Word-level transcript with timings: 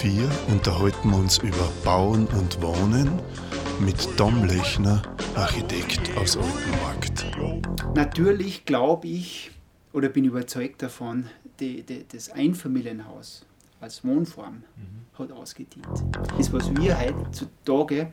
4 0.00 0.30
unterhalten 0.48 1.10
wir 1.10 1.18
uns 1.18 1.36
über 1.36 1.70
Bauen 1.84 2.26
und 2.28 2.62
Wohnen 2.62 3.20
mit 3.80 4.16
Tom 4.16 4.44
Lechner, 4.44 5.02
Architekt 5.34 6.16
aus 6.16 6.38
Altenmarkt. 6.38 7.26
Natürlich 7.94 8.64
glaube 8.64 9.08
ich 9.08 9.50
oder 9.92 10.08
bin 10.08 10.24
überzeugt 10.24 10.80
davon, 10.80 11.26
die, 11.60 11.82
die, 11.82 12.06
das 12.10 12.30
Einfamilienhaus 12.30 13.44
als 13.78 14.02
Wohnform 14.02 14.62
mhm. 14.74 15.18
hat 15.18 15.32
ausgedient. 15.32 15.86
Das, 16.38 16.50
was 16.50 16.74
wir 16.74 16.98
heutzutage 16.98 18.10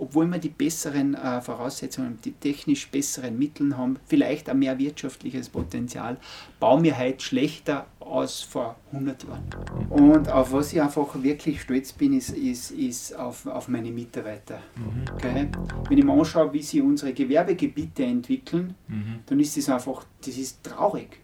obwohl 0.00 0.26
wir 0.28 0.38
die 0.38 0.48
besseren 0.48 1.14
äh, 1.14 1.40
Voraussetzungen, 1.40 2.18
die 2.24 2.32
technisch 2.32 2.88
besseren 2.88 3.38
Mittel 3.38 3.76
haben, 3.76 3.98
vielleicht 4.06 4.48
ein 4.48 4.58
mehr 4.58 4.78
wirtschaftliches 4.78 5.48
Potenzial, 5.48 6.16
bauen 6.58 6.82
wir 6.82 6.98
heute 6.98 7.20
schlechter 7.20 7.86
als 8.10 8.42
vor 8.42 8.76
100 8.92 9.24
Jahren. 9.24 9.44
Und 9.90 10.28
auf 10.28 10.52
was 10.52 10.72
ich 10.72 10.80
einfach 10.80 11.22
wirklich 11.22 11.62
stolz 11.62 11.92
bin, 11.92 12.12
ist, 12.12 12.30
ist, 12.30 12.70
ist 12.72 13.16
auf, 13.16 13.46
auf 13.46 13.68
meine 13.68 13.90
Mitarbeiter. 13.90 14.60
Mhm. 14.76 15.14
Okay? 15.14 15.48
Wenn 15.88 15.98
ich 15.98 16.04
mir 16.04 16.12
anschaue, 16.12 16.52
wie 16.52 16.62
sich 16.62 16.82
unsere 16.82 17.12
Gewerbegebiete 17.12 18.04
entwickeln, 18.04 18.74
mhm. 18.88 19.20
dann 19.26 19.40
ist 19.40 19.56
das 19.56 19.68
einfach, 19.68 20.04
das 20.24 20.36
ist 20.36 20.62
traurig. 20.64 21.20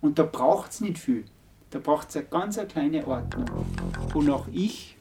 Und 0.00 0.18
da 0.18 0.22
braucht 0.22 0.70
es 0.70 0.80
nicht 0.80 0.98
viel. 0.98 1.24
Da 1.70 1.78
braucht 1.78 2.08
es 2.08 2.16
eine 2.16 2.26
ganz 2.26 2.56
eine 2.58 2.68
kleine 2.68 3.06
Ordnung. 3.06 3.44
Und 4.14 4.30
auch 4.30 4.46
ich 4.52 4.96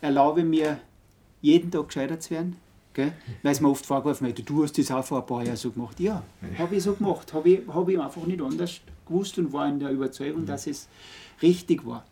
erlaube 0.00 0.44
mir 0.44 0.78
jeden 1.40 1.70
Tag 1.70 1.88
gescheitert 1.88 2.22
zu 2.22 2.30
werden. 2.30 2.56
Gell? 2.94 3.12
Weil 3.42 3.52
es 3.52 3.60
mir 3.60 3.68
oft 3.68 3.84
vorgeworfen 3.84 4.26
wird, 4.26 4.48
du 4.48 4.62
hast 4.62 4.78
das 4.78 4.90
auch 4.90 5.04
vor 5.04 5.20
ein 5.20 5.26
paar 5.26 5.44
Jahren 5.44 5.56
so 5.56 5.70
gemacht. 5.70 5.98
Ja, 5.98 6.22
habe 6.58 6.76
ich 6.76 6.82
so 6.82 6.94
gemacht. 6.94 7.32
Habe 7.34 7.50
ich, 7.50 7.60
hab 7.68 7.88
ich 7.88 8.00
einfach 8.00 8.24
nicht 8.24 8.40
anders 8.40 8.80
gewusst 9.06 9.38
und 9.38 9.52
war 9.52 9.68
in 9.68 9.78
der 9.78 9.90
Überzeugung, 9.90 10.42
mhm. 10.42 10.46
dass 10.46 10.66
es 10.66 10.88
richtig 11.42 11.86
war. 11.86 12.04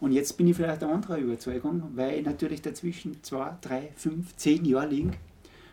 Und 0.00 0.10
jetzt 0.10 0.36
bin 0.36 0.48
ich 0.48 0.56
vielleicht 0.56 0.82
eine 0.82 0.92
andere 0.92 1.18
Überzeugung, 1.18 1.84
weil 1.94 2.22
natürlich 2.22 2.60
dazwischen 2.60 3.22
zwei, 3.22 3.56
drei, 3.60 3.90
fünf, 3.94 4.34
zehn 4.34 4.64
Jahre 4.64 4.88
liegen, 4.88 5.12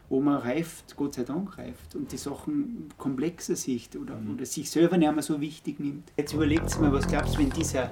wo 0.07 0.21
man 0.21 0.37
reift, 0.37 0.95
Gott 0.95 1.15
sei 1.15 1.23
Dank 1.23 1.57
reift 1.57 1.95
und 1.95 2.11
die 2.11 2.17
Sachen 2.17 2.89
komplexer 2.97 3.55
sieht 3.55 3.95
oder, 3.95 4.15
mhm. 4.15 4.35
oder 4.35 4.45
sich 4.45 4.69
selber 4.69 4.97
nicht 4.97 5.11
mehr 5.11 5.23
so 5.23 5.41
wichtig 5.41 5.79
nimmt. 5.79 6.11
Jetzt 6.15 6.33
überlegt 6.33 6.79
mal, 6.79 6.91
was 6.91 7.07
glaubst 7.07 7.35
du, 7.35 7.39
wenn 7.39 7.49
dieser, 7.49 7.89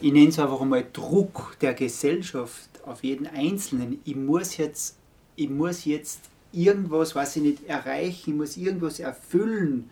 ich 0.00 0.12
nenne 0.12 0.28
es 0.28 0.38
einfach 0.38 0.60
einmal 0.60 0.86
Druck 0.90 1.56
der 1.60 1.74
Gesellschaft 1.74 2.70
auf 2.86 3.04
jeden 3.04 3.26
Einzelnen, 3.26 3.98
ich 4.04 4.16
muss 4.16 4.56
jetzt, 4.56 4.96
ich 5.36 5.50
muss 5.50 5.84
jetzt 5.84 6.20
irgendwas, 6.52 7.14
was 7.14 7.36
ich 7.36 7.42
nicht 7.42 7.66
erreichen, 7.66 8.30
ich 8.30 8.36
muss 8.36 8.56
irgendwas 8.56 9.00
erfüllen, 9.00 9.90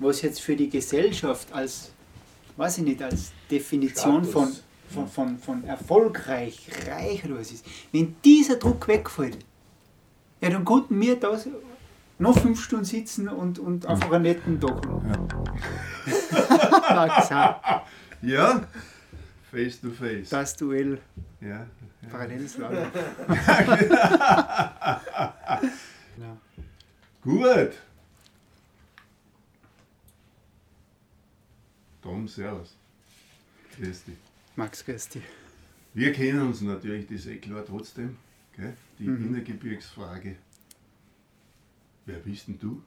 was 0.00 0.22
jetzt 0.22 0.40
für 0.40 0.56
die 0.56 0.68
Gesellschaft 0.68 1.52
als, 1.52 1.92
weiß 2.56 2.78
ich 2.78 2.84
nicht, 2.84 3.02
als 3.02 3.32
Definition 3.50 4.24
von, 4.24 4.48
von, 4.88 5.06
von, 5.06 5.38
von 5.38 5.64
erfolgreich, 5.64 6.68
reich 6.88 7.24
oder 7.24 7.38
was 7.38 7.52
ist. 7.52 7.64
Wenn 7.92 8.16
dieser 8.24 8.56
Druck 8.56 8.88
wegfällt, 8.88 9.38
ja, 10.40 10.50
dann 10.50 10.64
konnten 10.64 11.00
wir 11.00 11.20
da 11.20 11.38
noch 12.18 12.38
fünf 12.38 12.62
Stunden 12.62 12.84
sitzen 12.84 13.28
und, 13.28 13.58
und 13.58 13.86
einfach 13.86 14.10
einen 14.12 14.22
netten 14.24 14.60
Tag 14.60 14.86
haben. 14.86 15.28
Ja. 18.22 18.62
face 19.50 19.80
to 19.80 19.88
face. 19.88 20.28
Das 20.28 20.54
Duell. 20.54 20.98
Ja, 21.40 21.66
Paralleles 22.10 22.58
Lager. 22.58 22.90
ja. 26.18 26.36
Gut. 27.22 27.72
Tom, 32.10 32.26
servus. 32.26 32.76
Grüß 33.76 34.02
dich. 34.02 34.16
Max, 34.56 34.84
grüß 34.84 35.10
dich. 35.10 35.22
Wir 35.94 36.12
kennen 36.12 36.40
uns 36.40 36.60
natürlich, 36.60 37.06
das 37.06 37.20
ist 37.20 37.26
eh 37.26 37.36
klar 37.36 37.64
trotzdem. 37.64 38.16
Gell? 38.56 38.76
Die 38.98 39.04
mhm. 39.04 39.28
Innergebirgsfrage. 39.28 40.34
Wer 42.06 42.18
bist 42.18 42.48
denn 42.48 42.58
du? 42.58 42.82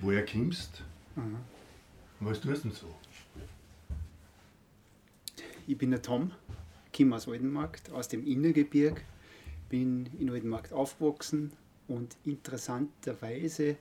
Woher 0.00 0.24
kommst 0.24 0.84
mhm. 1.16 1.38
Was 2.20 2.40
tust 2.40 2.62
du 2.64 2.68
denn 2.68 2.76
so? 2.76 2.94
Ich 5.66 5.76
bin 5.76 5.90
der 5.90 6.02
Tom 6.02 6.30
komme 6.96 7.16
aus 7.16 7.26
Oldenmarkt, 7.26 7.90
aus 7.90 8.06
dem 8.06 8.24
Innergebirg, 8.24 9.02
bin 9.70 10.08
in 10.20 10.30
Oldenmarkt 10.30 10.72
aufgewachsen 10.72 11.50
und 11.88 12.16
interessanterweise 12.24 13.76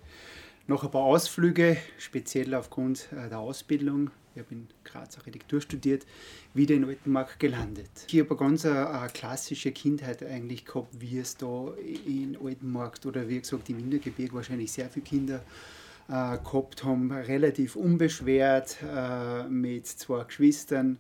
noch 0.67 0.83
ein 0.83 0.91
paar 0.91 1.03
Ausflüge, 1.03 1.77
speziell 1.97 2.53
aufgrund 2.53 3.07
äh, 3.11 3.29
der 3.29 3.39
Ausbildung, 3.39 4.11
ich 4.33 4.41
habe 4.41 4.53
in 4.53 4.67
Graz 4.85 5.17
Architektur 5.17 5.59
studiert, 5.59 6.05
wieder 6.53 6.75
in 6.75 6.85
Altenmarkt 6.85 7.39
gelandet. 7.39 7.89
Ich 8.07 8.19
habe 8.19 8.29
eine 8.29 8.39
ganz 8.39 8.65
eine, 8.65 8.89
eine 8.89 9.09
klassische 9.09 9.71
Kindheit 9.71 10.23
eigentlich 10.23 10.65
gehabt, 10.65 10.89
wie 10.99 11.19
es 11.19 11.35
da 11.35 11.73
in 12.05 12.37
Altenmarkt 12.41 13.05
oder 13.05 13.27
wie 13.27 13.39
gesagt 13.39 13.69
im 13.69 13.79
Innergebirge 13.79 14.33
wahrscheinlich 14.33 14.71
sehr 14.71 14.89
viele 14.89 15.05
Kinder 15.05 15.43
äh, 16.07 16.37
gehabt 16.37 16.83
haben, 16.83 17.11
relativ 17.11 17.75
unbeschwert 17.75 18.77
äh, 18.83 19.43
mit 19.49 19.87
zwei 19.87 20.23
Geschwistern 20.23 20.97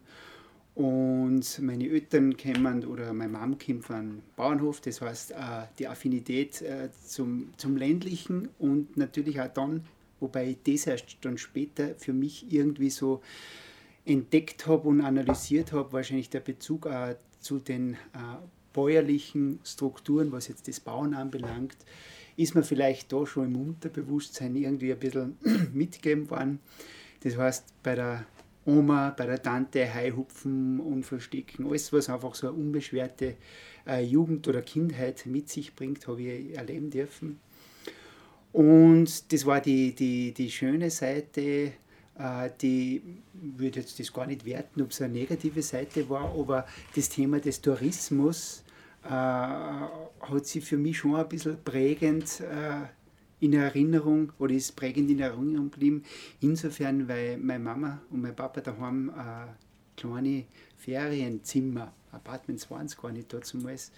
und 0.73 1.59
meine 1.59 1.89
Eltern 1.89 2.37
kommen 2.37 2.85
oder 2.85 3.13
meine 3.13 3.37
Mom 3.37 3.57
kommt 3.57 3.85
von 3.85 4.21
Bauernhof, 4.35 4.79
das 4.81 5.01
heißt 5.01 5.31
äh, 5.31 5.35
die 5.77 5.87
Affinität 5.87 6.61
äh, 6.61 6.89
zum, 7.05 7.51
zum 7.57 7.75
ländlichen 7.75 8.49
und 8.57 8.95
natürlich 8.95 9.41
auch 9.41 9.49
dann, 9.49 9.83
wobei 10.19 10.51
ich 10.51 10.57
das 10.63 10.87
erst 10.87 11.17
dann 11.21 11.37
später 11.37 11.95
für 11.95 12.13
mich 12.13 12.51
irgendwie 12.51 12.89
so 12.89 13.21
entdeckt 14.05 14.65
habe 14.65 14.87
und 14.87 15.01
analysiert 15.01 15.73
habe, 15.73 15.91
wahrscheinlich 15.91 16.29
der 16.29 16.39
Bezug 16.39 16.87
auch 16.87 17.15
zu 17.39 17.59
den 17.59 17.93
äh, 17.93 17.97
bäuerlichen 18.73 19.59
Strukturen, 19.63 20.31
was 20.31 20.47
jetzt 20.47 20.67
das 20.67 20.79
Bauen 20.79 21.13
anbelangt, 21.13 21.77
ist 22.37 22.55
mir 22.55 22.63
vielleicht 22.63 23.11
da 23.11 23.25
schon 23.25 23.53
im 23.53 23.61
Unterbewusstsein 23.61 24.55
irgendwie 24.55 24.93
ein 24.93 24.99
bisschen 24.99 25.37
mitgegeben 25.73 26.29
worden. 26.29 26.59
Das 27.23 27.37
heißt, 27.37 27.65
bei 27.83 27.95
der 27.95 28.25
Oma, 28.65 29.09
bei 29.17 29.25
der 29.25 29.41
Tante 29.41 29.91
Heihupfen 29.91 30.79
und 30.79 31.03
Verstecken, 31.03 31.67
alles, 31.67 31.91
was 31.91 32.09
einfach 32.09 32.35
so 32.35 32.47
eine 32.47 32.57
unbeschwerte 32.57 33.35
äh, 33.87 34.03
Jugend 34.03 34.47
oder 34.47 34.61
Kindheit 34.61 35.25
mit 35.25 35.49
sich 35.49 35.75
bringt, 35.75 36.07
habe 36.07 36.21
ich 36.21 36.55
erleben 36.55 36.89
dürfen. 36.91 37.39
Und 38.53 39.31
das 39.31 39.45
war 39.45 39.61
die, 39.61 39.95
die, 39.95 40.33
die 40.33 40.51
schöne 40.51 40.89
Seite, 40.91 41.73
äh, 42.19 42.49
die 42.61 43.01
würde 43.33 43.79
jetzt 43.79 43.99
das 43.99 44.13
gar 44.13 44.27
nicht 44.27 44.45
werten, 44.45 44.81
ob 44.81 44.91
es 44.91 45.01
eine 45.01 45.13
negative 45.13 45.61
Seite 45.61 46.07
war, 46.09 46.35
aber 46.37 46.67
das 46.95 47.09
Thema 47.09 47.39
des 47.39 47.61
Tourismus 47.61 48.63
äh, 49.03 49.09
hat 49.09 50.45
sich 50.45 50.63
für 50.63 50.77
mich 50.77 50.99
schon 50.99 51.15
ein 51.15 51.27
bisschen 51.27 51.57
prägend 51.63 52.41
äh, 52.41 52.87
in 53.41 53.53
Erinnerung 53.53 54.31
oder 54.39 54.53
ist 54.53 54.75
prägend 54.75 55.09
in 55.09 55.19
Erinnerung 55.19 55.69
geblieben. 55.69 56.03
Insofern, 56.39 57.07
weil 57.07 57.37
meine 57.37 57.63
Mama 57.63 58.01
und 58.09 58.21
mein 58.21 58.35
Papa 58.35 58.61
daheim 58.61 59.09
äh, 59.09 59.47
kleine 59.97 60.45
Ferienzimmer, 60.77 61.91
Apartments 62.11 62.69
waren 62.71 62.85
es 62.85 62.97
gar 62.97 63.11
nicht 63.11 63.33
damals, 63.33 63.91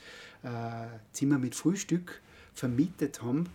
äh, 0.43 0.87
Zimmer 1.11 1.37
mit 1.37 1.55
Frühstück 1.55 2.21
vermietet 2.53 3.21
haben. 3.21 3.49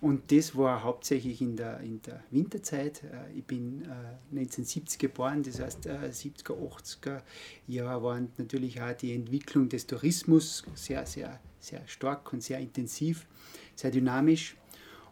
Und 0.00 0.32
das 0.32 0.56
war 0.56 0.82
hauptsächlich 0.82 1.40
in 1.40 1.56
der, 1.56 1.80
in 1.80 2.00
der 2.02 2.22
Winterzeit. 2.30 3.02
Äh, 3.04 3.38
ich 3.38 3.44
bin 3.44 3.82
äh, 3.82 4.36
1970 4.36 4.98
geboren, 4.98 5.42
das 5.42 5.60
heißt 5.60 5.86
äh, 5.86 6.10
70er, 6.10 6.54
80er 6.54 7.22
Jahre 7.66 8.02
waren 8.02 8.28
natürlich 8.38 8.80
auch 8.80 8.92
die 8.92 9.14
Entwicklung 9.14 9.68
des 9.68 9.86
Tourismus 9.86 10.64
sehr, 10.74 11.06
sehr, 11.06 11.38
sehr 11.60 11.86
stark 11.86 12.32
und 12.32 12.42
sehr 12.42 12.58
intensiv, 12.58 13.26
sehr 13.74 13.90
dynamisch. 13.90 14.56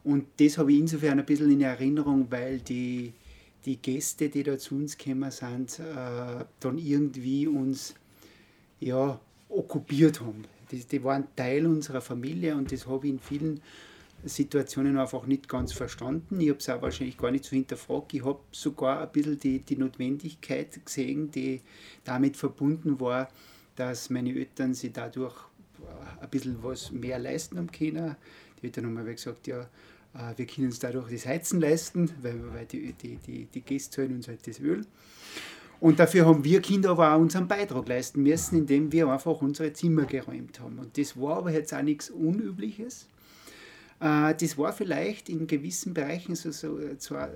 Und 0.07 0.27
das 0.37 0.57
habe 0.57 0.73
ich 0.73 0.79
insofern 0.79 1.19
ein 1.19 1.27
bisschen 1.27 1.51
in 1.51 1.63
Erinnerung, 1.63 2.29
weil 2.31 2.61
die, 2.61 3.13
die 3.65 3.77
Gäste, 3.79 4.29
die 4.29 4.45
da 4.45 4.57
zu 4.57 4.77
uns 4.77 4.97
gekommen 4.97 5.33
sind, 5.33 5.81
äh, 5.81 6.45
dann 6.61 6.79
irgendwie 6.79 7.49
uns 7.49 7.93
ja, 8.79 9.19
okkupiert 9.49 10.21
haben. 10.21 10.45
Die, 10.71 10.85
die 10.85 11.03
waren 11.03 11.27
Teil 11.35 11.67
unserer 11.67 12.01
Familie 12.01 12.55
und 12.55 12.71
das 12.71 12.87
habe 12.87 13.09
ich 13.09 13.15
in 13.15 13.19
vielen 13.19 13.61
Situationen 14.25 14.97
einfach 14.97 15.27
nicht 15.27 15.49
ganz 15.49 15.73
verstanden. 15.73 16.41
Ich 16.41 16.51
habe 16.51 16.61
es 16.61 16.69
auch 16.69 16.83
wahrscheinlich 16.83 17.19
gar 17.19 17.33
nicht 17.33 17.45
so 17.45 17.57
hinterfragt. 17.57 18.15
Ich 18.15 18.25
habe 18.25 18.39
sogar 18.53 19.01
ein 19.03 19.11
bisschen 19.11 19.41
die, 19.41 19.59
die 19.59 19.77
Notwendigkeit 19.77 20.87
gesehen, 20.87 21.33
die 21.33 21.63
damit 22.05 22.37
verbunden 22.37 23.01
war, 23.01 23.29
dass 23.75 24.09
meine 24.11 24.33
Eltern 24.33 24.73
sich 24.73 24.93
dadurch 24.93 25.35
ein 26.21 26.31
bisschen 26.31 26.63
was 26.63 26.93
mehr 26.93 27.19
leisten 27.19 27.59
haben 27.59 27.73
können. 27.73 28.15
Die 28.63 28.67
Eltern 28.67 28.87
haben 28.87 28.95
mir 28.95 29.05
gesagt, 29.05 29.49
ja, 29.49 29.63
äh, 29.63 29.67
wir 30.37 30.47
können 30.47 30.69
uns 30.69 30.79
dadurch 30.79 31.11
das 31.11 31.27
Heizen 31.27 31.61
leisten, 31.61 32.11
weil, 32.23 32.41
weil 32.53 32.67
die, 32.67 32.93
die, 32.93 33.17
die, 33.17 33.47
die 33.47 33.61
Gäste 33.61 33.97
zahlen 33.97 34.15
uns 34.15 34.29
halt 34.29 34.47
das 34.47 34.61
Öl. 34.61 34.83
Und 35.79 35.99
dafür 35.99 36.25
haben 36.27 36.43
wir 36.43 36.61
Kinder 36.63 36.91
aber 36.91 37.13
auch 37.13 37.21
unseren 37.21 37.49
Beitrag 37.49 37.87
leisten 37.89 38.23
müssen, 38.23 38.57
indem 38.57 38.93
wir 38.93 39.09
einfach 39.09 39.43
unsere 39.43 39.73
Zimmer 39.73 40.07
geräumt 40.07 40.59
haben. 40.61 40.79
Und 40.79 40.97
das 40.97 41.21
war 41.21 41.37
aber 41.37 41.53
jetzt 41.53 41.75
auch 41.75 41.83
nichts 41.83 42.09
Unübliches. 42.11 43.09
Äh, 44.01 44.35
das 44.35 44.57
war 44.57 44.73
vielleicht 44.73 45.29
in 45.29 45.47
gewissen 45.47 45.93
Bereichen 45.93 46.35
so, 46.35 46.51
so, 46.51 46.79
so 46.99 47.15
äh, 47.17 47.29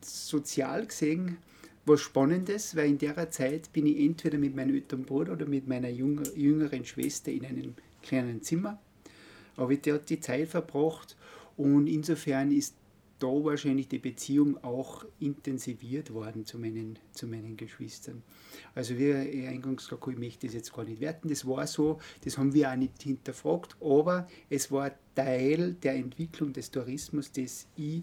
sozial 0.00 0.86
gesehen 0.86 1.38
was 1.86 2.00
Spannendes, 2.00 2.74
weil 2.74 2.90
in 2.90 2.98
der 2.98 3.30
Zeit 3.30 3.72
bin 3.72 3.86
ich 3.86 4.00
entweder 4.00 4.38
mit 4.38 4.56
meinem 4.56 4.74
älteren 4.74 5.04
Bruder 5.04 5.34
oder 5.34 5.46
mit 5.46 5.68
meiner 5.68 5.88
jüngeren 5.88 6.84
Schwester 6.84 7.30
in 7.30 7.46
einem 7.46 7.74
kleinen 8.02 8.42
Zimmer. 8.42 8.80
Aber 9.56 9.70
ich 9.70 9.82
dort 9.82 10.10
die 10.10 10.18
Zeit 10.18 10.48
verbracht 10.48 11.16
und 11.56 11.86
insofern 11.86 12.50
ist 12.50 12.76
da 13.18 13.28
wahrscheinlich 13.28 13.88
die 13.88 13.98
Beziehung 13.98 14.62
auch 14.62 15.04
intensiviert 15.20 16.12
worden 16.12 16.44
zu 16.44 16.58
meinen, 16.58 16.98
zu 17.12 17.26
meinen 17.26 17.56
Geschwistern. 17.56 18.22
Also 18.74 18.98
wie 18.98 19.10
ich 19.10 19.48
eingangs 19.48 19.88
gesagt 19.88 20.06
ich 20.08 20.18
möchte 20.18 20.46
das 20.46 20.54
jetzt 20.54 20.72
gar 20.72 20.84
nicht 20.84 21.00
werten, 21.00 21.28
das 21.28 21.46
war 21.46 21.66
so, 21.66 21.98
das 22.22 22.36
haben 22.36 22.52
wir 22.52 22.70
auch 22.70 22.76
nicht 22.76 23.02
hinterfragt, 23.02 23.76
aber 23.80 24.28
es 24.50 24.70
war 24.70 24.92
Teil 25.14 25.74
der 25.74 25.94
Entwicklung 25.94 26.52
des 26.52 26.70
Tourismus, 26.70 27.32
das 27.32 27.66
ich 27.76 28.02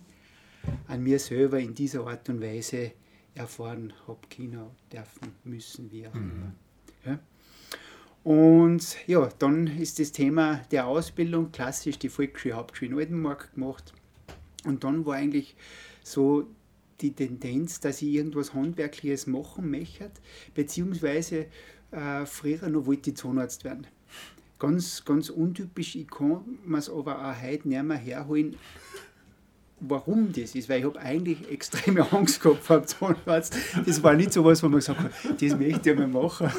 an 0.87 1.03
mir 1.03 1.19
selber 1.19 1.59
in 1.59 1.75
dieser 1.75 2.07
Art 2.07 2.27
und 2.29 2.41
Weise 2.41 2.93
erfahren 3.35 3.93
habe, 4.07 4.27
China 4.29 4.69
dürfen, 4.91 5.33
müssen, 5.43 5.91
wir. 5.91 6.09
Mhm. 6.15 6.53
Ja. 7.05 7.19
Und 8.23 8.95
ja, 9.05 9.29
dann 9.39 9.67
ist 9.67 9.99
das 9.99 10.13
Thema 10.13 10.61
der 10.71 10.87
Ausbildung 10.87 11.51
klassisch 11.51 11.99
die 11.99 12.09
Volksschule 12.09 12.55
Hauptschule 12.55 12.91
in 12.91 12.97
Oldenmark 12.97 13.53
gemacht 13.53 13.93
und 14.63 14.83
dann 14.83 15.05
war 15.05 15.15
eigentlich 15.15 15.55
so 16.03 16.47
die 17.01 17.11
Tendenz, 17.11 17.81
dass 17.81 18.01
ich 18.01 18.13
irgendwas 18.13 18.53
Handwerkliches 18.53 19.27
machen 19.27 19.69
möchte, 19.69 20.09
beziehungsweise 20.53 21.47
äh, 21.91 22.25
früher 22.25 22.69
noch 22.69 22.85
wollte 22.85 23.09
ich 23.09 23.17
Zahnarzt 23.17 23.65
werden. 23.65 23.87
Ganz, 24.57 25.03
ganz 25.03 25.29
untypisch, 25.29 25.95
ich 25.95 26.07
kann 26.07 26.59
mir 26.63 26.77
es 26.77 26.89
aber 26.89 27.29
auch 27.29 27.41
heute 27.41 27.67
nicht 27.67 27.83
mehr 27.83 27.97
herholen, 27.97 28.55
warum 29.87 30.31
das 30.31 30.55
ist, 30.55 30.69
weil 30.69 30.79
ich 30.79 30.85
habe 30.85 30.99
eigentlich 30.99 31.49
extreme 31.51 32.11
Angst 32.11 32.41
gehabt 32.41 32.63
vor 32.63 32.79
dem 32.79 32.87
Zahnarzt. 32.87 33.55
Das 33.85 34.01
war 34.01 34.13
nicht 34.13 34.33
so 34.33 34.43
was, 34.43 34.63
wo 34.63 34.69
man 34.69 34.79
gesagt 34.79 34.99
hat, 34.99 35.11
das 35.41 35.57
möchte 35.57 35.91
ich 35.91 35.97
mal 35.97 36.07
machen. 36.07 36.49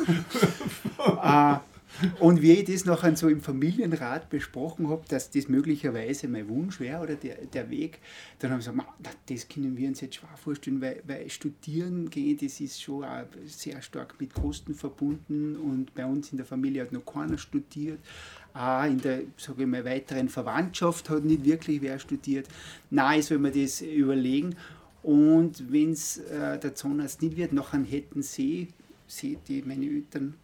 äh, 1.23 1.56
und 2.21 2.43
wie 2.43 2.53
ich 2.53 2.65
das 2.65 2.85
nachher 2.85 3.17
so 3.17 3.29
im 3.29 3.41
Familienrat 3.41 4.29
besprochen 4.29 4.88
habe, 4.88 5.03
dass 5.09 5.31
das 5.31 5.49
möglicherweise 5.49 6.29
mein 6.29 6.49
Wunsch 6.49 6.81
wäre 6.81 7.03
oder 7.03 7.15
der, 7.15 7.37
der 7.47 7.71
Weg, 7.71 8.00
dann 8.38 8.50
haben 8.50 8.61
sie 8.61 8.71
gesagt, 8.71 9.17
das 9.29 9.49
können 9.49 9.76
wir 9.76 9.88
uns 9.88 10.00
jetzt 10.00 10.17
schwer 10.17 10.37
vorstellen, 10.37 10.81
weil, 10.81 11.03
weil 11.06 11.29
studieren 11.31 12.11
gehen, 12.11 12.37
das 12.41 12.61
ist 12.61 12.82
schon 12.82 13.05
auch 13.05 13.25
sehr 13.47 13.81
stark 13.82 14.21
mit 14.21 14.35
Kosten 14.35 14.75
verbunden 14.75 15.56
und 15.56 15.94
bei 15.94 16.05
uns 16.05 16.31
in 16.32 16.37
der 16.37 16.47
Familie 16.47 16.82
hat 16.82 16.93
noch 16.93 17.05
keiner 17.05 17.38
studiert. 17.38 18.00
Auch 18.55 18.85
in 18.85 19.01
der 19.01 19.23
ich 19.23 19.67
mal, 19.67 19.85
weiteren 19.85 20.29
Verwandtschaft 20.29 21.11
hat 21.11 21.25
nicht 21.25 21.45
wirklich 21.45 21.83
wer 21.83 21.99
studiert. 21.99 22.47
Nein, 22.89 23.21
soll 23.21 23.39
mir 23.39 23.51
das 23.51 23.81
überlegen. 23.81 24.55
Und 25.03 25.71
wenn 25.73 25.93
es 25.93 26.19
äh, 26.19 26.59
der 26.59 26.75
Zahnarzt 26.75 27.21
nicht 27.21 27.37
wird, 27.37 27.53
nachher 27.53 27.83
hätten 27.83 28.23
sie, 28.23 28.69
sie 29.06 29.39
die, 29.49 29.61
meine 29.62 29.85
Eltern, 29.85 30.35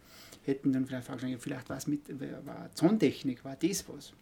hätten 0.43 0.73
dann 0.73 0.85
vielleicht 0.85 1.07
fragen, 1.07 1.39
vielleicht 1.39 1.69
was 1.69 1.87
mit, 1.87 2.01
war 2.45 2.69
Zahntechnik, 2.75 3.43
war 3.45 3.55
das 3.55 3.87
was? 3.87 4.13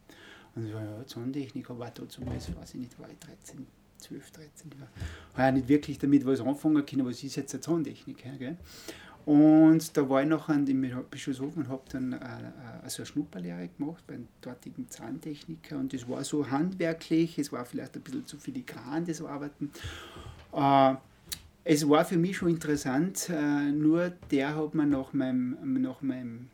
Und 0.55 0.67
ich 0.67 0.73
war, 0.73 0.83
ja, 0.83 1.05
Zahntechnik, 1.05 1.69
aber 1.69 1.91
dazu, 1.93 2.25
weiß 2.25 2.49
ich 2.73 2.79
nicht, 2.79 2.99
war 2.99 3.09
ich 3.09 3.17
13, 3.19 3.65
12, 3.97 4.31
13, 4.31 4.71
ich 4.73 4.79
habe 4.79 5.41
ja 5.41 5.51
nicht 5.51 5.67
wirklich 5.67 5.97
damit 5.97 6.25
was 6.25 6.41
anfangen 6.41 6.85
können, 6.85 7.05
was 7.05 7.23
ist 7.23 7.35
jetzt 7.35 7.53
eine 7.53 7.61
Zahntechnik? 7.61 8.23
Gell? 8.37 8.57
Und 9.29 9.95
da 9.95 10.09
war 10.09 10.23
ich 10.23 10.27
noch 10.27 10.49
an 10.49 10.65
Bischofshofen 10.65 11.61
und 11.61 11.69
habe 11.69 11.83
dann 11.91 12.13
äh, 12.13 12.17
also 12.81 13.03
eine 13.03 13.05
Schnupperlehre 13.05 13.69
gemacht 13.77 14.03
beim 14.07 14.27
dortigen 14.41 14.89
Zahntechniker 14.89 15.77
und 15.77 15.93
das 15.93 16.09
war 16.09 16.23
so 16.23 16.49
handwerklich, 16.49 17.37
es 17.37 17.51
war 17.51 17.63
vielleicht 17.63 17.95
ein 17.95 18.01
bisschen 18.01 18.25
zu 18.25 18.39
filigran, 18.39 19.05
das 19.05 19.21
Arbeiten. 19.21 19.69
Äh, 20.51 20.95
es 21.63 21.87
war 21.87 22.05
für 22.05 22.17
mich 22.17 22.37
schon 22.37 22.49
interessant, 22.49 23.29
äh, 23.29 23.71
nur 23.71 24.09
der 24.31 24.55
hat 24.55 24.73
mir 24.73 24.87
nach 24.87 25.13
meinem, 25.13 25.79
nach 25.79 26.01
meinem 26.01 26.47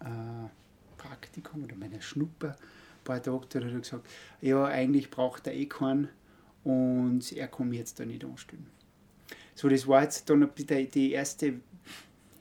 äh, 0.00 0.48
Praktikum 0.96 1.62
oder 1.62 1.76
meiner 1.76 2.00
Schnupper 2.00 2.56
ein 2.56 3.04
paar 3.04 3.22
Tage 3.22 3.78
gesagt, 3.78 4.08
ja, 4.40 4.64
eigentlich 4.64 5.12
braucht 5.12 5.46
er 5.46 5.54
eh 5.54 5.66
keinen 5.66 6.08
und 6.64 7.30
er 7.30 7.46
kann 7.46 7.68
mich 7.68 7.78
jetzt 7.78 8.00
da 8.00 8.04
nicht 8.04 8.24
anstellen. 8.24 8.66
So, 9.58 9.68
das 9.68 9.88
war 9.88 10.04
jetzt 10.04 10.30
dann 10.30 10.48
die 10.56 11.10
erste 11.10 11.54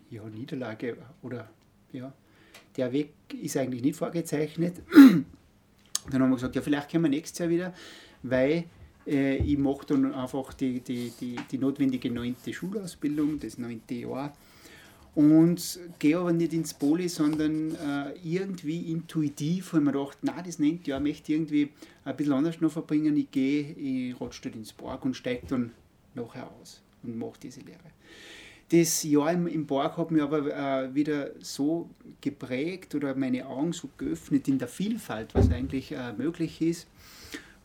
ja, 0.10 0.24
Niederlage 0.30 0.98
oder 1.22 1.50
ja, 1.92 2.14
der 2.76 2.92
Weg 2.92 3.14
ist 3.42 3.58
eigentlich 3.58 3.82
nicht 3.82 3.96
vorgezeichnet. 3.96 4.82
Dann 6.10 6.22
haben 6.22 6.30
wir 6.30 6.36
gesagt, 6.36 6.56
ja, 6.56 6.62
vielleicht 6.62 6.90
können 6.90 7.04
wir 7.04 7.10
nächstes 7.10 7.40
Jahr 7.40 7.50
wieder, 7.50 7.74
weil 8.24 8.66
äh, 9.06 9.38
ich 9.38 9.58
mache 9.58 9.86
dann 9.88 10.14
einfach 10.14 10.54
die, 10.54 10.80
die, 10.80 11.12
die, 11.20 11.36
die 11.52 11.58
notwendige 11.58 12.10
neunte 12.10 12.54
Schulausbildung, 12.54 13.40
das 13.40 13.58
neunte 13.58 13.96
Jahr. 13.96 14.34
Und 15.16 15.80
gehe 15.98 16.18
aber 16.18 16.32
nicht 16.32 16.54
ins 16.54 16.76
Poli, 16.76 17.10
sondern 17.10 17.74
äh, 17.76 18.14
irgendwie 18.24 18.92
intuitiv 18.92 19.74
habe 19.74 19.80
ich 19.80 19.86
mir 19.86 19.92
gedacht, 19.92 20.18
nein, 20.22 20.44
das 20.46 20.60
neunte 20.60 20.92
Jahr 20.92 21.00
möchte 21.00 21.34
irgendwie 21.34 21.70
ein 22.06 22.16
bisschen 22.16 22.34
anders 22.34 22.62
noch 22.62 22.72
verbringen. 22.72 23.18
Ich 23.18 23.32
gehe, 23.32 23.74
ich 23.74 24.20
rutsche 24.20 24.50
ins 24.50 24.72
Park 24.72 25.04
und 25.06 25.16
steige 25.16 25.48
dann 25.48 25.72
nachher 26.14 26.50
aus 26.52 26.84
und 27.02 27.18
mache 27.18 27.40
diese 27.42 27.62
Lehre. 27.62 27.97
Das 28.70 29.04
Jahr 29.04 29.32
im, 29.32 29.48
im 29.48 29.66
Park 29.66 29.98
hat 29.98 30.12
mich 30.12 30.22
aber 30.22 30.46
äh, 30.54 30.94
wieder 30.94 31.32
so 31.40 31.90
geprägt 32.20 32.96
oder 32.96 33.16
meine 33.16 33.48
Augen 33.48 33.72
so 33.72 33.90
geöffnet 33.98 34.48
in 34.48 34.60
der 34.60 34.68
Vielfalt, 34.68 35.34
was 35.34 35.50
eigentlich 35.52 35.94
äh, 35.94 36.14
möglich 36.14 36.62
ist, 36.62 36.88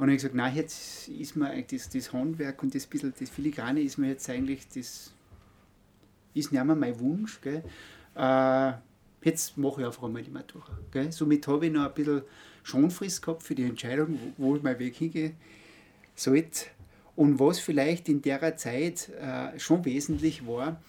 und 0.02 0.08
dann 0.08 0.14
habe 0.14 0.16
ich 0.16 0.22
gesagt, 0.22 0.34
nein, 0.34 0.56
jetzt 0.56 1.08
ist 1.08 1.36
mir 1.36 1.62
das, 1.62 1.88
das 1.88 2.12
Handwerk 2.12 2.62
und 2.62 2.74
das 2.74 2.86
bisschen 2.86 3.12
das 3.16 3.30
Filigrane 3.30 3.82
ist 3.82 3.98
mir 3.98 4.08
jetzt 4.08 4.28
eigentlich, 4.28 4.66
das 4.68 5.12
ist 6.34 6.50
nicht 6.50 6.64
mehr 6.64 6.74
mein 6.74 6.98
Wunsch. 6.98 7.40
Gell. 7.40 7.62
Äh, 8.16 8.72
jetzt 9.22 9.56
mache 9.58 9.82
ich 9.82 9.86
einfach 9.86 10.02
einmal 10.02 10.22
die 10.22 10.30
Matura. 10.30 10.76
Gell. 10.90 11.12
Somit 11.12 11.46
habe 11.46 11.66
ich 11.66 11.72
noch 11.72 11.86
ein 11.86 11.94
bisschen 11.94 12.22
Schonfrist 12.64 13.22
gehabt 13.22 13.42
für 13.42 13.54
die 13.54 13.64
Entscheidung, 13.64 14.18
wo 14.38 14.58
mein 14.62 14.78
Weg 14.78 14.96
hingehen 14.96 15.36
sollte. 16.16 16.66
Und 17.14 17.38
was 17.38 17.58
vielleicht 17.58 18.08
in 18.08 18.22
der 18.22 18.56
Zeit 18.56 19.10
äh, 19.10 19.58
schon 19.58 19.84
wesentlich 19.84 20.46
war, 20.46 20.82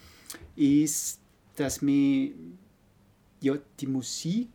ist, 0.55 1.19
dass 1.55 1.81
mir 1.81 2.31
ja, 3.41 3.57
die 3.79 3.87
Musik 3.87 4.49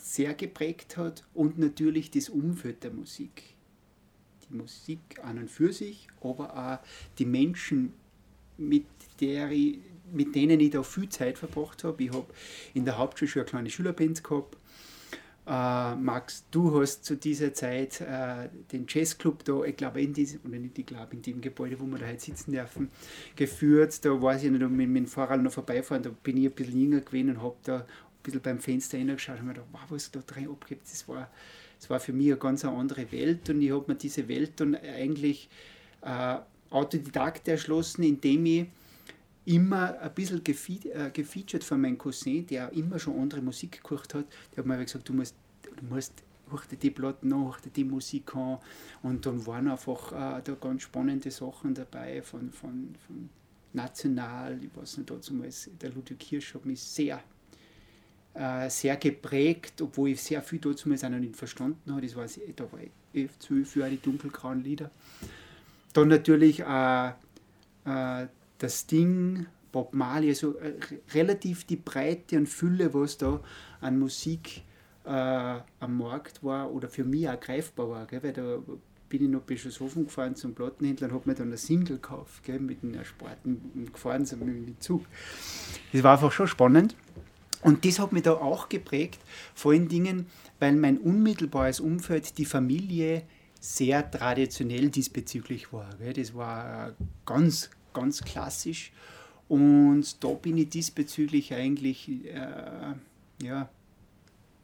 sehr 0.00 0.34
geprägt 0.34 0.96
hat 0.96 1.24
und 1.34 1.58
natürlich 1.58 2.10
das 2.10 2.28
Umfeld 2.28 2.82
der 2.82 2.92
Musik. 2.92 3.42
Die 4.48 4.54
Musik 4.54 5.00
an 5.22 5.38
und 5.38 5.50
für 5.50 5.72
sich, 5.72 6.08
aber 6.20 6.56
auch 6.56 6.86
die 7.18 7.26
Menschen, 7.26 7.92
mit, 8.56 8.86
der 9.20 9.50
ich, 9.50 9.78
mit 10.12 10.34
denen 10.34 10.60
ich 10.60 10.70
da 10.70 10.82
viel 10.82 11.08
Zeit 11.08 11.38
verbracht 11.38 11.84
habe. 11.84 12.02
Ich 12.02 12.12
habe 12.12 12.26
in 12.72 12.84
der 12.84 12.98
Hauptschule 12.98 13.28
schon 13.28 13.40
eine 13.40 13.50
kleine 13.50 13.70
Schülerband 13.70 14.22
gehabt. 14.22 14.56
Uh, 15.46 15.94
Max, 15.96 16.46
du 16.50 16.80
hast 16.80 17.04
zu 17.04 17.16
dieser 17.16 17.52
Zeit 17.52 18.00
uh, 18.00 18.48
den 18.72 18.86
Jazzclub 18.88 19.44
da, 19.44 19.62
ich 19.64 19.76
glaube 19.76 20.00
in 20.00 20.14
diesem, 20.14 20.40
oder 20.42 20.56
nicht, 20.58 20.78
ich 20.78 20.86
glaube 20.86 21.12
in 21.12 21.20
dem 21.20 21.42
Gebäude, 21.42 21.78
wo 21.78 21.84
wir 21.84 21.98
da 21.98 22.06
heute 22.06 22.20
sitzen 22.20 22.52
dürfen, 22.52 22.88
geführt. 23.36 24.02
Da 24.06 24.22
war 24.22 24.36
ich 24.36 24.42
nicht 24.44 24.58
mit, 24.58 24.88
mit 24.88 24.96
dem 24.96 25.06
Fahrrad 25.06 25.42
noch 25.42 25.52
vorbeifahren, 25.52 26.02
da 26.02 26.10
bin 26.22 26.38
ich 26.38 26.46
ein 26.46 26.52
bisschen 26.52 26.80
jünger 26.80 27.00
gewesen 27.00 27.28
und 27.28 27.42
habe 27.42 27.56
da 27.62 27.84
bisschen 28.24 28.40
beim 28.40 28.58
Fenster 28.58 28.98
hineingeschaut 28.98 29.38
und 29.38 29.46
mir 29.46 29.54
gedacht, 29.54 29.68
wow, 29.70 29.82
was 29.90 30.10
da 30.10 30.20
drin 30.20 30.48
abgibt, 30.48 30.90
das 30.90 31.06
war, 31.06 31.30
das 31.78 31.88
war 31.88 32.00
für 32.00 32.12
mich 32.12 32.28
eine 32.28 32.36
ganz 32.38 32.64
andere 32.64 33.12
Welt 33.12 33.48
und 33.50 33.62
ich 33.62 33.70
habe 33.70 33.84
mir 33.86 33.96
diese 33.96 34.26
Welt 34.26 34.52
dann 34.56 34.74
eigentlich 34.74 35.48
äh, 36.02 36.38
autodidakt 36.70 37.46
erschlossen, 37.46 38.02
indem 38.02 38.46
ich 38.46 38.66
immer 39.46 39.98
ein 40.00 40.14
bisschen 40.14 40.42
gefe 40.42 40.88
äh, 40.90 41.10
gefeatured 41.10 41.64
von 41.64 41.80
meinem 41.80 41.98
Cousin, 41.98 42.46
der 42.46 42.72
immer 42.72 42.98
schon 42.98 43.18
andere 43.20 43.42
Musik 43.42 43.82
gehört 43.82 44.14
hat, 44.14 44.26
der 44.52 44.58
hat 44.58 44.66
mir 44.66 44.82
gesagt, 44.82 45.08
du 45.08 45.12
musst, 45.12 45.34
du 45.62 45.84
musst 45.86 46.12
dir 46.70 46.76
die 46.76 46.90
Platten 46.90 47.32
an, 47.32 47.54
dir 47.64 47.70
die 47.70 47.84
Musik 47.84 48.34
an 48.34 48.58
und 49.02 49.26
dann 49.26 49.44
waren 49.46 49.68
einfach 49.68 50.12
äh, 50.12 50.42
da 50.42 50.54
ganz 50.60 50.82
spannende 50.82 51.30
Sachen 51.30 51.74
dabei 51.74 52.22
von, 52.22 52.50
von, 52.52 52.94
von 53.06 53.28
national, 53.72 54.62
ich 54.62 54.70
weiß 54.74 54.98
nicht, 54.98 55.10
damals, 55.10 55.70
der 55.80 55.90
Ludwig 55.90 56.22
Hirsch 56.22 56.54
hat 56.54 56.64
mich 56.64 56.80
sehr 56.80 57.22
äh, 58.34 58.68
sehr 58.68 58.96
geprägt, 58.96 59.80
obwohl 59.80 60.10
ich 60.10 60.22
sehr 60.22 60.42
viel 60.42 60.58
dazu 60.58 60.90
auch 60.92 61.02
noch 61.08 61.18
nicht 61.18 61.36
verstanden 61.36 61.92
habe. 61.92 62.02
Das 62.02 62.16
war, 62.16 62.26
da 62.56 62.72
war 62.72 62.80
ich 62.80 62.90
elf, 63.12 63.38
zwölf 63.38 63.76
Jahre 63.76 63.92
die 63.92 64.02
dunkelgrauen 64.02 64.62
Lieder. 64.62 64.90
Dann 65.92 66.08
natürlich 66.08 66.60
äh, 66.60 67.08
äh, 67.84 68.26
das 68.64 68.86
Ding, 68.86 69.46
Bob 69.72 69.94
Marley, 69.94 70.28
also 70.28 70.56
äh, 70.58 70.74
relativ 71.12 71.64
die 71.64 71.76
Breite 71.76 72.38
und 72.38 72.48
Fülle, 72.48 72.94
was 72.94 73.18
da 73.18 73.40
an 73.80 73.98
Musik 73.98 74.62
äh, 75.04 75.10
am 75.10 75.98
Markt 75.98 76.42
war 76.42 76.72
oder 76.72 76.88
für 76.88 77.04
mich 77.04 77.28
auch 77.28 77.38
greifbar 77.38 77.90
war. 77.90 78.06
Gell? 78.06 78.22
Weil 78.22 78.32
da 78.32 78.58
bin 79.08 79.24
ich 79.24 79.28
nach 79.28 79.40
Bischofshofen 79.40 80.04
gefahren 80.06 80.34
zum 80.34 80.54
Plattenhändler 80.54 81.08
und 81.08 81.14
habe 81.14 81.28
mir 81.28 81.34
dann 81.34 81.48
eine 81.48 81.58
Single 81.58 81.96
gekauft, 81.96 82.42
gell? 82.44 82.58
mit 82.58 82.82
einem 82.82 83.04
Sporten 83.04 83.88
gefahren 83.92 84.24
sind 84.24 84.44
mit 84.44 84.68
dem 84.68 84.80
Zug. 84.80 85.04
Das 85.92 86.02
war 86.02 86.12
einfach 86.12 86.32
schon 86.32 86.48
spannend. 86.48 86.96
Und 87.62 87.84
das 87.84 87.98
hat 87.98 88.12
mich 88.12 88.22
da 88.22 88.32
auch 88.32 88.68
geprägt, 88.68 89.20
vor 89.54 89.72
allen 89.72 89.88
Dingen, 89.88 90.26
weil 90.60 90.76
mein 90.76 90.98
unmittelbares 90.98 91.80
Umfeld, 91.80 92.36
die 92.36 92.44
Familie, 92.44 93.22
sehr 93.58 94.10
traditionell 94.10 94.90
diesbezüglich 94.90 95.72
war. 95.72 95.88
Gell? 95.98 96.12
Das 96.12 96.34
war 96.34 96.92
ganz, 97.24 97.70
ganz 97.94 98.22
klassisch. 98.22 98.92
Und 99.48 100.22
da 100.22 100.28
bin 100.28 100.58
ich 100.58 100.68
diesbezüglich 100.70 101.54
eigentlich, 101.54 102.08
äh, 102.26 102.94
ja, 103.42 103.68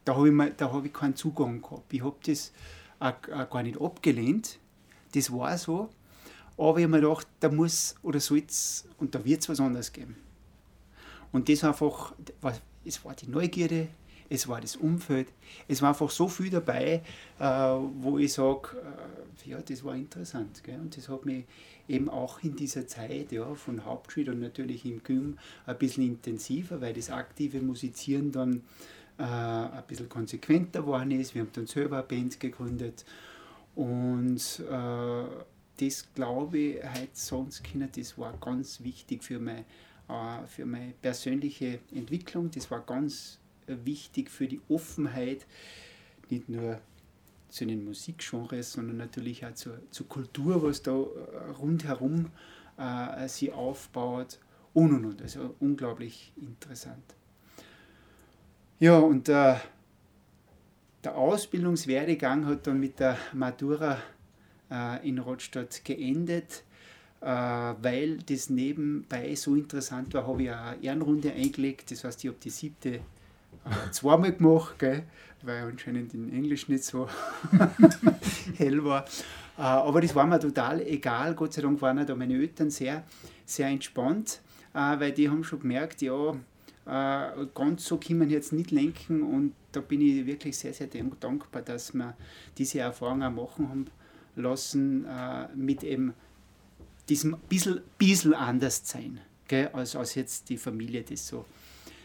da 0.05 0.15
habe 0.15 0.29
ich, 0.29 0.61
hab 0.61 0.85
ich 0.85 0.93
keinen 0.93 1.15
Zugang 1.15 1.61
gehabt. 1.61 1.93
Ich 1.93 2.03
habe 2.03 2.15
das 2.25 2.51
auch, 2.99 3.13
auch 3.33 3.49
gar 3.49 3.63
nicht 3.63 3.79
abgelehnt. 3.79 4.59
Das 5.13 5.31
war 5.31 5.57
so. 5.57 5.89
Aber 6.57 6.77
ich 6.77 6.83
habe 6.83 6.87
mir 6.89 7.01
gedacht, 7.01 7.27
da 7.39 7.49
muss 7.49 7.95
oder 8.03 8.19
soll 8.19 8.43
es 8.47 8.87
und 8.99 9.15
da 9.15 9.23
wird 9.25 9.41
es 9.41 9.49
was 9.49 9.59
anderes 9.59 9.91
geben. 9.91 10.15
Und 11.31 11.49
das 11.49 11.63
einfach, 11.63 12.13
es 12.83 13.03
war 13.05 13.15
die 13.15 13.27
Neugierde, 13.27 13.87
es 14.31 14.47
war 14.47 14.61
das 14.61 14.77
Umfeld, 14.77 15.27
es 15.67 15.81
war 15.81 15.89
einfach 15.89 16.09
so 16.09 16.29
viel 16.29 16.49
dabei, 16.49 17.03
äh, 17.37 17.43
wo 17.43 18.17
ich 18.17 18.31
sage, 18.31 18.77
äh, 19.45 19.49
ja, 19.49 19.61
das 19.61 19.83
war 19.83 19.93
interessant. 19.93 20.63
Gell? 20.63 20.79
Und 20.79 20.95
das 20.95 21.09
hat 21.09 21.25
mich 21.25 21.43
eben 21.89 22.07
auch 22.07 22.41
in 22.41 22.55
dieser 22.55 22.87
Zeit 22.87 23.33
ja, 23.33 23.53
von 23.55 23.83
Hauptschule 23.83 24.31
und 24.31 24.39
natürlich 24.39 24.85
im 24.85 25.03
Gym 25.03 25.37
ein 25.65 25.77
bisschen 25.77 26.05
intensiver, 26.05 26.79
weil 26.79 26.93
das 26.93 27.09
aktive 27.09 27.59
Musizieren 27.59 28.31
dann 28.31 28.63
äh, 29.17 29.23
ein 29.23 29.83
bisschen 29.85 30.07
konsequenter 30.07 30.79
geworden 30.81 31.11
ist. 31.11 31.35
Wir 31.35 31.41
haben 31.41 31.51
dann 31.51 31.67
selber 31.67 31.97
eine 31.97 32.07
Band 32.07 32.39
gegründet 32.39 33.03
und 33.75 34.63
äh, 34.69 35.23
das 35.77 36.13
glaube 36.13 36.57
ich, 36.57 36.83
heute 36.83 37.09
sonst 37.11 37.65
können, 37.65 37.89
das 37.93 38.17
war 38.17 38.33
ganz 38.37 38.81
wichtig 38.81 39.25
für 39.25 39.39
meine, 39.39 39.65
äh, 40.07 40.47
für 40.47 40.65
meine 40.65 40.93
persönliche 41.01 41.79
Entwicklung. 41.93 42.49
Das 42.49 42.71
war 42.71 42.79
ganz 42.79 43.40
wichtig 43.85 44.29
für 44.29 44.47
die 44.47 44.61
Offenheit, 44.69 45.45
nicht 46.29 46.49
nur 46.49 46.79
zu 47.49 47.65
den 47.65 47.83
Musikgenres, 47.83 48.73
sondern 48.73 48.97
natürlich 48.97 49.45
auch 49.45 49.53
zur, 49.53 49.79
zur 49.91 50.07
Kultur, 50.07 50.63
was 50.63 50.81
da 50.81 50.91
äh, 50.91 51.51
rundherum 51.59 52.27
äh, 52.77 53.27
sie 53.27 53.51
aufbaut 53.51 54.39
und 54.73 54.93
und 54.93 55.05
und. 55.05 55.21
Also 55.21 55.55
unglaublich 55.59 56.31
interessant. 56.37 57.03
Ja, 58.79 58.97
und 58.97 59.29
äh, 59.29 59.55
der 61.03 61.17
Ausbildungswerdegang 61.17 62.45
hat 62.45 62.67
dann 62.67 62.79
mit 62.79 62.99
der 62.99 63.17
Matura 63.33 63.97
äh, 64.71 65.07
in 65.07 65.19
Rottstadt 65.19 65.83
geendet. 65.83 66.63
Äh, 67.21 67.25
weil 67.25 68.17
das 68.17 68.49
nebenbei 68.49 69.35
so 69.35 69.55
interessant 69.55 70.13
war, 70.15 70.25
habe 70.25 70.41
ich 70.41 70.51
eine 70.51 70.81
Ehrenrunde 70.81 71.31
eingelegt. 71.31 71.91
Das 71.91 72.03
heißt, 72.03 72.23
ich 72.23 72.29
habe 72.29 72.39
die 72.43 72.49
siebte 72.49 73.01
zweimal 73.91 74.33
gemacht, 74.33 74.79
gell, 74.79 75.03
weil 75.43 75.63
anscheinend 75.63 76.13
in 76.13 76.31
Englisch 76.31 76.67
nicht 76.67 76.83
so 76.83 77.07
hell 78.57 78.83
war. 78.83 79.05
Äh, 79.57 79.61
aber 79.61 80.01
das 80.01 80.15
war 80.15 80.25
mir 80.25 80.39
total 80.39 80.81
egal. 80.81 81.35
Gott 81.35 81.53
sei 81.53 81.61
Dank 81.61 81.81
waren 81.81 82.05
da 82.05 82.15
meine 82.15 82.35
Eltern 82.35 82.69
sehr, 82.69 83.03
sehr 83.45 83.67
entspannt, 83.67 84.41
äh, 84.73 84.99
weil 84.99 85.11
die 85.11 85.29
haben 85.29 85.43
schon 85.43 85.59
gemerkt, 85.59 86.01
ja, 86.01 86.31
äh, 86.85 87.45
ganz 87.53 87.85
so 87.85 87.97
kann 87.97 88.17
man 88.17 88.29
jetzt 88.29 88.53
nicht 88.53 88.71
lenken 88.71 89.21
und 89.21 89.53
da 89.71 89.81
bin 89.81 90.01
ich 90.01 90.25
wirklich 90.25 90.57
sehr, 90.57 90.73
sehr 90.73 90.87
dankbar, 90.87 91.61
dass 91.61 91.93
wir 91.93 92.15
diese 92.57 92.79
Erfahrung 92.79 93.23
auch 93.23 93.31
machen 93.31 93.69
haben 93.69 93.85
lassen 94.35 95.05
mit 95.53 95.83
eben 95.83 96.13
diesem 97.07 97.37
bisschen, 97.47 97.81
bisschen 97.97 98.33
anders 98.33 98.81
sein, 98.83 99.19
gell, 99.47 99.69
als, 99.73 99.95
als 99.95 100.15
jetzt 100.15 100.49
die 100.49 100.57
Familie 100.57 101.03
das 101.03 101.27
so, 101.27 101.45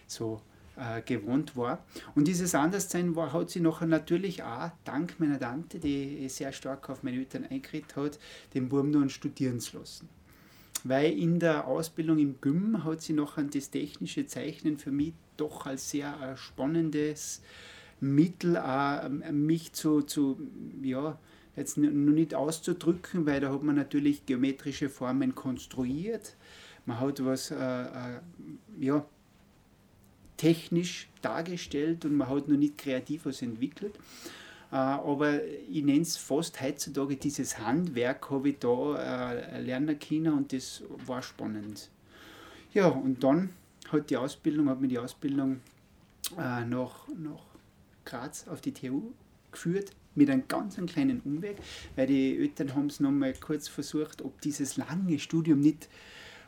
so 0.06 0.40
äh, 0.76 1.02
gewohnt 1.02 1.56
war. 1.56 1.84
Und 2.14 2.28
dieses 2.28 2.54
Anderssein 2.54 3.16
war, 3.16 3.32
hat 3.32 3.50
sie 3.50 3.60
nachher 3.60 3.86
natürlich 3.86 4.42
auch, 4.42 4.70
dank 4.84 5.18
meiner 5.18 5.38
Tante, 5.38 5.78
die 5.78 6.28
sehr 6.28 6.52
stark 6.52 6.88
auf 6.90 7.02
meine 7.02 7.18
Eltern 7.18 7.44
eingeredet 7.44 7.96
hat, 7.96 8.18
den 8.54 8.68
Burm 8.68 8.90
nun 8.90 9.10
studieren 9.10 9.60
zu 9.60 9.78
lassen. 9.78 10.08
Weil 10.84 11.18
in 11.18 11.40
der 11.40 11.66
Ausbildung 11.66 12.18
im 12.18 12.40
Gym 12.40 12.84
hat 12.84 13.02
sie 13.02 13.12
nachher 13.12 13.44
das 13.44 13.70
technische 13.70 14.26
Zeichnen 14.26 14.78
für 14.78 14.92
mich 14.92 15.14
doch 15.36 15.66
als 15.66 15.90
sehr 15.90 16.14
äh, 16.20 16.36
spannendes 16.36 17.42
Mittel, 18.00 18.56
äh, 18.56 19.08
mich 19.32 19.72
zu, 19.72 20.02
zu 20.02 20.38
ja, 20.82 21.18
jetzt 21.56 21.78
noch 21.78 21.90
nicht 21.90 22.34
auszudrücken, 22.34 23.26
weil 23.26 23.40
da 23.40 23.52
hat 23.52 23.62
man 23.62 23.76
natürlich 23.76 24.26
geometrische 24.26 24.88
Formen 24.88 25.34
konstruiert. 25.34 26.36
Man 26.84 27.00
hat 27.00 27.24
was, 27.24 27.50
äh, 27.50 27.56
äh, 27.56 28.20
ja, 28.78 29.04
technisch 30.36 31.08
dargestellt 31.22 32.04
und 32.04 32.16
man 32.16 32.28
hat 32.28 32.48
noch 32.48 32.56
nicht 32.56 32.78
kreativ 32.78 33.26
was 33.26 33.42
entwickelt. 33.42 33.94
Äh, 34.72 34.76
aber 34.76 35.44
ich 35.44 35.84
nenne 35.84 36.02
es 36.02 36.16
fast 36.16 36.60
heutzutage 36.60 37.16
dieses 37.16 37.58
Handwerk, 37.58 38.30
habe 38.30 38.50
ich 38.50 38.58
da 38.58 38.96
äh, 38.96 39.60
lernen 39.60 39.98
können 39.98 40.32
und 40.32 40.52
das 40.52 40.82
war 41.06 41.22
spannend. 41.22 41.90
Ja, 42.74 42.88
und 42.88 43.22
dann 43.22 43.50
hat 43.90 44.10
die 44.10 44.16
Ausbildung, 44.16 44.68
hat 44.68 44.80
mir 44.80 44.88
die 44.88 44.98
Ausbildung 44.98 45.60
äh, 46.36 46.64
nach, 46.64 47.08
nach 47.08 47.42
Graz 48.04 48.46
auf 48.48 48.60
die 48.60 48.72
TU 48.72 49.12
geführt, 49.52 49.92
mit 50.14 50.30
einem 50.30 50.48
ganz 50.48 50.76
kleinen 50.86 51.20
Umweg, 51.20 51.56
weil 51.94 52.06
die 52.06 52.38
Eltern 52.38 52.74
haben 52.74 52.86
es 52.86 53.00
nochmal 53.00 53.34
kurz 53.34 53.68
versucht, 53.68 54.22
ob 54.22 54.40
dieses 54.40 54.76
lange 54.76 55.18
Studium 55.18 55.60
nicht 55.60 55.88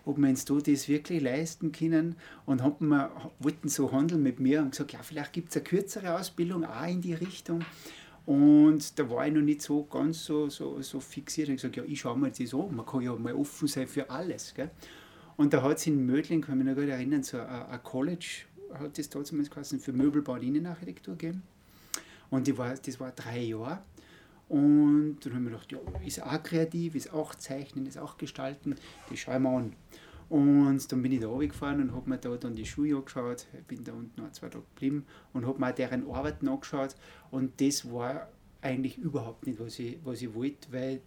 ob 0.05 0.19
wir 0.19 0.29
uns 0.29 0.45
da 0.45 0.55
das 0.55 0.89
wirklich 0.89 1.23
leisten 1.23 1.73
können 1.73 2.17
und 2.47 2.63
haben 2.63 2.89
wir, 2.89 3.11
wollten 3.39 3.69
so 3.69 3.93
handeln 3.93 4.23
mit 4.23 4.41
mir 4.41 4.63
und 4.63 4.71
gesagt, 4.71 4.93
ja, 4.93 5.03
vielleicht 5.03 5.33
gibt 5.33 5.51
es 5.51 5.57
eine 5.57 5.65
kürzere 5.65 6.19
Ausbildung 6.19 6.65
auch 6.65 6.87
in 6.87 7.01
die 7.01 7.15
Richtung. 7.15 7.65
Und 8.27 8.99
da 8.99 9.09
war 9.09 9.27
ich 9.27 9.33
noch 9.33 9.41
nicht 9.41 9.63
so 9.63 9.85
ganz 9.85 10.25
so, 10.25 10.51
so, 10.51 10.83
so 10.83 11.01
fixiert. 11.01 11.49
Ich 11.49 11.57
gesagt, 11.57 11.77
ja, 11.77 11.83
ich 11.85 12.01
schaue 12.01 12.19
mir 12.19 12.31
das 12.31 12.53
an. 12.53 12.77
Man 12.77 12.85
kann 12.85 13.01
ja 13.01 13.15
mal 13.15 13.33
offen 13.35 13.69
sein 13.69 13.89
für 13.89 14.11
alles. 14.11 14.53
Gell? 14.55 14.71
Und 15.39 15.55
da 15.55 15.63
hat 15.63 15.79
es 15.79 15.87
in 15.87 16.05
Mödling, 16.05 16.43
kann 16.43 16.59
ich 16.59 16.65
mich 16.65 16.75
noch 16.75 16.83
gut 16.83 16.91
erinnern, 16.91 17.23
so 17.23 17.39
ein, 17.39 17.47
ein 17.47 17.83
College, 17.83 18.43
hat 18.75 18.99
das 18.99 19.09
damals 19.09 19.51
geheißen, 19.51 19.81
für 19.81 19.93
Möbelbau 19.93 20.35
und 20.35 20.43
Innenarchitektur 20.43 21.15
gegeben. 21.17 21.43
Und 22.29 22.47
die 22.47 22.59
war, 22.59 22.75
das 22.75 23.01
war 23.01 23.13
drei 23.13 23.45
Jahre. 23.45 23.79
Und 24.49 25.19
dann 25.23 25.35
haben 25.35 25.45
wir 25.45 25.51
gedacht, 25.51 25.73
ja, 25.73 25.79
ist 26.05 26.23
auch 26.23 26.43
kreativ, 26.43 26.95
ist 26.95 27.13
auch 27.13 27.35
Zeichnen, 27.35 27.87
ist 27.87 27.99
auch 27.99 28.17
Gestalten, 28.17 28.77
das 29.11 29.19
schauen 29.19 29.43
wir 29.43 29.51
an. 29.51 29.73
Und 30.29 30.93
dann 30.93 31.03
bin 31.03 31.13
ich 31.13 31.21
da 31.21 31.29
runtergefahren 31.29 31.81
und 31.81 31.95
habe 31.95 32.09
mir 32.09 32.19
da 32.19 32.37
dann 32.37 32.55
die 32.55 32.67
Schuhe 32.67 32.97
angeschaut. 32.97 33.47
Bin 33.67 33.83
da 33.85 33.93
unten 33.93 34.21
noch 34.21 34.31
zwei 34.33 34.49
Tage 34.49 34.65
geblieben 34.75 35.07
und 35.33 35.47
habe 35.47 35.59
mir 35.59 35.73
deren 35.73 36.11
Arbeiten 36.11 36.49
angeschaut. 36.49 36.97
Und 37.31 37.61
das 37.61 37.91
war 37.91 38.29
eigentlich 38.61 38.99
überhaupt 38.99 39.47
nicht, 39.47 39.59
was 39.59 39.79
ich, 39.79 39.99
was 40.05 40.21
ich 40.21 40.35
wollte, 40.35 40.71
weil 40.73 41.01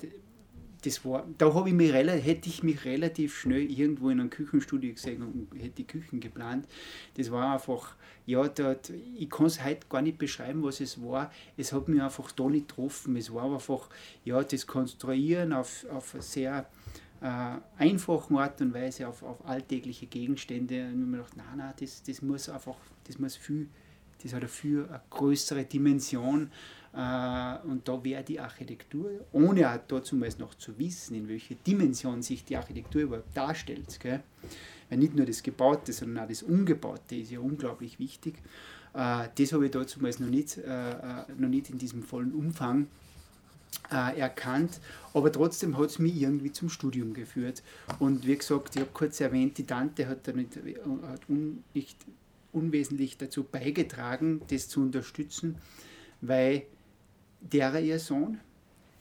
das 0.84 1.06
war, 1.06 1.28
da 1.38 1.54
habe 1.54 1.70
ich 1.70 1.76
mich, 1.76 1.94
hätte 1.94 2.50
ich 2.50 2.64
mich 2.64 2.86
relativ 2.86 3.38
schnell 3.38 3.70
irgendwo 3.72 4.10
in 4.10 4.20
einem 4.20 4.30
Küchenstudio 4.30 4.94
gesehen 4.94 5.22
und 5.22 5.48
hätte 5.60 5.76
die 5.78 5.88
Küchen 5.88 6.20
geplant. 6.20 6.68
Das 7.16 7.32
war 7.32 7.54
einfach, 7.54 7.96
ja, 8.26 8.48
dort, 8.48 8.90
ich 8.90 9.30
kann 9.30 9.46
es 9.46 9.64
heute 9.64 9.88
gar 9.90 10.02
nicht 10.02 10.18
beschreiben, 10.18 10.64
was 10.64 10.82
es 10.82 11.02
war. 11.02 11.32
Es 11.56 11.72
hat 11.72 11.88
mich 11.88 12.02
einfach 12.02 12.32
da 12.32 12.50
nicht 12.50 12.70
getroffen. 12.70 13.16
Es 13.16 13.32
war 13.34 13.54
einfach, 13.54 13.90
ja, 14.26 14.44
das 14.44 14.66
Konstruieren 14.66 15.54
auf, 15.54 15.86
auf 15.92 16.16
sehr 16.20 16.68
äh, 17.22 17.58
einfachen 17.78 18.38
Art 18.38 18.60
und 18.62 18.74
Weise 18.74 19.08
auf, 19.08 19.22
auf 19.22 19.46
alltägliche 19.46 20.08
Gegenstände. 20.08 20.86
Und 20.86 21.02
ich 21.02 21.08
mir 21.08 21.18
gedacht, 21.18 21.38
nein, 21.38 21.58
nein, 21.58 21.74
das, 21.80 22.02
das 22.02 22.22
muss 22.24 22.50
einfach, 22.50 22.78
das 23.04 23.20
muss 23.20 23.36
viel, 23.36 23.70
das 24.24 24.34
hat 24.34 24.50
viel 24.50 24.86
eine 24.88 25.02
größere 25.12 25.64
Dimension. 25.66 26.52
Äh, 26.94 27.58
und 27.68 27.88
da 27.88 28.04
wäre 28.04 28.24
die 28.24 28.40
Architektur, 28.40 29.10
ohne 29.32 29.70
auch 29.72 29.80
dazu 29.88 30.16
noch 30.16 30.56
zu 30.56 30.78
wissen, 30.78 31.16
in 31.16 31.28
welcher 31.28 31.56
Dimension 31.56 32.22
sich 32.22 32.44
die 32.44 32.58
Architektur 32.58 33.04
überhaupt 33.04 33.36
darstellt. 33.36 34.00
Gell? 34.00 34.22
Weil 34.90 34.98
nicht 35.00 35.16
nur 35.16 35.26
das 35.26 35.42
Gebaute, 35.42 35.94
sondern 35.94 36.26
auch 36.26 36.30
das 36.30 36.44
Ungebaute 36.44 37.16
ist 37.16 37.32
ja 37.32 37.40
unglaublich 37.40 37.98
wichtig. 37.98 38.36
Äh, 38.94 39.30
das 39.36 39.54
habe 39.54 39.66
ich 39.66 39.72
dazu 39.72 40.02
noch 40.02 40.20
nicht, 40.20 40.58
äh, 40.58 40.94
noch 41.38 41.50
nicht 41.50 41.70
in 41.70 41.78
diesem 41.78 42.04
vollen 42.04 42.34
Umfang 42.34 42.88
erkannt, 43.90 44.80
aber 45.14 45.32
trotzdem 45.32 45.78
hat 45.78 45.90
es 45.90 46.00
mich 46.00 46.22
irgendwie 46.22 46.52
zum 46.52 46.70
Studium 46.70 47.14
geführt. 47.14 47.64
Und 48.00 48.28
wie 48.28 48.36
gesagt, 48.36 48.76
ich 48.76 48.82
habe 48.82 48.92
kurz 48.94 49.20
erwähnt, 49.22 49.58
die 49.58 49.66
Tante 49.66 50.08
hat, 50.08 50.28
da 50.28 50.34
hat 50.34 51.30
un, 51.30 51.64
nicht 51.74 51.98
unwesentlich 52.52 53.18
dazu 53.18 53.44
beigetragen, 53.44 54.42
das 54.50 54.68
zu 54.68 54.82
unterstützen, 54.82 55.56
weil 56.22 56.64
derer 57.42 57.80
ihr 57.80 58.00
Sohn, 58.00 58.40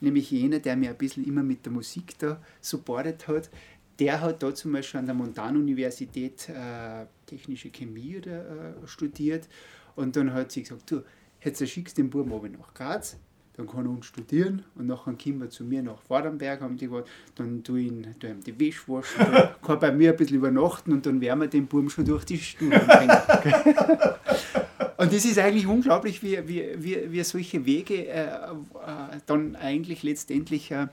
nämlich 0.01 0.31
jener, 0.31 0.59
der 0.59 0.77
mir 0.77 0.91
ein 0.91 0.97
bisschen 0.97 1.25
immer 1.25 1.43
mit 1.43 1.65
der 1.65 1.73
Musik 1.73 2.19
da 2.19 2.41
supportet 2.61 3.29
hat, 3.29 3.51
der 3.99 4.21
hat 4.21 4.43
da 4.43 4.55
zum 4.55 4.73
Beispiel 4.73 5.01
an 5.01 5.07
der 5.07 5.15
Montanuniversität 5.15 6.49
äh, 6.49 7.05
technische 7.27 7.71
Chemie 7.71 8.17
oder, 8.19 8.75
äh, 8.83 8.87
studiert 8.87 9.49
und 9.95 10.17
dann 10.17 10.33
hat 10.33 10.53
sie 10.53 10.63
gesagt, 10.63 10.91
du, 10.91 11.03
jetzt 11.43 11.67
schickst 11.69 11.99
den 11.99 12.09
Buben 12.09 12.57
nach 12.59 12.73
Graz, 12.73 13.19
dann 13.57 13.67
kann 13.67 13.85
er 13.85 13.91
uns 13.91 14.07
studieren 14.07 14.65
und 14.75 14.87
nachher 14.87 15.13
kommen 15.13 15.41
wir 15.41 15.51
zu 15.51 15.65
mir 15.65 15.83
nach 15.83 16.01
Vordenberg, 16.01 16.63
haben 16.63 16.79
die 16.79 16.89
gesagt, 16.89 17.09
dann 17.35 17.63
tue 17.63 17.81
ich 17.81 17.87
ihn, 17.89 18.15
tue 18.19 18.31
ihm 18.31 18.41
die 18.41 18.59
Wäsche 18.59 18.89
waschen, 18.89 19.27
kann 19.63 19.79
bei 19.79 19.93
mir 19.93 20.13
ein 20.13 20.17
bisschen 20.17 20.39
übernachten 20.39 20.93
und 20.95 21.05
dann 21.05 21.21
werden 21.21 21.41
wir 21.41 21.49
den 21.49 21.67
Buben 21.67 21.91
schon 21.91 22.07
durch 22.07 22.25
die 22.25 22.39
Stunden 22.39 22.79
bringen. 22.79 23.11
Und 25.01 25.15
das 25.15 25.25
ist 25.25 25.39
eigentlich 25.39 25.67
unglaublich, 25.67 26.23
wie, 26.23 26.47
wie, 26.47 27.11
wie, 27.11 27.25
solche 27.25 27.65
Wege 27.65 28.07
äh, 28.07 28.27
äh, 28.27 29.19
dann 29.25 29.57
eigentlich 29.57 30.03
letztendlich 30.03 30.71
äh, 30.73 30.89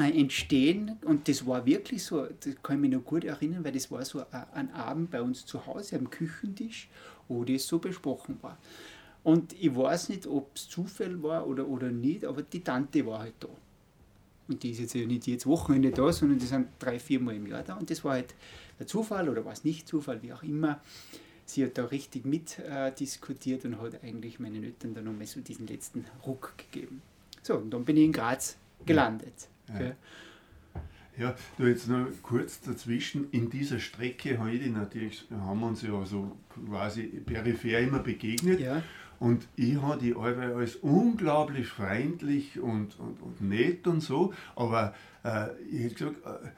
äh, 0.00 0.20
entstehen. 0.20 0.98
Und 1.04 1.28
das 1.28 1.46
war 1.46 1.64
wirklich 1.64 2.02
so, 2.02 2.26
das 2.26 2.60
kann 2.60 2.74
ich 2.74 2.80
mich 2.80 2.90
noch 2.90 3.04
gut 3.04 3.22
erinnern, 3.22 3.62
weil 3.62 3.70
das 3.70 3.88
war 3.92 4.04
so 4.04 4.24
ein 4.52 4.72
Abend 4.72 5.12
bei 5.12 5.22
uns 5.22 5.46
zu 5.46 5.64
Hause 5.64 5.96
am 5.96 6.10
Küchentisch, 6.10 6.88
wo 7.28 7.44
das 7.44 7.68
so 7.68 7.78
besprochen 7.78 8.36
war. 8.42 8.58
Und 9.22 9.52
ich 9.52 9.72
weiß 9.72 10.08
nicht, 10.08 10.26
ob 10.26 10.56
es 10.56 10.68
Zufall 10.68 11.22
war 11.22 11.46
oder, 11.46 11.68
oder 11.68 11.92
nicht, 11.92 12.24
aber 12.24 12.42
die 12.42 12.64
Tante 12.64 13.06
war 13.06 13.20
halt 13.20 13.34
da. 13.38 13.48
Und 14.48 14.60
die 14.60 14.72
ist 14.72 14.80
jetzt 14.80 14.94
ja 14.94 15.06
nicht 15.06 15.28
jedes 15.28 15.46
Wochenende 15.46 15.92
da, 15.92 16.12
sondern 16.12 16.40
die 16.40 16.46
sind 16.46 16.66
drei, 16.80 16.98
vier 16.98 17.20
Mal 17.20 17.36
im 17.36 17.46
Jahr 17.46 17.62
da. 17.62 17.76
Und 17.76 17.88
das 17.88 18.02
war 18.02 18.14
halt 18.14 18.34
der 18.80 18.88
Zufall 18.88 19.28
oder 19.28 19.44
war 19.44 19.52
es 19.52 19.62
nicht 19.62 19.86
Zufall, 19.86 20.20
wie 20.20 20.32
auch 20.32 20.42
immer. 20.42 20.80
Sie 21.46 21.64
hat 21.64 21.76
da 21.76 21.84
richtig 21.84 22.24
mit 22.24 22.58
äh, 22.58 22.92
diskutiert 22.92 23.64
und 23.64 23.80
hat 23.80 24.02
eigentlich 24.02 24.40
meinen 24.40 24.64
Eltern 24.64 24.94
dann 24.94 25.04
nochmal 25.04 25.26
so 25.26 25.40
diesen 25.40 25.66
letzten 25.66 26.06
Ruck 26.26 26.54
gegeben. 26.56 27.02
So, 27.42 27.56
und 27.56 27.70
dann 27.70 27.84
bin 27.84 27.96
ich 27.96 28.04
in 28.04 28.12
Graz 28.12 28.56
gelandet. 28.86 29.48
Ja. 29.68 29.74
Okay. 29.74 29.92
Ja, 31.16 31.36
du 31.58 31.66
jetzt 31.66 31.88
noch 31.88 32.06
kurz 32.22 32.60
dazwischen. 32.60 33.30
In 33.30 33.48
dieser 33.48 33.78
Strecke 33.78 34.38
haben, 34.38 34.50
die 34.50 34.70
natürlich, 34.70 35.26
haben 35.30 35.60
wir 35.60 35.68
uns 35.68 35.82
ja 35.82 36.04
so 36.04 36.36
quasi 36.68 37.04
peripher 37.04 37.78
immer 37.78 38.00
begegnet. 38.00 38.58
Ja. 38.58 38.82
Und 39.20 39.46
ich 39.54 39.80
habe 39.80 40.00
die 40.00 40.14
alle 40.14 40.56
als 40.56 40.76
unglaublich 40.76 41.68
freundlich 41.68 42.58
und, 42.58 42.98
und, 42.98 43.22
und 43.22 43.40
nett 43.40 43.86
und 43.86 44.00
so. 44.00 44.34
Aber 44.56 44.94
äh, 45.22 45.50
ich 45.70 45.84
hätte 45.84 45.94
gesagt, 45.94 46.26
äh, 46.26 46.48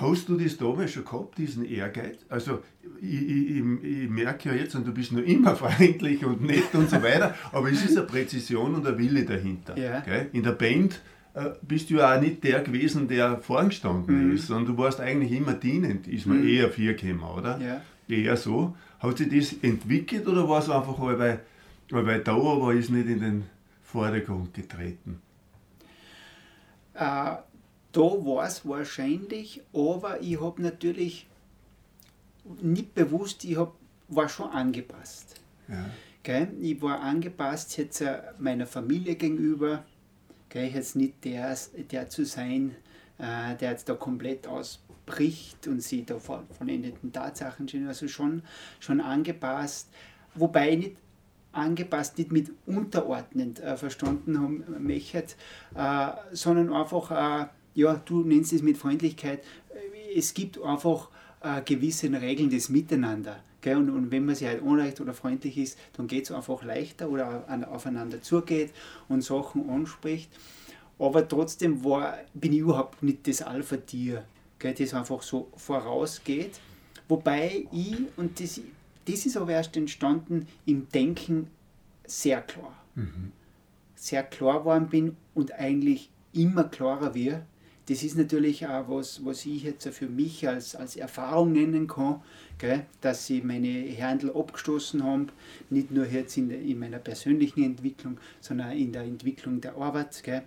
Hast 0.00 0.28
du 0.28 0.36
das 0.36 0.56
damals 0.56 0.92
schon 0.92 1.04
gehabt, 1.04 1.36
diesen 1.36 1.64
Ehrgeiz? 1.64 2.18
Also, 2.28 2.60
ich, 3.02 3.28
ich, 3.28 3.56
ich, 3.58 4.08
merke 4.08 4.48
ja 4.48 4.54
jetzt, 4.54 4.74
und 4.74 4.86
du 4.86 4.92
bist 4.92 5.12
noch 5.12 5.22
immer 5.22 5.54
freundlich 5.56 6.24
und 6.24 6.42
nett 6.42 6.74
und 6.74 6.88
so 6.88 7.02
weiter, 7.02 7.34
aber 7.52 7.70
es 7.70 7.84
ist 7.84 7.96
eine 7.96 8.06
Präzision 8.06 8.74
und 8.74 8.86
ein 8.86 8.96
Wille 8.96 9.24
dahinter. 9.24 9.76
Ja. 9.76 10.02
In 10.32 10.42
der 10.42 10.52
Band 10.52 11.00
äh, 11.34 11.50
bist 11.62 11.90
du 11.90 11.96
ja 11.96 12.16
auch 12.16 12.20
nicht 12.20 12.42
der 12.42 12.60
gewesen, 12.60 13.08
der 13.08 13.38
vorgestanden 13.38 14.28
mhm. 14.28 14.34
ist, 14.34 14.46
sondern 14.46 14.74
du 14.74 14.82
warst 14.82 15.00
eigentlich 15.00 15.32
immer 15.32 15.52
dienend, 15.52 16.08
ist 16.08 16.26
man 16.26 16.40
mhm. 16.40 16.48
eher 16.48 16.70
vier 16.70 16.94
gekommen, 16.94 17.22
oder? 17.22 17.60
Ja. 17.60 17.82
Eher 18.08 18.36
so. 18.36 18.74
Hat 18.98 19.18
sich 19.18 19.28
das 19.28 19.54
entwickelt 19.62 20.26
oder 20.26 20.48
war 20.48 20.60
es 20.60 20.68
einfach 20.68 20.98
weil, 20.98 21.40
weil 21.90 22.20
da, 22.20 22.34
aber 22.34 22.74
ist 22.74 22.90
nicht 22.90 23.08
in 23.08 23.20
den 23.20 23.44
Vordergrund 23.82 24.54
getreten? 24.54 25.20
Äh, 26.94 27.36
da 27.92 28.00
war 28.00 28.46
es 28.46 28.66
wahrscheinlich, 28.66 29.62
aber 29.72 30.20
ich 30.20 30.40
habe 30.40 30.62
natürlich 30.62 31.26
nicht 32.62 32.94
bewusst, 32.94 33.44
ich 33.44 33.56
hab, 33.56 33.74
war 34.08 34.28
schon 34.28 34.50
angepasst. 34.50 35.40
Ja. 35.68 35.90
Okay? 36.20 36.48
Ich 36.60 36.80
war 36.82 37.00
angepasst 37.00 37.76
jetzt 37.78 38.00
äh, 38.00 38.20
meiner 38.38 38.66
Familie 38.66 39.16
gegenüber, 39.16 39.84
okay? 40.48 40.70
jetzt 40.72 40.96
nicht 40.96 41.24
der, 41.24 41.56
der 41.90 42.08
zu 42.08 42.24
sein, 42.24 42.76
äh, 43.18 43.56
der 43.56 43.70
jetzt 43.70 43.88
da 43.88 43.94
komplett 43.94 44.46
ausbricht 44.46 45.66
und 45.66 45.82
sich 45.82 46.06
da 46.06 46.18
von 46.18 46.46
vollendeten 46.58 47.12
Tatsachen 47.12 47.68
stehen, 47.68 47.88
also 47.88 48.08
schon, 48.08 48.42
schon 48.78 49.00
angepasst, 49.00 49.88
wobei 50.34 50.76
nicht 50.76 50.96
angepasst, 51.52 52.18
nicht 52.18 52.30
mit 52.30 52.52
unterordnend 52.66 53.60
äh, 53.60 53.76
verstanden 53.76 54.40
haben 54.40 54.64
möchte, 54.78 55.24
äh, 55.74 56.08
sondern 56.32 56.72
einfach 56.72 57.42
äh, 57.42 57.48
ja, 57.74 57.94
du 57.94 58.22
nennst 58.22 58.52
es 58.52 58.62
mit 58.62 58.76
Freundlichkeit, 58.76 59.42
es 60.14 60.34
gibt 60.34 60.60
einfach 60.60 61.08
äh, 61.42 61.62
gewisse 61.62 62.10
Regeln 62.20 62.50
des 62.50 62.68
Miteinander. 62.68 63.42
Gell? 63.60 63.76
Und, 63.76 63.90
und, 63.90 64.10
wenn 64.10 64.24
man 64.24 64.34
sich 64.34 64.48
halt 64.48 64.62
unrecht 64.62 65.00
oder 65.00 65.14
freundlich 65.14 65.58
ist, 65.58 65.78
dann 65.96 66.06
geht 66.06 66.24
es 66.24 66.32
einfach 66.32 66.62
leichter 66.62 67.08
oder 67.08 67.48
an, 67.48 67.64
aufeinander 67.64 68.22
zugeht 68.22 68.72
und 69.08 69.22
Sachen 69.22 69.68
anspricht. 69.68 70.30
Aber 70.98 71.26
trotzdem 71.26 71.84
war, 71.84 72.18
bin 72.34 72.52
ich 72.52 72.60
überhaupt 72.60 73.02
nicht 73.02 73.26
das 73.26 73.42
Alpha-Tier, 73.42 74.24
das 74.58 74.94
einfach 74.94 75.22
so 75.22 75.48
vorausgeht. 75.56 76.60
Wobei 77.08 77.66
ich, 77.72 77.96
und 78.16 78.38
das, 78.40 78.60
das 79.06 79.26
ist 79.26 79.36
aber 79.36 79.52
erst 79.52 79.76
entstanden 79.76 80.46
im 80.66 80.88
Denken 80.90 81.48
sehr 82.06 82.42
klar. 82.42 82.76
Mhm. 82.94 83.32
Sehr 83.94 84.22
klar 84.22 84.60
geworden 84.60 84.88
bin 84.88 85.16
und 85.34 85.52
eigentlich 85.52 86.10
immer 86.32 86.64
klarer 86.64 87.14
wird, 87.14 87.42
das 87.90 88.04
ist 88.04 88.16
natürlich 88.16 88.64
auch 88.68 88.88
was, 88.88 89.24
was 89.24 89.44
ich 89.46 89.64
jetzt 89.64 89.88
für 89.88 90.06
mich 90.06 90.46
als, 90.46 90.76
als 90.76 90.94
Erfahrung 90.94 91.52
nennen 91.52 91.88
kann, 91.88 92.22
gell, 92.56 92.86
dass 93.00 93.26
sie 93.26 93.42
meine 93.42 93.66
Händel 93.66 94.30
abgestoßen 94.30 95.02
haben, 95.02 95.26
nicht 95.70 95.90
nur 95.90 96.06
jetzt 96.06 96.36
in, 96.36 96.50
der, 96.50 96.60
in 96.60 96.78
meiner 96.78 97.00
persönlichen 97.00 97.64
Entwicklung, 97.64 98.18
sondern 98.40 98.76
in 98.78 98.92
der 98.92 99.02
Entwicklung 99.02 99.60
der 99.60 99.74
Arbeit. 99.74 100.22
Gell. 100.22 100.42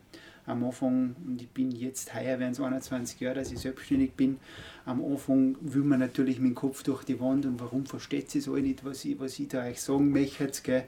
Am 0.46 0.64
Anfang, 0.64 1.18
und 1.26 1.42
ich 1.42 1.50
bin 1.50 1.72
jetzt 1.72 2.14
heuer, 2.14 2.40
werden 2.40 2.54
es 2.54 2.62
21 2.62 3.20
Jahre, 3.20 3.36
dass 3.36 3.52
ich 3.52 3.60
selbstständig 3.60 4.14
bin, 4.14 4.40
am 4.86 5.04
Anfang 5.04 5.58
will 5.60 5.84
man 5.84 6.00
natürlich 6.00 6.40
mit 6.40 6.52
dem 6.52 6.56
Kopf 6.56 6.84
durch 6.84 7.04
die 7.04 7.20
Wand 7.20 7.46
und 7.46 7.60
warum 7.60 7.86
versteht 7.86 8.34
es 8.34 8.48
alle 8.48 8.62
nicht, 8.62 8.86
was 8.86 9.04
ich, 9.04 9.20
was 9.20 9.38
ich 9.38 9.50
da 9.50 9.66
euch 9.66 9.82
sagen 9.82 10.12
möchte, 10.12 10.62
gell. 10.64 10.86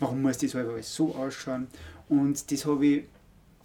warum 0.00 0.20
muss 0.20 0.36
das 0.36 0.54
alles 0.54 0.94
so 0.94 1.14
ausschauen. 1.14 1.66
Und 2.10 2.50
das 2.52 2.66
habe 2.66 2.86
ich 2.86 3.04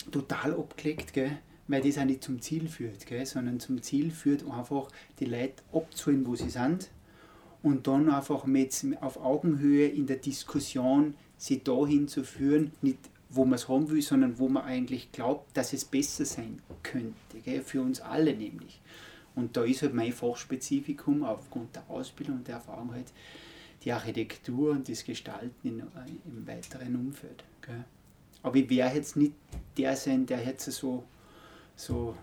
total 0.10 0.54
abgelegt. 0.54 1.12
Gell 1.12 1.38
weil 1.72 1.82
das 1.82 1.98
auch 1.98 2.06
nicht 2.06 2.24
zum 2.24 2.42
Ziel 2.42 2.68
führt, 2.68 3.06
gell? 3.06 3.26
sondern 3.26 3.60
zum 3.60 3.82
Ziel 3.82 4.12
führt 4.12 4.44
einfach 4.50 4.90
die 5.20 5.26
Leute 5.26 5.64
abzuholen, 5.74 6.26
wo 6.28 6.36
sie 6.36 6.50
sind 6.50 6.90
und 7.64 7.88
dann 7.88 8.10
einfach 8.10 8.46
mit 8.46 8.76
auf 9.02 9.18
Augenhöhe 9.18 9.88
in 9.88 10.08
der 10.08 10.18
Diskussion 10.18 11.16
sie 11.38 11.64
dahin 11.64 12.08
zu 12.08 12.24
führen, 12.24 12.72
nicht 12.82 13.00
wo 13.30 13.46
man 13.46 13.54
es 13.54 13.70
haben 13.70 13.90
will, 13.90 14.02
sondern 14.02 14.38
wo 14.40 14.50
man 14.50 14.64
eigentlich 14.64 15.14
glaubt, 15.14 15.56
dass 15.56 15.72
es 15.72 15.86
besser 15.86 16.26
sein 16.26 16.60
könnte, 16.84 17.40
gell? 17.44 17.62
für 17.62 17.82
uns 17.82 18.02
alle 18.02 18.36
nämlich. 18.36 18.82
Und 19.36 19.56
da 19.56 19.64
ist 19.64 19.82
halt 19.82 19.94
mein 19.94 20.12
Fachspezifikum 20.12 21.24
aufgrund 21.24 21.76
der 21.76 21.90
Ausbildung 21.90 22.38
und 22.38 22.48
der 22.48 22.56
Erfahrung 22.56 22.92
halt 22.94 23.14
die 23.86 23.94
Architektur 23.94 24.72
und 24.72 24.90
das 24.90 25.06
Gestalten 25.06 25.68
in, 25.68 25.80
äh, 25.80 25.84
im 26.26 26.46
weiteren 26.46 26.96
Umfeld. 26.96 27.46
Gell? 27.62 27.86
Aber 28.44 28.58
ich 28.58 28.70
werde 28.70 28.98
jetzt 28.98 29.16
nicht 29.16 29.34
der 29.78 29.96
sein, 29.96 30.26
der 30.26 30.44
jetzt 30.44 30.70
so 30.70 31.06
so, 31.82 32.16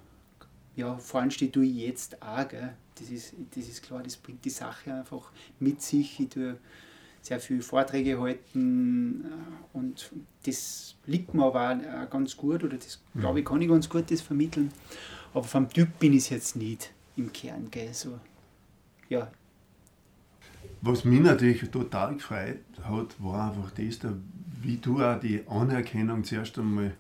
ja, 0.77 0.97
vorne 0.99 1.31
steht 1.31 1.57
du 1.57 1.63
jetzt 1.63 2.23
auch, 2.23 2.47
gell? 2.47 2.75
Das, 2.95 3.11
ist, 3.11 3.35
das 3.55 3.69
ist 3.69 3.83
klar, 3.83 4.03
das 4.03 4.17
bringt 4.17 4.45
die 4.45 4.51
Sache 4.51 4.95
einfach 4.95 5.33
mit 5.59 5.83
sich. 5.83 6.21
Ich 6.21 6.29
tue 6.29 6.59
sehr 7.23 7.41
viele 7.41 7.63
Vorträge 7.63 8.21
halten 8.21 9.25
äh, 9.25 9.77
und 9.77 10.13
das 10.45 10.95
liegt 11.07 11.35
mir 11.35 11.45
aber 11.45 11.77
auch 11.77 12.11
ganz 12.11 12.37
gut 12.37 12.63
oder 12.63 12.77
das 12.77 13.01
mhm. 13.15 13.21
glaube 13.21 13.41
ich 13.41 13.47
kann 13.47 13.61
ich 13.61 13.69
ganz 13.69 13.89
gut 13.89 14.11
das 14.11 14.21
vermitteln. 14.21 14.73
Aber 15.35 15.45
vom 15.45 15.69
Typ 15.69 15.99
bin 15.99 16.13
ich 16.13 16.25
es 16.25 16.31
jetzt 16.31 16.57
nicht 16.57 16.93
im 17.17 17.33
Kern. 17.33 17.69
Gell? 17.71 17.93
So, 17.93 18.19
ja. 19.09 19.31
Was 20.81 21.05
mich 21.05 21.21
natürlich 21.21 21.69
total 21.71 22.15
gefreut 22.15 22.61
hat, 22.83 23.23
war 23.23 23.51
einfach 23.51 23.73
das, 23.73 23.99
wie 24.63 24.77
du 24.77 25.03
auch 25.03 25.19
die 25.19 25.43
Anerkennung 25.49 26.23
zuerst 26.23 26.59
einmal 26.59 26.95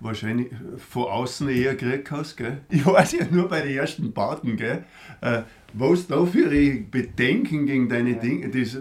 wahrscheinlich 0.00 0.48
von 0.78 1.04
außen 1.04 1.48
eher 1.48 1.74
gekriegt 1.74 2.10
hast. 2.10 2.36
Gell? 2.36 2.60
Ich 2.70 2.84
weiß 2.84 3.12
ja 3.12 3.26
nur 3.30 3.48
bei 3.48 3.60
den 3.60 3.76
ersten 3.76 4.12
Bauten, 4.12 4.56
gell? 4.56 4.84
Äh, 5.20 5.42
was 5.72 6.06
da 6.06 6.24
für 6.26 6.48
Bedenken 6.48 7.66
gegen 7.66 7.88
deine 7.88 8.12
ja. 8.12 8.18
Dinge, 8.18 8.48
das, 8.48 8.76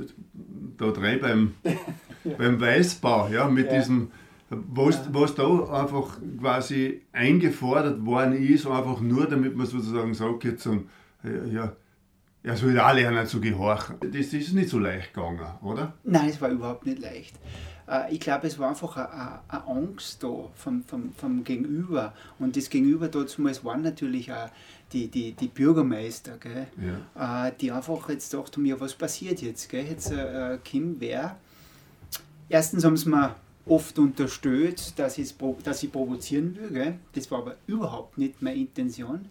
da 0.77 0.91
drei 0.91 1.17
beim, 1.17 1.53
ja. 1.63 2.33
beim 2.37 2.59
Weißbau, 2.59 3.29
ja, 3.29 3.47
mit 3.47 3.67
ja. 3.67 3.77
diesem, 3.77 4.11
was, 4.49 4.95
ja. 4.95 5.07
was 5.11 5.35
da 5.35 5.47
einfach 5.71 6.17
quasi 6.39 7.01
eingefordert 7.11 8.05
worden 8.05 8.33
ist, 8.33 8.65
einfach 8.65 9.01
nur 9.01 9.27
damit 9.27 9.55
man 9.55 9.67
sozusagen 9.67 10.13
sagt, 10.13 10.45
jetzt 10.45 10.63
so, 10.63 10.83
ja, 11.51 11.73
er 12.43 12.55
soll 12.55 12.79
auch 12.79 12.93
lernen 12.93 13.27
zu 13.27 13.41
gehorchen. 13.41 13.97
Das 13.99 14.33
ist 14.33 14.53
nicht 14.53 14.69
so 14.69 14.79
leicht 14.79 15.13
gegangen, 15.13 15.45
oder? 15.61 15.93
Nein, 16.03 16.29
es 16.29 16.39
war 16.41 16.49
überhaupt 16.49 16.85
nicht 16.85 16.99
leicht. 16.99 17.35
Äh, 17.89 18.13
ich 18.13 18.19
glaube, 18.19 18.47
es 18.47 18.57
war 18.57 18.69
einfach 18.69 18.95
eine, 18.95 19.39
eine 19.47 19.67
Angst 19.67 20.23
da 20.23 20.49
vom, 20.55 20.83
vom, 20.83 21.11
vom 21.13 21.43
Gegenüber. 21.43 22.13
Und 22.37 22.55
das 22.55 22.69
Gegenüber 22.69 23.07
damals 23.07 23.65
waren 23.65 23.81
natürlich 23.81 24.31
auch 24.31 24.49
die, 24.93 25.07
die, 25.07 25.33
die 25.33 25.47
Bürgermeister, 25.47 26.37
gell? 26.37 26.67
Ja. 27.15 27.47
Äh, 27.47 27.51
die 27.59 27.71
einfach 27.71 28.09
jetzt 28.09 28.31
gedacht 28.31 28.55
haben, 28.55 28.65
ja, 28.65 28.79
was 28.79 28.93
passiert 28.93 29.41
jetzt? 29.41 29.69
Gell? 29.69 29.85
Jetzt 29.85 30.11
äh, 30.11 30.57
Kim 30.63 30.95
wer? 30.99 31.37
Erstens 32.47 32.83
haben 32.85 32.97
sie 32.97 33.09
mir 33.09 33.35
oft 33.65 33.99
unterstützt, 33.99 34.97
dass, 34.97 35.19
dass 35.63 35.83
ich 35.83 35.91
provozieren 35.91 36.55
will. 36.55 36.69
Gell? 36.71 36.99
Das 37.13 37.29
war 37.29 37.39
aber 37.39 37.55
überhaupt 37.67 38.17
nicht 38.17 38.41
meine 38.41 38.57
Intention. 38.57 39.25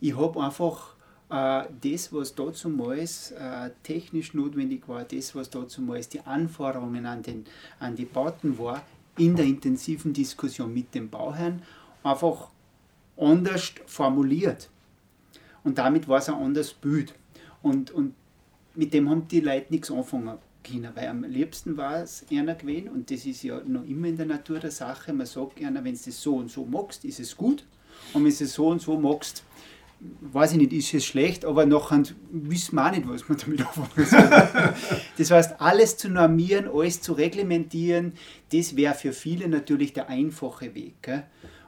Ich 0.00 0.16
habe 0.16 0.42
einfach 0.42 0.91
das, 1.32 2.12
was 2.12 2.34
dazumals 2.34 3.30
äh, 3.30 3.70
technisch 3.82 4.34
notwendig 4.34 4.86
war, 4.86 5.04
das, 5.04 5.34
was 5.34 5.48
dazumals 5.48 6.10
die 6.10 6.20
Anforderungen 6.20 7.06
an, 7.06 7.22
den, 7.22 7.46
an 7.78 7.96
die 7.96 8.04
Bauten 8.04 8.58
war, 8.58 8.82
in 9.16 9.34
der 9.34 9.46
intensiven 9.46 10.12
Diskussion 10.12 10.74
mit 10.74 10.94
dem 10.94 11.08
Bauherrn 11.08 11.62
einfach 12.02 12.48
anders 13.16 13.72
formuliert. 13.86 14.68
Und 15.64 15.78
damit 15.78 16.06
war 16.06 16.18
es 16.18 16.28
ein 16.28 16.34
anderes 16.34 16.74
Bild. 16.74 17.14
Und, 17.62 17.90
und 17.92 18.14
mit 18.74 18.92
dem 18.92 19.08
haben 19.08 19.26
die 19.28 19.40
Leute 19.40 19.66
nichts 19.70 19.90
anfangen 19.90 20.36
können, 20.62 20.90
weil 20.94 21.08
am 21.08 21.24
liebsten 21.24 21.76
war 21.78 22.02
es 22.02 22.26
einer 22.30 22.54
gewesen 22.54 22.90
und 22.90 23.10
das 23.10 23.24
ist 23.24 23.42
ja 23.42 23.60
noch 23.64 23.84
immer 23.84 24.08
in 24.08 24.16
der 24.16 24.26
Natur 24.26 24.58
der 24.58 24.70
Sache. 24.70 25.12
Man 25.12 25.26
sagt 25.26 25.62
einer, 25.62 25.82
wenn 25.82 25.94
du 25.94 26.00
das 26.04 26.20
so 26.22 26.36
und 26.36 26.50
so 26.50 26.64
magst, 26.64 27.04
ist 27.04 27.20
es 27.20 27.36
gut 27.36 27.64
und 28.12 28.24
wenn 28.24 28.36
du 28.36 28.44
es 28.44 28.52
so 28.52 28.68
und 28.68 28.82
so 28.82 28.98
magst, 28.98 29.44
weiß 30.20 30.52
ich 30.52 30.58
nicht, 30.58 30.72
ist 30.72 30.94
es 30.94 31.04
schlecht, 31.04 31.44
aber 31.44 31.66
nachher 31.66 32.02
wissen 32.30 32.76
wir 32.76 32.86
auch 32.86 32.90
nicht, 32.90 33.08
was 33.08 33.28
man 33.28 33.38
damit 33.38 33.60
anfangen 33.66 34.06
soll. 34.06 34.74
das 35.18 35.30
heißt, 35.30 35.60
alles 35.60 35.96
zu 35.96 36.08
normieren, 36.08 36.68
alles 36.68 37.00
zu 37.00 37.12
reglementieren, 37.12 38.14
das 38.52 38.76
wäre 38.76 38.94
für 38.94 39.12
viele 39.12 39.48
natürlich 39.48 39.92
der 39.92 40.08
einfache 40.08 40.74
Weg. 40.74 40.94
Gell? 41.02 41.24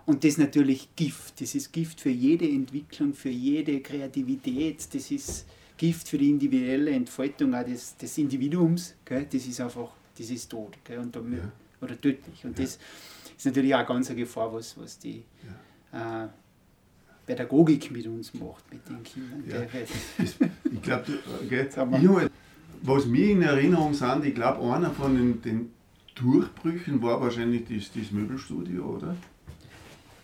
Und 0.07 0.25
das 0.25 0.33
ist 0.33 0.39
natürlich 0.39 0.95
Gift. 0.97 1.41
Das 1.41 1.55
ist 1.55 1.73
Gift 1.73 2.01
für 2.01 2.11
jede 2.11 2.49
Entwicklung, 2.49 3.15
für 3.15 3.31
jede 3.31 3.81
Kreativität. 3.81 4.87
Das 4.93 5.11
ist 5.11 5.47
Gift 5.77 6.09
für 6.09 6.19
die 6.19 6.31
individuelle 6.31 6.91
Entfaltung 6.91 7.55
auch 7.55 7.65
des, 7.65 7.97
des 7.97 8.19
Individuums. 8.19 8.95
Gell? 9.05 9.27
Das 9.31 9.47
ist 9.47 9.61
einfach, 9.61 9.91
das 10.19 10.31
ist 10.31 10.51
tot. 10.51 10.77
Gell? 10.85 10.99
Und 10.99 11.15
damit, 11.15 11.41
ja. 11.41 11.53
Oder 11.81 12.01
tödlich. 12.01 12.45
Und 12.45 12.59
ja. 12.59 12.65
das 12.65 12.79
ist 13.37 13.47
natürlich 13.47 13.75
auch 13.75 13.79
eine 13.79 13.89
ganz 13.89 14.09
Gefahr, 14.09 14.53
was, 14.53 14.77
was 14.79 14.99
die 14.99 15.23
ja. 15.93 16.25
äh, 16.25 16.29
Pädagogik 17.27 17.91
mit 17.91 18.07
uns 18.07 18.35
macht, 18.35 18.65
mit 18.73 18.87
den 18.89 19.03
Kindern. 19.03 19.45
Ja. 19.49 19.63
Ich 20.71 20.83
glaube, 20.83 21.05
okay. 21.45 22.29
was 22.83 23.07
mir 23.07 23.31
in 23.31 23.43
Erinnerung 23.43 23.95
sind, 23.95 24.25
ich 24.25 24.35
glaube, 24.35 24.61
einer 24.73 24.91
von 24.91 25.15
den, 25.15 25.43
den, 25.43 25.71
Durchbrüchen 26.15 27.03
war 27.03 27.21
wahrscheinlich 27.21 27.65
das, 27.69 27.91
das 27.93 28.13
Möbelstudio, 28.13 28.85
oder? 28.85 29.17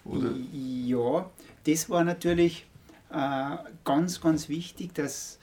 oder? 0.04 0.32
Ja, 0.52 1.28
das 1.64 1.90
war 1.90 2.04
natürlich 2.04 2.64
äh, 3.10 3.56
ganz, 3.84 4.20
ganz 4.20 4.48
wichtig, 4.48 4.94
dass, 4.94 5.38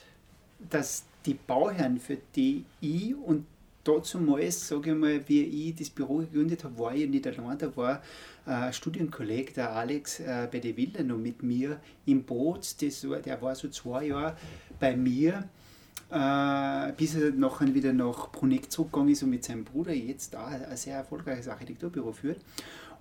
dass 0.69 1.03
die 1.25 1.33
Bauherren, 1.33 1.99
für 1.99 2.17
die 2.35 2.63
ich 2.79 3.13
und 3.13 3.45
dazu 3.83 4.19
mal, 4.19 4.49
sage 4.51 4.91
ich 4.91 4.97
mal, 4.97 5.21
wie 5.27 5.41
ich 5.41 5.75
das 5.75 5.89
Büro 5.89 6.17
gegründet 6.17 6.63
habe, 6.63 6.77
war 6.79 6.95
ich 6.95 7.09
nicht 7.09 7.27
allein, 7.27 7.57
da 7.57 7.75
war 7.75 8.01
ein 8.47 8.73
Studienkollege, 8.73 9.53
der 9.53 9.75
Alex 9.75 10.19
äh, 10.19 10.47
bei 10.51 10.59
der 10.59 10.77
Villa, 10.77 11.03
noch 11.03 11.17
mit 11.17 11.43
mir 11.43 11.79
im 12.05 12.23
Boot. 12.23 12.81
Das 12.81 13.01
der 13.01 13.41
war 13.41 13.55
so 13.55 13.67
zwei 13.69 14.07
Jahre 14.07 14.37
bei 14.79 14.95
mir, 14.95 15.49
äh, 16.09 16.93
bis 16.93 17.15
er 17.15 17.31
nachher 17.31 17.73
wieder 17.73 17.93
nach 17.93 18.31
Bruneck 18.31 18.71
zurückgegangen 18.71 19.11
ist 19.11 19.23
und 19.23 19.31
mit 19.31 19.43
seinem 19.43 19.65
Bruder 19.65 19.93
jetzt 19.93 20.33
da 20.33 20.47
ein 20.47 20.77
sehr 20.77 20.95
erfolgreiches 20.95 21.47
Architekturbüro 21.47 22.13
führt. 22.13 22.39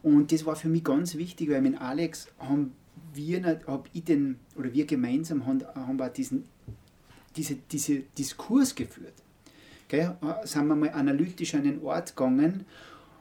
Und 0.02 0.32
das 0.32 0.44
war 0.44 0.56
für 0.56 0.68
mich 0.68 0.85
ganz 0.85 1.14
wichtig, 1.14 1.50
weil 1.50 1.62
mit 1.62 1.80
Alex 1.80 2.28
haben 2.38 2.72
wir, 3.14 3.61
hab 3.66 3.88
ich 3.92 4.04
den, 4.04 4.38
oder 4.56 4.72
wir 4.72 4.87
gemeinsam 4.87 5.46
haben, 5.46 5.62
haben 5.74 5.98
wir 5.98 6.09
diesen, 6.11 6.44
diese, 7.37 7.56
diese 7.70 8.00
Diskurs 8.18 8.74
geführt. 8.74 9.14
Gell? 9.88 10.16
Äh, 10.22 10.46
sind 10.46 10.66
wir 10.66 10.74
mal 10.74 10.90
analytisch 10.90 11.54
an 11.54 11.64
den 11.64 11.82
Ort 11.82 12.16
gegangen 12.16 12.64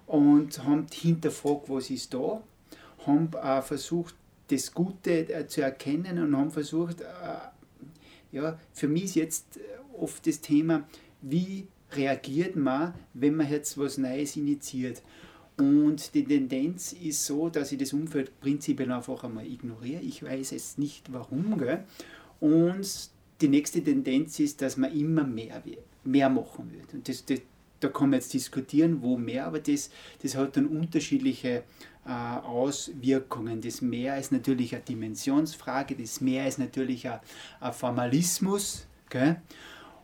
und 0.08 0.64
haben 0.64 0.88
hinterfragt, 0.92 1.70
was 1.70 1.90
ist 1.90 2.14
da, 2.14 2.42
haben 3.06 3.30
äh, 3.34 3.62
versucht, 3.62 4.16
das 4.48 4.74
Gute 4.74 5.34
äh, 5.34 5.48
zu 5.48 5.62
erkennen 5.62 6.20
und 6.20 6.38
haben 6.38 6.52
versucht, 6.52 7.02
äh, 7.02 7.06
ja, 8.32 8.60
für 8.74 8.88
mich 8.88 9.06
ist 9.06 9.16
jetzt 9.16 9.60
oft 9.98 10.26
das 10.28 10.42
Thema, 10.42 10.88
wie 11.22 11.68
reagiert 11.92 12.56
man, 12.56 12.94
wenn 13.14 13.36
man 13.36 13.50
jetzt 13.50 13.78
was 13.78 13.98
Neues 13.98 14.36
initiiert. 14.36 15.02
Und 15.58 16.14
die 16.14 16.26
Tendenz 16.26 16.92
ist 16.92 17.26
so, 17.26 17.50
dass 17.50 17.72
ich 17.72 17.78
das 17.78 17.94
Umfeld 17.94 18.40
prinzipiell 18.42 18.92
einfach 18.92 19.24
einmal 19.24 19.48
ignoriere. 19.48 20.02
Ich 20.02 20.22
weiß 20.22 20.52
es 20.52 20.78
nicht 20.78 21.14
warum. 21.14 21.58
Gell? 21.58 21.86
Und 22.42 23.10
die 23.40 23.48
nächste 23.48 23.82
Tendenz 23.82 24.40
ist, 24.40 24.62
dass 24.62 24.76
man 24.76 24.94
immer 24.94 25.24
mehr, 25.24 25.64
mehr 26.04 26.30
machen 26.30 26.72
wird. 26.74 26.94
Und 26.94 27.08
das, 27.08 27.26
das, 27.26 27.40
da 27.86 27.92
kann 27.92 28.10
man 28.10 28.20
jetzt 28.20 28.34
diskutieren, 28.34 29.02
wo 29.02 29.16
mehr, 29.18 29.46
aber 29.46 29.60
das, 29.60 29.92
das 30.22 30.36
hat 30.36 30.58
dann 30.58 30.66
unterschiedliche 30.66 31.64
äh, 32.06 32.10
Auswirkungen. 32.10 33.62
Das 33.62 33.82
Mehr 33.82 34.18
ist 34.18 34.32
natürlich 34.32 34.74
eine 34.74 34.84
Dimensionsfrage, 34.84 35.96
das 35.96 36.20
Mehr 36.20 36.48
ist 36.48 36.58
natürlich 36.58 37.08
ein, 37.08 37.20
ein 37.60 37.74
Formalismus. 37.74 38.88
Gell? 39.10 39.40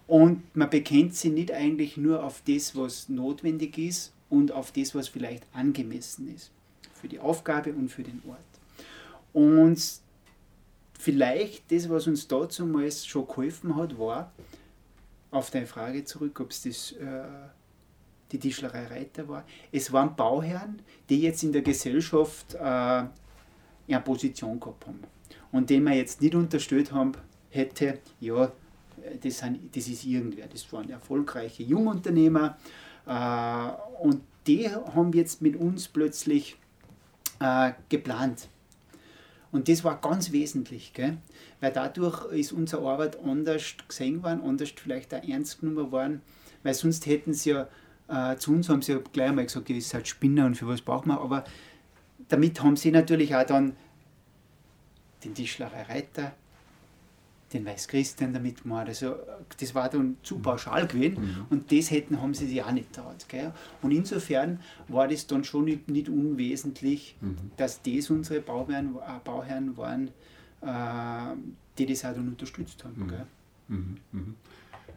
Und 0.05 0.55
man 0.55 0.69
bekennt 0.69 1.15
sich 1.15 1.31
nicht 1.31 1.51
eigentlich 1.51 1.97
nur 1.97 2.23
auf 2.23 2.43
das, 2.47 2.75
was 2.75 3.09
notwendig 3.09 3.77
ist 3.77 4.13
und 4.29 4.51
auf 4.51 4.71
das, 4.71 4.93
was 4.93 5.07
vielleicht 5.07 5.43
angemessen 5.53 6.33
ist 6.35 6.51
für 6.93 7.07
die 7.07 7.19
Aufgabe 7.19 7.73
und 7.73 7.89
für 7.89 8.03
den 8.03 8.21
Ort. 8.27 8.37
Und 9.33 9.81
vielleicht 10.99 11.71
das, 11.71 11.89
was 11.89 12.05
uns 12.05 12.27
dazu 12.27 12.65
mal 12.67 12.91
schon 12.91 13.25
geholfen 13.25 13.75
hat, 13.75 13.97
war, 13.97 14.31
auf 15.31 15.49
deine 15.49 15.65
Frage 15.65 16.03
zurück, 16.03 16.39
ob 16.41 16.51
es 16.51 16.61
das 16.63 16.91
äh, 16.91 17.23
die 18.31 18.39
Tischlerei 18.39 18.87
Reiter 18.87 19.27
war. 19.27 19.45
Es 19.71 19.91
waren 19.91 20.15
Bauherren, 20.15 20.81
die 21.09 21.21
jetzt 21.21 21.43
in 21.43 21.51
der 21.51 21.61
Gesellschaft 21.61 22.55
äh, 22.55 22.59
eine 22.59 23.09
Position 24.03 24.59
gehabt 24.59 24.87
haben. 24.87 25.01
Und 25.51 25.69
den 25.69 25.83
man 25.83 25.93
jetzt 25.93 26.21
nicht 26.21 26.35
unterstellt 26.35 26.91
haben, 26.91 27.11
hätte, 27.49 27.99
ja, 28.19 28.51
das, 29.21 29.39
sind, 29.39 29.75
das 29.75 29.87
ist 29.87 30.05
irgendwer. 30.05 30.47
Das 30.47 30.71
waren 30.71 30.89
erfolgreiche 30.89 31.63
Jungunternehmer. 31.63 32.57
Äh, 33.05 34.03
und 34.03 34.21
die 34.47 34.69
haben 34.69 35.11
jetzt 35.13 35.41
mit 35.41 35.55
uns 35.55 35.87
plötzlich 35.87 36.57
äh, 37.39 37.71
geplant. 37.89 38.47
Und 39.51 39.67
das 39.67 39.83
war 39.83 39.99
ganz 39.99 40.31
wesentlich, 40.31 40.93
gell? 40.93 41.17
weil 41.59 41.73
dadurch 41.73 42.31
ist 42.31 42.53
unsere 42.53 42.87
Arbeit 42.87 43.19
anders 43.19 43.75
gesehen 43.87 44.23
worden, 44.23 44.41
anders 44.41 44.69
vielleicht 44.69 45.13
auch 45.13 45.23
ernst 45.23 45.59
genommen 45.59 45.91
worden, 45.91 46.21
weil 46.63 46.73
sonst 46.73 47.05
hätten 47.05 47.33
sie 47.33 47.51
ja 47.51 47.67
äh, 48.12 48.36
zu 48.38 48.52
uns 48.52 48.67
haben 48.69 48.82
sie 48.82 49.00
gleich 49.13 49.30
einmal 49.30 49.45
gesagt, 49.45 49.69
ihr 49.69 49.82
seid 49.82 50.08
Spinner 50.08 50.45
und 50.45 50.56
für 50.56 50.67
was 50.67 50.82
braucht 50.82 51.06
man. 51.06 51.17
Aber 51.17 51.43
damit 52.28 52.62
haben 52.62 52.76
sie 52.76 52.91
natürlich 52.91 53.36
auch 53.36 53.45
dann 53.45 53.76
den 55.24 55.34
Tischlerei 55.34 55.84
Reiter, 55.84 56.34
den 57.54 57.65
Weißchristen 57.65 58.34
damit 58.34 58.63
gemacht. 58.63 58.88
Also 58.88 59.15
das 59.60 59.76
war 59.76 59.89
dann 59.89 60.17
zu 60.24 60.38
mhm. 60.38 60.41
pauschal 60.41 60.88
gewesen 60.88 61.21
mhm. 61.21 61.45
und 61.50 61.71
das 61.71 61.91
hätten, 61.91 62.21
haben 62.21 62.34
sie 62.34 62.47
sich 62.47 62.62
auch 62.62 62.71
nicht 62.71 62.91
traut. 62.93 63.28
Gell? 63.30 63.54
Und 63.82 63.91
insofern 63.91 64.60
war 64.88 65.08
das 65.08 65.28
dann 65.28 65.43
schon 65.43 65.65
nicht, 65.65 65.89
nicht 65.89 66.10
unwesentlich, 66.10 67.15
mhm. 67.21 67.38
dass 67.58 67.82
das 67.82 68.10
unsere 68.10 68.41
Bauherren, 68.41 68.95
äh, 68.95 69.19
Bauherren 69.24 69.78
waren, 69.78 70.10
äh, 70.62 71.36
die 71.78 71.86
das 71.86 72.04
auch 72.04 72.13
dann 72.13 72.28
unterstützt 72.28 72.84
haben. 72.84 73.13
Mhm. 73.67 74.36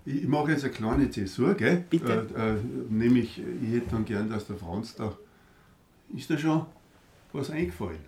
Ich 0.06 0.28
mache 0.28 0.52
jetzt 0.52 0.64
eine 0.64 0.72
kleine 0.72 1.10
Zäsur, 1.10 1.54
gell? 1.54 1.84
Bitte. 1.88 2.26
Äh, 2.36 2.50
äh, 2.50 2.56
nämlich, 2.90 3.40
ich 3.62 3.74
hätte 3.74 3.90
dann 3.90 4.04
gern, 4.04 4.28
dass 4.28 4.46
der 4.46 4.56
Franz 4.56 4.94
da. 4.94 5.16
Ist 6.14 6.30
da 6.30 6.36
schon 6.36 6.66
was 7.32 7.50
eingefallen? 7.50 7.98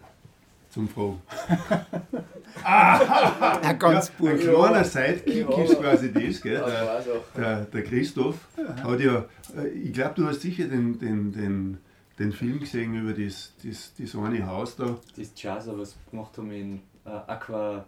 Zum 0.68 0.88
Fragen. 0.88 1.22
ah, 2.64 3.58
ja, 3.62 3.72
ganz 3.72 4.12
ja, 4.18 4.30
Ein 4.30 4.38
kleiner 4.38 4.84
Sidekick 4.84 5.48
ja. 5.48 5.62
ist 5.62 5.80
quasi 5.80 6.12
das, 6.12 6.42
gell? 6.42 6.62
Der, 6.62 7.02
der, 7.34 7.64
der 7.64 7.82
Christoph 7.82 8.36
hat 8.82 9.00
ja, 9.00 9.24
äh, 9.56 9.68
ich 9.68 9.94
glaube, 9.94 10.14
du 10.16 10.26
hast 10.26 10.42
sicher 10.42 10.66
den, 10.66 10.98
den, 10.98 11.32
den, 11.32 11.78
den 12.18 12.32
Film 12.32 12.60
gesehen 12.60 12.94
über 12.94 13.14
das, 13.14 13.54
das, 13.64 13.94
das 13.98 14.14
eine 14.14 14.46
Haus 14.46 14.76
da. 14.76 14.98
Das 15.16 15.30
Jazz, 15.34 15.66
was 15.68 15.96
wir 15.96 16.10
gemacht 16.10 16.36
haben 16.36 16.50
in 16.50 16.82
äh, 17.06 17.30
Aqua, 17.30 17.84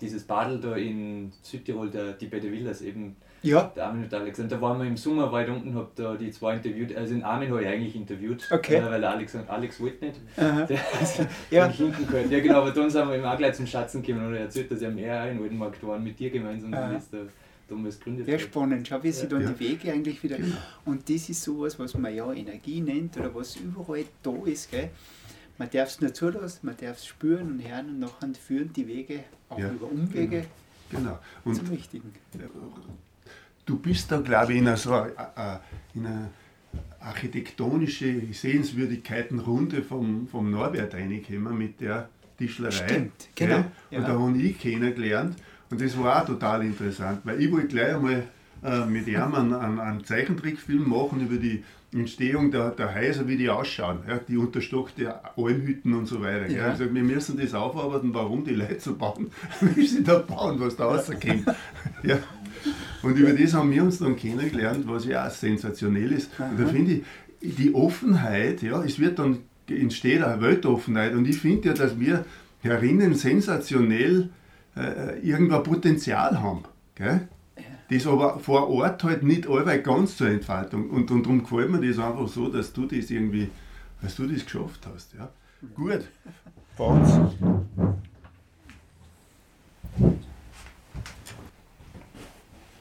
dieses 0.00 0.24
Badel 0.24 0.60
da 0.60 0.74
in 0.76 1.32
Südtirol, 1.42 1.90
der, 1.90 2.12
die 2.14 2.26
beiden 2.26 2.50
Villas 2.50 2.82
eben 2.82 3.16
ja. 3.42 3.72
Der 3.74 3.86
Armin 3.86 4.04
und 4.04 4.14
Alex. 4.14 4.38
Und 4.38 4.52
da 4.52 4.60
waren 4.60 4.78
wir 4.78 4.86
im 4.86 4.96
Sommer 4.96 5.30
weit 5.32 5.48
unten, 5.48 5.74
hab 5.74 5.94
da 5.96 6.14
die 6.14 6.30
zwei 6.30 6.54
interviewt. 6.54 6.94
Also 6.96 7.14
den 7.14 7.24
Armin 7.24 7.50
habe 7.50 7.62
ich 7.62 7.68
eigentlich 7.68 7.96
interviewt, 7.96 8.48
okay. 8.50 8.76
äh, 8.76 8.84
weil 8.84 9.04
Alex, 9.04 9.36
Alex 9.48 9.80
wollte 9.80 10.04
nicht. 10.04 10.20
Aha. 10.36 10.62
Der 10.62 10.78
also 10.98 11.26
ja. 11.50 11.66
hinten 11.66 12.06
gehört. 12.06 12.30
Ja 12.30 12.40
genau, 12.40 12.60
aber 12.60 12.70
dann 12.70 12.88
sind 12.88 13.08
wir 13.08 13.16
eben 13.16 13.24
auch 13.24 13.36
gleich 13.36 13.54
zum 13.54 13.66
Schatzen 13.66 14.02
gekommen 14.02 14.28
und 14.28 14.34
er 14.34 14.42
erzählt, 14.42 14.70
dass 14.70 14.80
er 14.80 14.90
am 14.90 14.98
eher 14.98 15.30
in 15.30 15.40
Waldenmarkt 15.40 15.84
waren 15.84 16.04
mit 16.04 16.18
dir 16.18 16.30
gemeinsam. 16.30 16.72
Aha. 16.72 16.92
Ist 16.92 17.12
der, 17.12 17.26
damals 17.68 17.98
gegründet 17.98 18.28
Ja, 18.28 18.38
spannend. 18.38 18.86
Schau, 18.86 19.02
wie 19.02 19.08
ja. 19.08 19.12
sich 19.12 19.28
dann 19.28 19.42
ja. 19.42 19.50
die 19.50 19.60
Wege 19.60 19.92
eigentlich 19.92 20.22
wieder. 20.22 20.36
Genau. 20.36 20.56
Und 20.84 21.08
das 21.08 21.28
ist 21.28 21.42
sowas, 21.42 21.78
was 21.78 21.94
man 21.96 22.14
ja 22.14 22.32
Energie 22.32 22.80
nennt 22.80 23.16
oder 23.16 23.34
was 23.34 23.56
überall 23.56 24.04
da 24.22 24.34
ist. 24.44 24.70
Gell? 24.70 24.90
Man 25.62 25.70
darf 25.70 25.90
es 25.90 26.00
nur 26.00 26.12
zulassen, 26.12 26.66
man 26.66 26.76
darf 26.76 26.96
es 26.96 27.06
spüren 27.06 27.52
und 27.52 27.60
hören 27.60 27.90
und 27.90 28.00
nachher 28.00 28.34
führen 28.34 28.72
die 28.72 28.84
Wege 28.84 29.20
auch 29.48 29.60
ja. 29.60 29.70
über 29.70 29.86
Umwege 29.86 30.44
genau. 30.90 31.02
genau. 31.02 31.18
Und 31.44 31.54
zum 31.54 31.68
Richtigen 31.68 32.12
du 33.64 33.78
bist 33.78 34.10
da, 34.10 34.18
glaube 34.18 34.54
ich, 34.54 34.58
in 34.58 34.66
einer, 34.66 34.76
so 34.76 34.92
eine, 34.92 35.60
in 35.94 36.04
einer 36.04 36.30
architektonische 36.98 38.22
Sehenswürdigkeitenrunde 38.32 39.84
vom, 39.84 40.26
vom 40.26 40.50
Norbert 40.50 40.94
reingekommen 40.94 41.56
mit 41.56 41.80
der 41.80 42.08
Tischlerei. 42.38 42.72
Stimmt, 42.72 43.28
genau. 43.36 43.64
Ja. 43.92 43.98
Und 43.98 44.08
da 44.08 44.18
habe 44.18 44.38
ich 44.38 44.58
kennengelernt 44.58 45.36
und 45.70 45.80
das 45.80 45.96
war 45.96 46.22
auch 46.22 46.26
total 46.26 46.64
interessant, 46.64 47.20
weil 47.22 47.40
ich 47.40 47.52
wollte 47.52 47.68
gleich 47.68 47.94
einmal 47.94 48.24
äh, 48.64 48.84
mit 48.84 49.06
ihm 49.06 49.32
einen, 49.32 49.54
einen, 49.54 49.78
einen, 49.78 50.04
Zeichentrickfilm 50.04 50.88
machen 50.88 51.20
über 51.20 51.36
die 51.36 51.62
Entstehung 51.92 52.50
der, 52.50 52.70
der 52.70 52.94
Häuser, 52.94 53.28
wie 53.28 53.36
die 53.36 53.50
ausschauen, 53.50 53.98
ja, 54.08 54.18
die 54.18 54.36
unterstockte 54.36 55.14
Almhütten 55.36 55.92
und 55.94 56.06
so 56.06 56.22
weiter. 56.22 56.48
Ja. 56.48 56.68
Ich 56.68 56.78
gesagt, 56.78 56.94
wir 56.94 57.02
müssen 57.02 57.38
das 57.38 57.52
aufarbeiten, 57.52 58.14
warum 58.14 58.44
die 58.44 58.54
Leute 58.54 58.80
so 58.80 58.96
bauen, 58.96 59.30
wie 59.60 59.86
sie 59.86 60.02
da 60.02 60.18
bauen, 60.18 60.58
was 60.58 60.76
da 60.76 60.86
rauskommt. 60.86 61.46
ja. 62.02 62.18
Und 63.02 63.16
über 63.16 63.32
das 63.32 63.52
haben 63.52 63.70
wir 63.72 63.82
uns 63.82 63.98
dann 63.98 64.16
kennengelernt, 64.16 64.86
was 64.86 65.04
ja 65.04 65.26
auch 65.26 65.30
sensationell 65.30 66.12
ist. 66.12 66.30
Und 66.38 66.58
da 66.58 66.66
finde 66.66 66.92
ich, 66.92 67.56
die 67.56 67.74
Offenheit, 67.74 68.62
ja, 68.62 68.82
es 68.84 68.98
wird 68.98 69.18
dann, 69.18 69.38
entsteht 69.68 70.22
eine 70.22 70.40
Weltoffenheit. 70.40 71.14
Und 71.14 71.26
ich 71.26 71.38
finde 71.38 71.68
ja, 71.68 71.74
dass 71.74 71.98
wir 71.98 72.24
herinnen 72.60 73.14
sensationell 73.14 74.30
äh, 74.76 75.18
irgendein 75.20 75.62
Potenzial 75.62 76.40
haben. 76.40 76.62
Gell? 76.94 77.28
Das 77.92 78.06
aber 78.06 78.38
vor 78.38 78.70
Ort 78.70 79.04
halt 79.04 79.22
nicht 79.22 79.46
allweil 79.46 79.82
ganz 79.82 80.16
zur 80.16 80.28
Entfaltung. 80.28 80.88
Und, 80.88 81.10
und 81.10 81.24
darum 81.24 81.42
gefällt 81.42 81.70
mir 81.70 81.86
das 81.86 81.98
einfach 81.98 82.26
so, 82.26 82.48
dass 82.48 82.72
du 82.72 82.86
das 82.86 83.10
irgendwie, 83.10 83.50
dass 84.00 84.16
du 84.16 84.26
das 84.26 84.44
geschafft 84.44 84.86
hast. 84.92 85.12
Ja? 85.12 85.28
Gut. 85.74 86.08
Bounce. 86.78 87.20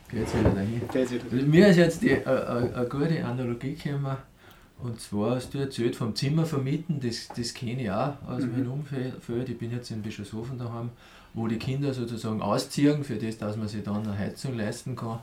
Geht's 0.09 0.33
wieder 0.33 0.49
dahin? 0.51 0.81
Geht's 0.93 1.11
wieder 1.11 1.25
dahin. 1.25 1.49
Mir 1.49 1.67
ist 1.67 1.77
jetzt 1.77 2.03
äh, 2.03 2.21
äh, 2.21 2.73
eine 2.73 2.87
gute 2.87 3.25
Analogie 3.25 3.75
gekommen. 3.75 4.15
Und 4.79 4.99
zwar 5.01 5.35
hast 5.35 5.53
du 5.53 5.57
erzählt 5.57 5.95
vom 5.97 6.15
Zimmer 6.15 6.45
vermieten, 6.45 7.01
das, 7.01 7.27
das 7.35 7.53
kenne 7.53 7.83
ich 7.83 7.91
auch 7.91 8.13
aus 8.25 8.43
mhm. 8.43 8.51
meinem 8.53 8.71
Umfeld. 8.71 9.49
Ich 9.49 9.57
bin 9.57 9.71
jetzt 9.71 9.91
in 9.91 10.01
Bischofshofen 10.01 10.57
daheim, 10.57 10.89
wo 11.33 11.47
die 11.47 11.57
Kinder 11.57 11.93
sozusagen 11.93 12.41
ausziehen, 12.41 13.03
für 13.03 13.15
das, 13.15 13.37
dass 13.37 13.57
man 13.57 13.67
sich 13.67 13.83
dann 13.83 14.03
eine 14.03 14.17
Heizung 14.17 14.57
leisten 14.57 14.95
kann. 14.95 15.19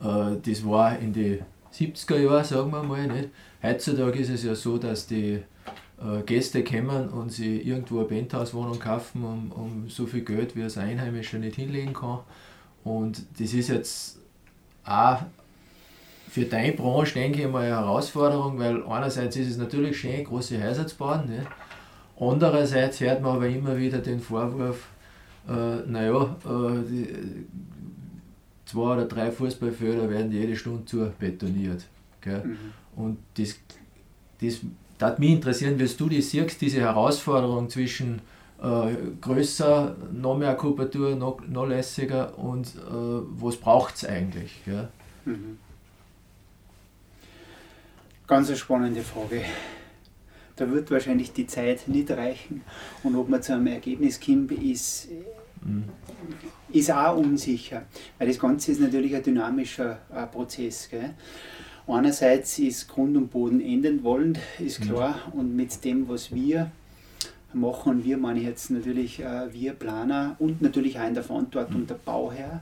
Äh, 0.00 0.36
das 0.42 0.64
war 0.66 0.98
in 0.98 1.12
den 1.12 1.40
70er 1.72 2.18
Jahren, 2.18 2.44
sagen 2.44 2.70
wir 2.70 2.82
mal. 2.82 3.06
Nicht? 3.06 3.30
Heutzutage 3.62 4.18
ist 4.18 4.30
es 4.30 4.44
ja 4.44 4.54
so, 4.54 4.78
dass 4.78 5.06
die 5.06 5.42
äh, 6.00 6.22
Gäste 6.24 6.62
kommen 6.64 7.08
und 7.08 7.32
sie 7.32 7.60
irgendwo 7.60 7.98
eine 8.00 8.08
Penthouse-Wohnung 8.08 8.78
kaufen 8.78 9.24
um, 9.24 9.52
um 9.52 9.88
so 9.88 10.06
viel 10.06 10.22
Geld, 10.22 10.54
wie 10.56 10.62
es 10.62 10.78
ein 10.78 10.90
Einheimischer 10.90 11.38
nicht 11.38 11.56
hinlegen 11.56 11.92
kann. 11.92 12.20
Und 12.84 13.22
das 13.38 13.52
ist 13.52 13.68
jetzt 13.68 14.18
auch 14.84 15.18
für 16.30 16.44
deine 16.44 16.72
Branche, 16.72 17.14
denke 17.14 17.42
ich 17.42 17.48
mal, 17.48 17.64
eine 17.64 17.76
Herausforderung, 17.76 18.58
weil 18.58 18.82
einerseits 18.84 19.36
ist 19.36 19.50
es 19.50 19.56
natürlich 19.56 19.98
schön, 19.98 20.24
große 20.24 20.62
Häuser 20.62 20.86
zu 20.86 20.96
bauen. 20.96 21.28
Nicht? 21.28 21.46
Andererseits 22.20 23.00
hört 23.00 23.22
man 23.22 23.36
aber 23.36 23.48
immer 23.48 23.76
wieder 23.76 23.98
den 23.98 24.20
Vorwurf, 24.20 24.88
äh, 25.48 25.90
naja, 25.90 26.36
äh, 26.44 26.88
die, 26.88 27.08
zwei 28.66 28.94
oder 28.94 29.06
drei 29.06 29.30
Fußballfelder 29.30 30.10
werden 30.10 30.30
jede 30.30 30.56
Stunde 30.56 30.84
zu 30.84 31.10
betoniert. 31.18 31.84
Mhm. 32.26 32.56
Und 32.96 33.18
das, 33.36 33.56
das 34.40 34.60
würde 34.98 35.20
mich 35.20 35.30
interessieren, 35.30 35.78
wie 35.78 35.86
du 35.86 36.08
das 36.08 36.30
siehst, 36.30 36.60
diese 36.60 36.80
Herausforderung 36.80 37.70
zwischen 37.70 38.20
äh, 38.62 38.94
größer, 39.20 39.96
noch 40.12 40.36
mehr 40.36 40.54
Kubatur, 40.54 41.14
noch, 41.14 41.40
noch 41.46 41.66
lässiger 41.66 42.36
und 42.38 42.66
äh, 42.66 42.70
was 42.90 43.56
braucht 43.56 43.96
es 43.96 44.04
eigentlich? 44.04 44.60
Gell? 44.64 44.88
Mhm. 45.24 45.58
Ganz 48.26 48.48
eine 48.48 48.56
spannende 48.56 49.02
Frage. 49.02 49.42
Da 50.58 50.68
wird 50.70 50.90
wahrscheinlich 50.90 51.32
die 51.32 51.46
Zeit 51.46 51.86
nicht 51.86 52.10
reichen 52.10 52.62
und 53.04 53.14
ob 53.14 53.28
man 53.28 53.40
zu 53.40 53.52
einem 53.52 53.68
Ergebnis 53.68 54.20
kommt, 54.20 54.50
ist, 54.52 55.08
mhm. 55.62 55.84
ist 56.72 56.90
auch 56.90 57.16
unsicher, 57.16 57.82
weil 58.18 58.26
das 58.26 58.38
Ganze 58.38 58.72
ist 58.72 58.80
natürlich 58.80 59.14
ein 59.14 59.22
dynamischer 59.22 59.98
äh, 60.12 60.26
Prozess. 60.26 60.88
Gell? 60.90 61.14
Einerseits 61.86 62.58
ist 62.58 62.88
Grund 62.88 63.16
und 63.16 63.30
Boden 63.30 63.60
enden 63.60 64.02
wollend, 64.02 64.40
ist 64.58 64.82
klar, 64.82 65.20
mhm. 65.32 65.40
und 65.40 65.56
mit 65.56 65.84
dem, 65.84 66.08
was 66.08 66.34
wir 66.34 66.72
machen, 67.52 67.92
und 67.92 68.04
wir 68.04 68.18
meine 68.18 68.40
ich 68.40 68.46
jetzt 68.46 68.70
natürlich 68.70 69.20
äh, 69.20 69.52
wir 69.52 69.74
Planer 69.74 70.36
und 70.40 70.60
natürlich 70.60 70.98
auch 70.98 71.06
in 71.06 71.14
der 71.14 71.22
Verantwortung 71.22 71.82
mhm. 71.82 71.86
der 71.86 71.94
Bauherr, 71.94 72.60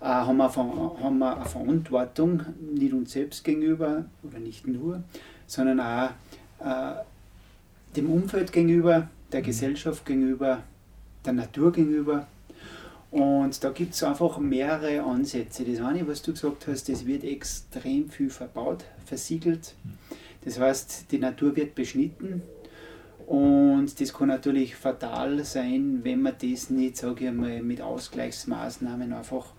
äh, 0.00 0.04
haben, 0.04 0.38
wir, 0.38 0.54
haben 0.54 1.18
wir 1.18 1.36
eine 1.36 1.44
Verantwortung, 1.44 2.42
nicht 2.72 2.94
uns 2.94 3.12
selbst 3.12 3.44
gegenüber 3.44 4.06
oder 4.22 4.38
nicht 4.38 4.66
nur, 4.66 5.04
sondern 5.46 5.80
auch 5.80 6.10
äh, 6.64 6.94
dem 7.96 8.10
Umfeld 8.10 8.52
gegenüber, 8.52 9.08
der. 9.32 9.42
Gesellschaft 9.42 10.04
gegenüber, 10.06 10.62
der 11.24 11.32
Natur 11.32 11.72
gegenüber 11.72 12.26
und 13.10 13.64
da 13.64 13.70
gibt 13.70 13.94
es 13.94 14.04
einfach 14.04 14.38
mehrere 14.38 15.02
Ansätze. 15.02 15.64
Das 15.64 15.80
eine, 15.80 16.06
was 16.06 16.22
du 16.22 16.32
gesagt 16.32 16.68
hast, 16.68 16.88
es 16.88 17.06
wird 17.06 17.24
extrem 17.24 18.08
viel 18.08 18.30
verbaut, 18.30 18.84
versiegelt. 19.04 19.74
Das 20.44 20.60
heißt, 20.60 21.06
die 21.10 21.18
Natur 21.18 21.56
wird 21.56 21.74
beschnitten. 21.74 22.42
Und 23.26 24.00
das 24.00 24.12
kann 24.12 24.28
natürlich 24.28 24.76
fatal 24.76 25.44
sein, 25.44 26.00
wenn 26.02 26.22
man 26.22 26.34
das 26.40 26.70
nicht, 26.70 26.96
sage 26.96 27.26
ich 27.26 27.32
mal, 27.32 27.62
mit 27.62 27.80
Ausgleichsmaßnahmen 27.80 29.12
einfach, 29.12 29.52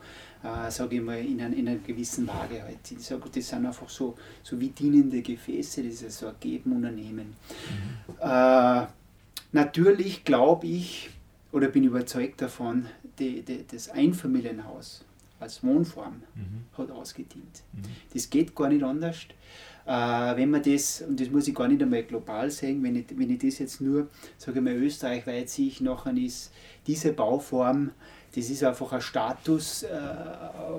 äh, 0.43 0.71
sage 0.71 0.95
ich 0.95 1.01
mal, 1.01 1.19
in, 1.19 1.41
ein, 1.41 1.54
in 1.54 1.67
einer 1.67 1.80
gewissen 1.80 2.27
Waage 2.27 2.56
hält. 2.56 2.91
Ich 2.91 2.99
sage, 2.99 3.30
das 3.34 3.47
sind 3.47 3.65
einfach 3.65 3.89
so, 3.89 4.15
so 4.43 4.60
wie 4.60 4.69
dienende 4.69 5.21
Gefäße, 5.21 5.84
das 5.84 6.01
ist 6.01 6.19
so 6.19 6.27
ein 6.27 6.36
Geben 6.39 6.73
und 6.73 6.86
ein 6.86 6.95
Nehmen. 6.95 7.36
Mhm. 7.36 8.13
Äh, 8.19 8.88
natürlich 9.51 10.23
glaube 10.23 10.67
ich, 10.67 11.10
oder 11.51 11.67
bin 11.67 11.84
überzeugt 11.84 12.41
davon, 12.41 12.88
die, 13.19 13.41
die, 13.41 13.65
das 13.69 13.89
Einfamilienhaus 13.89 15.04
als 15.39 15.63
Wohnform 15.63 16.21
mhm. 16.36 16.65
hat 16.77 16.91
ausgedient. 16.91 17.63
Mhm. 17.73 17.82
Das 18.13 18.30
geht 18.30 18.56
gar 18.56 18.69
nicht 18.69 18.84
anders. 18.84 19.17
Äh, 19.86 20.38
wenn 20.38 20.51
man 20.51 20.62
das, 20.62 21.01
und 21.01 21.19
das 21.19 21.30
muss 21.30 21.47
ich 21.47 21.56
gar 21.56 21.67
nicht 21.67 21.82
einmal 21.82 22.04
global 22.04 22.51
sehen, 22.51 22.84
wenn 22.84 22.95
ich, 22.95 23.06
wenn 23.15 23.30
ich 23.30 23.39
das 23.39 23.60
jetzt 23.60 23.82
nur, 23.82 24.08
sage 24.38 24.60
ich 24.60 24.63
mal, 24.63 24.73
österreichweit 24.73 25.49
sehe, 25.49 25.67
ich 25.67 25.82
nachher 25.82 26.15
ist 26.15 26.51
diese 26.86 27.13
Bauform, 27.13 27.91
das 28.33 28.49
ist 28.49 28.63
einfach 28.63 28.93
ein 28.93 29.01
Status, 29.01 29.83
äh, 29.83 29.89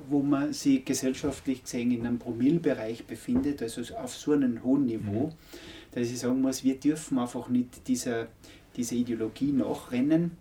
wo 0.08 0.22
man 0.22 0.52
sich 0.52 0.84
gesellschaftlich 0.84 1.62
gesehen 1.62 1.90
in 1.90 2.06
einem 2.06 2.18
Promillbereich 2.18 3.04
befindet, 3.04 3.62
also 3.62 3.82
auf 3.96 4.14
so 4.14 4.32
einem 4.32 4.62
hohen 4.64 4.86
Niveau, 4.86 5.26
mhm. 5.26 5.32
dass 5.92 6.08
ich 6.08 6.18
sagen 6.18 6.40
muss, 6.40 6.64
wir 6.64 6.80
dürfen 6.80 7.18
einfach 7.18 7.48
nicht 7.48 7.86
dieser, 7.88 8.28
dieser 8.76 8.96
Ideologie 8.96 9.52
nachrennen 9.52 10.32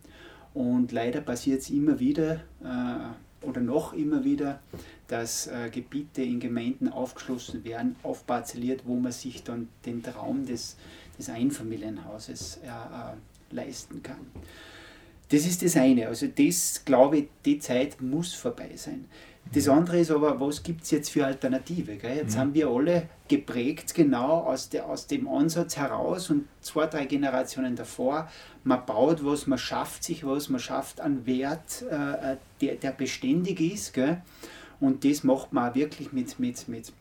und 0.53 0.91
leider 0.91 1.21
passiert 1.21 1.61
es 1.61 1.69
immer 1.69 1.99
wieder 1.99 2.41
äh, 2.63 3.45
oder 3.45 3.59
noch 3.59 3.93
immer 3.93 4.23
wieder, 4.23 4.59
dass 5.07 5.47
äh, 5.47 5.69
Gebiete 5.69 6.21
in 6.21 6.39
Gemeinden 6.39 6.87
aufgeschlossen 6.89 7.63
werden, 7.65 7.95
aufparzelliert, 8.03 8.83
wo 8.85 8.95
man 8.95 9.11
sich 9.11 9.43
dann 9.43 9.67
den 9.85 10.01
Traum 10.03 10.45
des, 10.45 10.77
des 11.17 11.29
Einfamilienhauses 11.29 12.59
äh, 12.63 12.67
äh 12.67 13.15
leisten 13.53 14.01
kann. 14.01 14.27
Das 15.31 15.45
ist 15.45 15.63
das 15.63 15.77
eine. 15.77 16.07
Also 16.07 16.27
das, 16.27 16.83
glaube 16.83 17.17
ich, 17.17 17.27
die 17.45 17.59
Zeit 17.59 18.01
muss 18.01 18.33
vorbei 18.33 18.71
sein. 18.75 19.05
Das 19.53 19.67
andere 19.67 19.99
ist 19.99 20.11
aber, 20.11 20.39
was 20.39 20.61
gibt 20.61 20.83
es 20.83 20.91
jetzt 20.91 21.09
für 21.09 21.25
Alternative? 21.25 21.95
Gell? 21.95 22.17
Jetzt 22.17 22.35
mhm. 22.35 22.39
haben 22.39 22.53
wir 22.53 22.69
alle 22.69 23.09
geprägt 23.27 23.93
genau 23.93 24.41
aus, 24.41 24.69
der, 24.69 24.87
aus 24.87 25.07
dem 25.07 25.27
Ansatz 25.27 25.77
heraus 25.77 26.29
und 26.29 26.47
zwei, 26.61 26.85
drei 26.85 27.05
Generationen 27.05 27.75
davor, 27.75 28.29
man 28.63 28.85
baut 28.85 29.25
was, 29.25 29.47
man 29.47 29.57
schafft 29.57 30.03
sich 30.03 30.25
was, 30.25 30.49
man 30.49 30.59
schafft 30.59 31.01
einen 31.01 31.25
Wert, 31.25 31.83
äh, 31.89 32.37
der, 32.61 32.75
der 32.75 32.91
beständig 32.91 33.59
ist. 33.59 33.93
Gell? 33.93 34.21
Und 34.79 35.03
das 35.03 35.23
macht 35.23 35.51
man 35.51 35.71
auch 35.71 35.75
wirklich 35.75 36.13
mit, 36.13 36.39
mit, 36.39 36.67
mit, 36.69 36.93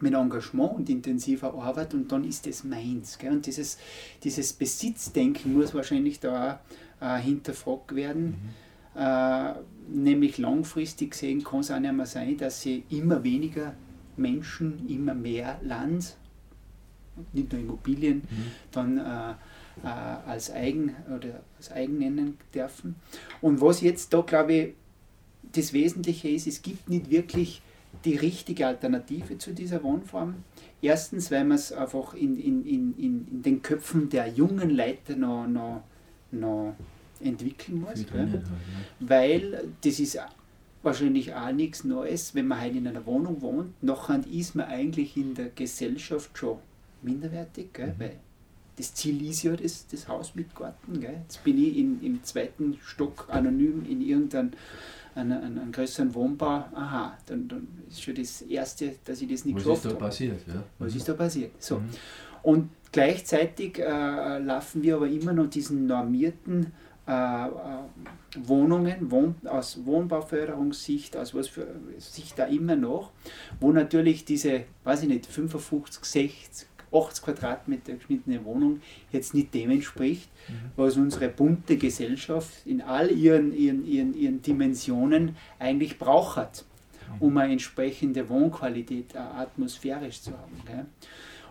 mit 0.00 0.14
Engagement 0.14 0.74
und 0.74 0.90
intensiver 0.90 1.54
Arbeit 1.54 1.94
und 1.94 2.10
dann 2.12 2.24
ist 2.24 2.46
das 2.46 2.64
meins. 2.64 3.16
Gell? 3.18 3.32
Und 3.32 3.46
dieses, 3.46 3.78
dieses 4.22 4.52
Besitzdenken 4.52 5.54
muss 5.54 5.72
wahrscheinlich 5.72 6.20
da 6.20 6.54
auch 6.54 6.76
äh, 7.00 7.18
hinterfragt 7.18 7.94
werden. 7.94 8.52
Mhm. 8.94 9.00
Äh, 9.00 9.54
nämlich 9.88 10.38
langfristig 10.38 11.12
gesehen 11.12 11.44
kann 11.44 11.60
es 11.60 11.70
auch 11.70 11.78
nicht 11.78 11.92
mehr 11.92 12.06
sein, 12.06 12.36
dass 12.36 12.62
sie 12.62 12.84
immer 12.90 13.22
weniger 13.22 13.74
Menschen, 14.16 14.88
immer 14.88 15.14
mehr 15.14 15.60
Land, 15.62 16.16
nicht 17.32 17.52
nur 17.52 17.60
Immobilien, 17.60 18.16
mhm. 18.18 18.50
dann 18.72 18.98
äh, 18.98 19.30
äh, 19.82 19.86
als, 19.86 20.50
eigen, 20.50 20.94
oder 21.14 21.42
als 21.56 21.70
eigen 21.70 21.98
nennen 21.98 22.38
dürfen. 22.54 22.96
Und 23.40 23.60
was 23.60 23.80
jetzt 23.80 24.12
da, 24.12 24.22
glaube 24.22 24.52
ich, 24.52 24.74
das 25.52 25.72
Wesentliche 25.72 26.28
ist, 26.28 26.46
es 26.46 26.62
gibt 26.62 26.88
nicht 26.88 27.10
wirklich 27.10 27.62
die 28.04 28.16
richtige 28.16 28.66
Alternative 28.66 29.38
zu 29.38 29.52
dieser 29.52 29.82
Wohnform. 29.82 30.36
Erstens, 30.82 31.30
weil 31.30 31.44
man 31.44 31.56
es 31.56 31.72
einfach 31.72 32.14
in, 32.14 32.38
in, 32.38 32.64
in, 32.64 32.94
in, 32.98 33.42
den 33.42 33.62
Köpfen 33.62 34.08
der 34.10 34.28
jungen 34.28 34.70
Leute 34.70 35.16
noch, 35.16 35.46
noch, 35.46 35.82
noch 36.30 36.74
entwickeln 37.20 37.80
muss. 37.80 38.00
Ja? 38.14 38.28
Weil 39.00 39.68
das 39.82 40.00
ist 40.00 40.18
wahrscheinlich 40.82 41.34
auch 41.34 41.52
nichts 41.52 41.84
Neues, 41.84 42.34
wenn 42.34 42.46
man 42.46 42.60
halt 42.60 42.76
in 42.76 42.86
einer 42.86 43.04
Wohnung 43.06 43.42
wohnt, 43.42 43.82
nachher 43.82 44.20
ist 44.30 44.54
man 44.54 44.66
eigentlich 44.66 45.16
in 45.16 45.34
der 45.34 45.50
Gesellschaft 45.50 46.36
schon 46.38 46.58
minderwertig, 47.02 47.72
gell? 47.72 47.88
Mhm. 47.88 47.94
weil 47.98 48.16
das 48.76 48.94
Ziel 48.94 49.28
ist 49.28 49.42
ja 49.42 49.56
das, 49.56 49.86
das 49.86 50.06
Haus 50.06 50.34
mit 50.34 50.54
Garten. 50.54 51.00
Gell? 51.00 51.18
Jetzt 51.22 51.42
bin 51.42 51.58
ich 51.58 51.78
in, 51.78 52.02
im 52.02 52.22
zweiten 52.22 52.78
Stock 52.82 53.26
anonym 53.30 53.84
in 53.88 54.02
irgendeinem 54.02 54.50
einen, 55.14 55.32
einen, 55.32 55.72
größeren 55.72 56.14
Wohnbau. 56.14 56.66
Aha, 56.74 57.16
dann, 57.24 57.48
dann 57.48 57.66
ist 57.88 58.02
schon 58.02 58.14
das 58.14 58.42
Erste, 58.42 58.96
dass 59.04 59.22
ich 59.22 59.28
das 59.28 59.46
nicht 59.46 59.56
geschafft 59.56 59.86
habe. 59.86 60.00
Was 60.00 60.20
ist 60.20 60.30
da 60.30 60.34
passiert? 60.34 60.40
Ja. 60.46 60.64
Was 60.78 60.94
ist 60.94 61.08
da 61.08 61.14
passiert? 61.14 61.62
So. 61.62 61.78
Mhm. 61.78 61.88
Und 62.46 62.70
gleichzeitig 62.92 63.80
äh, 63.80 64.38
laufen 64.38 64.84
wir 64.84 64.94
aber 64.94 65.08
immer 65.08 65.32
noch 65.32 65.50
diesen 65.50 65.86
normierten 65.86 66.72
äh, 67.04 67.48
Wohnungen, 68.38 69.10
Wohn 69.10 69.34
aus 69.46 69.84
Wohnbauförderungssicht, 69.84 71.16
aus 71.16 71.34
was 71.34 71.48
für 71.48 71.66
Sicht 71.98 72.38
da 72.38 72.44
immer 72.44 72.76
noch, 72.76 73.10
wo 73.58 73.72
natürlich 73.72 74.24
diese, 74.24 74.62
weiß 74.84 75.02
ich 75.02 75.08
nicht, 75.08 75.26
55, 75.26 76.04
60, 76.04 76.68
80 76.92 77.24
Quadratmeter 77.24 77.94
geschnittene 77.94 78.44
Wohnung 78.44 78.80
jetzt 79.10 79.34
nicht 79.34 79.52
dem 79.52 79.70
entspricht, 79.70 80.30
mhm. 80.46 80.70
was 80.76 80.96
unsere 80.96 81.28
bunte 81.28 81.76
Gesellschaft 81.76 82.64
in 82.64 82.80
all 82.80 83.10
ihren, 83.10 83.52
ihren, 83.52 83.84
ihren, 83.84 84.14
ihren 84.14 84.40
Dimensionen 84.40 85.34
eigentlich 85.58 85.98
braucht, 85.98 86.64
mhm. 87.18 87.22
um 87.26 87.38
eine 87.38 87.54
entsprechende 87.54 88.28
Wohnqualität 88.28 89.16
atmosphärisch 89.16 90.20
zu 90.20 90.30
haben. 90.30 90.62
Gell? 90.64 90.86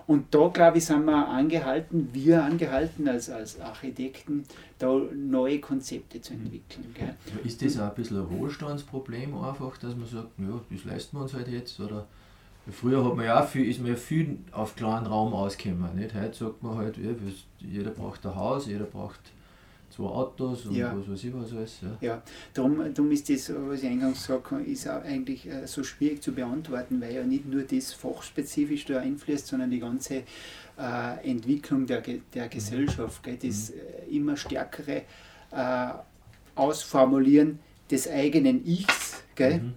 Und 0.07 0.33
da, 0.35 0.49
glaube 0.49 0.77
ich, 0.77 0.85
sind 0.85 1.05
wir 1.05 1.27
angehalten, 1.27 2.09
wir 2.13 2.43
angehalten 2.43 3.07
als, 3.07 3.29
als 3.29 3.59
Architekten, 3.59 4.43
da 4.77 4.99
neue 5.15 5.59
Konzepte 5.59 6.21
zu 6.21 6.33
entwickeln. 6.33 6.93
Gell? 6.93 7.15
Ist 7.43 7.63
das 7.63 7.79
auch 7.79 7.89
ein 7.89 7.95
bisschen 7.95 8.17
ein 8.17 8.29
Wohlstandsproblem 8.29 9.35
einfach, 9.35 9.77
dass 9.77 9.95
man 9.95 10.07
sagt, 10.07 10.29
ja, 10.37 10.61
das 10.69 10.85
leisten 10.85 11.17
wir 11.17 11.23
uns 11.23 11.33
halt 11.33 11.47
jetzt? 11.47 11.79
Oder 11.79 12.05
früher 12.71 13.03
hat 13.03 13.15
man 13.15 13.25
ja 13.25 13.43
auch 13.43 13.47
viel, 13.47 13.67
ist 13.67 13.79
man 13.79 13.89
ja 13.89 13.95
viel 13.95 14.37
auf 14.51 14.75
kleinen 14.75 15.07
Raum 15.07 15.33
ausgekommen. 15.33 15.95
Nicht? 15.95 16.13
Heute 16.13 16.37
sagt 16.37 16.61
man 16.61 16.77
halt, 16.77 16.97
ja, 16.97 17.11
jeder 17.59 17.89
braucht 17.89 18.25
ein 18.27 18.35
Haus, 18.35 18.67
jeder 18.67 18.85
braucht 18.85 19.19
zwei 19.95 20.05
Autos 20.05 20.65
und 20.65 20.75
ja. 20.75 20.95
was 20.95 21.10
weiß 21.10 21.23
ich 21.23 21.34
was 21.34 21.53
alles. 21.53 21.79
Ja, 21.81 21.97
ja 22.01 22.23
darum, 22.53 22.77
darum 22.93 23.12
ist 23.12 23.29
das, 23.29 23.51
was 23.55 23.84
ich 23.84 23.89
eingangs 23.89 24.21
gesagt 24.21 24.51
habe, 24.51 24.63
ist 24.63 24.88
auch 24.88 25.03
eigentlich 25.03 25.47
äh, 25.47 25.65
so 25.67 25.84
schwierig 25.84 26.21
zu 26.21 26.34
beantworten, 26.34 26.99
weil 27.01 27.15
ja 27.15 27.23
nicht 27.23 27.45
nur 27.45 27.63
das 27.63 27.93
fachspezifisch 27.93 28.86
da 28.86 28.99
einfließt, 28.99 29.47
sondern 29.47 29.71
die 29.71 29.79
ganze 29.79 30.23
äh, 30.77 31.29
Entwicklung 31.29 31.86
der, 31.86 32.01
der 32.34 32.49
Gesellschaft, 32.49 33.23
gell, 33.23 33.38
das 33.41 33.71
mhm. 33.71 33.75
äh, 34.12 34.15
immer 34.15 34.38
stärkere 34.38 35.03
äh, 35.51 35.88
Ausformulieren 36.55 37.60
des 37.89 38.10
eigenen 38.10 38.65
Ichs. 38.65 39.23
Gell, 39.36 39.60
mhm 39.60 39.73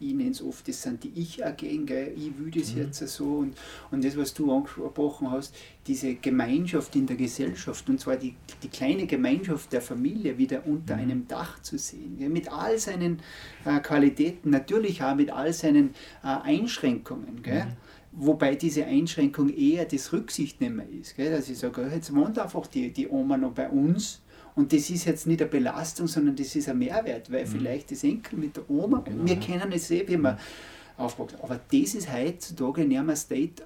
ich 0.00 0.14
nenne 0.14 0.30
es 0.30 0.42
oft, 0.42 0.66
das 0.68 0.82
sind 0.82 1.02
die 1.02 1.12
Ich-Agenten, 1.14 2.16
ich 2.16 2.38
will 2.38 2.50
das 2.50 2.74
mhm. 2.74 2.82
jetzt 2.82 3.06
so 3.08 3.24
und, 3.24 3.56
und 3.90 4.04
das, 4.04 4.16
was 4.16 4.34
du 4.34 4.52
angesprochen 4.52 5.30
hast, 5.30 5.54
diese 5.86 6.14
Gemeinschaft 6.14 6.94
in 6.96 7.06
der 7.06 7.16
Gesellschaft 7.16 7.88
und 7.88 8.00
zwar 8.00 8.16
die, 8.16 8.34
die 8.62 8.68
kleine 8.68 9.06
Gemeinschaft 9.06 9.72
der 9.72 9.80
Familie 9.80 10.38
wieder 10.38 10.66
unter 10.66 10.96
mhm. 10.96 11.02
einem 11.02 11.28
Dach 11.28 11.60
zu 11.62 11.78
sehen, 11.78 12.16
gell, 12.18 12.28
mit 12.28 12.52
all 12.52 12.78
seinen 12.78 13.20
äh, 13.64 13.80
Qualitäten, 13.80 14.50
natürlich 14.50 15.02
auch 15.02 15.14
mit 15.14 15.30
all 15.30 15.52
seinen 15.52 15.90
äh, 16.22 16.26
Einschränkungen. 16.26 17.42
Gell. 17.42 17.64
Mhm. 17.64 17.76
Wobei 18.12 18.54
diese 18.54 18.86
Einschränkung 18.86 19.50
eher 19.50 19.84
das 19.84 20.12
Rücksichtnehmen 20.12 21.00
ist. 21.00 21.16
Gell? 21.16 21.30
Dass 21.30 21.48
ich 21.48 21.58
sage, 21.58 21.88
jetzt 21.92 22.14
wohnt 22.14 22.38
einfach 22.38 22.66
die, 22.66 22.90
die 22.90 23.06
Oma 23.06 23.36
noch 23.36 23.52
bei 23.52 23.68
uns 23.68 24.22
und 24.58 24.72
das 24.72 24.90
ist 24.90 25.04
jetzt 25.04 25.28
nicht 25.28 25.40
eine 25.40 25.48
Belastung, 25.48 26.08
sondern 26.08 26.34
das 26.34 26.56
ist 26.56 26.68
ein 26.68 26.80
Mehrwert, 26.80 27.30
weil 27.30 27.44
mhm. 27.44 27.48
vielleicht 27.48 27.92
das 27.92 28.02
Enkel 28.02 28.40
mit 28.40 28.56
der 28.56 28.68
Oma, 28.68 29.02
genau, 29.04 29.24
wir 29.24 29.34
ja. 29.34 29.40
kennen 29.40 29.70
es 29.70 29.88
eh, 29.92 30.06
wie 30.08 30.16
man 30.16 30.34
mhm. 30.34 31.04
aufwächst. 31.04 31.40
Aber 31.40 31.60
das 31.70 31.94
ist 31.94 32.12
heutzutage 32.12 32.84
nicht 32.84 33.00
mehr 33.00 33.14
State 33.14 33.62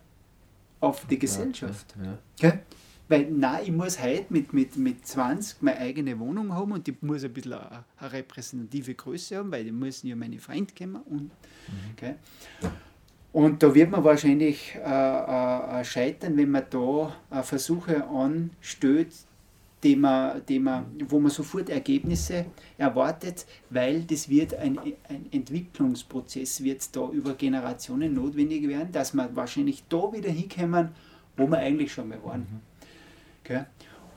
of 0.82 1.06
the 1.08 1.18
Gesellschaft. 1.18 1.94
Ja, 1.98 2.18
ja. 2.46 2.58
Weil, 3.08 3.30
nein, 3.30 3.60
ich 3.64 3.72
muss 3.72 4.02
heute 4.02 4.26
mit, 4.28 4.52
mit, 4.52 4.76
mit 4.76 5.06
20 5.06 5.62
meine 5.62 5.78
eigene 5.78 6.18
Wohnung 6.18 6.52
haben 6.52 6.72
und 6.72 6.86
die 6.86 6.94
muss 7.00 7.24
ein 7.24 7.32
bisschen 7.32 7.54
eine, 7.54 7.84
eine 7.96 8.12
repräsentative 8.12 8.94
Größe 8.94 9.38
haben, 9.38 9.50
weil 9.50 9.64
die 9.64 9.72
müssen 9.72 10.08
ja 10.08 10.14
meine 10.14 10.38
Freunde 10.40 10.74
kommen. 10.76 11.00
Und, 11.08 11.22
mhm. 11.22 12.16
und 13.32 13.62
da 13.62 13.74
wird 13.74 13.90
man 13.90 14.04
wahrscheinlich 14.04 14.74
äh, 14.74 14.78
äh, 14.78 15.80
äh 15.80 15.84
scheitern, 15.86 16.36
wenn 16.36 16.50
man 16.50 16.64
da 16.68 17.16
äh, 17.30 17.42
Versuche 17.42 18.06
anstellt, 18.06 19.14
die 19.82 19.96
man, 19.96 20.42
die 20.46 20.58
man, 20.58 20.86
wo 21.08 21.18
man 21.18 21.30
sofort 21.30 21.68
Ergebnisse 21.68 22.46
erwartet, 22.78 23.46
weil 23.70 24.02
das 24.02 24.28
wird 24.28 24.54
ein, 24.54 24.78
ein 24.78 25.26
Entwicklungsprozess, 25.30 26.62
wird 26.62 26.94
da 26.94 27.08
über 27.08 27.34
Generationen 27.34 28.14
notwendig 28.14 28.68
werden, 28.68 28.92
dass 28.92 29.12
man 29.12 29.34
wahrscheinlich 29.34 29.84
da 29.88 30.12
wieder 30.12 30.30
hinkommen, 30.30 30.90
wo 31.36 31.46
wir 31.48 31.58
eigentlich 31.58 31.92
schon 31.92 32.08
mal 32.08 32.22
waren. 32.22 32.40
Mhm. 32.40 32.60
Okay? 33.44 33.64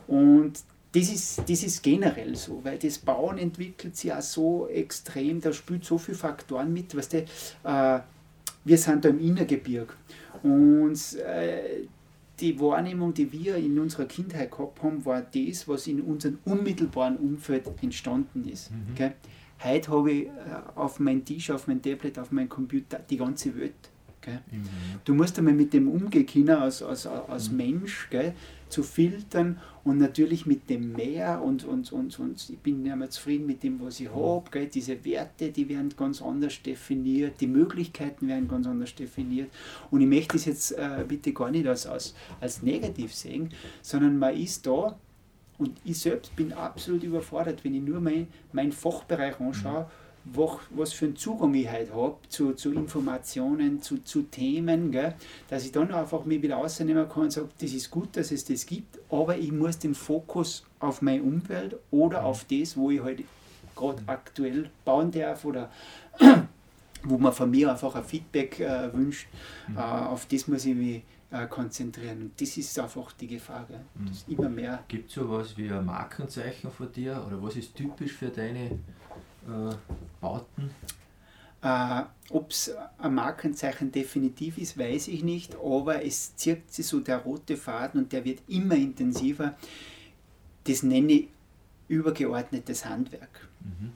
Und 0.08 0.54
das 0.92 1.10
ist, 1.10 1.50
das 1.50 1.64
ist 1.64 1.84
generell 1.84 2.36
so, 2.36 2.64
weil 2.64 2.78
das 2.78 3.00
Bauen 3.00 3.38
entwickelt 3.38 3.98
sich 3.98 4.14
auch 4.14 4.22
so 4.22 4.68
extrem, 4.68 5.42
da 5.42 5.52
spielt 5.52 5.84
so 5.84 5.98
viele 5.98 6.18
Faktoren 6.18 6.72
mit. 6.72 6.96
Weißt 6.96 7.14
du, 7.14 7.18
äh, 7.64 8.00
wir 8.64 8.78
sind 8.78 9.04
da 9.04 9.10
im 9.10 9.20
Innergebirg 9.20 9.96
und 10.42 10.98
äh, 11.16 11.88
die 12.40 12.60
Wahrnehmung, 12.60 13.14
die 13.14 13.32
wir 13.32 13.56
in 13.56 13.80
unserer 13.80 14.06
Kindheit 14.06 14.52
gehabt 14.52 14.84
haben, 14.84 15.06
war 15.06 15.22
das, 15.22 15.68
was 15.68 15.88
in 15.88 16.02
unserem 16.02 16.40
unmittelbaren 16.46 17.18
Umfeld 17.18 17.64
entstanden 17.82 18.48
ist. 18.48 18.72
Mhm. 18.72 18.78
Okay? 18.94 19.12
Heute 19.64 19.92
habe 19.92 20.12
ich 20.12 20.26
äh, 20.26 20.32
auf 20.76 21.00
meinem 21.00 21.24
Tisch, 21.24 21.50
auf 21.50 21.68
meinem 21.68 21.82
Tablet, 21.82 22.20
auf 22.20 22.32
meinem 22.32 22.50
Computer 22.50 23.00
die 23.00 23.18
ganze 23.18 23.56
Welt. 23.58 23.74
Okay? 24.22 24.40
Mhm. 24.52 24.64
Du 25.06 25.14
musst 25.14 25.38
einmal 25.38 25.54
mit 25.54 25.74
dem 25.74 25.88
umgehen 25.88 26.26
können 26.26 26.50
als, 26.50 26.84
als, 26.84 27.08
als 27.08 27.50
mhm. 27.50 27.58
Mensch. 27.58 28.10
Gell? 28.10 28.34
Zu 28.70 28.84
filtern 28.84 29.60
und 29.84 29.98
natürlich 29.98 30.46
mit 30.46 30.70
dem 30.70 30.94
Mehr 30.94 31.42
und, 31.42 31.64
und, 31.64 31.92
und, 31.92 32.20
und 32.20 32.50
ich 32.50 32.60
bin 32.60 32.86
ja 32.86 32.96
mal 32.96 33.10
zufrieden 33.10 33.46
mit 33.46 33.64
dem, 33.64 33.80
was 33.82 34.00
ich 34.00 34.10
habe. 34.14 34.68
Diese 34.68 35.04
Werte, 35.06 35.52
die 35.52 35.70
werden 35.70 35.94
ganz 35.96 36.22
anders 36.22 36.62
definiert, 36.62 37.40
die 37.40 37.48
Möglichkeiten 37.48 38.28
werden 38.28 38.48
ganz 38.48 38.68
anders 38.68 38.96
definiert. 38.96 39.52
Und 39.92 40.02
ich 40.02 40.08
möchte 40.08 40.34
das 40.34 40.46
jetzt 40.46 40.72
äh, 40.72 41.06
bitte 41.08 41.34
gar 41.34 41.52
nicht 41.52 41.68
als, 41.68 41.86
als, 41.86 42.16
als 42.42 42.64
negativ 42.64 43.14
sehen, 43.14 43.50
sondern 43.82 44.18
man 44.18 44.36
ist 44.36 44.66
da 44.66 44.98
und 45.58 45.78
ich 45.86 46.00
selbst 46.00 46.36
bin 46.36 46.52
absolut 46.52 47.04
überfordert, 47.04 47.64
wenn 47.64 47.76
ich 47.76 47.82
nur 47.82 48.02
meinen 48.02 48.28
mein 48.52 48.72
Fachbereich 48.72 49.40
anschaue. 49.40 49.84
Mhm 49.84 50.05
was 50.26 50.94
für 50.94 51.06
einen 51.06 51.16
Zugang 51.16 51.54
ich 51.54 51.72
heute 51.72 51.94
habe 51.94 52.16
zu, 52.30 52.54
zu 52.54 52.72
Informationen, 52.74 53.82
zu, 53.82 54.04
zu 54.04 54.24
Themen, 54.24 54.92
gell, 54.92 55.14
dass 55.50 55.66
ich 55.66 55.72
dann 55.72 55.92
einfach 55.92 56.26
mich 56.26 56.42
wieder 56.42 56.56
rausnehmen 56.56 57.08
kann 57.08 57.24
und 57.24 57.32
sage, 57.32 57.50
das 57.60 57.72
ist 57.72 57.92
gut, 57.92 58.18
dass 58.18 58.32
es 58.32 58.44
das 58.44 58.66
gibt, 58.66 59.00
aber 59.10 59.38
ich 59.38 59.52
muss 59.52 59.78
den 59.78 59.94
Fokus 59.94 60.66
auf 60.80 61.02
meine 61.02 61.22
Umwelt 61.22 61.76
oder 61.92 62.22
mhm. 62.22 62.26
auf 62.26 62.46
das, 62.46 62.76
wo 62.76 62.90
ich 62.90 63.02
halt 63.02 63.24
gerade 63.76 64.02
aktuell 64.08 64.70
bauen 64.84 65.12
darf 65.12 65.46
oder 65.46 65.70
wo 67.04 67.18
man 67.18 67.34
von 67.34 67.52
mir 67.52 67.72
einfach 67.72 67.94
ein 67.94 68.04
Feedback 68.04 68.60
äh, 68.60 68.92
wünscht, 68.94 69.28
mhm. 69.68 69.78
äh, 69.78 69.82
auf 69.82 70.26
das 70.26 70.48
muss 70.48 70.66
ich 70.66 70.76
mich 70.76 71.04
äh, 71.30 71.48
konzentrieren. 71.48 72.22
Und 72.22 72.42
das 72.42 72.58
ist 72.58 72.78
einfach 72.80 73.12
die 73.14 73.28
Gefahr. 73.28 73.66
Gell? 73.68 73.82
Das 74.08 74.28
mhm. 74.28 74.34
immer 74.34 74.50
mehr. 74.50 74.84
Gibt 74.88 75.10
es 75.10 75.16
sowas 75.16 75.58
wie 75.58 75.70
ein 75.70 75.86
Markenzeichen 75.86 76.72
von 76.72 76.92
dir 76.92 77.24
oder 77.28 77.42
was 77.42 77.56
ist 77.56 77.76
typisch 77.76 78.14
für 78.14 78.30
deine 78.30 78.80
äh, 79.48 79.76
Bauten? 80.22 80.72
Äh, 81.62 82.04
Ob 82.30 82.52
es 82.52 82.72
ein 82.98 83.16
Markenzeichen 83.16 83.92
definitiv 83.92 84.58
ist, 84.58 84.78
weiß 84.78 85.08
ich 85.08 85.24
nicht, 85.24 85.56
aber 85.56 86.06
es 86.06 86.36
zirkt 86.36 86.74
sich 86.74 86.86
so 86.86 87.00
der 87.00 87.18
rote 87.20 87.58
Faden 87.58 88.02
und 88.02 88.12
der 88.12 88.24
wird 88.26 88.42
immer 88.48 88.76
intensiver. 88.76 89.56
Das 90.66 90.84
nenne 90.84 91.12
ich 91.12 91.28
übergeordnetes 91.88 92.86
Handwerk. 92.86 93.48
Mhm. 93.62 93.92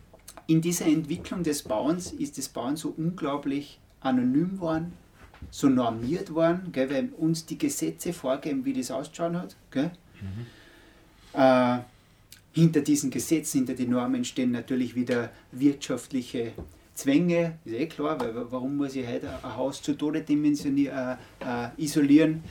In 0.47 0.61
dieser 0.61 0.87
Entwicklung 0.87 1.43
des 1.43 1.63
Bauens 1.63 2.11
ist 2.11 2.37
das 2.37 2.49
Bauen 2.49 2.75
so 2.75 2.93
unglaublich 2.97 3.79
anonym 4.01 4.59
worden, 4.59 4.93
so 5.51 5.69
normiert 5.69 6.33
worden, 6.33 6.71
gell, 6.71 6.89
weil 6.89 7.09
uns 7.17 7.45
die 7.45 7.57
Gesetze 7.57 8.13
vorgeben, 8.13 8.65
wie 8.65 8.73
das 8.73 8.91
auszuschauen 8.91 9.37
hat. 9.37 9.55
Gell. 9.71 9.91
Mhm. 10.21 11.39
Äh, 11.39 11.79
hinter 12.51 12.81
diesen 12.81 13.11
Gesetzen, 13.11 13.59
hinter 13.59 13.73
den 13.75 13.91
Normen 13.91 14.25
stehen 14.25 14.51
natürlich 14.51 14.95
wieder 14.95 15.31
wirtschaftliche 15.51 16.53
Zwänge, 16.93 17.59
ist 17.63 17.73
eh 17.73 17.85
klar, 17.87 18.19
weil 18.19 18.33
warum 18.51 18.75
muss 18.75 18.95
ich 18.95 19.07
heute 19.07 19.29
ein 19.29 19.55
Haus 19.55 19.81
zu 19.81 19.93
Tode 19.93 20.21
dimensionieren, 20.21 21.17
äh, 21.39 21.67
äh, 21.67 21.69
isolieren? 21.77 22.43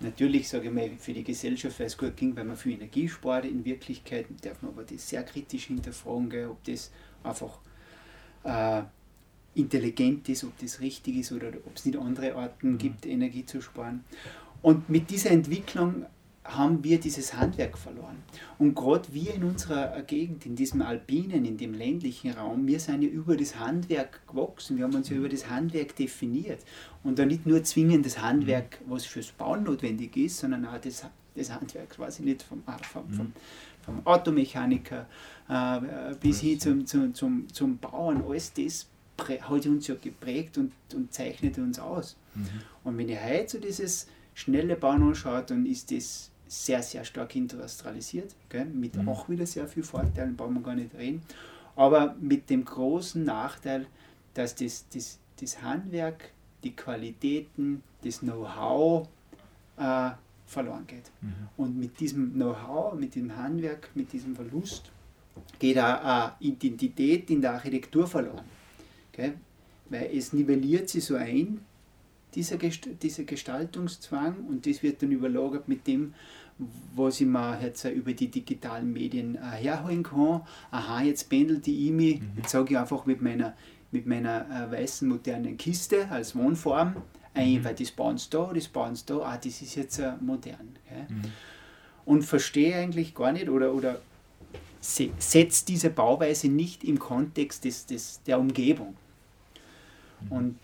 Natürlich 0.00 0.48
sage 0.48 0.68
ich 0.68 0.74
mal 0.74 0.90
für 0.98 1.14
die 1.14 1.24
Gesellschaft, 1.24 1.80
weil 1.80 1.86
es 1.86 1.96
gut 1.96 2.14
ging, 2.16 2.36
weil 2.36 2.44
man 2.44 2.56
viel 2.56 2.74
Energie 2.74 3.08
spart. 3.08 3.46
In 3.46 3.64
Wirklichkeit 3.64 4.26
darf 4.42 4.60
man 4.60 4.72
aber 4.72 4.84
das 4.84 5.08
sehr 5.08 5.22
kritisch 5.22 5.68
hinterfragen, 5.68 6.28
gell, 6.28 6.48
ob 6.48 6.62
das 6.64 6.90
einfach 7.24 7.58
äh, 8.44 8.82
intelligent 9.54 10.28
ist, 10.28 10.44
ob 10.44 10.58
das 10.58 10.80
richtig 10.80 11.16
ist 11.16 11.32
oder 11.32 11.48
ob 11.48 11.76
es 11.76 11.86
nicht 11.86 11.98
andere 11.98 12.34
Arten 12.34 12.72
mhm. 12.72 12.78
gibt, 12.78 13.06
Energie 13.06 13.46
zu 13.46 13.62
sparen. 13.62 14.04
Und 14.60 14.90
mit 14.90 15.08
dieser 15.08 15.30
Entwicklung 15.30 16.04
haben 16.48 16.82
wir 16.84 16.98
dieses 17.00 17.34
Handwerk 17.34 17.76
verloren. 17.76 18.22
Und 18.58 18.74
gerade 18.74 19.12
wir 19.12 19.34
in 19.34 19.44
unserer 19.44 20.02
Gegend, 20.02 20.46
in 20.46 20.56
diesem 20.56 20.82
alpinen, 20.82 21.44
in 21.44 21.56
dem 21.56 21.74
ländlichen 21.74 22.32
Raum, 22.32 22.66
wir 22.66 22.80
sind 22.80 23.02
ja 23.02 23.08
über 23.08 23.36
das 23.36 23.58
Handwerk 23.58 24.26
gewachsen, 24.26 24.76
wir 24.76 24.84
haben 24.84 24.94
uns 24.94 25.08
ja 25.08 25.16
über 25.16 25.28
das 25.28 25.48
Handwerk 25.50 25.96
definiert. 25.96 26.60
Und 27.02 27.18
da 27.18 27.26
nicht 27.26 27.46
nur 27.46 27.62
zwingend 27.64 28.06
das 28.06 28.20
Handwerk, 28.20 28.78
was 28.86 29.04
fürs 29.04 29.32
Bauen 29.32 29.64
notwendig 29.64 30.16
ist, 30.16 30.38
sondern 30.38 30.66
auch 30.66 30.78
das, 30.78 31.06
das 31.34 31.52
Handwerk, 31.52 31.98
weiß 31.98 32.20
ich 32.20 32.24
nicht, 32.24 32.42
vom, 32.42 32.62
ah, 32.66 32.78
vom, 32.78 33.08
vom, 33.10 33.32
vom 33.82 34.06
Automechaniker 34.06 35.06
äh, 35.48 36.14
bis 36.20 36.40
hin 36.40 36.58
zum, 36.60 36.86
zum, 36.86 37.14
zum, 37.14 37.52
zum 37.52 37.78
Bauern, 37.78 38.22
alles 38.28 38.52
das 38.52 38.86
hat 39.18 39.66
uns 39.66 39.86
ja 39.86 39.94
geprägt 39.94 40.58
und, 40.58 40.72
und 40.94 41.12
zeichnet 41.12 41.58
uns 41.58 41.78
aus. 41.78 42.16
Mhm. 42.34 42.46
Und 42.84 42.98
wenn 42.98 43.08
ich 43.08 43.18
heute 43.18 43.48
so 43.48 43.58
dieses 43.58 44.08
schnelle 44.34 44.76
Bauen 44.76 45.02
anschaue, 45.02 45.42
dann 45.42 45.64
ist 45.64 45.90
das 45.90 46.30
sehr, 46.48 46.82
sehr 46.82 47.04
stark 47.04 47.34
industrialisiert, 47.36 48.34
gell? 48.48 48.66
mit 48.66 48.96
mhm. 48.96 49.08
auch 49.08 49.28
wieder 49.28 49.46
sehr 49.46 49.66
vielen 49.66 49.84
Vorteilen, 49.84 50.36
brauchen 50.36 50.54
wir 50.54 50.62
gar 50.62 50.74
nicht 50.74 50.94
reden, 50.94 51.22
aber 51.74 52.14
mit 52.20 52.48
dem 52.50 52.64
großen 52.64 53.24
Nachteil, 53.24 53.86
dass 54.34 54.54
das, 54.54 54.86
das, 54.92 55.18
das 55.40 55.62
Handwerk, 55.62 56.30
die 56.62 56.74
Qualitäten, 56.74 57.82
das 58.02 58.20
Know-how 58.20 59.08
äh, 59.76 60.10
verloren 60.46 60.86
geht. 60.86 61.10
Mhm. 61.20 61.48
Und 61.56 61.78
mit 61.78 61.98
diesem 62.00 62.32
Know-how, 62.34 62.94
mit 62.94 63.14
diesem 63.14 63.36
Handwerk, 63.36 63.90
mit 63.94 64.12
diesem 64.12 64.34
Verlust 64.34 64.90
geht 65.58 65.78
auch 65.78 66.32
Identität 66.40 67.30
in 67.30 67.42
der 67.42 67.54
Architektur 67.54 68.06
verloren. 68.06 68.44
Gell? 69.12 69.34
Weil 69.90 70.10
es 70.16 70.32
nivelliert 70.32 70.88
sich 70.88 71.04
so 71.04 71.16
ein, 71.16 71.60
dieser, 72.36 72.56
Gest 72.58 72.88
dieser 73.02 73.24
Gestaltungszwang, 73.24 74.46
und 74.48 74.66
das 74.66 74.82
wird 74.82 75.02
dann 75.02 75.10
überlagert 75.10 75.68
mit 75.68 75.86
dem, 75.86 76.14
was 76.94 77.20
ich 77.20 77.26
mir 77.26 77.58
jetzt 77.60 77.84
über 77.84 78.12
die 78.12 78.28
digitalen 78.28 78.92
Medien 78.92 79.34
äh, 79.36 79.40
herholen 79.40 80.02
kann. 80.02 80.42
Aha, 80.70 81.02
jetzt 81.02 81.28
pendelt 81.28 81.66
die 81.66 81.90
mich, 81.90 82.20
mhm. 82.20 82.28
jetzt 82.36 82.50
sage 82.50 82.72
ich 82.72 82.78
einfach 82.78 83.04
mit 83.04 83.20
meiner, 83.20 83.54
mit 83.90 84.06
meiner 84.06 84.46
äh, 84.48 84.72
weißen 84.72 85.08
modernen 85.08 85.56
Kiste 85.56 86.08
als 86.08 86.34
Wohnform, 86.34 86.96
ein, 87.34 87.54
mhm. 87.54 87.64
weil 87.64 87.74
das 87.74 87.90
bauen 87.90 88.16
sie 88.16 88.30
da, 88.30 88.50
das 88.54 88.68
bauen 88.68 88.94
sie 88.94 89.04
da, 89.06 89.18
ah, 89.18 89.36
das 89.36 89.60
ist 89.60 89.74
jetzt 89.74 89.98
äh, 89.98 90.12
modern. 90.20 90.76
Mhm. 91.08 91.22
Und 92.04 92.22
verstehe 92.22 92.76
eigentlich 92.76 93.14
gar 93.14 93.32
nicht 93.32 93.48
oder, 93.48 93.74
oder 93.74 94.00
setzt 94.80 95.68
diese 95.68 95.90
Bauweise 95.90 96.48
nicht 96.48 96.84
im 96.84 96.98
Kontext 96.98 97.64
des, 97.64 97.86
des, 97.86 98.22
der 98.22 98.38
Umgebung. 98.38 98.94
Mhm. 100.20 100.32
Und 100.32 100.58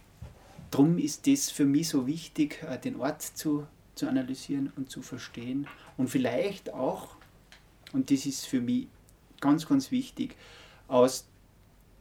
darum 0.73 0.99
ist 0.99 1.27
das 1.27 1.51
für 1.51 1.65
mich 1.65 1.89
so 1.89 2.07
wichtig, 2.07 2.63
äh, 2.69 2.79
den 2.79 2.97
Ort 2.97 3.23
zu, 3.23 3.67
zu 3.95 4.09
analysieren 4.09 4.73
und 4.77 4.91
zu 4.91 5.03
verstehen 5.03 5.67
und 5.97 6.09
vielleicht 6.09 6.73
auch, 6.73 7.17
und 7.93 8.11
das 8.11 8.27
ist 8.27 8.47
für 8.47 8.61
mich 8.61 8.89
ganz, 9.41 9.69
ganz 9.69 9.91
wichtig, 9.91 10.37
aus 10.89 11.27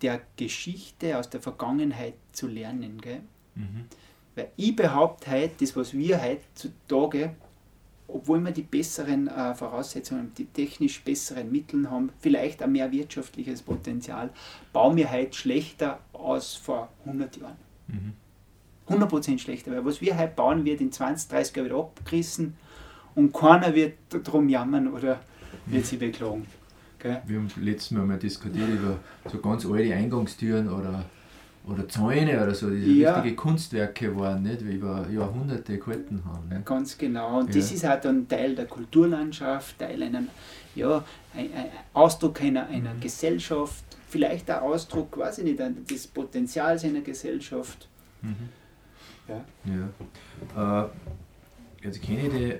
der 0.02 0.22
Geschichte, 0.36 1.18
aus 1.18 1.30
der 1.30 1.42
Vergangenheit 1.42 2.16
zu 2.32 2.48
lernen. 2.48 3.00
Gell? 3.00 3.22
Mhm. 3.56 3.86
Weil 4.36 4.52
ich 4.56 4.76
behaupte 4.76 5.30
heute, 5.30 5.54
das, 5.60 5.76
was 5.76 5.94
wir 5.94 6.22
heutzutage 6.22 7.36
obwohl 8.14 8.42
wir 8.42 8.52
die 8.52 8.62
besseren 8.62 9.28
äh, 9.28 9.54
Voraussetzungen, 9.56 10.34
die 10.38 10.46
technisch 10.46 11.02
besseren 11.02 11.52
Mittel 11.52 11.90
haben, 11.90 12.12
vielleicht 12.20 12.62
ein 12.62 12.74
mehr 12.74 12.92
wirtschaftliches 12.92 13.62
Potenzial, 13.62 14.32
bauen 14.74 14.98
wir 14.98 15.12
heute 15.12 15.34
schlechter 15.34 16.00
als 16.14 16.54
vor 16.54 16.90
100 17.06 17.38
Jahren. 17.38 17.56
Mhm. 17.88 18.14
100% 18.92 19.40
schlechter, 19.40 19.72
weil 19.72 19.86
was 19.86 20.02
wir 20.02 20.18
heute 20.18 20.34
bauen, 20.36 20.66
wird 20.66 20.82
in 20.82 20.92
20, 20.92 21.30
30 21.30 21.56
Jahren 21.56 21.66
wieder 21.68 21.80
abgerissen 21.80 22.56
und 23.16 23.34
keiner 23.34 23.74
wird 23.74 23.94
darum 24.10 24.50
jammern 24.50 24.92
oder 24.92 25.22
wird 25.66 25.86
sich 25.86 26.00
beklagen. 26.00 26.46
Gell? 27.00 27.22
Wir 27.26 27.38
haben 27.38 27.50
letztes 27.62 27.92
Mal 27.92 28.06
mal 28.06 28.20
diskutiert 28.20 28.70
über 28.70 29.00
so 29.32 29.40
ganz 29.40 29.66
alte 29.66 29.94
Eingangstüren 29.94 30.70
oder 30.70 31.06
oder 31.68 31.88
Zäune 31.88 32.42
oder 32.42 32.56
so, 32.56 32.70
diese 32.70 32.90
ja. 32.90 33.14
richtige 33.14 33.36
Kunstwerke 33.36 34.18
waren, 34.18 34.42
nicht, 34.42 34.66
wie 34.66 34.74
über 34.74 35.08
Jahrhunderte 35.10 35.78
gehalten 35.78 36.24
haben. 36.26 36.50
Nicht? 36.50 36.66
Ganz 36.66 36.98
genau. 36.98 37.40
Und 37.40 37.50
ja. 37.50 37.62
das 37.62 37.72
ist 37.72 37.84
halt 37.84 38.06
dann 38.06 38.28
Teil 38.28 38.56
der 38.56 38.66
Kulturlandschaft, 38.66 39.78
Teil 39.78 40.02
einer, 40.02 40.24
ja, 40.74 41.04
ein, 41.36 41.54
ein 41.54 41.66
Ausdruck 41.94 42.42
einer, 42.42 42.66
einer 42.68 42.96
mhm. 42.96 43.00
Gesellschaft, 43.00 43.84
vielleicht 44.10 44.50
ein 44.50 44.60
Ausdruck, 44.60 45.12
quasi 45.12 45.44
nicht, 45.44 45.60
des 45.90 46.08
Potenzials 46.08 46.84
einer 46.84 47.02
Gesellschaft. 47.02 47.88
Mhm. 48.24 48.50
Ja. 49.66 49.90
ja. 50.56 50.84
Äh, 50.84 50.88
jetzt 51.84 52.02
kenne 52.02 52.28
ich 52.28 52.30
die 52.30 52.54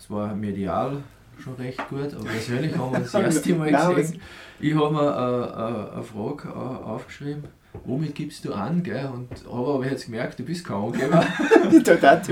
zwar 0.00 0.34
medial 0.34 1.02
schon 1.38 1.54
recht 1.54 1.88
gut, 1.88 2.14
aber 2.14 2.24
persönlich 2.24 2.76
haben 2.76 2.92
wir 2.92 3.00
das 3.00 3.14
erste 3.14 3.54
Mal 3.54 3.94
gesehen. 3.94 4.20
Ich 4.60 4.74
habe 4.74 4.92
mir 4.92 5.00
äh, 5.00 5.90
äh, 5.90 5.94
eine 5.94 6.02
Frage 6.02 6.54
aufgeschrieben 6.54 7.44
womit 7.84 8.14
gibst 8.14 8.44
du 8.44 8.52
an? 8.52 8.82
Gell? 8.82 9.08
Und, 9.12 9.28
aber 9.46 9.74
habe 9.74 9.84
ich 9.86 9.92
jetzt 9.92 10.06
gemerkt, 10.06 10.38
du 10.38 10.44
bist 10.44 10.64
kein 10.64 10.76
Angeber. 10.76 11.24
Total 11.84 12.22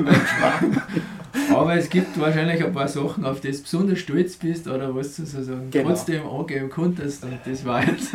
Aber 1.54 1.74
es 1.74 1.88
gibt 1.88 2.18
wahrscheinlich 2.18 2.64
ein 2.64 2.72
paar 2.72 2.88
Sachen, 2.88 3.24
auf 3.24 3.40
die 3.40 3.50
du 3.50 3.62
besonders 3.62 3.98
stolz 3.98 4.36
bist 4.36 4.68
oder 4.68 4.94
was 4.94 5.16
du 5.16 5.24
sozusagen 5.24 5.70
genau. 5.70 5.88
trotzdem 5.88 6.26
angeben 6.26 6.70
konntest. 6.70 7.24
Und 7.24 7.38
das 7.44 7.64
war 7.64 7.84
jetzt 7.84 8.12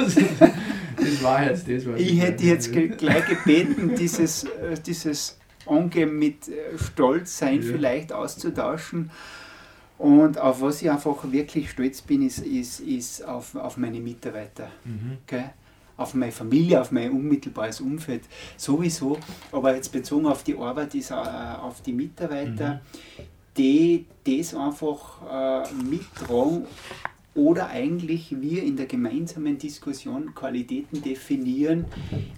das, 1.05 1.23
war 1.23 1.43
jetzt 1.43 1.69
das 1.69 1.85
was 1.85 1.99
ich, 1.99 2.13
ich 2.13 2.21
hätte 2.21 2.43
jetzt 2.43 2.71
gleich 2.71 3.25
gebeten, 3.29 3.95
dieses, 3.95 4.43
äh, 4.43 4.75
dieses 4.85 5.37
Angeben 5.65 6.19
mit 6.19 6.47
äh, 6.47 6.77
Stolzsein 6.77 7.61
ja. 7.61 7.71
vielleicht 7.71 8.13
auszutauschen. 8.13 9.11
Und 9.97 10.37
auf 10.37 10.61
was 10.61 10.81
ich 10.81 10.91
einfach 10.91 11.31
wirklich 11.31 11.69
stolz 11.69 12.01
bin, 12.01 12.25
ist, 12.25 12.39
ist, 12.39 12.81
ist 12.81 13.25
auf, 13.25 13.55
auf 13.55 13.77
meine 13.77 13.99
Mitarbeiter. 13.99 14.69
Mhm. 14.83 15.17
Okay? 15.25 15.45
auf 15.97 16.13
meine 16.13 16.31
Familie, 16.31 16.81
auf 16.81 16.91
mein 16.91 17.11
unmittelbares 17.11 17.81
Umfeld 17.81 18.23
sowieso, 18.57 19.17
aber 19.51 19.75
jetzt 19.75 19.91
bezogen 19.91 20.25
auf 20.25 20.43
die 20.43 20.57
Arbeit, 20.57 20.93
ist, 20.95 21.11
äh, 21.11 21.13
auf 21.13 21.81
die 21.81 21.93
Mitarbeiter, 21.93 22.81
mhm. 23.17 23.23
die 23.57 24.05
das 24.25 24.53
einfach 24.53 25.63
äh, 25.63 25.73
mittragen 25.73 26.65
oder 27.35 27.67
eigentlich 27.67 28.41
wir 28.41 28.63
in 28.63 28.77
der 28.77 28.85
gemeinsamen 28.85 29.57
Diskussion 29.57 30.33
Qualitäten 30.33 31.01
definieren, 31.01 31.85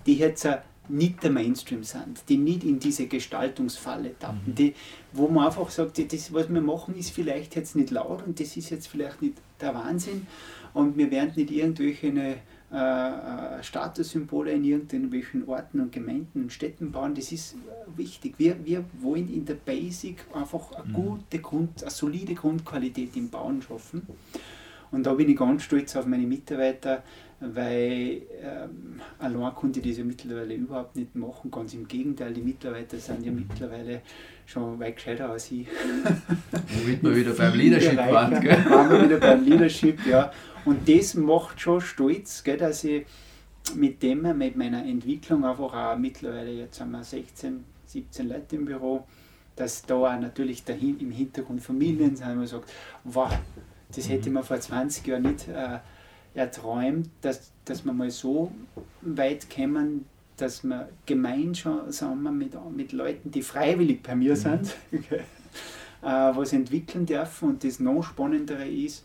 die 0.05 0.15
jetzt 0.15 0.47
nicht 0.89 1.21
der 1.23 1.31
Mainstream 1.31 1.83
sind, 1.83 2.23
die 2.29 2.37
nicht 2.37 2.63
in 2.63 2.79
diese 2.79 3.07
Gestaltungsfalle 3.07 4.17
tappen, 4.17 4.41
mhm. 4.47 4.55
die, 4.55 4.73
wo 5.13 5.27
man 5.27 5.47
einfach 5.47 5.69
sagt, 5.69 5.99
das, 6.11 6.33
was 6.33 6.49
wir 6.49 6.61
machen, 6.61 6.95
ist 6.95 7.11
vielleicht 7.11 7.55
jetzt 7.55 7.75
nicht 7.75 7.91
laut 7.91 8.25
und 8.25 8.39
das 8.39 8.57
ist 8.57 8.69
jetzt 8.69 8.87
vielleicht 8.87 9.21
nicht 9.21 9.35
der 9.61 9.75
Wahnsinn 9.75 10.27
und 10.73 10.97
wir 10.97 11.11
werden 11.11 11.33
nicht 11.35 11.51
irgendwelche 11.51 12.07
äh, 12.07 12.35
äh, 12.71 13.63
Statussymbole 13.63 14.51
in 14.51 14.63
irgendwelchen 14.63 15.47
Orten 15.47 15.79
und 15.79 15.91
Gemeinden 15.91 16.43
und 16.43 16.53
Städten 16.53 16.91
bauen, 16.91 17.15
das 17.15 17.31
ist 17.31 17.53
äh, 17.53 17.97
wichtig. 17.97 18.35
Wir, 18.37 18.57
wir 18.65 18.83
wollen 18.99 19.33
in 19.33 19.45
der 19.45 19.55
Basic 19.55 20.25
einfach 20.33 20.71
eine 20.73 20.89
mhm. 20.89 20.93
gute 20.93 21.39
Grund, 21.39 21.81
eine 21.81 21.91
solide 21.91 22.33
Grundqualität 22.33 23.15
im 23.15 23.29
Bauen 23.29 23.61
schaffen. 23.61 24.05
Und 24.91 25.05
da 25.05 25.13
bin 25.13 25.29
ich 25.29 25.37
ganz 25.37 25.63
stolz 25.63 25.95
auf 25.95 26.05
meine 26.05 26.25
Mitarbeiter, 26.25 27.03
weil 27.39 28.21
ähm, 28.41 29.01
allein 29.19 29.53
konnte 29.53 29.79
ich 29.79 29.87
das 29.87 29.97
ja 29.97 30.03
mittlerweile 30.03 30.55
überhaupt 30.55 30.95
nicht 30.95 31.15
machen. 31.15 31.51
Ganz 31.51 31.73
im 31.73 31.87
Gegenteil, 31.87 32.33
die 32.33 32.41
Mitarbeiter 32.41 32.97
sind 32.97 33.25
ja 33.25 33.31
mittlerweile 33.31 34.01
schon 34.45 34.79
weit 34.79 34.95
gescheiter 34.95 35.29
als 35.29 35.51
ich. 35.51 35.67
Womit 36.51 37.03
wir 37.03 37.15
wieder 37.15 37.33
beim 37.33 37.53
Leadership 37.53 37.97
waren, 37.97 38.41
gell? 38.41 38.65
Waren 38.69 38.89
wir 38.89 39.03
wieder 39.03 39.17
beim 39.17 39.43
Leadership, 39.43 40.05
ja. 40.05 40.31
Und 40.65 40.87
das 40.89 41.13
macht 41.13 41.61
schon 41.61 41.81
stolz, 41.81 42.43
gell, 42.43 42.57
dass 42.57 42.83
ich 42.83 43.05
mit 43.75 44.01
dem, 44.01 44.37
mit 44.37 44.55
meiner 44.55 44.85
Entwicklung 44.85 45.45
einfach 45.45 45.73
auch 45.73 45.97
mittlerweile, 45.97 46.51
jetzt 46.51 46.79
haben 46.79 46.91
wir 46.91 47.03
16, 47.03 47.63
17 47.85 48.29
Leute 48.29 48.55
im 48.55 48.65
Büro, 48.65 49.05
dass 49.55 49.81
da 49.83 49.95
auch 49.95 50.19
natürlich 50.19 50.63
dahin, 50.63 50.99
im 50.99 51.11
Hintergrund 51.11 51.61
Familien 51.61 52.15
sind, 52.15 52.29
wo 52.29 52.35
man 52.35 52.47
sagt, 52.47 52.71
wow, 53.03 53.31
das 53.95 54.09
hätte 54.09 54.29
mhm. 54.29 54.35
man 54.35 54.43
vor 54.43 54.59
20 54.59 55.05
Jahren 55.07 55.23
nicht 55.23 55.47
äh, 55.47 55.79
erträumt, 56.33 57.09
dass, 57.21 57.51
dass 57.65 57.85
wir 57.85 57.93
mal 57.93 58.11
so 58.11 58.51
weit 59.01 59.49
kommen, 59.49 60.05
dass 60.37 60.63
wir 60.63 60.89
gemeinsam 61.05 62.37
mit, 62.37 62.53
mit 62.75 62.91
Leuten, 62.91 63.31
die 63.31 63.41
freiwillig 63.41 64.03
bei 64.03 64.15
mir 64.15 64.33
mhm. 64.33 64.35
sind, 64.35 64.75
okay, 64.93 65.21
äh, 66.01 66.05
was 66.05 66.53
entwickeln 66.53 67.05
dürfen. 67.05 67.49
Und 67.49 67.63
das 67.63 67.79
noch 67.79 68.03
Spannendere 68.03 68.67
ist, 68.67 69.03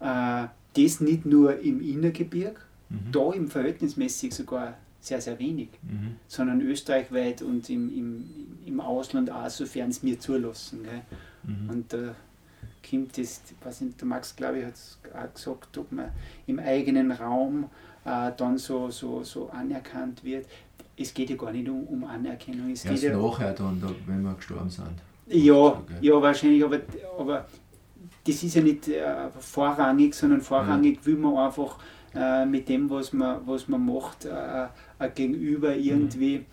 äh, 0.00 0.46
das 0.74 1.00
nicht 1.00 1.26
nur 1.26 1.58
im 1.60 1.80
Innergebirg, 1.80 2.64
mhm. 2.88 3.12
da 3.12 3.32
im 3.32 3.48
Verhältnismäßig 3.48 4.34
sogar 4.34 4.76
sehr, 5.00 5.20
sehr 5.20 5.38
wenig, 5.38 5.68
mhm. 5.82 6.16
sondern 6.26 6.60
österreichweit 6.62 7.42
und 7.42 7.68
im, 7.70 7.96
im, 7.96 8.24
im 8.64 8.80
Ausland 8.80 9.30
auch, 9.30 9.48
sofern 9.48 9.90
es 9.90 10.02
mir 10.02 10.18
zulassen. 10.18 10.80
Mhm. 11.44 11.70
Und 11.70 11.92
äh, 11.92 12.08
kommt 12.88 13.18
das, 13.18 13.42
was 13.62 13.78
der 13.80 14.06
Max, 14.06 14.34
glaube 14.36 14.58
ich, 14.58 14.64
hat 14.64 14.74
es 14.74 14.98
auch 15.14 15.34
gesagt, 15.34 15.78
ob 15.78 15.92
man 15.92 16.10
im 16.46 16.58
eigenen 16.58 17.12
Raum 17.12 17.64
äh, 18.04 18.30
dann 18.36 18.58
so, 18.58 18.90
so, 18.90 19.22
so 19.22 19.48
anerkannt 19.50 20.22
wird. 20.24 20.46
Es 20.96 21.12
geht 21.12 21.30
ja 21.30 21.36
gar 21.36 21.52
nicht 21.52 21.68
um, 21.68 21.82
um 21.84 22.04
Anerkennung. 22.04 22.70
Es 22.70 22.84
Erst 22.84 23.02
geht 23.02 23.12
ja, 23.12 23.18
nachher 23.18 23.52
dann, 23.52 23.82
wenn 24.06 24.22
wir 24.22 24.34
gestorben 24.34 24.70
sind. 24.70 24.86
Ja, 25.26 25.82
ja 26.00 26.22
wahrscheinlich, 26.22 26.64
aber, 26.64 26.80
aber 27.18 27.46
das 28.24 28.42
ist 28.42 28.54
ja 28.54 28.62
nicht 28.62 28.88
äh, 28.88 29.28
vorrangig, 29.38 30.14
sondern 30.14 30.40
vorrangig 30.40 30.98
ja. 31.00 31.06
will 31.06 31.16
man 31.16 31.36
einfach 31.36 31.78
äh, 32.14 32.46
mit 32.46 32.68
dem, 32.68 32.88
was 32.88 33.12
man, 33.12 33.46
was 33.46 33.68
man 33.68 33.84
macht, 33.84 34.24
äh, 34.24 34.66
ein 34.98 35.14
Gegenüber 35.14 35.74
irgendwie, 35.74 36.38
mhm. 36.38 36.44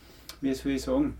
wie 0.42 0.54
soll 0.54 0.72
ich 0.74 0.82
sagen, 0.82 1.16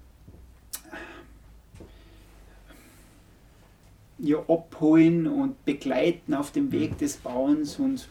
ja, 4.24 4.38
abholen 4.48 5.28
und 5.28 5.64
begleiten 5.66 6.34
auf 6.34 6.52
dem 6.52 6.72
Weg 6.72 6.92
mhm. 6.92 6.98
des 6.98 7.18
Bauens 7.18 7.78
und 7.80 8.08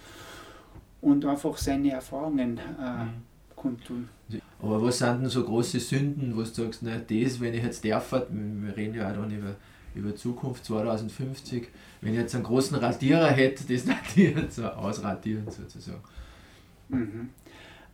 und 1.01 1.25
einfach 1.25 1.57
seine 1.57 1.91
Erfahrungen 1.91 2.59
äh, 2.59 3.05
mhm. 3.05 3.11
kundtun. 3.57 4.09
Aber 4.63 4.81
was 4.81 4.99
sind 4.99 5.23
denn 5.23 5.29
so 5.29 5.43
große 5.43 5.81
Sünden, 5.81 6.37
wo 6.37 6.41
du 6.41 6.47
sagst, 6.47 6.83
na, 6.83 6.97
das, 6.99 7.41
wenn 7.41 7.55
ich 7.55 7.65
jetzt 7.65 7.85
darf, 7.85 8.13
wir 8.13 8.77
reden 8.77 8.95
ja 8.95 9.11
auch 9.11 9.17
dann 9.17 9.31
über 9.37 9.57
über 9.95 10.15
Zukunft 10.15 10.65
2050, 10.65 11.69
wenn 12.01 12.13
ich 12.13 12.19
jetzt 12.19 12.35
einen 12.35 12.45
großen 12.45 12.77
Radierer 12.77 13.29
hätte, 13.29 13.65
das 13.65 13.87
radiert, 14.17 14.53
so 14.53 14.65
ausradieren 14.67 15.47
sozusagen. 15.51 16.03
Mhm. 16.89 17.31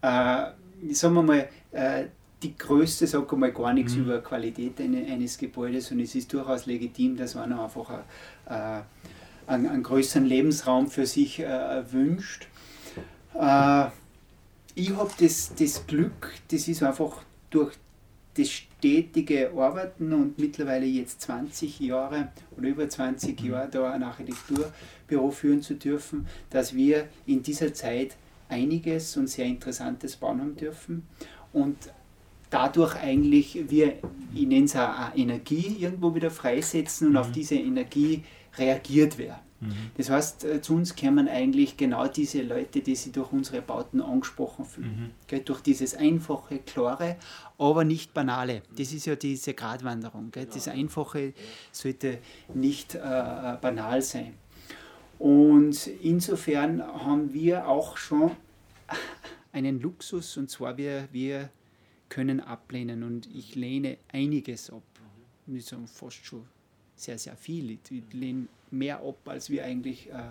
Äh, 0.02 0.46
sagen 0.92 1.14
wir 1.14 1.22
mal, 1.22 1.48
äh, 1.72 2.04
die 2.42 2.56
Größte 2.56 3.06
sagt 3.06 3.32
einmal 3.32 3.52
gar 3.52 3.72
nichts 3.72 3.94
mhm. 3.94 4.02
über 4.02 4.20
Qualität 4.20 4.80
eines 4.80 5.38
Gebäudes 5.38 5.90
und 5.90 6.00
es 6.00 6.14
ist 6.14 6.32
durchaus 6.32 6.66
legitim, 6.66 7.16
dass 7.16 7.34
man 7.34 7.52
einfach 7.52 7.90
äh, 8.46 8.80
einen, 9.46 9.66
einen, 9.66 9.82
größeren 9.82 10.24
Lebensraum 10.24 10.88
für 10.88 11.06
sich 11.06 11.40
äh, 11.40 11.92
wünscht. 11.92 12.46
Äh, 13.34 13.86
ich 14.74 14.94
habe 14.96 15.10
das, 15.18 15.52
das 15.58 15.86
Glück, 15.86 16.32
das 16.50 16.68
ist 16.68 16.82
einfach 16.82 17.22
durch 17.50 17.74
das 18.34 18.50
stetige 18.50 19.50
Arbeiten 19.56 20.12
und 20.12 20.38
mittlerweile 20.38 20.86
jetzt 20.86 21.22
20 21.22 21.80
Jahre 21.80 22.28
oder 22.56 22.68
über 22.68 22.88
20 22.88 23.40
mhm. 23.40 23.50
Jahre 23.50 23.68
da 23.68 23.90
ein 23.90 24.04
Architekturbüro 24.04 25.32
führen 25.32 25.62
zu 25.62 25.74
dürfen, 25.74 26.28
dass 26.50 26.74
wir 26.74 27.08
in 27.26 27.42
dieser 27.42 27.74
Zeit 27.74 28.16
einiges 28.48 29.16
und 29.16 29.26
sehr 29.26 29.46
Interessantes 29.46 30.16
bauen 30.16 30.40
haben 30.40 30.56
dürfen 30.56 31.06
und 31.52 31.76
dadurch 32.50 32.96
eigentlich 32.96 33.70
wir, 33.70 33.94
ich 34.34 34.46
nenne 34.46 34.64
es 34.64 34.76
auch 34.76 35.14
Energie 35.14 35.76
irgendwo 35.78 36.14
wieder 36.14 36.30
freisetzen 36.30 37.08
und 37.08 37.12
mhm. 37.14 37.18
auf 37.18 37.32
diese 37.32 37.56
Energie 37.56 38.24
reagiert 38.56 39.18
werden. 39.18 39.48
Mhm. 39.60 39.90
Das 39.96 40.08
heißt, 40.10 40.44
äh, 40.44 40.60
zu 40.60 40.74
uns 40.74 40.94
kommen 40.94 41.28
eigentlich 41.28 41.76
genau 41.76 42.06
diese 42.06 42.42
Leute, 42.42 42.80
die 42.80 42.94
sich 42.94 43.12
durch 43.12 43.32
unsere 43.32 43.60
Bauten 43.60 44.00
angesprochen 44.00 44.64
fühlen. 44.64 45.12
Mhm. 45.30 45.44
durch 45.44 45.60
dieses 45.60 45.94
einfache, 45.94 46.58
klare, 46.58 47.16
aber 47.58 47.84
nicht 47.84 48.14
banale. 48.14 48.62
Das 48.76 48.92
ist 48.92 49.06
ja 49.06 49.16
diese 49.16 49.54
Gratwanderung. 49.54 50.30
Gell? 50.30 50.46
Das 50.46 50.68
Einfache 50.68 51.32
sollte 51.72 52.18
nicht 52.54 52.94
äh, 52.94 52.98
banal 53.60 54.00
sein. 54.02 54.34
Und 55.18 55.88
insofern 55.88 56.80
haben 56.80 57.32
wir 57.32 57.66
auch 57.66 57.96
schon 57.96 58.30
einen 59.52 59.80
Luxus, 59.80 60.36
und 60.36 60.48
zwar 60.48 60.76
wir, 60.76 61.08
wir 61.10 61.50
können 62.08 62.40
ablehnen 62.40 63.02
und 63.02 63.28
ich 63.34 63.54
lehne 63.54 63.98
einiges 64.12 64.70
ab. 64.70 64.82
Ich 65.46 65.52
würde 65.52 65.64
sagen, 65.64 65.86
fast 65.86 66.24
schon 66.24 66.44
sehr, 66.96 67.18
sehr 67.18 67.36
viel. 67.36 67.70
Ich 67.70 67.80
lehne 68.12 68.48
mehr 68.70 69.00
ab, 69.00 69.16
als 69.26 69.50
wir 69.50 69.64
eigentlich 69.64 70.10
äh, 70.10 70.30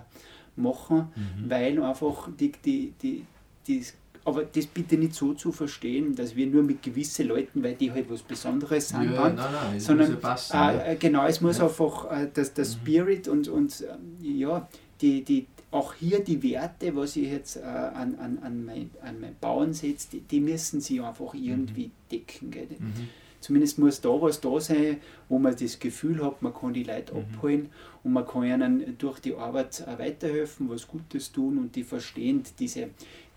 machen, 0.56 1.10
mhm. 1.16 1.50
weil 1.50 1.82
einfach 1.82 2.30
die, 2.38 2.52
die, 2.64 2.94
die, 3.02 3.26
die, 3.68 3.86
aber 4.26 4.44
das 4.44 4.66
bitte 4.66 4.98
nicht 4.98 5.14
so 5.14 5.34
zu 5.34 5.52
verstehen, 5.52 6.16
dass 6.16 6.36
wir 6.36 6.48
nur 6.48 6.64
mit 6.64 6.84
gewissen 6.84 7.28
Leuten, 7.28 7.64
weil 7.64 7.76
die 7.76 7.92
halt 7.92 8.10
was 8.10 8.22
Besonderes 8.22 8.90
sind, 8.90 9.14
ja, 9.14 9.30
nein, 9.30 9.36
nein, 9.36 9.80
sondern 9.80 10.12
ja 10.12 10.18
passen, 10.18 10.58
äh, 10.58 10.98
genau, 11.00 11.26
es 11.26 11.40
muss 11.42 11.60
ja. 11.60 11.66
einfach 11.66 12.12
äh, 12.12 12.28
das, 12.34 12.54
das 12.54 12.76
mhm. 12.76 12.82
Spirit 12.82 13.28
und, 13.28 13.48
und 13.48 13.82
äh, 13.82 14.28
ja, 14.28 14.68
die, 15.00 15.24
die, 15.24 15.48
auch 15.72 15.94
hier 15.94 16.24
die 16.24 16.42
Werte, 16.44 16.96
was 16.96 17.16
ich 17.16 17.30
jetzt 17.30 17.58
äh, 17.58 17.62
an, 17.62 18.16
an, 18.20 18.40
an, 18.42 18.66
mein, 18.66 18.90
an 19.02 19.20
mein 19.20 19.36
Bauen 19.40 19.74
setze, 19.74 20.08
die, 20.14 20.22
die, 20.22 20.40
müssen 20.40 20.80
sie 20.80 21.02
einfach 21.02 21.34
irgendwie 21.34 21.88
mhm. 21.88 21.92
decken. 22.12 22.50
Mhm. 22.50 23.10
Zumindest 23.42 23.78
muss 23.78 24.02
da 24.02 24.10
was 24.10 24.42
da 24.42 24.60
sein, 24.60 24.98
wo 25.30 25.40
man 25.40 25.56
das 25.56 25.80
Gefühl 25.80 26.24
hat, 26.26 26.42
man 26.42 26.54
kann 26.54 26.74
die 26.74 26.84
Leute 26.84 27.14
mhm. 27.14 27.20
abholen 27.20 27.70
und 28.04 28.14
man 28.14 28.26
kann 28.26 28.44
ihnen 28.44 28.98
durch 28.98 29.20
die 29.20 29.36
Arbeit 29.36 29.86
weiterhelfen, 29.98 30.70
was 30.70 30.88
Gutes 30.88 31.32
tun 31.32 31.58
und 31.58 31.76
die 31.76 31.84
verstehen 31.84 32.44
diese, 32.58 32.90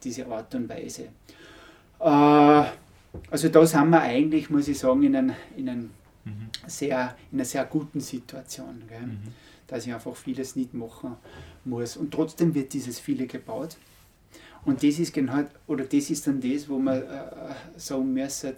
diese 0.03 0.27
Art 0.27 0.55
und 0.55 0.69
Weise. 0.69 1.09
Äh, 1.99 2.65
also 3.31 3.49
da 3.51 3.67
sind 3.67 3.91
wir 3.91 4.01
eigentlich, 4.01 4.51
muss 4.51 4.69
ich 4.69 4.79
sagen, 4.79 5.03
in, 5.03 5.17
ein, 5.17 5.37
in, 5.57 5.69
ein 5.69 5.91
mhm. 6.25 6.49
sehr, 6.67 7.17
in 7.33 7.39
einer 7.39 7.45
sehr 7.45 7.65
guten 7.65 8.01
Situation. 8.01 8.83
Mhm. 8.89 9.33
Dass 9.71 9.87
ich 9.87 9.95
einfach 9.95 10.17
vieles 10.17 10.57
nicht 10.57 10.75
machen 10.75 11.17
muss. 11.65 11.97
Und 11.97 12.13
trotzdem 12.13 12.55
wird 12.55 12.73
dieses 12.73 12.99
viele 12.99 13.27
gebaut. 13.27 13.77
Und 14.65 14.83
das 14.83 14.99
ist 14.99 15.15
genau, 15.15 15.45
oder 15.67 15.85
das 15.85 16.11
ist 16.11 16.27
dann 16.27 16.41
das, 16.41 16.69
wo 16.69 16.79
man 16.79 17.01
äh, 17.01 17.05
sagen 17.77 18.13
müsste, 18.13 18.57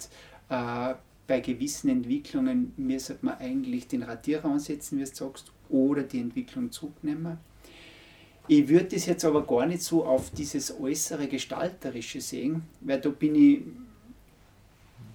äh, 0.48 0.94
bei 1.26 1.40
gewissen 1.40 1.90
Entwicklungen 1.90 2.72
müsste 2.76 3.18
man 3.22 3.38
eigentlich 3.38 3.86
den 3.86 4.02
Radierer 4.02 4.46
ansetzen, 4.46 4.98
wie 4.98 5.04
du 5.04 5.14
sagst, 5.14 5.52
oder 5.68 6.02
die 6.02 6.18
Entwicklung 6.18 6.72
zurücknehmen. 6.72 7.38
Ich 8.48 8.68
würde 8.68 8.86
das 8.86 9.06
jetzt 9.06 9.24
aber 9.24 9.46
gar 9.46 9.66
nicht 9.66 9.82
so 9.82 10.04
auf 10.04 10.30
dieses 10.30 10.78
äußere 10.78 11.28
Gestalterische 11.28 12.20
sehen, 12.20 12.62
weil 12.80 13.00
da 13.00 13.08
bin 13.10 13.34
ich 13.34 13.62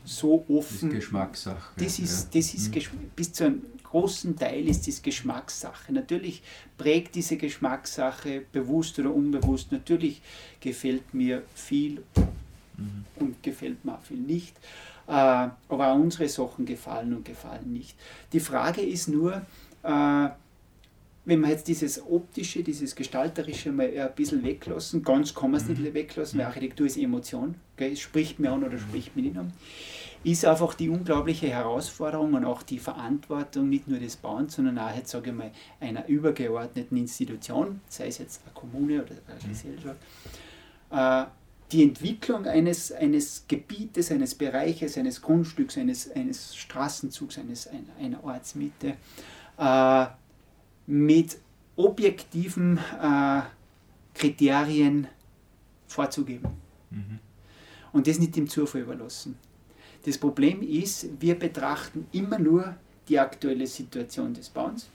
so 0.05 0.45
offen. 0.47 0.59
Das 0.59 0.83
ist 0.83 0.89
Geschmackssache. 0.89 1.73
Das 1.77 1.99
ist, 1.99 2.33
das 2.33 2.53
ist. 2.53 2.73
Mhm. 2.73 3.11
bis 3.15 3.33
zu 3.33 3.45
einem 3.45 3.61
großen 3.97 4.35
Teil 4.35 4.67
ist 4.67 4.87
das 4.87 5.01
Geschmackssache. 5.01 5.91
Natürlich 5.91 6.43
prägt 6.77 7.15
diese 7.15 7.35
Geschmackssache 7.35 8.43
bewusst 8.51 8.99
oder 8.99 9.13
unbewusst. 9.13 9.71
Natürlich 9.71 10.21
gefällt 10.59 11.13
mir 11.13 11.41
viel 11.55 12.03
mhm. 12.77 13.05
und 13.15 13.41
gefällt 13.41 13.83
mir 13.83 13.97
viel 14.03 14.17
nicht. 14.17 14.55
Äh, 15.07 15.11
aber 15.11 15.53
auch 15.69 15.95
unsere 15.95 16.29
Sachen 16.29 16.65
gefallen 16.65 17.15
und 17.15 17.25
gefallen 17.25 17.73
nicht. 17.73 17.95
Die 18.33 18.39
Frage 18.39 18.81
ist 18.81 19.07
nur, 19.07 19.41
äh, 19.81 20.27
wenn 21.25 21.41
wir 21.41 21.49
jetzt 21.49 21.67
dieses 21.67 21.99
optische, 22.05 22.61
dieses 22.61 22.95
gestalterische 22.95 23.71
mal 23.71 23.87
ein 23.87 24.15
bisschen 24.15 24.43
weglassen, 24.43 25.03
ganz 25.03 25.33
kann 25.33 25.51
man 25.51 25.59
es 25.59 25.67
nicht 25.67 25.81
mhm. 25.81 25.93
weglassen, 25.93 26.39
weil 26.39 26.45
Architektur 26.45 26.85
ist 26.85 26.97
Emotion, 26.97 27.55
gell? 27.77 27.93
es 27.93 27.99
spricht 27.99 28.39
mir 28.39 28.51
an 28.51 28.63
oder 28.63 28.77
spricht 28.77 29.15
mich 29.15 29.25
nicht 29.25 29.37
an 29.37 29.51
ist 30.31 30.45
einfach 30.45 30.73
die 30.73 30.89
unglaubliche 30.89 31.47
Herausforderung 31.47 32.33
und 32.33 32.45
auch 32.45 32.63
die 32.63 32.79
Verantwortung 32.79 33.69
nicht 33.69 33.87
nur 33.87 33.99
des 33.99 34.17
Bauens, 34.17 34.55
sondern 34.55 34.77
auch 34.77 34.95
jetzt, 34.95 35.11
sage 35.11 35.29
ich 35.29 35.35
mal, 35.35 35.51
einer 35.79 36.07
übergeordneten 36.07 36.97
Institution, 36.97 37.81
sei 37.87 38.07
es 38.07 38.17
jetzt 38.17 38.41
eine 38.43 38.53
Kommune 38.53 39.03
oder 39.03 39.11
eine 39.27 39.43
mhm. 39.43 39.49
Gesellschaft, 39.49 39.99
äh, 40.91 41.25
die 41.71 41.83
Entwicklung 41.83 42.45
eines, 42.45 42.91
eines 42.91 43.45
Gebietes, 43.47 44.11
eines 44.11 44.35
Bereiches, 44.35 44.97
eines 44.97 45.21
Grundstücks, 45.21 45.77
eines, 45.77 46.09
eines 46.11 46.55
Straßenzugs, 46.55 47.37
eines, 47.37 47.67
einer, 47.67 47.95
einer 47.99 48.23
Ortsmitte 48.23 48.95
äh, 49.57 50.05
mit 50.87 51.37
objektiven 51.75 52.79
äh, 53.01 53.41
Kriterien 54.13 55.07
vorzugeben. 55.87 56.49
Mhm. 56.89 57.19
Und 57.93 58.07
das 58.07 58.19
nicht 58.19 58.35
dem 58.35 58.49
Zufall 58.49 58.81
überlassen. 58.81 59.37
Das 60.07 60.17
Problem 60.17 60.61
ist, 60.61 61.09
wir 61.19 61.37
betrachten 61.37 62.07
immer 62.13 62.39
nur 62.39 62.75
die 63.09 63.19
aktuelle 63.19 63.67
Situation 63.67 64.33
des 64.33 64.47
Bauens, 64.47 64.87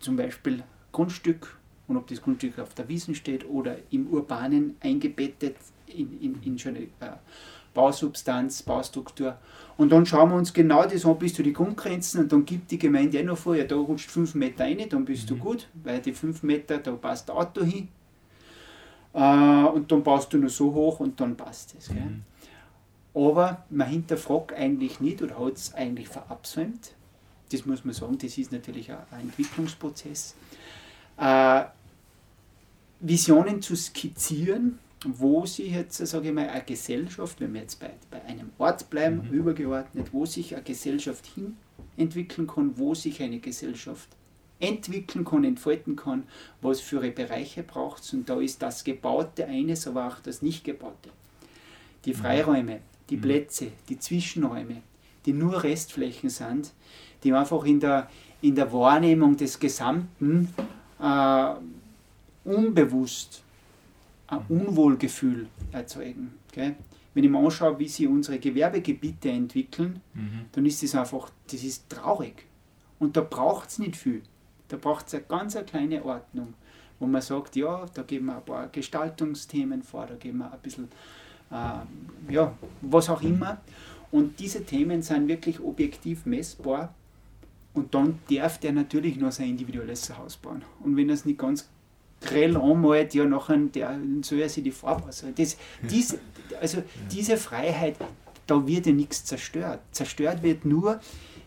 zum 0.00 0.16
Beispiel 0.16 0.62
Grundstück 0.92 1.56
und 1.88 1.96
ob 1.96 2.06
das 2.08 2.20
Grundstück 2.20 2.58
auf 2.58 2.74
der 2.74 2.86
Wiesen 2.88 3.14
steht 3.14 3.48
oder 3.48 3.78
im 3.90 4.08
Urbanen 4.08 4.76
eingebettet 4.80 5.56
in, 5.86 6.20
in, 6.20 6.42
in 6.42 6.58
schon 6.58 6.76
eine 6.76 6.84
äh, 6.84 7.16
Bausubstanz, 7.72 8.62
Baustruktur. 8.62 9.38
Und 9.78 9.92
dann 9.92 10.04
schauen 10.04 10.28
wir 10.28 10.36
uns 10.36 10.52
genau 10.52 10.84
das 10.84 11.06
an 11.06 11.18
bis 11.18 11.32
zu 11.32 11.42
den 11.42 11.54
Grundgrenzen 11.54 12.20
und 12.20 12.32
dann 12.32 12.44
gibt 12.44 12.70
die 12.70 12.78
Gemeinde 12.78 13.18
eh 13.18 13.22
noch 13.22 13.38
vor, 13.38 13.56
ja, 13.56 13.64
da 13.64 13.76
rutscht 13.76 14.10
5 14.10 14.34
Meter 14.34 14.64
rein, 14.64 14.86
dann 14.90 15.06
bist 15.06 15.30
mhm. 15.30 15.36
du 15.36 15.42
gut, 15.42 15.68
weil 15.84 16.02
die 16.02 16.12
5 16.12 16.42
Meter, 16.42 16.76
da 16.76 16.92
passt 16.92 17.30
das 17.30 17.36
Auto 17.36 17.64
hin. 17.64 17.88
Äh, 19.14 19.18
und 19.18 19.90
dann 19.90 20.02
baust 20.02 20.30
du 20.34 20.36
nur 20.36 20.50
so 20.50 20.74
hoch 20.74 21.00
und 21.00 21.18
dann 21.18 21.34
passt 21.34 21.74
es. 21.78 21.88
Mhm 21.88 22.22
aber 23.16 23.64
man 23.70 23.88
hinterfragt 23.88 24.52
eigentlich 24.52 25.00
nicht 25.00 25.22
oder 25.22 25.38
hat 25.38 25.54
es 25.54 25.72
eigentlich 25.72 26.08
verabsäumt. 26.08 26.92
Das 27.50 27.64
muss 27.64 27.84
man 27.84 27.94
sagen, 27.94 28.18
das 28.18 28.36
ist 28.36 28.52
natürlich 28.52 28.92
ein, 28.92 28.98
Entwicklungsprozess. 29.22 30.34
Äh, 31.16 31.64
Visionen 33.00 33.62
zu 33.62 33.74
skizzieren, 33.74 34.78
wo 35.04 35.46
sich 35.46 35.72
jetzt, 35.72 36.06
sage 36.06 36.28
ich 36.28 36.34
mal, 36.34 36.48
eine 36.48 36.64
Gesellschaft, 36.64 37.40
wenn 37.40 37.54
wir 37.54 37.62
jetzt 37.62 37.80
bei, 37.80 37.90
bei 38.10 38.22
einem 38.24 38.50
Ort 38.58 38.90
bleiben, 38.90 39.26
mhm. 39.28 39.32
übergeordnet, 39.32 40.12
wo 40.12 40.26
sich 40.26 40.54
eine 40.54 40.64
Gesellschaft 40.64 41.26
hin 41.26 41.56
entwickeln 41.96 42.46
kann, 42.46 42.76
wo 42.76 42.94
sich 42.94 43.22
eine 43.22 43.38
Gesellschaft 43.38 44.08
entwickeln 44.60 45.24
kann, 45.24 45.44
entfalten 45.44 45.96
kann, 45.96 46.24
was 46.60 46.80
für 46.80 46.96
ihre 46.96 47.12
Bereiche 47.12 47.62
braucht 47.62 48.02
es. 48.02 48.12
Und 48.12 48.28
da 48.28 48.40
ist 48.40 48.60
das 48.60 48.84
Gebaute 48.84 49.46
eines, 49.46 49.86
aber 49.86 50.08
auch 50.08 50.20
das 50.20 50.42
Nicht-Gebaute. 50.42 51.10
Die 52.04 52.12
mhm. 52.12 52.16
Freiräume, 52.16 52.80
die 53.10 53.16
mhm. 53.16 53.22
Plätze, 53.22 53.72
die 53.88 53.98
Zwischenräume, 53.98 54.82
die 55.24 55.32
nur 55.32 55.62
Restflächen 55.62 56.30
sind, 56.30 56.72
die 57.22 57.32
einfach 57.32 57.64
in 57.64 57.80
der, 57.80 58.10
in 58.42 58.54
der 58.54 58.72
Wahrnehmung 58.72 59.36
des 59.36 59.58
Gesamten 59.58 60.52
äh, 61.00 61.54
unbewusst 62.44 63.42
ein 64.28 64.40
mhm. 64.48 64.60
Unwohlgefühl 64.60 65.48
erzeugen. 65.72 66.34
Gell? 66.52 66.76
Wenn 67.14 67.24
ich 67.24 67.30
mir 67.30 67.38
anschaue, 67.38 67.78
wie 67.78 67.88
sich 67.88 68.06
unsere 68.06 68.38
Gewerbegebiete 68.38 69.30
entwickeln, 69.30 70.00
mhm. 70.12 70.46
dann 70.52 70.66
ist 70.66 70.82
das 70.82 70.94
einfach, 70.94 71.30
das 71.50 71.64
ist 71.64 71.88
traurig. 71.88 72.44
Und 72.98 73.16
da 73.16 73.22
braucht 73.22 73.70
es 73.70 73.78
nicht 73.78 73.96
viel. 73.96 74.22
Da 74.68 74.76
braucht 74.76 75.06
es 75.06 75.14
eine 75.14 75.24
ganz 75.24 75.56
eine 75.56 75.64
kleine 75.64 76.04
Ordnung, 76.04 76.54
wo 76.98 77.06
man 77.06 77.22
sagt, 77.22 77.56
ja, 77.56 77.86
da 77.94 78.02
geben 78.02 78.26
wir 78.26 78.36
ein 78.36 78.44
paar 78.44 78.68
Gestaltungsthemen 78.68 79.82
vor, 79.82 80.06
da 80.06 80.14
geben 80.16 80.38
wir 80.38 80.52
ein 80.52 80.60
bisschen 80.60 80.88
äh, 81.50 82.32
ja, 82.32 82.54
was 82.82 83.08
auch 83.08 83.22
immer. 83.22 83.60
Und 84.10 84.38
diese 84.38 84.64
Themen 84.64 85.02
sind 85.02 85.28
wirklich 85.28 85.60
objektiv 85.60 86.26
messbar 86.26 86.94
Und 87.74 87.94
dann 87.94 88.18
darf 88.30 88.58
der 88.58 88.72
natürlich 88.72 89.16
noch 89.18 89.32
sein 89.32 89.50
individuelles 89.50 90.16
Haus 90.16 90.38
bauen. 90.38 90.62
Und 90.82 90.96
wenn 90.96 91.10
er 91.10 91.14
es 91.14 91.26
nicht 91.26 91.38
ganz 91.38 91.68
grell 92.22 92.56
anmalt, 92.56 93.12
ja, 93.12 93.26
nachher 93.26 93.58
der, 93.58 94.00
soll 94.22 94.40
er 94.40 94.48
sich 94.48 94.64
die 94.64 94.70
Farbe 94.70 95.08
aussuchen. 95.08 95.34
Das, 95.36 95.58
dies, 95.90 96.16
also 96.58 96.82
diese 97.12 97.36
Freiheit, 97.36 97.96
da 98.46 98.66
wird 98.66 98.86
ja 98.86 98.92
nichts 98.92 99.24
zerstört. 99.26 99.80
Zerstört 99.92 100.42
wird 100.42 100.64
nur, 100.64 101.00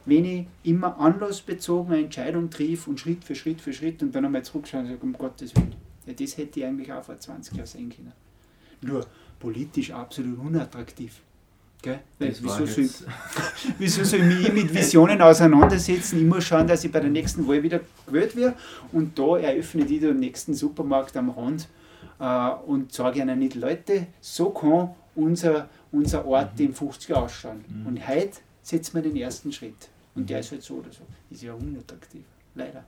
wenn 0.06 0.26
ich 0.26 0.46
immer 0.64 1.00
anlassbezogen 1.00 1.94
eine 1.94 2.04
Entscheidung 2.04 2.52
triff 2.52 2.88
und 2.88 3.00
Schritt 3.00 3.24
für 3.24 3.34
Schritt 3.34 3.60
für 3.60 3.74
Schritt 3.74 4.04
und 4.04 4.14
dann 4.14 4.26
einmal 4.26 4.44
zurückschaue 4.44 4.82
und 4.82 4.88
sage, 4.88 5.00
um 5.02 5.14
Gottes 5.14 5.56
Willen. 5.56 5.76
Ja, 6.06 6.14
das 6.14 6.38
hätte 6.38 6.60
ich 6.60 6.66
eigentlich 6.66 6.94
auch 6.94 7.04
vor 7.04 7.18
20 7.18 7.56
Jahren 7.56 7.66
sehen 7.66 7.90
können. 7.90 8.14
Nur 8.82 9.06
politisch 9.40 9.92
absolut 9.92 10.40
unattraktiv. 10.40 11.22
Gell? 11.82 12.00
wieso, 12.20 12.66
soll, 12.66 12.90
wieso 13.78 14.04
soll 14.04 14.20
ich 14.20 14.26
mich 14.26 14.54
mit 14.54 14.74
Visionen 14.74 15.22
auseinandersetzen? 15.22 16.20
Ich 16.20 16.26
muss 16.26 16.44
schauen, 16.44 16.68
dass 16.68 16.84
ich 16.84 16.92
bei 16.92 17.00
der 17.00 17.10
nächsten 17.10 17.48
Wahl 17.48 17.64
wieder 17.64 17.80
gewählt 18.06 18.36
werde 18.36 18.58
und 18.92 19.18
da 19.18 19.38
eröffne 19.38 19.86
ich 19.86 20.02
den 20.02 20.20
nächsten 20.20 20.54
Supermarkt 20.54 21.16
am 21.16 21.30
Rand 21.30 21.70
äh, 22.20 22.50
und 22.66 22.92
sage 22.92 23.20
ihnen 23.20 23.40
nicht, 23.40 23.56
Leute, 23.56 24.08
so 24.20 24.50
kann 24.50 24.90
unser, 25.16 25.70
unser 25.92 26.26
Ort 26.26 26.60
mhm. 26.60 26.66
in 26.66 26.74
50 26.74 27.10
Jahren 27.10 27.24
ausschauen. 27.24 27.64
Mhm. 27.68 27.88
Und 27.88 28.08
heute 28.08 28.40
setzen 28.62 28.96
wir 28.96 29.02
den 29.02 29.16
ersten 29.16 29.52
Schritt. 29.52 29.90
Und 30.16 30.30
der 30.30 30.40
ist 30.42 30.52
halt 30.52 30.64
so 30.64 30.76
oder 30.76 30.92
so. 30.92 31.04
Ist 31.30 31.44
ja 31.44 31.54
unattraktiv, 31.54 32.24
leider. 32.56 32.84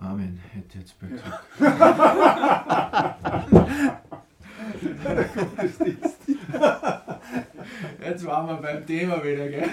Amen, 0.00 0.40
hätte 0.52 0.78
jetzt 0.78 0.94
bei 1.00 1.08
ja. 1.08 1.44
Jetzt 8.00 8.24
waren 8.24 8.46
wir 8.46 8.56
beim 8.56 8.86
Thema 8.86 9.22
wieder, 9.24 9.48
gell? 9.48 9.68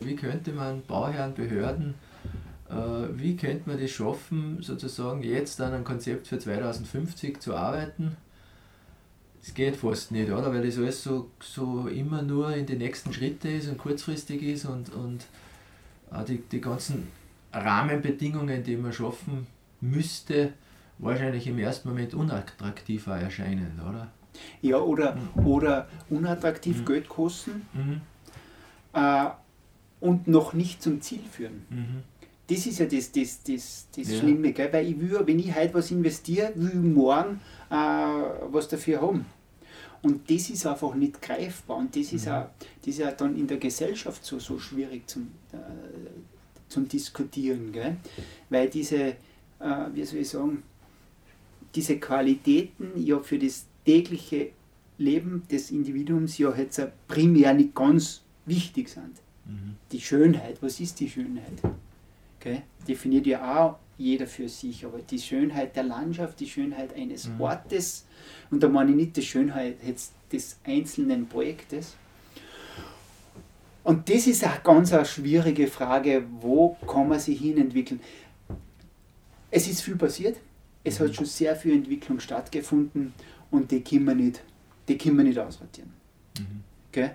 Wie 0.00 0.16
könnte 0.16 0.52
man 0.52 0.82
Bauherren, 0.86 1.34
Behörden, 1.34 1.94
äh, 2.68 2.74
wie 3.12 3.36
könnte 3.36 3.68
man 3.68 3.80
das 3.80 3.90
schaffen, 3.90 4.62
sozusagen 4.62 5.22
jetzt 5.22 5.60
an 5.60 5.72
einem 5.72 5.84
Konzept 5.84 6.28
für 6.28 6.38
2050 6.38 7.40
zu 7.40 7.54
arbeiten? 7.54 8.16
Das 9.40 9.52
geht 9.52 9.76
fast 9.76 10.12
nicht, 10.12 10.30
oder? 10.30 10.52
Weil 10.52 10.64
das 10.64 10.78
alles 10.78 11.02
so, 11.02 11.30
so 11.40 11.88
immer 11.88 12.22
nur 12.22 12.54
in 12.54 12.66
die 12.66 12.76
nächsten 12.76 13.12
Schritte 13.12 13.48
ist 13.48 13.68
und 13.68 13.78
kurzfristig 13.78 14.42
ist 14.42 14.64
und, 14.64 14.94
und 14.94 15.26
auch 16.10 16.24
die, 16.24 16.38
die 16.38 16.60
ganzen 16.60 17.08
Rahmenbedingungen, 17.54 18.62
die 18.62 18.76
man 18.76 18.92
schaffen 18.92 19.46
müsste, 19.80 20.52
wahrscheinlich 20.98 21.46
im 21.46 21.58
ersten 21.58 21.88
Moment 21.88 22.14
unattraktiver 22.14 23.16
erscheinen, 23.16 23.80
oder? 23.88 24.10
Ja, 24.62 24.78
oder, 24.78 25.16
mhm. 25.16 25.46
oder 25.46 25.88
unattraktiv 26.10 26.80
mhm. 26.80 26.84
Geld 26.84 27.08
kosten 27.08 27.66
mhm. 27.72 28.00
äh, 28.92 29.26
und 30.00 30.26
noch 30.26 30.52
nicht 30.52 30.82
zum 30.82 31.00
Ziel 31.00 31.20
führen. 31.30 31.64
Mhm. 31.70 32.02
Das 32.46 32.66
ist 32.66 32.78
ja 32.78 32.86
das, 32.86 33.10
das, 33.10 33.42
das, 33.42 33.88
das 33.96 34.10
ja. 34.10 34.18
Schlimme, 34.18 34.52
gell? 34.52 34.70
weil 34.72 34.86
ich 34.86 35.00
will, 35.00 35.18
wenn 35.24 35.38
ich 35.38 35.54
heute 35.54 35.74
was 35.74 35.90
investiere, 35.90 36.52
will 36.56 36.68
ich 36.68 36.74
morgen 36.74 37.40
äh, 37.70 37.74
was 37.74 38.68
dafür 38.68 39.00
haben. 39.00 39.24
Und 40.02 40.30
das 40.30 40.50
ist 40.50 40.66
einfach 40.66 40.94
nicht 40.94 41.22
greifbar 41.22 41.78
und 41.78 41.96
das 41.96 42.12
ist, 42.12 42.26
mhm. 42.26 42.32
auch, 42.32 42.46
das 42.84 42.98
ist 42.98 43.02
auch 43.02 43.16
dann 43.16 43.36
in 43.36 43.46
der 43.46 43.56
Gesellschaft 43.56 44.22
so, 44.22 44.38
so 44.38 44.58
schwierig 44.58 45.08
zum, 45.08 45.30
äh, 45.52 45.56
zum 46.74 46.88
Diskutieren, 46.88 47.72
gell? 47.72 47.96
weil 48.50 48.68
diese, 48.68 48.96
äh, 48.96 49.14
wie 49.94 50.04
soll 50.04 50.20
ich 50.20 50.28
sagen, 50.28 50.62
diese 51.74 51.98
Qualitäten 51.98 52.90
ja 52.96 53.18
für 53.20 53.38
das 53.38 53.66
tägliche 53.84 54.50
Leben 54.98 55.42
des 55.50 55.70
Individuums 55.70 56.38
ja 56.38 56.54
jetzt 56.54 56.80
primär 57.08 57.54
nicht 57.54 57.74
ganz 57.74 58.22
wichtig 58.46 58.88
sind. 58.88 59.14
Mhm. 59.44 59.76
Die 59.90 60.00
Schönheit, 60.00 60.62
was 60.62 60.80
ist 60.80 61.00
die 61.00 61.08
Schönheit? 61.08 61.58
Okay? 62.38 62.62
Definiert 62.86 63.26
ja 63.26 63.38
auch 63.56 63.78
jeder 63.96 64.26
für 64.26 64.48
sich, 64.48 64.84
aber 64.84 64.98
die 64.98 65.18
Schönheit 65.18 65.76
der 65.76 65.84
Landschaft, 65.84 66.40
die 66.40 66.48
Schönheit 66.48 66.94
eines 66.94 67.28
mhm. 67.28 67.40
Ortes, 67.40 68.06
und 68.50 68.62
da 68.62 68.68
meine 68.68 68.90
ich 68.90 68.96
nicht 68.96 69.16
die 69.16 69.22
Schönheit 69.22 69.76
jetzt 69.84 70.12
des 70.32 70.58
einzelnen 70.64 71.28
Projektes. 71.28 71.96
Und 73.84 74.08
das 74.08 74.26
ist 74.26 74.42
eine 74.42 74.60
ganz 74.64 74.92
eine 74.92 75.04
schwierige 75.04 75.68
Frage, 75.68 76.24
wo 76.40 76.76
kann 76.86 77.08
man 77.08 77.20
sich 77.20 77.38
hin 77.38 77.58
entwickeln? 77.58 78.00
Es 79.50 79.68
ist 79.68 79.82
viel 79.82 79.96
passiert, 79.96 80.38
es 80.82 80.98
hat 80.98 81.14
schon 81.14 81.26
sehr 81.26 81.54
viel 81.54 81.74
Entwicklung 81.74 82.18
stattgefunden 82.18 83.12
und 83.50 83.70
die 83.70 83.82
können 83.82 84.06
wir 84.06 84.14
nicht, 84.14 84.42
die 84.88 84.98
können 84.98 85.18
wir 85.18 85.24
nicht 85.24 85.38
ausradieren. 85.38 85.92
Mhm. 86.38 86.64
Okay? 86.88 87.10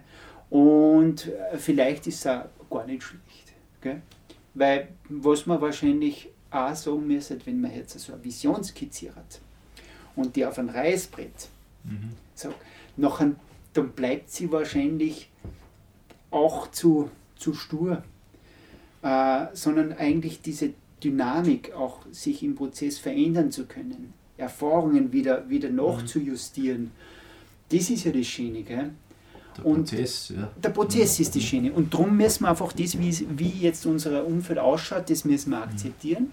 Und 0.49 1.28
äh, 1.28 1.57
vielleicht 1.57 2.07
ist 2.07 2.26
es 2.26 2.28
auch 2.28 2.45
gar 2.70 2.86
nicht 2.86 3.03
schlecht. 3.03 3.53
Okay? 3.80 3.97
Weil 4.53 4.89
was 5.09 5.47
man 5.47 5.59
wahrscheinlich 5.61 6.30
auch 6.51 6.76
sagen 6.76 7.05
müsste, 7.07 7.38
wenn 7.45 7.61
man 7.61 7.76
jetzt 7.76 7.99
so 7.99 8.13
eine 8.13 8.24
Vision 8.24 8.63
skizziert 8.63 9.41
und 10.15 10.36
die 10.36 10.45
auf 10.45 10.59
ein 10.59 10.70
Reißbrett 10.70 11.49
mhm. 11.84 12.11
sagt, 12.36 12.55
nachher, 12.95 13.32
dann 13.74 13.91
bleibt 13.91 14.30
sie 14.30 14.51
wahrscheinlich 14.51 15.28
auch 16.32 16.71
zu, 16.71 17.09
zu 17.36 17.53
stur, 17.53 18.03
äh, 19.01 19.45
sondern 19.53 19.93
eigentlich 19.93 20.41
diese 20.41 20.73
Dynamik 21.03 21.73
auch 21.73 21.99
sich 22.11 22.43
im 22.43 22.55
Prozess 22.55 22.99
verändern 22.99 23.51
zu 23.51 23.65
können, 23.65 24.13
Erfahrungen 24.38 25.11
wieder, 25.11 25.49
wieder 25.49 25.69
nachzujustieren. 25.69 26.91
Das 27.69 27.89
ist 27.89 28.03
ja 28.03 28.11
das 28.11 28.27
Schöne. 28.27 28.63
Gell? 28.63 28.91
Der 29.57 29.65
und 29.65 29.89
Prozess, 29.89 30.34
ja. 30.36 30.49
Der 30.61 30.69
Prozess 30.69 31.19
ist 31.19 31.36
das 31.36 31.43
Schöne. 31.43 31.71
Und 31.71 31.93
darum 31.93 32.15
müssen 32.15 32.43
wir 32.43 32.49
einfach 32.49 32.73
das, 32.73 32.97
wie, 32.97 33.25
wie 33.38 33.49
jetzt 33.49 33.86
unser 33.86 34.25
Umfeld 34.25 34.59
ausschaut, 34.59 35.09
das 35.09 35.25
müssen 35.25 35.51
wir 35.51 35.61
akzeptieren. 35.61 36.32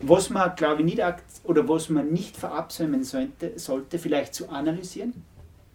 Was 0.00 0.28
man, 0.30 0.54
glaube 0.56 0.82
ich, 0.82 0.86
nicht 0.86 1.02
oder 1.44 1.68
was 1.68 1.88
man 1.88 2.12
nicht 2.12 2.36
verabsäumen 2.36 3.02
sollte, 3.02 3.58
sollte 3.58 3.98
vielleicht 3.98 4.34
zu 4.34 4.48
analysieren. 4.48 5.14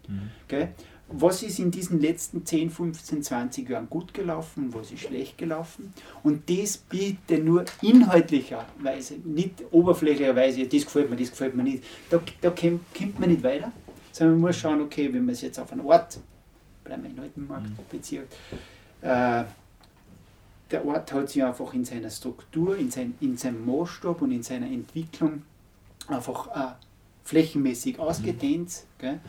Mhm. 0.06 0.30
Okay? 0.44 0.68
Was 1.12 1.42
ist 1.42 1.58
in 1.58 1.70
diesen 1.70 2.00
letzten 2.00 2.44
10, 2.44 2.70
15, 2.70 3.22
20 3.22 3.68
Jahren 3.68 3.88
gut 3.88 4.14
gelaufen, 4.14 4.72
was 4.72 4.90
ist 4.90 5.02
schlecht 5.02 5.38
gelaufen. 5.38 5.92
Und 6.22 6.48
das 6.48 6.76
bitte 6.76 7.38
nur 7.38 7.64
inhaltlicherweise, 7.80 9.14
nicht 9.24 9.62
oberflächlicherweise, 9.70 10.66
das 10.66 10.84
gefällt 10.84 11.10
mir, 11.10 11.16
das 11.16 11.30
gefällt 11.30 11.54
mir 11.54 11.64
nicht. 11.64 11.84
Da, 12.10 12.20
da 12.40 12.50
kommt 12.50 13.20
man 13.20 13.30
nicht 13.30 13.42
weiter, 13.42 13.72
sondern 14.12 14.40
man 14.40 14.48
muss 14.48 14.56
schauen, 14.56 14.80
okay, 14.80 15.12
wenn 15.12 15.24
man 15.24 15.34
es 15.34 15.42
jetzt 15.42 15.58
auf 15.58 15.72
einen 15.72 15.82
Ort, 15.82 16.18
bleiben 16.84 17.02
wir 17.02 17.10
in 17.10 17.18
Altenmarkt, 17.18 17.70
mhm. 17.70 17.76
bezieht, 17.90 18.22
äh, 19.02 19.44
der 20.70 20.86
Ort 20.86 21.12
hat 21.12 21.28
sich 21.28 21.44
einfach 21.44 21.74
in 21.74 21.84
seiner 21.84 22.10
Struktur, 22.10 22.76
in, 22.76 22.90
sein, 22.90 23.14
in 23.20 23.36
seinem 23.36 23.66
Maßstab 23.66 24.22
und 24.22 24.32
in 24.32 24.42
seiner 24.42 24.66
Entwicklung 24.66 25.42
einfach 26.08 26.48
äh, 26.48 26.72
flächenmäßig 27.24 27.98
ausgedehnt. 27.98 28.84
Mhm. 29.00 29.20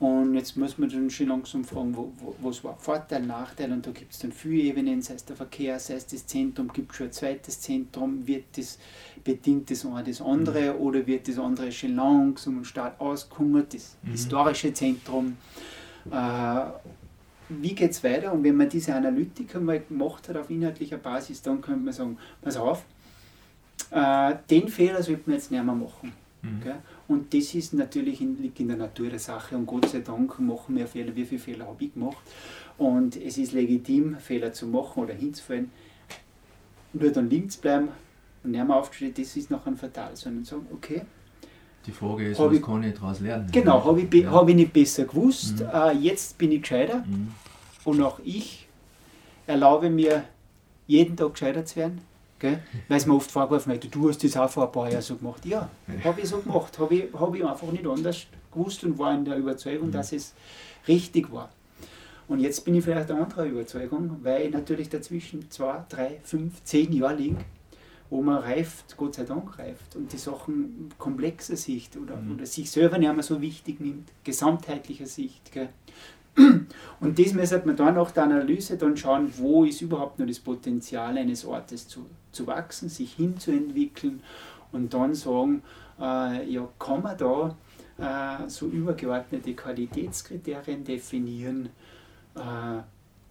Und 0.00 0.34
jetzt 0.34 0.56
muss 0.56 0.78
man 0.78 0.88
dann 0.88 1.10
schon 1.10 1.26
langsam 1.26 1.64
fragen, 1.64 1.96
wo, 1.96 2.12
wo, 2.18 2.34
was 2.40 2.62
war 2.62 2.76
Vorteil, 2.76 3.22
Nachteil 3.22 3.72
und 3.72 3.84
da 3.84 3.90
gibt 3.90 4.12
es 4.12 4.20
dann 4.20 4.30
viele 4.30 4.62
Ebenen, 4.62 5.02
sei 5.02 5.14
es 5.14 5.24
der 5.24 5.34
Verkehr, 5.34 5.78
sei 5.80 5.94
es 5.94 6.06
das 6.06 6.24
Zentrum, 6.24 6.72
gibt 6.72 6.92
es 6.92 6.98
schon 6.98 7.06
ein 7.08 7.12
zweites 7.12 7.60
Zentrum, 7.60 8.24
wird 8.24 8.44
das, 8.56 8.78
bedingt 9.24 9.68
das 9.72 9.84
eine 9.84 10.04
das 10.04 10.20
andere 10.20 10.74
mhm. 10.74 10.80
oder 10.80 11.04
wird 11.04 11.26
das 11.26 11.38
andere 11.38 11.72
schon 11.72 11.96
langsam 11.96 12.58
und 12.58 12.64
stark 12.64 13.00
ausgehungert, 13.00 13.74
das 13.74 13.96
mhm. 14.02 14.10
historische 14.12 14.72
Zentrum. 14.72 15.36
Äh, 16.12 16.60
wie 17.48 17.74
geht 17.74 17.90
es 17.90 18.04
weiter? 18.04 18.32
Und 18.32 18.44
wenn 18.44 18.54
man 18.54 18.68
diese 18.68 18.94
Analytik 18.94 19.56
einmal 19.56 19.80
gemacht 19.80 20.28
hat 20.28 20.36
auf 20.36 20.48
inhaltlicher 20.48 20.98
Basis, 20.98 21.42
dann 21.42 21.60
könnte 21.60 21.80
man 21.80 21.92
sagen, 21.92 22.18
pass 22.40 22.56
auf, 22.56 22.84
äh, 23.90 24.34
den 24.48 24.68
Fehler 24.68 25.02
sollte 25.02 25.22
man 25.26 25.34
jetzt 25.34 25.50
nicht 25.50 25.64
mehr 25.64 25.74
machen. 25.74 26.12
Mhm. 26.42 26.62
Und 27.08 27.32
das 27.32 27.54
ist 27.54 27.72
natürlich 27.72 28.20
in, 28.20 28.40
liegt 28.40 28.60
in 28.60 28.68
der 28.68 28.76
Natur 28.76 29.08
der 29.08 29.18
Sache 29.18 29.56
und 29.56 29.64
Gott 29.66 29.88
sei 29.88 30.00
Dank 30.00 30.38
machen 30.38 30.76
wir 30.76 30.86
Fehler. 30.86 31.16
Wie 31.16 31.24
viele 31.24 31.40
Fehler 31.40 31.66
habe 31.66 31.82
ich 31.82 31.94
gemacht? 31.94 32.18
Und 32.76 33.16
es 33.16 33.38
ist 33.38 33.52
legitim, 33.52 34.16
Fehler 34.18 34.52
zu 34.52 34.66
machen 34.66 35.02
oder 35.02 35.14
hinzufallen. 35.14 35.70
Nur 36.92 37.10
dann 37.10 37.30
links 37.30 37.56
bleiben 37.56 37.88
und 38.44 38.50
nicht 38.50 38.66
mehr 38.66 38.76
aufgestellt, 38.76 39.18
das 39.18 39.36
ist 39.36 39.50
nachher 39.50 39.74
fatal, 39.74 40.14
sondern 40.14 40.44
sagen, 40.44 40.66
okay. 40.72 41.02
Die 41.86 41.92
Frage 41.92 42.30
ist, 42.30 42.38
was 42.38 42.52
ich, 42.52 42.62
kann 42.62 42.82
ich 42.82 42.94
daraus 42.94 43.20
lernen? 43.20 43.48
Genau, 43.50 43.82
habe 43.84 44.02
ich, 44.02 44.14
ja. 44.14 44.30
hab 44.30 44.48
ich 44.48 44.54
nicht 44.54 44.72
besser 44.72 45.04
gewusst, 45.04 45.60
mhm. 45.60 45.68
äh, 45.72 45.92
jetzt 45.92 46.36
bin 46.36 46.52
ich 46.52 46.60
gescheiter 46.60 47.04
mhm. 47.06 47.32
und 47.84 48.02
auch 48.02 48.20
ich 48.22 48.68
erlaube 49.46 49.88
mir, 49.88 50.24
jeden 50.86 51.16
Tag 51.16 51.32
gescheiter 51.32 51.64
zu 51.64 51.76
werden 51.76 52.00
Gell? 52.38 52.62
Weil 52.86 52.98
es 52.98 53.06
mir 53.06 53.14
oft 53.14 53.30
vorgeworfen 53.30 53.72
wird, 53.72 53.92
du 53.92 54.08
hast 54.08 54.22
das 54.22 54.36
auch 54.36 54.48
vor 54.48 54.66
ein 54.66 54.72
paar 54.72 54.90
Jahren 54.90 55.02
so 55.02 55.16
gemacht. 55.16 55.44
Ja, 55.44 55.68
habe 56.04 56.20
ich 56.20 56.28
so 56.28 56.38
gemacht. 56.38 56.78
Habe 56.78 56.94
ich, 56.94 57.12
hab 57.12 57.34
ich 57.34 57.44
einfach 57.44 57.70
nicht 57.72 57.86
anders 57.86 58.26
gewusst 58.52 58.84
und 58.84 58.98
war 58.98 59.14
in 59.14 59.24
der 59.24 59.36
Überzeugung, 59.36 59.90
dass 59.90 60.12
es 60.12 60.34
richtig 60.86 61.32
war. 61.32 61.50
Und 62.28 62.40
jetzt 62.40 62.64
bin 62.64 62.74
ich 62.74 62.84
vielleicht 62.84 63.10
eine 63.10 63.22
andere 63.22 63.48
Überzeugung, 63.48 64.18
weil 64.22 64.50
natürlich 64.50 64.90
dazwischen 64.90 65.50
zwei, 65.50 65.82
drei, 65.88 66.20
fünf, 66.22 66.62
zehn 66.62 66.92
Jahre 66.92 67.16
liegen, 67.16 67.38
wo 68.10 68.22
man 68.22 68.38
reift, 68.38 68.96
Gott 68.96 69.14
sei 69.14 69.24
Dank 69.24 69.58
reift 69.58 69.96
und 69.96 70.12
die 70.12 70.18
Sachen 70.18 70.90
komplexer 70.98 71.56
Sicht 71.56 71.96
oder, 71.96 72.16
mhm. 72.16 72.34
oder 72.34 72.46
sich 72.46 72.70
selber 72.70 72.98
nicht 72.98 73.12
mehr 73.12 73.22
so 73.22 73.40
wichtig 73.40 73.80
nimmt, 73.80 74.10
gesamtheitlicher 74.24 75.06
Sicht. 75.06 75.52
Gell? 75.52 75.70
Und 77.00 77.18
das 77.18 77.32
müsste 77.32 77.62
man 77.64 77.76
dann 77.76 77.94
nach 77.94 78.12
der 78.12 78.24
Analyse 78.24 78.76
dann 78.76 78.96
schauen, 78.96 79.32
wo 79.38 79.64
ist 79.64 79.80
überhaupt 79.80 80.18
noch 80.18 80.26
das 80.26 80.38
Potenzial 80.38 81.16
eines 81.18 81.44
Ortes 81.44 81.88
zu, 81.88 82.06
zu 82.38 82.46
wachsen, 82.46 82.88
sich 82.88 83.14
hinzuentwickeln 83.14 84.22
und 84.70 84.94
dann 84.94 85.14
sagen, 85.14 85.62
äh, 86.00 86.48
ja, 86.48 86.68
kann 86.78 87.02
man 87.02 87.18
da 87.18 87.56
äh, 87.98 88.48
so 88.48 88.66
übergeordnete 88.66 89.54
Qualitätskriterien 89.54 90.84
definieren, 90.84 91.70
äh, 92.36 92.80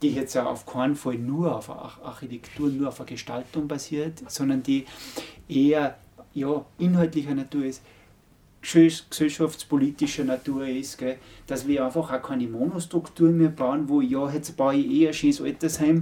die 0.02 0.14
jetzt 0.14 0.38
auf 0.38 0.66
keinen 0.66 0.96
Fall 0.96 1.18
nur 1.18 1.56
auf 1.56 1.70
Architektur, 1.70 2.70
nur 2.70 2.90
auf 2.90 3.04
Gestaltung 3.06 3.68
basiert, 3.68 4.24
sondern 4.28 4.62
die 4.62 4.86
eher 5.48 5.98
ja, 6.34 6.66
inhaltlicher 6.78 7.34
Natur 7.34 7.66
ist, 7.66 7.82
gesellschaftspolitischer 8.62 10.26
Natur 10.26 10.68
ist, 10.68 10.98
gell? 10.98 11.18
dass 11.48 11.66
wir 11.66 11.86
einfach 11.86 12.12
auch 12.12 12.22
keine 12.22 12.48
Monostrukturen 12.48 13.38
mehr 13.38 13.50
bauen, 13.50 13.88
wo 13.88 14.02
ja, 14.02 14.30
jetzt 14.30 14.58
baue 14.58 14.76
ich 14.76 14.92
eh 14.92 15.08
ein 15.08 15.14
schönes 15.14 15.42
Altersheim 15.42 16.02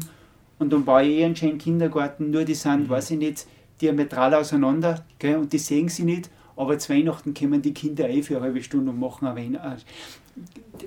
und 0.59 0.71
dann 0.71 0.85
baue 0.85 1.03
ich 1.03 1.19
eh 1.19 1.25
einen 1.25 1.35
schönen 1.35 1.57
Kindergarten, 1.57 2.31
nur 2.31 2.45
die 2.45 2.55
sind, 2.55 2.83
mhm. 2.83 2.89
weiß 2.89 3.11
ich 3.11 3.17
nicht, 3.17 3.47
diametral 3.81 4.33
auseinander 4.33 5.05
gell? 5.19 5.37
und 5.37 5.51
die 5.51 5.57
sehen 5.57 5.89
sie 5.89 6.03
nicht, 6.03 6.29
aber 6.55 6.79
zu 6.79 6.93
Weihnachten 6.93 7.33
kommen 7.33 7.61
die 7.61 7.73
Kinder 7.73 8.09
eh 8.09 8.21
für 8.21 8.37
eine 8.37 8.45
halbe 8.45 8.63
Stunde 8.63 8.91
und 8.91 8.99
machen 8.99 9.27
ein 9.27 9.59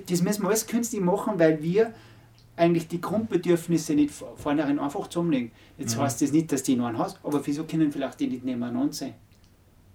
Das 0.07 0.21
müssen 0.21 0.43
wir 0.43 0.47
alles 0.47 0.65
künstlich 0.65 1.01
machen, 1.01 1.37
weil 1.37 1.61
wir 1.61 1.93
eigentlich 2.55 2.87
die 2.87 2.99
Grundbedürfnisse 2.99 3.93
nicht 3.93 4.11
vornherein 4.11 4.79
einfach 4.79 5.07
zusammenlegen. 5.07 5.51
Jetzt 5.77 5.95
mhm. 5.95 6.01
heißt 6.01 6.21
das 6.21 6.31
nicht, 6.31 6.51
dass 6.51 6.63
die 6.63 6.75
nur 6.75 6.87
ein 6.87 6.97
Haus, 6.97 7.17
aber 7.23 7.45
wieso 7.45 7.63
können 7.63 7.91
vielleicht 7.91 8.19
die 8.19 8.27
nicht 8.27 8.43
nebeneinander 8.43 8.93
sein? 8.93 9.13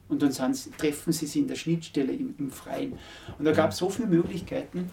Und 0.09 0.23
dann 0.23 0.33
sind, 0.33 0.79
treffen 0.79 1.13
sie 1.13 1.27
sich 1.27 1.43
in 1.43 1.49
der 1.49 1.57
Schnittstelle 1.57 2.13
im, 2.13 2.35
im 2.39 2.51
Freien. 2.51 2.93
Und 3.39 3.45
da 3.45 3.53
gab 3.53 3.71
es 3.71 3.79
so 3.79 3.89
viele 3.91 4.09
Möglichkeiten, 4.09 4.91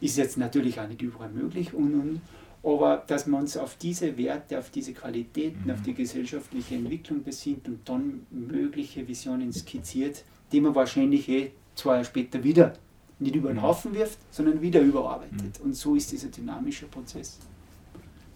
ist 0.00 0.16
jetzt 0.16 0.36
natürlich 0.36 0.80
auch 0.80 0.88
nicht 0.88 1.00
überall 1.00 1.30
möglich, 1.30 1.72
und, 1.72 1.94
und, 1.94 2.20
aber 2.62 3.02
dass 3.06 3.26
man 3.26 3.42
uns 3.42 3.56
auf 3.56 3.76
diese 3.76 4.16
Werte, 4.16 4.58
auf 4.58 4.70
diese 4.70 4.92
Qualitäten, 4.92 5.70
auf 5.70 5.82
die 5.82 5.94
gesellschaftliche 5.94 6.76
Entwicklung 6.76 7.22
besinnt 7.22 7.66
und 7.66 7.88
dann 7.88 8.26
mögliche 8.30 9.06
Visionen 9.06 9.52
skizziert, 9.52 10.24
die 10.52 10.60
man 10.60 10.74
wahrscheinlich 10.74 11.28
eh 11.28 11.52
zwei 11.74 11.94
Jahre 11.94 12.04
später 12.04 12.44
wieder 12.44 12.74
nicht 13.18 13.36
über 13.36 13.48
den 13.50 13.58
mhm. 13.58 13.62
Haufen 13.62 13.94
wirft, 13.94 14.18
sondern 14.30 14.60
wieder 14.60 14.80
überarbeitet. 14.80 15.58
Mhm. 15.58 15.64
Und 15.64 15.74
so 15.74 15.94
ist 15.94 16.10
dieser 16.12 16.28
dynamische 16.28 16.86
Prozess. 16.86 17.38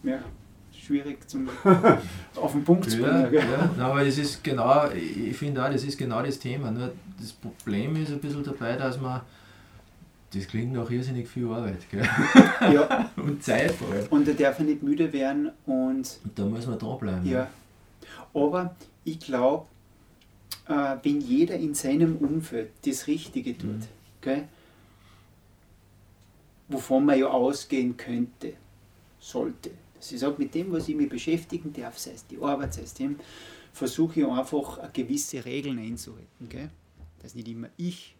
Ja, 0.03 0.19
schwierig 0.71 1.27
zum 1.29 1.49
auf 2.35 2.51
den 2.53 2.63
Punkt 2.63 2.89
zu 2.89 2.97
bringen. 2.97 3.33
Ja, 3.33 3.41
ja. 3.41 3.85
aber 3.85 4.03
das 4.03 4.17
ist 4.17 4.43
genau, 4.43 4.89
ich 4.91 5.35
finde 5.35 5.65
auch, 5.65 5.71
das 5.71 5.83
ist 5.83 5.97
genau 5.97 6.21
das 6.21 6.39
Thema. 6.39 6.71
Nur 6.71 6.91
das 7.19 7.33
Problem 7.33 7.95
ist 8.01 8.11
ein 8.11 8.19
bisschen 8.19 8.43
dabei, 8.43 8.75
dass 8.77 8.99
man 8.99 9.21
das 10.33 10.47
klingt 10.47 10.73
nach 10.73 10.89
irrsinnig 10.89 11.27
viel 11.27 11.47
Arbeit. 11.47 11.89
Gell? 11.89 12.07
Ja. 12.73 13.11
und 13.15 13.41
Zeit 13.43 13.71
vor 13.71 13.89
allem. 13.91 14.07
Und 14.09 14.27
da 14.27 14.33
darf 14.33 14.59
man 14.59 14.67
nicht 14.67 14.83
müde 14.83 15.11
werden. 15.13 15.51
Und, 15.65 16.19
und 16.23 16.31
da 16.35 16.45
muss 16.45 16.67
man 16.67 16.77
dranbleiben. 16.77 17.25
Ja. 17.25 17.39
ja. 17.39 17.49
Aber 18.33 18.75
ich 19.03 19.19
glaube, 19.19 19.65
äh, 20.67 20.97
wenn 21.01 21.21
jeder 21.21 21.55
in 21.55 21.73
seinem 21.73 22.17
Umfeld 22.17 22.71
das 22.85 23.07
Richtige 23.07 23.57
tut, 23.57 23.69
mhm. 23.69 23.87
gell, 24.21 24.47
wovon 26.67 27.05
man 27.05 27.17
ja 27.17 27.27
ausgehen 27.27 27.95
könnte, 27.95 28.53
sollte. 29.19 29.71
Das 29.95 30.11
ist 30.11 30.23
auch 30.23 30.37
mit 30.37 30.53
dem, 30.53 30.71
was 30.71 30.89
ich 30.89 30.95
mich 30.95 31.09
beschäftigen 31.09 31.73
darf, 31.73 31.97
sei 31.97 32.11
es 32.11 32.27
die 32.27 32.37
Arbeit, 32.39 32.73
sei 32.73 32.83
es 32.83 32.93
dem, 32.93 33.15
versuche 33.71 34.21
ich 34.21 34.27
einfach 34.27 34.91
gewisse 34.91 35.43
Regeln 35.43 35.79
einzuhalten. 35.79 36.49
Gell? 36.49 36.69
Dass 37.21 37.33
nicht 37.33 37.47
immer 37.47 37.69
ich 37.77 38.16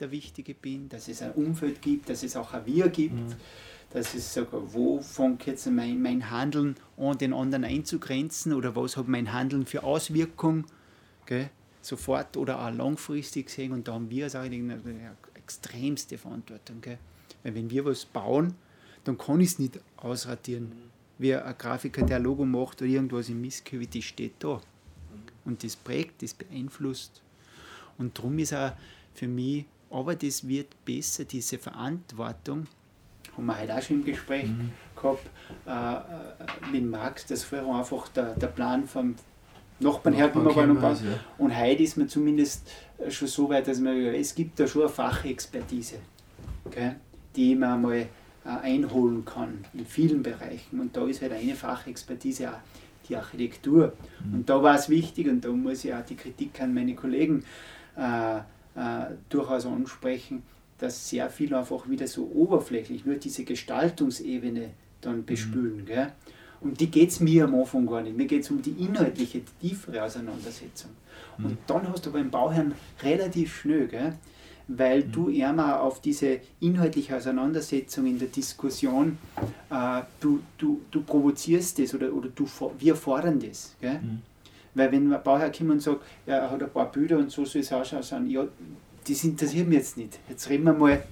der 0.00 0.10
Wichtige 0.10 0.54
bin, 0.54 0.88
dass 0.88 1.08
es 1.08 1.22
ein 1.22 1.32
Umfeld 1.32 1.82
gibt, 1.82 2.08
dass 2.08 2.22
es 2.22 2.36
auch 2.36 2.52
ein 2.52 2.66
Wir 2.66 2.88
gibt, 2.88 3.14
mhm. 3.14 3.34
dass 3.90 4.14
es 4.14 4.32
sogar, 4.32 4.72
wo 4.72 5.00
fängt 5.00 5.46
jetzt 5.46 5.66
mein, 5.70 6.00
mein 6.00 6.30
Handeln 6.30 6.76
an, 6.96 7.18
den 7.18 7.32
anderen 7.32 7.64
einzugrenzen 7.64 8.52
oder 8.52 8.76
was 8.76 8.96
hat 8.96 9.08
mein 9.08 9.32
Handeln 9.32 9.66
für 9.66 9.82
Auswirkungen, 9.82 10.64
gell? 11.26 11.50
sofort 11.80 12.36
oder 12.36 12.60
auch 12.60 12.70
langfristig 12.70 13.50
sehen 13.50 13.72
und 13.72 13.88
da 13.88 13.94
haben 13.94 14.10
wir 14.10 14.24
also 14.24 14.38
eine 14.38 15.16
extremste 15.34 16.18
Verantwortung. 16.18 16.80
Gell? 16.80 16.98
Weil 17.42 17.54
wenn 17.54 17.70
wir 17.70 17.84
was 17.84 18.04
bauen, 18.04 18.54
dann 19.04 19.16
kann 19.16 19.40
ich 19.40 19.52
es 19.52 19.58
nicht 19.58 19.80
ausradieren. 19.96 20.64
Mhm. 20.64 20.90
Wie 21.18 21.34
ein 21.34 21.54
Grafiker, 21.56 22.02
der 22.02 22.18
ein 22.18 22.22
Logo 22.22 22.44
macht 22.44 22.82
oder 22.82 22.90
irgendwas 22.90 23.28
im 23.28 23.40
Misskübel, 23.40 23.86
das 23.86 24.04
steht 24.04 24.34
da. 24.40 24.56
Mhm. 24.56 24.60
Und 25.44 25.64
das 25.64 25.76
prägt, 25.76 26.22
das 26.22 26.34
beeinflusst. 26.34 27.22
Und 27.96 28.16
darum 28.18 28.38
ist 28.38 28.54
auch 28.54 28.72
für 29.14 29.26
mich 29.26 29.64
aber 29.90 30.14
das 30.14 30.46
wird 30.46 30.84
besser, 30.84 31.24
diese 31.24 31.58
Verantwortung, 31.58 32.66
haben 33.38 33.46
wir 33.46 33.60
heute 33.60 33.76
auch 33.76 33.82
schon 33.82 33.96
im 34.00 34.04
Gespräch 34.04 34.46
mhm. 34.46 34.72
gehabt, 34.96 35.26
äh, 35.66 35.70
äh 35.70 36.70
mit 36.72 36.90
Max, 36.90 37.24
das 37.26 37.44
früher 37.44 37.66
einfach 37.72 38.08
der, 38.08 38.34
der 38.34 38.48
Plan 38.48 38.86
vom 38.86 39.14
Nachbarn 39.80 40.14
hergenommen 40.14 40.82
war. 40.82 40.90
Und, 40.90 41.04
ja. 41.04 41.20
und 41.38 41.56
heute 41.56 41.82
ist 41.82 41.96
man 41.96 42.08
zumindest 42.08 42.68
schon 43.08 43.28
so 43.28 43.48
weit, 43.48 43.68
dass 43.68 43.78
man, 43.78 43.96
es 43.96 44.34
gibt 44.34 44.58
da 44.58 44.66
schon 44.66 44.82
eine 44.82 44.90
Fachexpertise, 44.90 45.96
okay, 46.64 46.96
die 47.36 47.54
man 47.54 47.80
mal 47.80 47.96
äh, 47.96 48.08
einholen 48.44 49.24
kann 49.24 49.64
in 49.72 49.86
vielen 49.86 50.22
Bereichen. 50.22 50.80
Und 50.80 50.96
da 50.96 51.06
ist 51.06 51.22
halt 51.22 51.32
eine 51.32 51.54
Fachexpertise 51.54 52.50
auch 52.50 52.58
die 53.08 53.16
Architektur. 53.16 53.92
Mhm. 54.24 54.34
Und 54.34 54.50
da 54.50 54.62
war 54.62 54.74
es 54.74 54.88
wichtig, 54.88 55.28
und 55.28 55.44
da 55.44 55.50
muss 55.50 55.84
ich 55.84 55.94
auch 55.94 56.04
die 56.04 56.16
Kritik 56.16 56.60
an 56.60 56.74
meine 56.74 56.94
Kollegen 56.94 57.44
äh, 57.96 58.40
äh, 58.78 59.14
durchaus 59.28 59.66
ansprechen, 59.66 60.42
dass 60.78 61.08
sehr 61.08 61.28
viel 61.30 61.52
einfach 61.54 61.88
wieder 61.88 62.06
so 62.06 62.30
oberflächlich 62.32 63.04
nur 63.04 63.16
diese 63.16 63.44
Gestaltungsebene 63.44 64.70
dann 65.00 65.24
bespülen. 65.24 65.78
Mhm. 65.78 65.86
Gell? 65.86 66.12
Um 66.60 66.74
die 66.74 66.90
geht 66.90 67.10
es 67.10 67.20
mir 67.20 67.44
am 67.44 67.54
Anfang 67.54 67.86
gar 67.86 68.00
nicht. 68.00 68.16
Mir 68.16 68.26
geht 68.26 68.42
es 68.42 68.50
um 68.50 68.62
die 68.62 68.70
inhaltliche, 68.70 69.40
die 69.40 69.68
tiefere 69.68 70.02
Auseinandersetzung. 70.02 70.90
Mhm. 71.38 71.44
Und 71.44 71.58
dann 71.66 71.88
hast 71.88 72.06
du 72.06 72.12
beim 72.12 72.30
Bauherrn 72.30 72.74
relativ 73.02 73.56
schnell, 73.56 73.88
gell? 73.88 74.14
weil 74.68 75.04
mhm. 75.04 75.12
du 75.12 75.30
eher 75.30 75.82
auf 75.82 76.00
diese 76.00 76.40
inhaltliche 76.60 77.16
Auseinandersetzung 77.16 78.06
in 78.06 78.18
der 78.18 78.28
Diskussion, 78.28 79.18
äh, 79.70 80.02
du, 80.20 80.40
du, 80.58 80.82
du 80.90 81.02
provozierst 81.02 81.78
das 81.78 81.94
oder, 81.94 82.12
oder 82.12 82.28
du, 82.28 82.46
wir 82.78 82.94
fordern 82.94 83.40
das. 83.40 83.74
Gell? 83.80 84.00
Mhm. 84.00 84.22
Weil 84.78 84.92
wenn 84.92 85.12
ein 85.12 85.22
Bauherr 85.22 85.50
kommt 85.50 85.70
und 85.70 85.82
sagt, 85.82 86.00
ja, 86.26 86.36
er 86.36 86.50
hat 86.50 86.62
ein 86.62 86.70
paar 86.70 86.90
Bilder 86.90 87.18
und 87.18 87.30
so 87.30 87.44
soll 87.44 87.60
es 87.60 87.72
ausschauen, 87.72 88.30
ja, 88.30 88.44
das 89.06 89.24
interessiert 89.24 89.68
mich 89.68 89.78
jetzt 89.78 89.96
nicht. 89.96 90.18
Jetzt 90.28 90.48
reden 90.48 90.64
wir 90.64 90.72
mal 90.72 91.02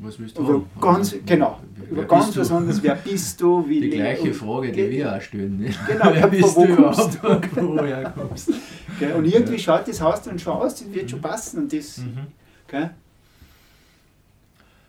was 0.00 0.18
willst 0.18 0.38
du 0.38 0.42
über 0.42 0.52
haben? 0.52 0.66
ganz, 0.80 1.16
genau, 1.26 1.58
wer 1.76 1.90
über 1.90 2.04
ganz 2.04 2.36
was 2.36 2.50
anderes. 2.52 2.82
Wer 2.82 2.94
bist 2.94 3.40
du? 3.40 3.68
Wie 3.68 3.80
die 3.80 3.90
gleiche 3.90 4.32
Frage, 4.32 4.70
die 4.70 4.90
wir 4.90 5.16
auch 5.16 5.20
stellen. 5.20 5.58
Ne? 5.58 5.74
Genau, 5.86 6.10
wer 6.12 6.28
bist 6.28 6.56
wo 6.56 6.64
du 6.64 6.76
kommst 6.76 7.14
du? 7.14 7.40
Woher 7.56 8.10
kommst 8.10 8.50
okay, 8.94 9.12
Und 9.12 9.24
irgendwie 9.24 9.54
ja. 9.54 9.58
schaut 9.58 9.88
das 9.88 10.00
Haus 10.00 10.22
dann 10.22 10.38
schon 10.38 10.52
aus, 10.52 10.76
das 10.76 10.92
wird 10.92 11.10
schon 11.10 11.18
mhm. 11.18 11.22
passen. 11.22 11.58
Und 11.60 11.72
das, 11.72 11.98
mhm. 11.98 12.26
okay? 12.68 12.90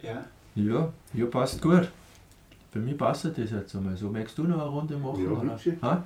ja. 0.04 0.26
ja, 0.56 0.94
ja, 1.14 1.26
passt 1.26 1.62
gut. 1.62 1.90
Für 2.72 2.80
mich 2.80 2.98
passt 2.98 3.26
das 3.26 3.38
jetzt 3.38 3.76
einmal 3.76 3.98
so. 3.98 4.10
Magst 4.10 4.38
du 4.38 4.44
noch 4.44 4.60
eine 4.60 4.70
Runde 4.70 4.98
machen? 4.98 5.50
Ja, 5.82 6.04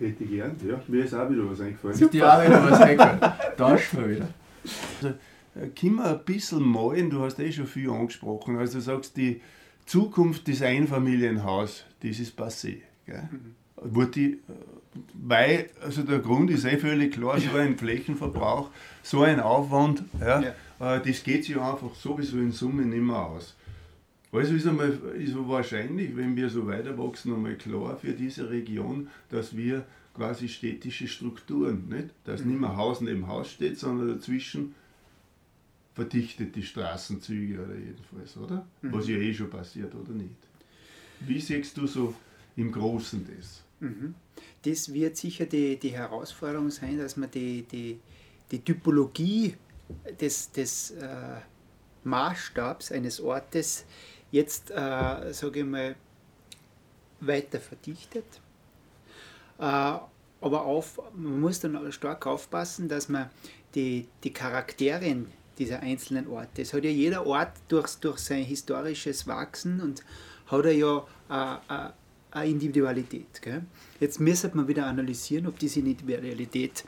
Hätte 0.00 0.24
ich 0.24 0.30
gern, 0.30 0.56
ja. 0.66 0.80
Mir 0.88 1.04
ist 1.04 1.14
auch 1.14 1.30
wieder 1.30 1.50
was 1.50 1.60
eingefallen. 1.60 1.98
Ist 1.98 2.12
dir 2.12 2.32
auch 2.32 2.42
wieder 2.44 2.70
was 2.70 2.80
eingefallen? 2.80 3.20
Tauschen 3.56 3.98
wir 4.00 4.10
wieder. 4.10 4.28
Also, 4.96 5.14
äh, 5.54 5.68
können 5.78 5.96
wir 5.96 6.06
ein 6.06 6.24
bisschen 6.24 6.62
malen, 6.62 7.10
du 7.10 7.20
hast 7.22 7.38
eh 7.38 7.52
schon 7.52 7.66
viel 7.66 7.90
angesprochen. 7.90 8.56
Also 8.56 8.78
du 8.78 8.80
sagst, 8.80 9.16
die 9.16 9.40
Zukunft 9.86 10.48
des 10.48 10.62
Einfamilienhaus, 10.62 11.84
das 12.02 12.18
ist 12.18 12.38
passé. 12.38 12.78
Gell? 13.04 13.28
Mhm. 13.30 13.54
Wurde 13.94 14.10
die, 14.10 14.32
äh, 14.32 14.38
weil, 15.14 15.70
also 15.82 16.02
der 16.02 16.20
Grund 16.20 16.50
ist 16.50 16.64
eh 16.64 16.78
völlig 16.78 17.12
klar, 17.12 17.38
so 17.38 17.56
ein 17.56 17.76
Flächenverbrauch, 17.76 18.70
so 19.02 19.22
ein 19.22 19.38
Aufwand, 19.38 20.02
ja, 20.20 20.40
ja. 20.40 20.96
Äh, 20.96 21.00
das 21.06 21.22
geht 21.22 21.44
sich 21.44 21.58
einfach 21.58 21.94
sowieso 21.94 22.38
in 22.38 22.52
Summe 22.52 22.82
nicht 22.82 23.02
mehr 23.02 23.16
aus. 23.16 23.54
Also 24.32 24.54
ist, 24.54 24.66
einmal, 24.66 24.92
ist 25.18 25.34
wahrscheinlich, 25.36 26.16
wenn 26.16 26.36
wir 26.36 26.48
so 26.48 26.66
weiter 26.66 26.96
wachsen, 26.96 27.34
einmal 27.34 27.56
klar 27.56 27.96
für 27.96 28.12
diese 28.12 28.48
Region, 28.48 29.08
dass 29.28 29.56
wir 29.56 29.84
quasi 30.14 30.48
städtische 30.48 31.08
Strukturen, 31.08 31.88
nicht? 31.88 32.10
dass 32.24 32.42
mhm. 32.42 32.50
nicht 32.50 32.60
mehr 32.60 32.76
Haus 32.76 33.00
neben 33.00 33.26
Haus 33.26 33.50
steht, 33.50 33.78
sondern 33.78 34.08
dazwischen 34.08 34.74
verdichtet 35.94 36.54
die 36.54 36.62
Straßenzüge 36.62 37.62
oder 37.64 37.74
jedenfalls, 37.74 38.36
oder? 38.36 38.66
Mhm. 38.82 38.92
Was 38.92 39.08
ja 39.08 39.16
eh 39.16 39.34
schon 39.34 39.50
passiert, 39.50 39.94
oder 39.94 40.12
nicht? 40.12 40.30
Wie 41.20 41.40
siehst 41.40 41.76
du 41.76 41.86
so 41.86 42.14
im 42.56 42.70
Großen 42.70 43.26
das? 43.36 43.62
Mhm. 43.80 44.14
Das 44.62 44.92
wird 44.92 45.16
sicher 45.16 45.46
die, 45.46 45.76
die 45.76 45.90
Herausforderung 45.90 46.70
sein, 46.70 46.98
dass 46.98 47.16
man 47.16 47.30
die, 47.30 47.62
die, 47.62 47.98
die 48.50 48.60
Typologie 48.60 49.54
des, 50.20 50.52
des 50.52 50.92
äh, 50.92 51.40
Maßstabs 52.04 52.92
eines 52.92 53.20
Ortes 53.20 53.84
jetzt, 54.30 54.70
äh, 54.70 55.32
sage 55.32 55.60
ich 55.60 55.64
mal, 55.64 55.94
weiter 57.20 57.60
verdichtet. 57.60 58.24
Äh, 59.58 59.62
aber 60.42 60.64
auf, 60.64 61.00
man 61.14 61.40
muss 61.40 61.60
dann 61.60 61.92
stark 61.92 62.26
aufpassen, 62.26 62.88
dass 62.88 63.08
man 63.08 63.28
die, 63.74 64.08
die 64.24 64.32
Charakterien 64.32 65.30
dieser 65.58 65.80
einzelnen 65.80 66.26
Orte. 66.28 66.62
Es 66.62 66.72
hat 66.72 66.84
ja 66.84 66.90
jeder 66.90 67.26
Ort 67.26 67.52
durch, 67.68 67.94
durch 67.96 68.18
sein 68.18 68.42
historisches 68.42 69.26
Wachsen 69.26 69.80
und 69.80 70.02
hat 70.46 70.64
er 70.64 70.72
ja 70.72 71.06
eine, 71.28 71.92
eine 72.30 72.50
Individualität. 72.50 73.42
Gell? 73.42 73.62
Jetzt 74.00 74.18
müsste 74.18 74.50
man 74.54 74.66
wieder 74.66 74.86
analysieren, 74.86 75.46
ob 75.46 75.58
diese 75.58 75.80
Individualität 75.80 76.84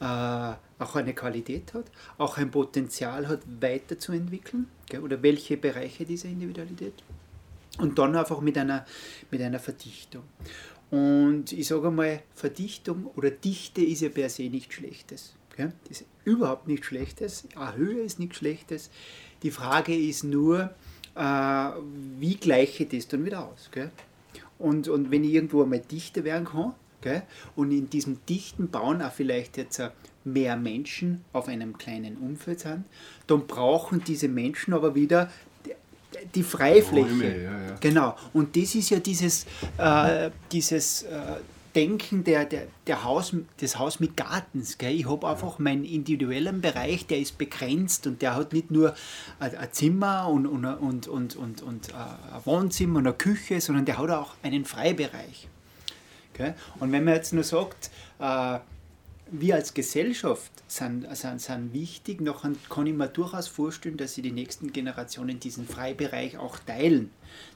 äh, 0.00 0.52
auch 0.78 0.96
eine 0.96 1.14
Qualität 1.14 1.74
hat, 1.74 1.86
auch 2.18 2.36
ein 2.36 2.50
Potenzial 2.50 3.28
hat, 3.28 3.40
weiterzuentwickeln 3.60 4.68
gell? 4.88 5.00
oder 5.00 5.22
welche 5.22 5.56
Bereiche 5.56 6.04
dieser 6.04 6.28
Individualität. 6.28 6.94
Und 7.78 7.98
dann 7.98 8.14
einfach 8.14 8.40
mit 8.40 8.56
einer, 8.56 8.86
mit 9.30 9.42
einer 9.42 9.58
Verdichtung. 9.58 10.22
Und 10.90 11.52
ich 11.52 11.66
sage 11.66 11.90
mal, 11.90 12.22
Verdichtung 12.34 13.06
oder 13.16 13.30
Dichte 13.30 13.82
ist 13.82 14.02
ja 14.02 14.10
per 14.10 14.28
se 14.28 14.44
nichts 14.44 14.74
Schlechtes. 14.74 15.34
Gell? 15.56 15.72
Das 15.88 16.02
ist 16.02 16.06
überhaupt 16.24 16.68
nichts 16.68 16.86
Schlechtes. 16.86 17.48
Eine 17.56 17.76
Höhe 17.76 18.02
ist 18.02 18.18
nichts 18.18 18.36
Schlechtes. 18.36 18.90
Die 19.42 19.50
Frage 19.50 19.96
ist 19.96 20.24
nur, 20.24 20.70
äh, 21.16 21.70
wie 22.18 22.36
gleiche 22.36 22.86
das 22.86 23.08
dann 23.08 23.24
wieder 23.24 23.48
aus. 23.48 23.70
Gell? 23.72 23.90
Und, 24.58 24.88
und 24.88 25.10
wenn 25.10 25.24
ich 25.24 25.32
irgendwo 25.32 25.62
einmal 25.62 25.80
dichter 25.80 26.24
werden 26.24 26.46
kann, 26.46 26.74
gell? 27.04 27.22
und 27.54 27.70
in 27.70 27.88
diesem 27.88 28.18
dichten 28.26 28.68
Bauen 28.68 29.00
auch 29.02 29.12
vielleicht 29.12 29.56
jetzt 29.56 29.80
mehr 30.24 30.56
Menschen 30.56 31.24
auf 31.32 31.48
einem 31.48 31.78
kleinen 31.78 32.16
Umfeld 32.16 32.60
sind, 32.60 32.84
dann 33.26 33.46
brauchen 33.46 34.02
diese 34.02 34.28
Menschen 34.28 34.74
aber 34.74 34.94
wieder 34.94 35.30
die 36.34 36.42
Freifläche. 36.42 37.08
Räume, 37.10 37.42
ja, 37.42 37.50
ja. 37.68 37.76
Genau. 37.80 38.16
Und 38.32 38.56
das 38.56 38.74
ist 38.74 38.90
ja 38.90 38.98
dieses, 38.98 39.46
äh, 39.78 40.30
dieses 40.50 41.02
äh, 41.02 41.36
Denken 41.74 42.22
der, 42.22 42.44
der, 42.44 42.68
der 42.86 43.02
Haus, 43.04 43.34
des 43.60 43.78
Haus 43.78 43.98
mit 43.98 44.16
Gartens. 44.16 44.78
Gell? 44.78 44.94
Ich 44.94 45.08
habe 45.08 45.28
einfach 45.28 45.58
meinen 45.58 45.84
individuellen 45.84 46.60
Bereich, 46.60 47.06
der 47.06 47.18
ist 47.18 47.36
begrenzt 47.36 48.06
und 48.06 48.22
der 48.22 48.36
hat 48.36 48.52
nicht 48.52 48.70
nur 48.70 48.94
ein, 49.40 49.56
ein 49.56 49.72
Zimmer 49.72 50.28
und, 50.28 50.46
und, 50.46 50.64
und, 50.64 51.08
und, 51.08 51.36
und, 51.36 51.62
und 51.62 51.88
äh, 51.88 51.92
ein 51.92 52.40
Wohnzimmer 52.44 53.00
und 53.00 53.06
eine 53.08 53.16
Küche, 53.16 53.60
sondern 53.60 53.84
der 53.84 53.98
hat 53.98 54.10
auch 54.10 54.34
einen 54.42 54.64
Freibereich. 54.64 55.48
Gell? 56.34 56.54
Und 56.80 56.92
wenn 56.92 57.04
man 57.04 57.14
jetzt 57.14 57.32
nur 57.32 57.44
sagt, 57.44 57.90
äh, 58.18 58.58
wir 59.30 59.54
als 59.54 59.74
Gesellschaft 59.74 60.52
sind, 60.68 61.06
sind, 61.16 61.40
sind 61.40 61.72
wichtig. 61.72 62.20
Noch 62.20 62.44
kann 62.68 62.86
ich 62.86 62.94
mir 62.94 63.08
durchaus 63.08 63.48
vorstellen, 63.48 63.96
dass 63.96 64.14
sie 64.14 64.22
die 64.22 64.32
nächsten 64.32 64.72
Generationen 64.72 65.40
diesen 65.40 65.66
Freibereich 65.66 66.36
auch 66.36 66.58
teilen. 66.58 67.10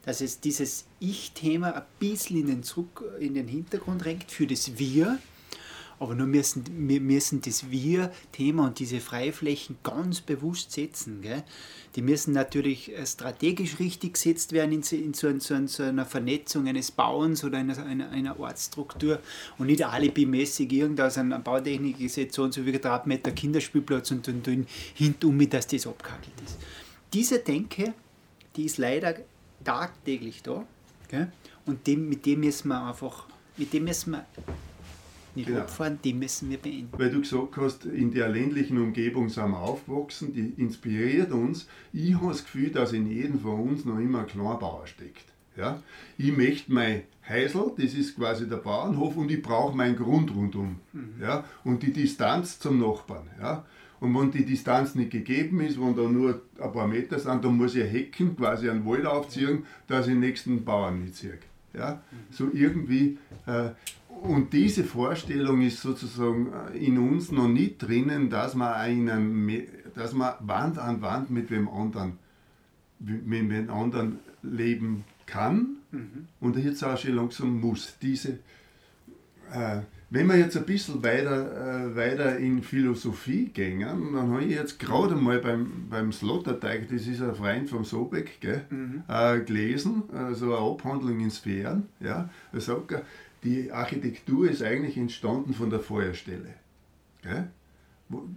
Dass 0.04 0.20
es 0.20 0.40
dieses 0.40 0.86
Ich-Thema 0.98 1.74
ein 1.74 1.82
bisschen 1.98 2.38
in 2.38 2.46
den, 2.46 2.62
Zurück, 2.62 3.04
in 3.20 3.34
den 3.34 3.48
Hintergrund 3.48 4.04
ränkt 4.04 4.30
für 4.30 4.46
das 4.46 4.78
Wir 4.78 5.18
aber 6.00 6.14
nur 6.14 6.26
müssen 6.26 6.64
wir 6.88 7.00
müssen 7.00 7.40
das 7.40 7.70
Wir-Thema 7.70 8.66
und 8.66 8.78
diese 8.78 9.00
Freiflächen 9.00 9.78
ganz 9.82 10.20
bewusst 10.20 10.72
setzen. 10.72 11.22
Gell? 11.22 11.42
Die 11.96 12.02
müssen 12.02 12.32
natürlich 12.32 12.96
äh, 12.96 13.06
strategisch 13.06 13.78
richtig 13.78 14.14
gesetzt 14.14 14.52
werden 14.52 14.72
in, 14.72 14.82
in, 14.82 15.14
so, 15.14 15.28
in, 15.28 15.40
so, 15.40 15.54
in 15.54 15.66
so, 15.68 15.82
einer 15.82 16.06
Vernetzung 16.06 16.68
eines 16.68 16.90
Bauens 16.90 17.42
oder 17.42 17.58
einer, 17.58 17.76
einer, 17.84 18.10
einer 18.10 18.38
Ortsstruktur 18.38 19.20
und 19.58 19.66
nicht 19.66 19.84
alibimäßig 19.84 20.72
irgendwas 20.72 21.18
an 21.18 21.42
Bautechnikgesetz 21.42 22.36
so 22.36 22.44
und 22.44 22.54
so 22.54 22.64
wie 22.64 22.72
Quadratmeter 22.72 23.32
Kinderspielplatz 23.32 24.10
und, 24.10 24.28
und, 24.28 24.46
und 24.46 24.68
hinten 24.94 25.50
dass 25.50 25.66
das 25.66 25.86
abkackelt 25.86 26.40
ist. 26.44 26.58
Diese 27.12 27.38
Denke, 27.38 27.94
die 28.56 28.64
ist 28.64 28.78
leider 28.78 29.14
tagtäglich 29.64 30.42
da. 30.42 30.64
Gell? 31.08 31.32
Und 31.66 31.86
dem, 31.86 32.08
mit 32.08 32.24
dem 32.26 32.40
müssen 32.40 32.68
wir 32.68 32.86
einfach, 32.86 33.26
mit 33.56 33.72
dem 33.72 33.84
müssen 33.84 34.12
wir 34.12 34.26
nicht 35.34 35.48
genau. 35.48 35.60
abfahren, 35.60 35.98
die 36.02 36.14
müssen 36.14 36.50
wir 36.50 36.58
beenden. 36.58 36.88
Weil 36.92 37.10
du 37.10 37.20
gesagt 37.20 37.56
hast, 37.56 37.84
in 37.84 38.12
der 38.12 38.28
ländlichen 38.28 38.78
Umgebung 38.78 39.28
sind 39.28 39.50
wir 39.50 39.58
aufgewachsen, 39.58 40.32
die 40.32 40.60
inspiriert 40.60 41.32
uns. 41.32 41.68
Ich 41.92 42.14
habe 42.14 42.28
das 42.28 42.44
Gefühl, 42.44 42.70
dass 42.70 42.92
in 42.92 43.10
jedem 43.10 43.40
von 43.40 43.60
uns 43.60 43.84
noch 43.84 43.98
immer 43.98 44.20
ein 44.20 44.26
Kleinbauer 44.26 44.86
steckt. 44.86 45.24
Ja? 45.56 45.82
Ich 46.16 46.34
möchte 46.34 46.72
mein 46.72 47.02
Häusl, 47.28 47.72
das 47.76 47.94
ist 47.94 48.16
quasi 48.16 48.48
der 48.48 48.56
Bauernhof, 48.56 49.16
und 49.16 49.30
ich 49.30 49.42
brauche 49.42 49.76
meinen 49.76 49.96
Grund 49.96 50.34
rundum. 50.34 50.76
Mhm. 50.92 51.14
Ja? 51.20 51.44
Und 51.64 51.82
die 51.82 51.92
Distanz 51.92 52.58
zum 52.58 52.78
Nachbarn. 52.78 53.28
Ja? 53.40 53.66
Und 54.00 54.14
wenn 54.14 54.30
die 54.30 54.44
Distanz 54.44 54.94
nicht 54.94 55.10
gegeben 55.10 55.60
ist, 55.60 55.80
wenn 55.80 55.96
da 55.96 56.02
nur 56.02 56.40
ein 56.60 56.72
paar 56.72 56.86
Meter 56.86 57.18
sind, 57.18 57.44
dann 57.44 57.56
muss 57.56 57.74
ich 57.74 57.84
Hecken, 57.84 58.36
quasi 58.36 58.70
einen 58.70 58.86
Wald 58.86 59.04
aufziehen, 59.04 59.64
dass 59.88 60.06
ich 60.06 60.12
den 60.12 60.20
nächsten 60.20 60.64
Bauern 60.64 61.02
nicht 61.02 61.16
sehe. 61.16 61.38
Ja? 61.74 62.00
Mhm. 62.10 62.16
So 62.30 62.48
irgendwie, 62.52 63.18
äh, 63.46 63.70
und 64.22 64.52
diese 64.52 64.84
Vorstellung 64.84 65.60
ist 65.62 65.80
sozusagen 65.80 66.52
in 66.74 66.98
uns 66.98 67.30
noch 67.30 67.48
nicht 67.48 67.78
drinnen, 67.78 68.30
dass 68.30 68.54
man, 68.54 68.74
einen, 68.74 69.52
dass 69.94 70.12
man 70.12 70.34
Wand 70.40 70.78
an 70.78 71.00
Wand 71.02 71.30
mit 71.30 71.50
wem 71.50 71.68
anderen, 71.68 72.18
mit 72.98 73.50
wem 73.50 73.70
anderen 73.70 74.18
leben 74.42 75.04
kann 75.26 75.76
mhm. 75.90 76.26
und 76.40 76.56
jetzt 76.56 76.82
auch 76.82 76.96
schon 76.96 77.14
langsam 77.14 77.60
muss. 77.60 77.96
Diese, 78.00 78.38
äh, 79.52 79.80
wenn 80.10 80.26
wir 80.26 80.36
jetzt 80.36 80.56
ein 80.56 80.64
bisschen 80.64 81.02
weiter, 81.02 81.90
äh, 81.90 81.96
weiter 81.96 82.38
in 82.38 82.62
Philosophie 82.62 83.46
gehen, 83.46 83.80
dann 83.80 84.30
habe 84.30 84.44
ich 84.44 84.52
jetzt 84.52 84.78
gerade 84.78 85.14
mal 85.14 85.38
beim, 85.38 85.86
beim 85.90 86.12
Sloterdijk, 86.12 86.88
das 86.88 87.06
ist 87.06 87.20
ein 87.20 87.34
Freund 87.34 87.68
vom 87.68 87.84
Sobeck, 87.84 88.40
gell, 88.40 88.64
mhm. 88.70 89.02
äh, 89.06 89.40
gelesen, 89.40 90.04
also 90.14 90.56
eine 90.56 90.66
Abhandlung 90.66 91.20
in 91.20 91.30
Sphären. 91.30 91.88
Ja, 92.00 92.30
da 92.52 92.60
sagt 92.60 92.92
er, 92.92 93.02
die 93.44 93.70
Architektur 93.70 94.50
ist 94.50 94.62
eigentlich 94.62 94.96
entstanden 94.96 95.54
von 95.54 95.70
der 95.70 95.80
Feuerstelle. 95.80 96.54
Gell? 97.22 97.50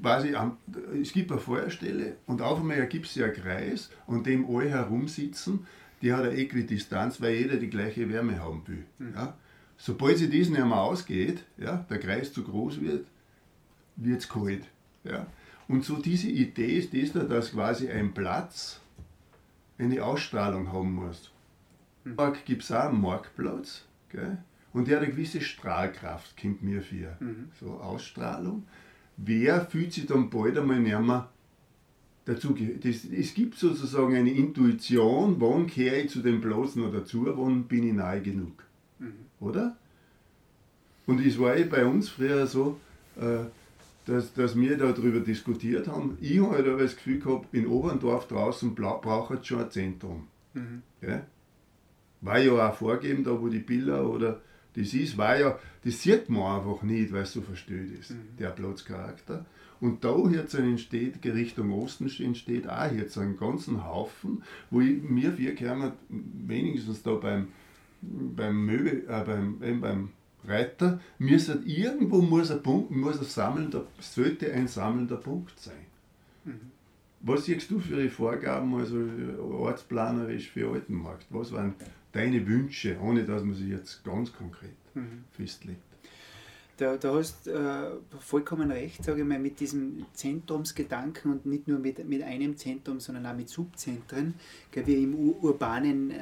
Quasi, 0.01 0.35
es 1.01 1.13
gibt 1.13 1.31
eine 1.31 1.39
Feuerstelle 1.39 2.17
und 2.25 2.41
auf 2.41 2.59
einmal 2.59 2.77
ergibt 2.77 3.07
sich 3.07 3.23
ein 3.23 3.33
Kreis 3.33 3.89
und 4.05 4.27
dem 4.27 4.45
alle 4.45 4.69
herumsitzen, 4.69 5.65
die 6.01 6.11
hat 6.11 6.23
eine 6.23 6.35
Äquidistanz, 6.35 7.21
weil 7.21 7.35
jeder 7.35 7.57
die 7.57 7.69
gleiche 7.69 8.09
Wärme 8.09 8.39
haben 8.39 8.63
will. 8.67 8.85
Mhm. 8.99 9.13
Ja? 9.15 9.37
Sobald 9.77 10.17
sie 10.17 10.29
diesen 10.29 10.53
nicht 10.55 10.65
mehr 10.65 10.81
ausgeht, 10.81 11.43
ja, 11.57 11.85
der 11.89 11.99
Kreis 11.99 12.33
zu 12.33 12.43
groß 12.43 12.81
wird, 12.81 13.07
wird 13.95 14.19
es 14.19 14.29
kalt. 14.29 14.67
Ja? 15.03 15.27
Und 15.67 15.85
so 15.85 15.97
diese 15.97 16.27
Idee 16.27 16.77
ist 16.77 16.93
das 16.93 17.13
da, 17.13 17.23
dass 17.23 17.51
quasi 17.51 17.89
ein 17.89 18.13
Platz 18.13 18.81
eine 19.77 20.03
Ausstrahlung 20.03 20.71
haben 20.71 20.93
muss. 20.93 21.31
Mhm. 22.03 22.17
gibt 22.45 22.63
es 22.63 22.71
auch 22.71 22.89
einen 22.89 23.01
Marktplatz. 23.01 23.85
Gell? 24.09 24.37
Und 24.73 24.87
der 24.87 24.97
hat 24.97 25.03
eine 25.03 25.13
gewisse 25.13 25.41
Strahlkraft, 25.41 26.39
kommt 26.41 26.63
mir 26.63 26.81
für. 26.81 27.17
Mhm. 27.19 27.49
So 27.59 27.71
Ausstrahlung. 27.71 28.63
Wer 29.17 29.65
fühlt 29.65 29.93
sich 29.93 30.05
dann 30.05 30.29
bald 30.29 30.57
einmal 30.57 30.79
nicht 30.79 30.99
mehr 30.99 31.29
dazu? 32.25 32.55
Das, 32.81 33.03
es 33.05 33.33
gibt 33.33 33.57
sozusagen 33.57 34.15
eine 34.15 34.31
Intuition, 34.31 35.39
wann 35.39 35.67
kehre 35.67 35.97
ich 35.97 36.11
zu 36.11 36.21
dem 36.21 36.41
Platz 36.41 36.75
noch 36.75 36.91
dazu, 36.91 37.27
wann 37.35 37.63
bin 37.63 37.87
ich 37.87 37.93
nahe 37.93 38.21
genug. 38.21 38.63
Mhm. 38.99 39.13
Oder? 39.39 39.75
Und 41.05 41.19
es 41.25 41.37
war 41.37 41.57
eh 41.57 41.65
bei 41.65 41.85
uns 41.85 42.09
früher 42.09 42.47
so, 42.47 42.79
äh, 43.17 43.45
dass, 44.05 44.33
dass 44.33 44.57
wir 44.57 44.77
darüber 44.77 45.19
diskutiert 45.19 45.87
haben. 45.87 46.17
Ich 46.21 46.39
habe 46.39 46.55
halt 46.55 46.79
das 46.79 46.95
Gefühl 46.95 47.19
gehabt, 47.19 47.53
in 47.53 47.67
Oberndorf 47.67 48.27
draußen 48.27 48.73
braucht 48.73 49.39
es 49.39 49.47
schon 49.47 49.59
ein 49.59 49.71
Zentrum. 49.71 50.27
Mhm. 50.53 50.81
Ja? 51.01 51.21
War 52.21 52.39
ja 52.39 52.69
auch 52.69 52.75
vorgeben, 52.75 53.23
da 53.23 53.39
wo 53.39 53.47
die 53.47 53.59
Bilder 53.59 54.07
oder 54.09 54.41
das 54.75 54.93
ist, 54.93 55.17
war 55.17 55.37
ja, 55.37 55.59
das 55.83 56.01
sieht 56.01 56.29
man 56.29 56.59
einfach 56.59 56.81
nicht, 56.83 57.11
weil 57.11 57.23
es 57.23 57.33
so 57.33 57.41
verstört 57.41 57.91
ist, 57.99 58.11
mhm. 58.11 58.37
der 58.39 58.49
Platzcharakter. 58.49 59.45
Und 59.79 60.03
da 60.03 60.15
jetzt 60.29 60.53
entsteht, 60.53 61.25
Richtung 61.25 61.71
Osten 61.73 62.09
entsteht 62.19 62.69
auch 62.69 62.91
jetzt 62.91 63.17
ein 63.17 63.35
ganzen 63.35 63.83
Haufen, 63.83 64.43
wo 64.69 64.79
ich, 64.79 65.01
mir 65.01 65.33
vier 65.33 65.55
Kerne 65.55 65.93
wenigstens 66.09 67.01
da 67.01 67.15
beim, 67.15 67.47
beim 68.01 68.65
Möbel, 68.65 69.05
äh, 69.07 69.23
beim, 69.23 69.57
eben 69.63 69.81
beim 69.81 70.09
Reiter, 70.45 70.99
müssen, 71.17 71.65
irgendwo 71.65 72.21
muss 72.21 72.51
ein 72.51 72.61
Punkt, 72.61 72.91
muss 72.91 73.19
ein 73.19 73.25
sammelnder, 73.25 73.85
sollte 73.99 74.53
ein 74.53 74.67
sammelnder 74.67 75.17
Punkt 75.17 75.59
sein. 75.59 75.85
Mhm. 76.45 76.71
Was 77.21 77.45
siehst 77.45 77.69
du 77.69 77.79
für 77.79 78.01
die 78.01 78.09
Vorgaben, 78.09 78.73
also 78.75 78.97
ortsplanerisch 79.39 80.49
für 80.49 80.71
Altenmarkt? 80.71 81.25
Was 81.29 81.51
waren 81.51 81.75
deine 82.11 82.45
Wünsche, 82.47 82.97
ohne 83.01 83.23
dass 83.23 83.43
man 83.43 83.55
sich 83.55 83.69
jetzt 83.69 84.03
ganz 84.03 84.33
konkret 84.33 84.71
mhm. 84.93 85.23
festlegt. 85.31 85.81
Da, 86.77 86.97
da 86.97 87.13
hast 87.13 87.47
äh, 87.47 87.91
vollkommen 88.19 88.71
recht, 88.71 89.03
sage 89.03 89.21
ich 89.21 89.27
mal, 89.27 89.37
mit 89.37 89.59
diesem 89.59 90.03
Zentrumsgedanken 90.13 91.31
und 91.31 91.45
nicht 91.45 91.67
nur 91.67 91.77
mit, 91.77 92.07
mit 92.09 92.23
einem 92.23 92.57
Zentrum, 92.57 92.99
sondern 92.99 93.27
auch 93.27 93.35
mit 93.35 93.49
Subzentren. 93.49 94.33
Wie 94.73 95.03
im 95.03 95.13
Urbanen 95.13 96.09
äh, 96.09 96.17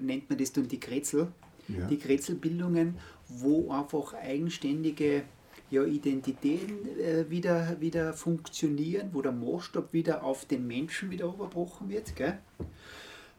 nennt 0.00 0.30
man 0.30 0.38
das 0.38 0.52
dann 0.52 0.68
die 0.68 0.78
Kretzel, 0.78 1.26
ja. 1.66 1.88
die 1.88 1.98
Kretzelbildungen, 1.98 2.94
wo 3.26 3.72
einfach 3.72 4.14
eigenständige 4.14 5.24
ja, 5.70 5.82
Identitäten 5.82 7.00
äh, 7.00 7.28
wieder, 7.28 7.80
wieder 7.80 8.12
funktionieren, 8.12 9.08
wo 9.12 9.22
der 9.22 9.32
Maßstab 9.32 9.92
wieder 9.92 10.22
auf 10.22 10.44
den 10.44 10.68
Menschen 10.68 11.10
wieder 11.10 11.24
überbrochen 11.24 11.88
wird. 11.88 12.14
Gell? 12.14 12.38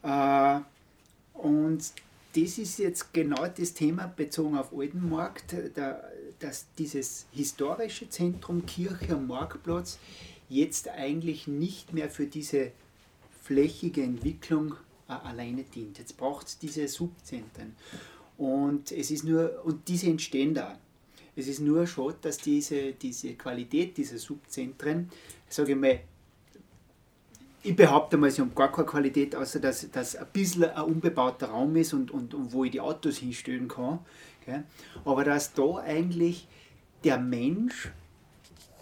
Äh, 0.03 0.59
und 1.36 1.83
das 2.36 2.57
ist 2.57 2.79
jetzt 2.79 3.13
genau 3.13 3.47
das 3.47 3.73
Thema 3.73 4.07
bezogen 4.07 4.57
auf 4.57 4.73
Oldenmarkt, 4.73 5.55
dass 6.39 6.65
dieses 6.77 7.27
historische 7.31 8.09
Zentrum 8.09 8.65
Kirche 8.65 9.15
und 9.15 9.27
Marktplatz 9.27 9.99
jetzt 10.49 10.89
eigentlich 10.89 11.47
nicht 11.47 11.93
mehr 11.93 12.09
für 12.09 12.27
diese 12.27 12.71
flächige 13.41 14.03
Entwicklung 14.03 14.75
äh, 15.07 15.13
alleine 15.13 15.63
dient. 15.63 15.97
Jetzt 15.99 16.17
braucht 16.17 16.47
es 16.47 16.59
diese 16.59 16.88
Subzentren. 16.88 17.75
Und 18.38 18.91
es 18.91 19.11
ist 19.11 19.23
nur, 19.23 19.63
und 19.63 19.88
diese 19.88 20.07
entstehen 20.07 20.53
da. 20.53 20.77
Es 21.36 21.47
ist 21.47 21.59
nur 21.59 21.86
schon, 21.88 22.15
dass 22.21 22.38
diese, 22.38 22.93
diese 22.93 23.33
Qualität 23.36 23.97
dieser 23.97 24.17
Subzentren, 24.17 25.09
sage 25.47 25.73
ich 25.73 25.77
mal, 25.77 25.99
ich 27.66 27.76
behaupte 27.76 28.18
mal, 28.18 28.30
sie 28.30 28.41
haben 28.41 28.53
gar 28.53 28.72
keine 28.72 28.86
Qualität, 28.86 29.36
außer 29.36 29.59
dass 29.59 29.89
das 29.91 30.16
ein 30.16 30.28
bisschen 30.32 30.66
ein 30.66 30.84
unbebauter 30.84 31.47
Raum 31.47 31.76
ist 31.76 31.93
und, 31.93 32.11
und, 32.11 32.34
und 32.34 32.53
wo 32.53 32.63
ich 32.63 32.72
die 32.72 32.80
Autos 32.80 33.18
hinstellen 33.18 33.68
kann. 33.68 33.99
Gell? 34.45 34.63
Aber 35.03 35.24
dass 35.24 35.53
da 35.53 35.78
eigentlich 35.78 36.47
der 37.03 37.18
Mensch 37.18 37.91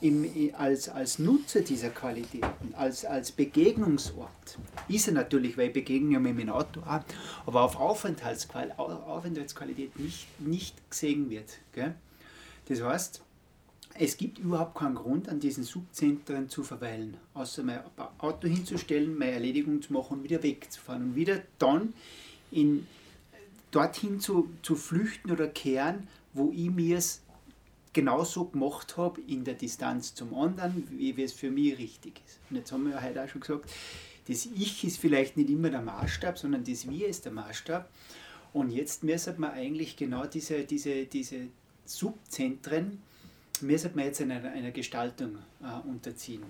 im, 0.01 0.29
als, 0.57 0.89
als 0.89 1.17
Nutzer 1.17 1.61
dieser 1.61 1.89
Qualitäten, 1.89 2.75
als, 2.75 3.05
als 3.05 3.31
Begegnungsort, 3.31 4.57
ist 4.89 5.07
er 5.07 5.13
natürlich, 5.13 5.57
weil 5.57 5.67
ich 5.67 5.73
begegne 5.73 6.13
ja 6.15 6.19
mit 6.19 6.35
meinem 6.35 6.49
Auto 6.49 6.81
auch, 6.81 6.99
aber 7.45 7.61
auf 7.61 7.77
Aufenthaltsqualität, 7.77 8.77
Aufenthaltsqualität 8.77 9.97
nicht, 9.97 10.27
nicht 10.41 10.89
gesehen 10.89 11.29
wird. 11.29 11.57
Gell? 11.71 11.95
Das 12.67 12.81
heißt, 12.81 13.22
es 13.95 14.17
gibt 14.17 14.39
überhaupt 14.39 14.75
keinen 14.75 14.95
Grund, 14.95 15.29
an 15.29 15.39
diesen 15.39 15.63
Subzentren 15.63 16.49
zu 16.49 16.63
verweilen, 16.63 17.17
außer 17.33 17.63
mein 17.63 17.79
Auto 18.17 18.47
hinzustellen, 18.47 19.17
meine 19.17 19.33
Erledigung 19.33 19.81
zu 19.81 19.93
machen 19.93 20.17
und 20.17 20.23
wieder 20.23 20.41
wegzufahren 20.41 21.03
und 21.03 21.15
wieder 21.15 21.41
dann 21.59 21.93
in, 22.51 22.87
dorthin 23.71 24.19
zu, 24.19 24.49
zu 24.61 24.75
flüchten 24.75 25.31
oder 25.31 25.47
kehren, 25.47 26.07
wo 26.33 26.51
ich 26.51 26.69
mir 26.69 26.97
es 26.97 27.21
genauso 27.93 28.45
gemacht 28.45 28.97
habe 28.97 29.21
in 29.27 29.43
der 29.43 29.53
Distanz 29.53 30.15
zum 30.15 30.33
anderen, 30.33 30.87
wie 30.89 31.21
es 31.21 31.33
für 31.33 31.51
mich 31.51 31.77
richtig 31.77 32.21
ist. 32.25 32.39
Und 32.49 32.57
jetzt 32.57 32.71
haben 32.71 32.85
wir 32.85 32.93
ja 32.93 33.01
heute 33.03 33.23
auch 33.23 33.29
schon 33.29 33.41
gesagt, 33.41 33.69
das 34.27 34.47
Ich 34.55 34.83
ist 34.83 34.97
vielleicht 34.97 35.37
nicht 35.37 35.49
immer 35.49 35.69
der 35.69 35.81
Maßstab, 35.81 36.37
sondern 36.37 36.63
das 36.63 36.89
Wir 36.89 37.07
ist 37.07 37.25
der 37.25 37.33
Maßstab. 37.33 37.89
Und 38.53 38.71
jetzt 38.71 39.03
müssen 39.03 39.39
wir 39.39 39.53
eigentlich 39.53 39.95
genau 39.95 40.25
diese, 40.25 40.63
diese, 40.63 41.05
diese 41.05 41.47
Subzentren, 41.85 43.01
müssen 43.63 43.95
wir 43.95 44.05
jetzt 44.05 44.21
einer, 44.21 44.43
einer 44.43 44.71
Gestaltung 44.71 45.37
äh, 45.61 45.87
unterziehen. 45.87 46.43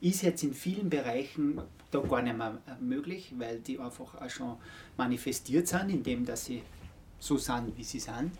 Ist 0.00 0.22
jetzt 0.22 0.42
in 0.42 0.54
vielen 0.54 0.88
Bereichen 0.88 1.60
da 1.90 2.00
gar 2.00 2.22
nicht 2.22 2.36
mehr 2.36 2.58
äh, 2.66 2.82
möglich, 2.82 3.32
weil 3.36 3.58
die 3.60 3.78
einfach 3.78 4.14
auch 4.14 4.30
schon 4.30 4.56
manifestiert 4.96 5.68
sind, 5.68 5.90
indem 5.90 6.24
dass 6.24 6.46
sie 6.46 6.62
so 7.18 7.36
sind, 7.36 7.76
wie 7.76 7.84
sie 7.84 8.00
sind. 8.00 8.32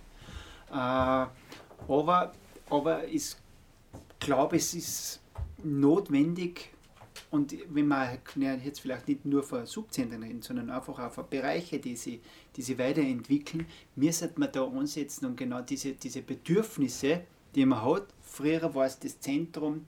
Äh, 0.70 0.74
aber, 0.74 2.33
aber 2.70 3.07
ich 3.09 3.37
glaube, 4.18 4.57
es 4.57 4.74
ist 4.74 5.20
notwendig, 5.62 6.70
und 7.31 7.55
wenn 7.68 7.87
man 7.87 8.18
jetzt 8.64 8.81
vielleicht 8.81 9.07
nicht 9.07 9.24
nur 9.24 9.43
von 9.43 9.64
Subzentren 9.66 10.22
reden, 10.22 10.43
sondern 10.43 10.70
einfach 10.70 10.99
auch 10.99 11.12
von 11.12 11.28
Bereichen, 11.28 11.81
die 11.81 11.95
sie, 11.95 12.20
die 12.57 12.62
sie 12.62 12.78
weiterentwickeln, 12.78 13.66
müsste 13.95 14.33
man 14.37 14.51
da 14.51 14.64
ansetzen 14.64 15.26
und 15.26 15.37
genau 15.37 15.61
diese, 15.61 15.93
diese 15.93 16.22
Bedürfnisse, 16.22 17.22
die 17.55 17.66
man 17.66 17.82
hat, 17.84 18.07
früher 18.22 18.74
war 18.74 18.86
es 18.86 18.98
das 18.98 19.20
Zentrum, 19.20 19.86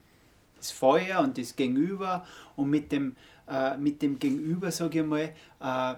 das 0.56 0.70
Feuer 0.70 1.20
und 1.20 1.38
das 1.38 1.56
Gegenüber 1.56 2.26
und 2.56 2.70
mit 2.70 2.92
dem, 2.92 3.16
äh, 3.48 3.76
mit 3.76 4.02
dem 4.02 4.18
Gegenüber, 4.18 4.70
sage 4.70 5.00
ich 5.00 5.06
mal, 5.06 5.32
äh, 5.60 5.94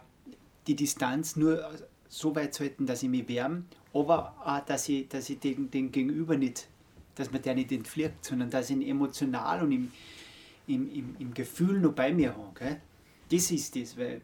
die 0.66 0.76
Distanz 0.76 1.36
nur 1.36 1.70
so 2.08 2.34
weit 2.34 2.54
zu 2.54 2.64
halten, 2.64 2.86
dass 2.86 3.02
ich 3.02 3.08
mich 3.08 3.28
wärme, 3.28 3.64
aber 3.92 4.34
auch, 4.44 4.60
dass 4.60 4.88
ich, 4.88 5.08
dass 5.08 5.28
ich 5.28 5.38
den, 5.40 5.70
den 5.70 5.92
Gegenüber 5.92 6.36
nicht, 6.36 6.68
dass 7.14 7.30
man 7.30 7.42
der 7.42 7.54
nicht 7.54 7.72
entfliegt, 7.72 8.24
sondern 8.24 8.50
dass 8.50 8.70
ich 8.70 8.76
ihn 8.76 8.82
emotional 8.82 9.62
und 9.62 9.72
im, 9.72 9.92
im, 10.66 10.90
im, 10.92 11.16
im 11.18 11.34
Gefühl 11.34 11.80
noch 11.80 11.92
bei 11.92 12.12
mir 12.12 12.34
habe. 12.36 12.78
Das 13.30 13.50
ist 13.50 13.76
das, 13.76 13.96
weil, 13.96 14.20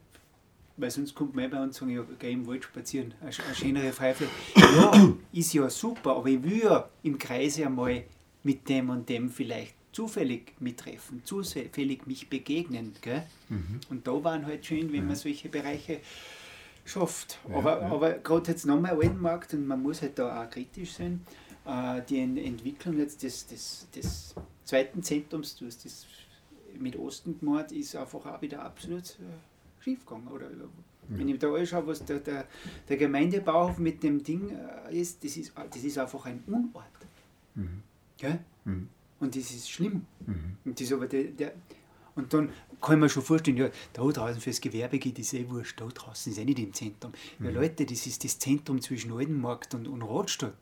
weil 0.80 0.90
sonst 0.90 1.14
kommt 1.14 1.34
man 1.34 1.50
bei 1.50 1.62
uns 1.62 1.76
sagen, 1.76 1.90
ja, 1.90 2.04
geh 2.18 2.32
im 2.32 2.46
Wald 2.46 2.64
spazieren, 2.64 3.14
eine, 3.20 3.30
eine 3.30 3.54
schönere 3.54 3.92
Freifläche. 3.92 4.32
Ja, 4.56 5.14
ist 5.32 5.52
ja 5.52 5.68
super, 5.68 6.16
aber 6.16 6.28
ich 6.28 6.42
will 6.42 6.62
ja 6.62 6.88
im 7.02 7.18
Kreise 7.18 7.66
einmal 7.66 8.04
mit 8.42 8.68
dem 8.68 8.90
und 8.90 9.08
dem 9.08 9.30
vielleicht 9.30 9.74
zufällig 9.92 10.54
mittreffen, 10.60 11.22
zufällig 11.24 12.06
mich 12.06 12.28
begegnen. 12.28 12.94
Gell? 13.00 13.24
Mhm. 13.48 13.80
Und 13.90 14.06
da 14.06 14.24
waren 14.24 14.46
halt 14.46 14.64
schön, 14.64 14.92
wenn 14.92 15.06
man 15.06 15.16
solche 15.16 15.48
Bereiche 15.48 16.00
schafft. 16.84 17.38
Ja, 17.48 17.56
aber, 17.56 17.80
ja. 17.80 17.90
aber 17.90 18.12
gerade 18.14 18.50
jetzt 18.50 18.66
nochmal 18.66 18.92
Altenmarkt 18.92 19.54
und 19.54 19.66
man 19.66 19.82
muss 19.82 20.02
halt 20.02 20.18
da 20.18 20.42
auch 20.42 20.50
kritisch 20.50 20.94
sein. 20.94 21.24
Äh, 21.66 22.02
die 22.08 22.20
Entwicklung 22.20 22.98
jetzt 22.98 23.22
des, 23.22 23.46
des, 23.46 23.86
des 23.94 24.34
zweiten 24.64 25.02
Zentrums, 25.02 25.56
du 25.56 25.66
hast 25.66 25.84
das 25.84 26.06
mit 26.78 26.96
Osten 26.96 27.38
gemacht, 27.38 27.72
ist 27.72 27.96
einfach 27.96 28.24
auch 28.24 28.40
wieder 28.40 28.62
absolut 28.62 29.18
äh, 29.80 29.84
schief 29.84 30.04
gegangen. 30.04 30.28
Oder, 30.28 30.50
ja. 30.50 30.64
Wenn 31.08 31.28
ich 31.28 31.38
da 31.38 31.52
anschaue, 31.52 31.86
was 31.88 32.04
der, 32.04 32.20
der, 32.20 32.46
der 32.88 32.96
Gemeindebauhof 32.96 33.78
mit 33.78 34.02
dem 34.02 34.22
Ding 34.22 34.50
äh, 34.50 35.00
ist, 35.00 35.24
das 35.24 35.36
ist, 35.36 35.52
das 35.56 35.82
ist 35.82 35.98
einfach 35.98 36.24
ein 36.26 36.42
Unort. 36.46 36.84
Mhm. 37.54 37.82
Gell? 38.16 38.38
Mhm. 38.64 38.88
Und 39.18 39.36
das 39.36 39.50
ist 39.50 39.70
schlimm. 39.70 40.06
Mhm. 40.26 40.56
Und, 40.64 40.80
das 40.80 40.92
aber 40.92 41.06
der, 41.06 41.24
der, 41.24 41.52
und 42.14 42.32
dann 42.32 42.50
kann 42.80 42.94
ich 42.94 43.00
mir 43.00 43.08
schon 43.08 43.22
vorstellen, 43.22 43.56
ja, 43.56 43.70
da 43.92 44.02
draußen 44.02 44.40
fürs 44.40 44.60
Gewerbe 44.60 44.98
geht 44.98 45.18
ist 45.18 45.34
eh 45.34 45.48
wurscht, 45.48 45.80
da 45.80 45.86
draußen 45.86 46.32
ist 46.32 46.38
eh 46.38 46.44
nicht 46.44 46.58
im 46.58 46.72
Zentrum. 46.72 47.12
Ja, 47.40 47.50
mhm. 47.50 47.56
Leute, 47.56 47.86
das 47.86 48.06
ist 48.06 48.22
das 48.22 48.38
Zentrum 48.38 48.80
zwischen 48.80 49.12
Altenmarkt 49.12 49.74
und, 49.74 49.88
und 49.88 50.02
Radstadt. 50.02 50.54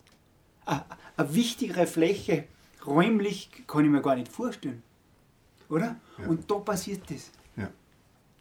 Eine 0.64 1.34
wichtigere 1.34 1.86
Fläche, 1.86 2.44
räumlich, 2.86 3.50
kann 3.66 3.84
ich 3.84 3.90
mir 3.90 4.02
gar 4.02 4.16
nicht 4.16 4.30
vorstellen 4.30 4.82
oder? 5.68 5.96
Ja. 6.18 6.26
Und 6.26 6.50
da 6.50 6.56
passiert 6.56 7.10
das. 7.10 7.30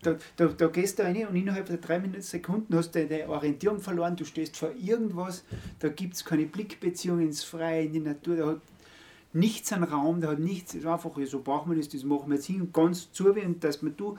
Da, 0.03 0.15
da, 0.35 0.45
da 0.45 0.67
gehst 0.67 0.99
du 0.99 1.03
rein 1.03 1.27
und 1.27 1.35
innerhalb 1.35 1.65
der 1.65 1.77
drei 1.77 1.99
Minuten 1.99 2.21
Sekunden 2.21 2.75
hast 2.75 2.91
du 2.91 3.05
deine 3.05 3.27
Orientierung 3.29 3.79
verloren, 3.79 4.15
du 4.15 4.25
stehst 4.25 4.55
vor 4.55 4.69
irgendwas, 4.79 5.43
da 5.79 5.89
gibt 5.89 6.13
es 6.13 6.23
keine 6.23 6.45
Blickbeziehung 6.45 7.19
ins 7.19 7.43
Freie, 7.43 7.85
in 7.85 7.93
die 7.93 7.99
Natur, 7.99 8.35
da 8.35 8.45
hat 8.47 8.61
nichts 9.33 9.73
an 9.73 9.83
Raum, 9.83 10.21
da 10.21 10.29
hat 10.29 10.39
nichts, 10.39 10.75
ist 10.75 10.85
einfach, 10.85 11.11
so 11.25 11.41
brauchen 11.41 11.71
wir 11.71 11.77
das, 11.77 11.89
das 11.89 12.03
machen 12.03 12.29
wir 12.29 12.35
jetzt 12.35 12.45
hin, 12.45 12.69
ganz 12.71 13.11
zu, 13.11 13.31
und 13.31 13.63
dass 13.63 13.81
man 13.81 13.97
du 13.97 14.17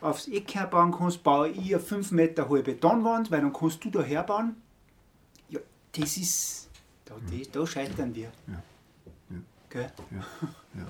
aufs 0.00 0.28
Eck 0.28 0.54
herbauen 0.54 0.92
kannst, 0.92 1.22
baue 1.22 1.48
ich 1.48 1.74
eine 1.74 1.80
5 1.80 2.10
Meter 2.12 2.48
hohe 2.48 2.62
Betonwand, 2.62 3.30
weil 3.30 3.40
dann 3.40 3.52
kannst 3.52 3.84
du 3.84 3.90
da 3.90 4.02
herbauen. 4.02 4.56
Ja, 5.48 5.60
das 5.92 6.16
ist, 6.16 6.68
da, 7.04 7.14
das, 7.30 7.50
da 7.50 7.66
scheitern 7.66 8.14
wir. 8.14 8.30
Ja. 8.46 8.62
Ja. 9.30 9.36
Gell? 9.70 9.92
Ja. 10.10 10.84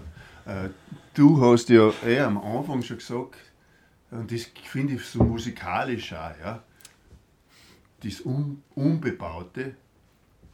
ja. 0.47 0.65
Äh, 0.65 0.71
du 1.15 1.41
hast 1.41 1.69
ja 1.69 1.93
eh 2.05 2.21
am 2.21 2.39
Anfang 2.39 2.83
schon 2.83 2.99
gesagt, 2.99 3.37
und 4.11 4.31
das 4.31 4.51
finde 4.65 4.95
ich 4.95 5.05
so 5.05 5.23
musikalisch 5.25 6.13
auch, 6.13 6.39
ja, 6.39 6.63
das 8.03 8.25
Un 8.25 8.63
Unbebaute 8.75 9.75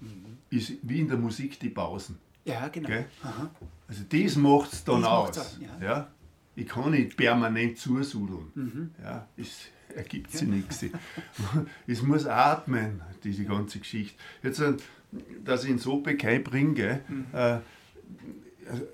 mhm. 0.00 0.38
ist 0.50 0.74
wie 0.82 1.00
in 1.00 1.08
der 1.08 1.18
Musik 1.18 1.58
die 1.60 1.68
Pausen. 1.68 2.18
Ja, 2.44 2.68
genau. 2.68 3.04
Also 3.86 4.02
das 4.08 4.36
macht 4.36 4.72
es 4.72 4.84
dann 4.84 5.02
das 5.02 5.10
aus. 5.10 5.38
Auch, 5.38 5.60
ja. 5.60 5.86
ja. 5.86 6.10
Ich 6.54 6.66
kann 6.66 6.90
nicht 6.90 7.16
permanent 7.16 7.78
zusudeln. 7.78 8.50
Mhm. 8.54 8.90
Ja, 9.02 9.26
es 9.36 9.68
ergibt 9.94 10.32
sich 10.32 10.42
ja. 10.42 10.48
nichts. 10.48 10.84
es 11.86 12.02
muss 12.02 12.26
atmen, 12.26 13.00
diese 13.22 13.44
ganze 13.44 13.78
Geschichte. 13.78 14.18
Jetzt, 14.42 14.60
äh, 14.60 14.74
dass 15.44 15.64
ich 15.64 15.70
ins 15.70 15.86
Opekai 15.86 16.38
bringe, 16.40 17.00
mhm. 17.08 17.26
äh, 17.32 17.58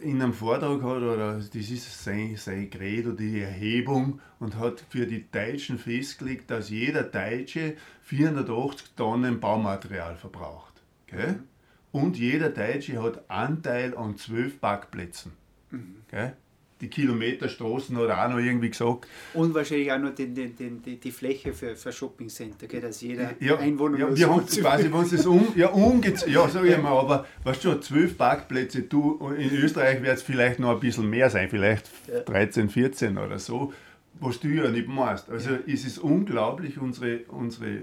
in 0.00 0.22
einem 0.22 0.32
Vortrag 0.32 0.82
hat, 0.82 1.02
oder 1.02 1.34
das 1.34 1.54
ist 1.54 2.04
sein, 2.04 2.36
sein 2.36 2.70
Credo, 2.70 3.12
die 3.12 3.40
Erhebung, 3.40 4.20
und 4.38 4.56
hat 4.56 4.84
für 4.88 5.06
die 5.06 5.30
Deutschen 5.30 5.78
festgelegt, 5.78 6.50
dass 6.50 6.70
jeder 6.70 7.02
Deutsche 7.02 7.76
480 8.02 8.94
Tonnen 8.96 9.40
Baumaterial 9.40 10.16
verbraucht. 10.16 10.82
Okay? 11.06 11.34
Und 11.92 12.18
jeder 12.18 12.50
Deutsche 12.50 13.02
hat 13.02 13.28
Anteil 13.30 13.96
an 13.96 14.16
12 14.16 14.60
Parkplätzen. 14.60 15.32
Mhm. 15.70 15.96
Okay? 16.06 16.32
Die 16.80 16.88
Kilometerstraßen 16.88 17.96
hat 17.96 18.08
er 18.08 18.24
auch 18.24 18.30
noch 18.30 18.38
irgendwie 18.38 18.70
gesagt. 18.70 19.06
Und 19.34 19.54
wahrscheinlich 19.54 19.90
auch 19.90 19.98
noch 19.98 20.14
den, 20.14 20.34
den, 20.34 20.56
den, 20.56 20.82
die, 20.82 20.96
die 20.96 21.10
Fläche 21.10 21.52
für, 21.52 21.76
für 21.76 21.92
Shoppingcenter, 21.92 22.66
gell, 22.66 22.80
dass 22.80 23.00
jeder 23.00 23.34
ja, 23.40 23.58
Einwohner. 23.58 23.98
Ja, 23.98 24.16
wir 24.16 24.28
haben 24.28 24.46
quasi, 24.46 24.92
wenn 24.92 25.02
es 25.02 25.26
um, 25.26 25.48
ja, 25.56 25.68
umgezogen, 25.68 26.32
ja, 26.32 26.48
sag 26.48 26.64
ich 26.64 26.78
mal, 26.78 26.98
aber 26.98 27.26
weißt 27.44 27.64
du, 27.64 27.80
zwölf 27.80 28.16
Parkplätze, 28.16 28.82
du, 28.82 29.18
in 29.36 29.50
Österreich 29.50 30.02
wird 30.02 30.16
es 30.16 30.22
vielleicht 30.22 30.60
noch 30.60 30.70
ein 30.70 30.80
bisschen 30.80 31.10
mehr 31.10 31.30
sein, 31.30 31.48
vielleicht 31.48 31.90
ja. 32.06 32.20
13, 32.20 32.68
14 32.68 33.18
oder 33.18 33.38
so, 33.38 33.72
was 34.20 34.40
du 34.40 34.48
ja 34.48 34.70
nicht 34.70 34.88
machst. 34.88 35.30
Also 35.30 35.50
ja. 35.50 35.58
es 35.66 35.84
ist 35.84 35.98
unglaublich, 35.98 36.78
unsere, 36.78 37.20
unsere 37.28 37.82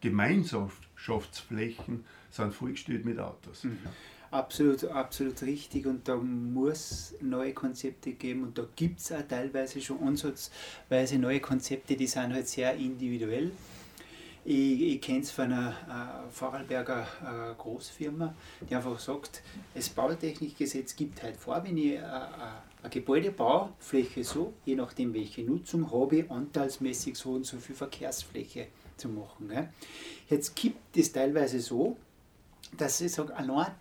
Gemeinschaftsflächen 0.00 2.04
sind 2.30 2.54
vollgestellt 2.54 3.04
mit 3.04 3.18
Autos. 3.18 3.64
Mhm. 3.64 3.78
Absolut, 4.30 4.84
absolut 4.84 5.40
richtig 5.42 5.86
und 5.86 6.06
da 6.06 6.16
muss 6.16 7.14
neue 7.22 7.54
Konzepte 7.54 8.12
geben 8.12 8.42
und 8.42 8.58
da 8.58 8.66
gibt 8.76 9.00
es 9.00 9.10
auch 9.10 9.22
teilweise 9.26 9.80
schon 9.80 10.02
ansatzweise 10.02 11.18
neue 11.18 11.40
Konzepte, 11.40 11.96
die 11.96 12.06
sind 12.06 12.34
halt 12.34 12.46
sehr 12.46 12.74
individuell. 12.74 13.50
Ich, 14.44 14.80
ich 14.82 15.00
kenne 15.00 15.20
es 15.20 15.30
von 15.30 15.46
einer 15.46 15.70
äh, 15.70 16.30
Vorarlberger 16.30 17.02
äh, 17.02 17.54
Großfirma, 17.56 18.34
die 18.68 18.74
einfach 18.74 18.98
sagt, 18.98 19.42
das 19.74 19.88
Bautechnikgesetz 19.88 20.94
gibt 20.94 21.22
halt 21.22 21.36
vor, 21.36 21.62
wenn 21.64 21.76
ich 21.78 21.92
äh, 21.92 21.98
äh, 21.98 22.82
ein 22.82 22.90
Gebäude 22.90 23.30
baue, 23.30 23.70
Fläche 23.78 24.24
so, 24.24 24.52
je 24.64 24.74
nachdem 24.74 25.14
welche 25.14 25.42
Nutzung 25.42 25.90
habe 25.90 26.16
ich, 26.16 26.30
anteilsmäßig 26.30 27.16
so 27.16 27.30
und 27.30 27.46
so 27.46 27.56
viel 27.56 27.74
Verkehrsfläche 27.74 28.68
zu 28.96 29.08
machen. 29.08 29.48
Gell. 29.48 29.70
Jetzt 30.28 30.54
gibt 30.54 30.96
es 30.96 31.12
teilweise 31.12 31.60
so, 31.60 31.96
dass 32.76 33.00
ich 33.00 33.12
sage, 33.12 33.34
allein 33.34 33.72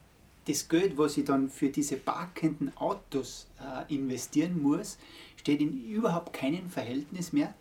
das 0.48 0.70
Geld, 0.70 0.98
was 0.98 1.18
ich 1.18 1.26
dann 1.26 1.50
für 1.50 1.70
diese 1.70 1.98
parkenden 1.98 2.76
Autos 2.78 3.48
äh, 3.60 3.94
investieren 3.94 4.62
muss, 4.62 4.98
steht 5.36 5.62
in 5.62 5.86
überhaupt 5.90 6.34
keinem 6.34 6.70
Verhältnis 6.70 7.34
mehr 7.34 7.54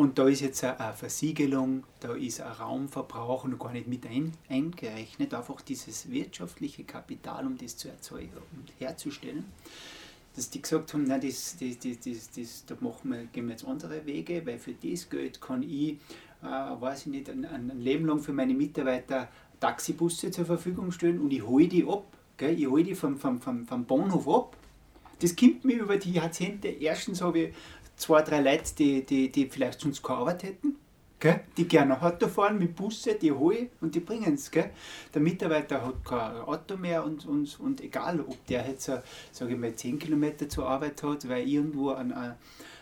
und 0.00 0.18
da 0.18 0.28
ist 0.28 0.40
jetzt 0.40 0.64
eine 0.64 0.94
Versiegelung, 0.94 1.84
da 2.00 2.14
ist 2.14 2.40
ein 2.40 2.52
Raumverbrauch 2.52 3.44
noch 3.44 3.58
gar 3.58 3.72
nicht 3.72 3.86
mit 3.86 4.06
ein, 4.06 4.32
eingerechnet, 4.48 5.34
einfach 5.34 5.60
dieses 5.60 6.10
wirtschaftliche 6.10 6.84
Kapital, 6.84 7.46
um 7.46 7.58
das 7.58 7.76
zu 7.76 7.88
erzeugen 7.88 8.32
und 8.56 8.72
herzustellen. 8.78 9.44
Dass 10.34 10.48
die 10.48 10.62
gesagt 10.62 10.94
haben, 10.94 11.04
nein, 11.04 11.20
das, 11.20 11.56
das, 11.60 11.78
das, 11.80 12.30
das, 12.30 12.64
da 12.64 12.76
machen 12.80 13.10
wir, 13.10 13.24
gehen 13.26 13.46
wir 13.46 13.52
jetzt 13.52 13.66
andere 13.66 14.06
Wege, 14.06 14.46
weil 14.46 14.58
für 14.58 14.72
das 14.72 15.10
Geld 15.10 15.38
kann 15.40 15.62
ich, 15.62 15.98
äh, 16.42 16.46
weiß 16.46 17.00
ich 17.00 17.06
nicht, 17.08 17.28
ein 17.28 17.72
Leben 17.78 18.06
lang 18.06 18.20
für 18.20 18.32
meine 18.32 18.54
Mitarbeiter 18.54 19.28
Taxibusse 19.60 20.30
zur 20.30 20.46
Verfügung 20.46 20.90
stellen 20.90 21.20
und 21.20 21.32
ich 21.32 21.46
hole 21.46 21.68
die 21.68 21.86
ab. 21.86 22.04
Gell? 22.36 22.58
Ich 22.58 22.66
hole 22.66 22.82
die 22.82 22.94
vom, 22.94 23.16
vom, 23.16 23.40
vom, 23.40 23.66
vom 23.66 23.84
Bahnhof 23.84 24.26
ab. 24.28 24.56
Das 25.20 25.36
kommt 25.36 25.64
mir 25.64 25.80
über 25.82 25.98
die 25.98 26.12
Jahrzehnte. 26.12 26.68
Erstens 26.68 27.20
habe 27.20 27.38
ich 27.38 27.54
zwei, 27.96 28.22
drei 28.22 28.40
Leute, 28.40 28.74
die, 28.78 29.04
die, 29.04 29.30
die 29.30 29.46
vielleicht 29.46 29.80
sonst 29.80 30.08
Arbeit 30.08 30.42
hätten, 30.42 30.76
gell? 31.18 31.40
die 31.56 31.68
gerne 31.68 32.00
Auto 32.00 32.28
fahren 32.28 32.58
mit 32.58 32.74
Busse, 32.74 33.14
die 33.14 33.30
hole 33.30 33.68
und 33.82 33.94
die 33.94 34.00
bringen 34.00 34.34
es. 34.34 34.50
Der 34.50 35.20
Mitarbeiter 35.20 35.86
hat 35.86 36.04
kein 36.04 36.36
Auto 36.36 36.78
mehr 36.78 37.04
und, 37.04 37.26
und, 37.26 37.60
und 37.60 37.82
egal, 37.82 38.20
ob 38.20 38.46
der 38.46 38.66
jetzt, 38.66 38.90
sage 39.30 39.52
ich 39.52 39.58
mal, 39.58 39.74
10 39.74 39.98
Kilometer 39.98 40.48
zur 40.48 40.66
Arbeit 40.66 41.02
hat, 41.02 41.28
weil 41.28 41.46
irgendwo 41.46 41.90
eine, 41.90 42.38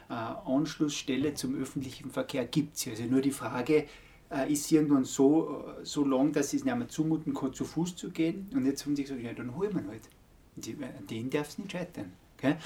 eine 0.09 0.47
Anschlussstelle 0.47 1.35
zum 1.35 1.61
öffentlichen 1.61 2.11
Verkehr 2.11 2.45
gibt 2.47 2.77
es. 2.77 2.87
Also 2.87 3.03
nur 3.05 3.21
die 3.21 3.33
Frage, 3.33 3.87
äh, 4.31 4.53
ist 4.53 4.71
irgendwann 4.71 5.05
so, 5.05 5.65
so 5.83 6.05
lang, 6.05 6.33
dass 6.33 6.53
es 6.53 6.65
nicht 6.65 6.77
mehr 6.77 6.89
zumuten 6.89 7.35
kann, 7.35 7.53
zu 7.53 7.65
Fuß 7.65 7.97
zu 7.97 8.11
gehen. 8.11 8.49
Und 8.55 8.67
jetzt 8.67 8.85
haben 8.85 8.95
die 8.95 9.03
gesagt, 9.03 9.23
ja, 9.23 9.33
dann 9.33 9.55
holen 9.57 9.75
wir 9.75 9.87
halt. 9.89 10.09
An 10.57 11.07
denen 11.07 11.31
darf 11.31 11.49
es 11.49 11.59
nicht 11.59 11.73
scheitern. 11.73 12.13
Okay? 12.37 12.57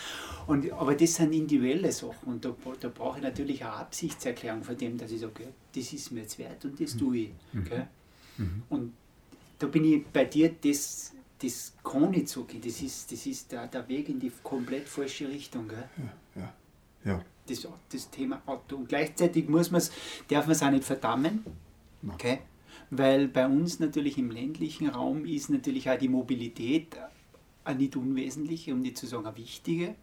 Und, 0.47 0.71
aber 0.73 0.95
das 0.95 1.15
sind 1.15 1.33
individuelle 1.33 1.93
Sachen 1.93 2.29
und 2.29 2.45
da, 2.45 2.55
da 2.81 2.89
brauche 2.89 3.19
ich 3.19 3.25
natürlich 3.25 3.65
eine 3.65 3.73
Absichtserklärung 3.73 4.63
von 4.63 4.77
dem, 4.77 4.99
dass 4.99 5.11
ich 5.11 5.21
sage, 5.21 5.33
okay, 5.35 5.49
das 5.75 5.93
ist 5.93 6.11
mir 6.13 6.21
jetzt 6.21 6.39
wert 6.39 6.65
und 6.65 6.79
das 6.79 6.97
tue 6.97 7.17
ich. 7.19 7.31
Okay? 7.59 7.85
Mhm. 8.37 8.45
mhm. 8.45 8.63
Und 8.69 8.93
da 9.59 9.67
bin 9.69 9.85
ich 9.85 10.05
bei 10.07 10.25
dir, 10.25 10.55
das, 10.61 11.13
das 11.41 11.75
kann 11.83 12.11
nicht 12.11 12.29
so 12.29 12.45
gehen. 12.45 12.61
Das 12.61 12.83
ist, 12.83 13.13
das 13.13 13.27
ist 13.27 13.53
der, 13.53 13.67
der 13.69 13.89
Weg 13.89 14.09
in 14.09 14.21
die 14.21 14.33
komplett 14.43 14.89
falsche 14.89 15.29
Richtung. 15.29 15.69
Gell? 15.69 15.89
Ja, 16.35 16.43
ja, 16.43 16.55
ja. 17.05 17.25
Das, 17.47 17.67
das 17.91 18.11
Thema 18.11 18.41
Auto. 18.47 18.77
Und 18.77 18.89
gleichzeitig 18.89 19.49
muss 19.49 19.71
man's, 19.71 19.91
darf 20.29 20.47
man 20.47 20.53
es 20.53 20.63
auch 20.63 20.71
nicht 20.71 20.85
verdammen. 20.85 21.45
Okay? 22.09 22.39
Weil 22.91 23.29
bei 23.29 23.47
uns 23.47 23.81
natürlich 23.81 24.19
im 24.19 24.31
ländlichen 24.31 24.89
Raum 24.89 25.25
ist 25.25 25.51
natürlich 25.51 25.91
auch 25.91 25.99
die 25.99 26.09
Mobilität 26.09 26.97
eine 27.65 27.79
nicht 27.79 27.97
unwesentliche, 27.97 28.73
um 28.73 28.81
nicht 28.81 28.99
zu 28.99 29.07
sagen 29.07 29.27
eine 29.27 29.37
wichtige. 29.37 29.95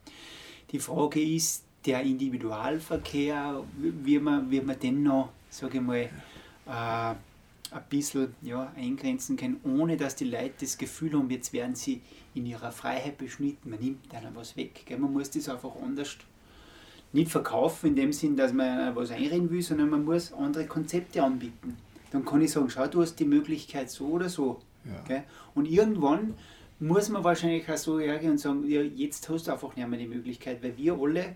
Die 0.72 0.80
Frage 0.80 1.22
ist, 1.22 1.64
der 1.86 2.02
Individualverkehr, 2.02 3.64
wie 3.78 4.20
man, 4.20 4.52
wie 4.52 4.62
man 4.62 4.80
den 4.80 5.04
noch, 5.04 5.30
sage 5.50 5.78
ich 5.78 5.84
mal, 5.84 6.10
äh, 6.68 7.16
ein 7.72 7.84
bisschen 7.90 8.34
ja, 8.42 8.72
eingrenzen 8.76 9.38
kann, 9.38 9.58
ohne 9.64 9.96
dass 9.96 10.16
die 10.16 10.26
Leute 10.26 10.54
das 10.62 10.78
Gefühl 10.78 11.14
haben, 11.14 11.30
jetzt 11.30 11.54
werden 11.54 11.76
sie 11.76 12.02
in 12.34 12.46
ihrer 12.46 12.72
Freiheit 12.72 13.18
beschnitten, 13.18 13.70
man 13.70 13.80
nimmt 13.80 14.14
einem 14.14 14.36
was 14.36 14.58
weg. 14.58 14.84
Gell? 14.86 14.98
Man 14.98 15.14
muss 15.14 15.30
das 15.30 15.50
einfach 15.50 15.76
anders 15.82 16.18
nicht 17.12 17.32
verkaufen, 17.32 17.88
in 17.88 17.96
dem 17.96 18.14
Sinn, 18.14 18.36
dass 18.36 18.54
man 18.54 18.96
was 18.96 19.12
einreden 19.12 19.50
will, 19.50 19.62
sondern 19.62 19.90
man 19.90 20.06
muss 20.06 20.34
andere 20.34 20.66
Konzepte 20.66 21.24
anbieten. 21.24 21.78
Dann 22.12 22.26
kann 22.26 22.42
ich 22.42 22.52
sagen, 22.52 22.70
schau, 22.70 22.88
du 22.88 23.02
hast 23.02 23.16
die 23.16 23.26
Möglichkeit 23.26 23.90
so 23.90 24.08
oder 24.08 24.30
so. 24.30 24.62
Ja. 24.86 25.24
Und 25.56 25.66
irgendwann 25.68 26.36
muss 26.80 27.10
man 27.10 27.24
wahrscheinlich 27.24 27.70
auch 27.70 27.78
so 27.78 28.00
hergehen 28.00 28.32
und 28.32 28.38
sagen, 28.38 28.68
ja, 28.68 28.82
jetzt 28.82 29.28
hast 29.30 29.48
du 29.48 29.52
einfach 29.52 29.76
nicht 29.76 29.88
mehr 29.88 30.00
die 30.00 30.08
Möglichkeit, 30.08 30.64
weil 30.64 30.78
wir 30.78 30.94
alle 30.94 31.22
ja. 31.22 31.34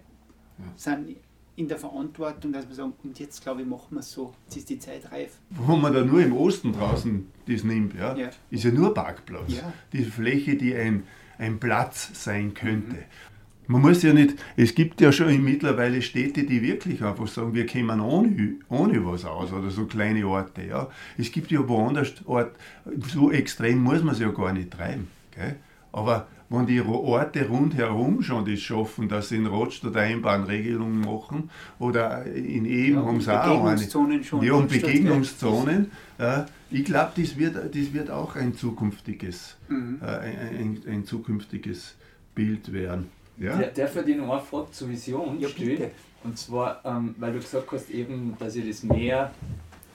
sind 0.75 1.17
in 1.55 1.67
der 1.67 1.77
Verantwortung, 1.77 2.51
dass 2.51 2.67
wir 2.67 2.75
sagen, 2.75 2.93
und 3.03 3.19
jetzt 3.19 3.43
glaube 3.43 3.61
ich, 3.61 3.67
machen 3.67 3.89
wir 3.91 3.99
es 3.99 4.11
so, 4.11 4.33
jetzt 4.45 4.57
ist 4.57 4.69
die 4.69 4.79
Zeit 4.79 5.11
reif. 5.11 5.37
Wo 5.51 5.75
man 5.75 5.93
da 5.93 6.03
nur 6.03 6.21
im 6.21 6.35
Osten 6.35 6.73
draußen 6.73 7.27
das 7.47 7.63
nimmt, 7.63 7.93
ja, 7.93 8.15
ja. 8.15 8.29
ist 8.49 8.63
ja 8.63 8.71
nur 8.71 8.93
Parkplatz. 8.93 9.53
Ja. 9.53 9.73
Die 9.91 10.03
Fläche, 10.03 10.55
die 10.55 10.73
ein, 10.73 11.03
ein 11.37 11.59
Platz 11.59 12.09
sein 12.13 12.53
könnte. 12.53 12.95
Mhm. 12.95 13.03
Man 13.67 13.81
muss 13.81 14.03
ja 14.03 14.13
nicht, 14.13 14.35
es 14.57 14.75
gibt 14.75 14.99
ja 14.99 15.11
schon 15.11 15.41
mittlerweile 15.43 16.01
Städte, 16.01 16.43
die 16.43 16.61
wirklich 16.61 17.01
einfach 17.03 17.27
sagen, 17.27 17.53
wir 17.53 17.65
kommen 17.65 17.99
ohne, 18.01 18.55
ohne 18.69 19.05
was 19.05 19.25
aus 19.25 19.53
oder 19.53 19.69
so 19.69 19.85
kleine 19.85 20.27
Orte. 20.27 20.63
Ja. 20.63 20.89
Es 21.17 21.31
gibt 21.31 21.51
ja 21.51 21.67
woanders 21.67 22.13
Orte, 22.25 22.51
so 23.07 23.31
extrem 23.31 23.79
muss 23.79 24.03
man 24.03 24.13
es 24.13 24.19
ja 24.19 24.29
gar 24.29 24.51
nicht 24.51 24.71
treiben. 24.71 25.07
Gell? 25.33 25.55
Aber 25.91 26.27
wenn 26.49 26.67
die 26.67 26.81
Orte 26.81 27.47
rundherum 27.47 28.21
schon 28.21 28.45
das 28.45 28.59
schaffen, 28.59 29.07
dass 29.07 29.29
sie 29.29 29.37
in 29.37 29.47
Rotstadt 29.47 29.95
Einbahnregelungen 29.95 31.01
machen 31.01 31.49
oder 31.79 32.25
in 32.25 32.65
Eben 32.65 32.95
ja, 32.95 33.05
haben 33.05 33.21
sie 33.21 33.43
auch 33.43 33.65
eine. 33.65 34.23
Schon 34.23 34.43
ja, 34.43 34.53
und 34.53 34.69
Begegnungszonen. 34.69 35.91
Äh, 36.19 36.43
ich 36.69 36.85
glaube, 36.85 37.11
das 37.15 37.37
wird, 37.37 37.55
das 37.55 37.93
wird 37.93 38.11
auch 38.11 38.35
ein 38.35 38.55
zukünftiges, 38.55 39.55
mhm. 39.67 39.99
äh, 40.01 40.05
ein, 40.05 40.81
ein, 40.87 41.05
zukünftiges 41.05 41.95
Bild 42.35 42.71
werden. 42.71 43.09
Ja? 43.37 43.57
Der, 43.57 43.67
der 43.69 43.87
für 43.87 44.03
die 44.03 44.15
noch 44.15 44.29
eine 44.29 44.41
Frage 44.41 44.71
zur 44.71 44.89
Vision 44.89 45.39
ja, 45.39 45.49
stellen. 45.49 45.91
Und 46.23 46.37
zwar, 46.37 46.81
ähm, 46.85 47.15
weil 47.17 47.33
du 47.33 47.39
gesagt 47.39 47.71
hast, 47.71 47.89
eben, 47.89 48.35
dass 48.39 48.55
ihr 48.55 48.65
das 48.65 48.83
mehr 48.83 49.31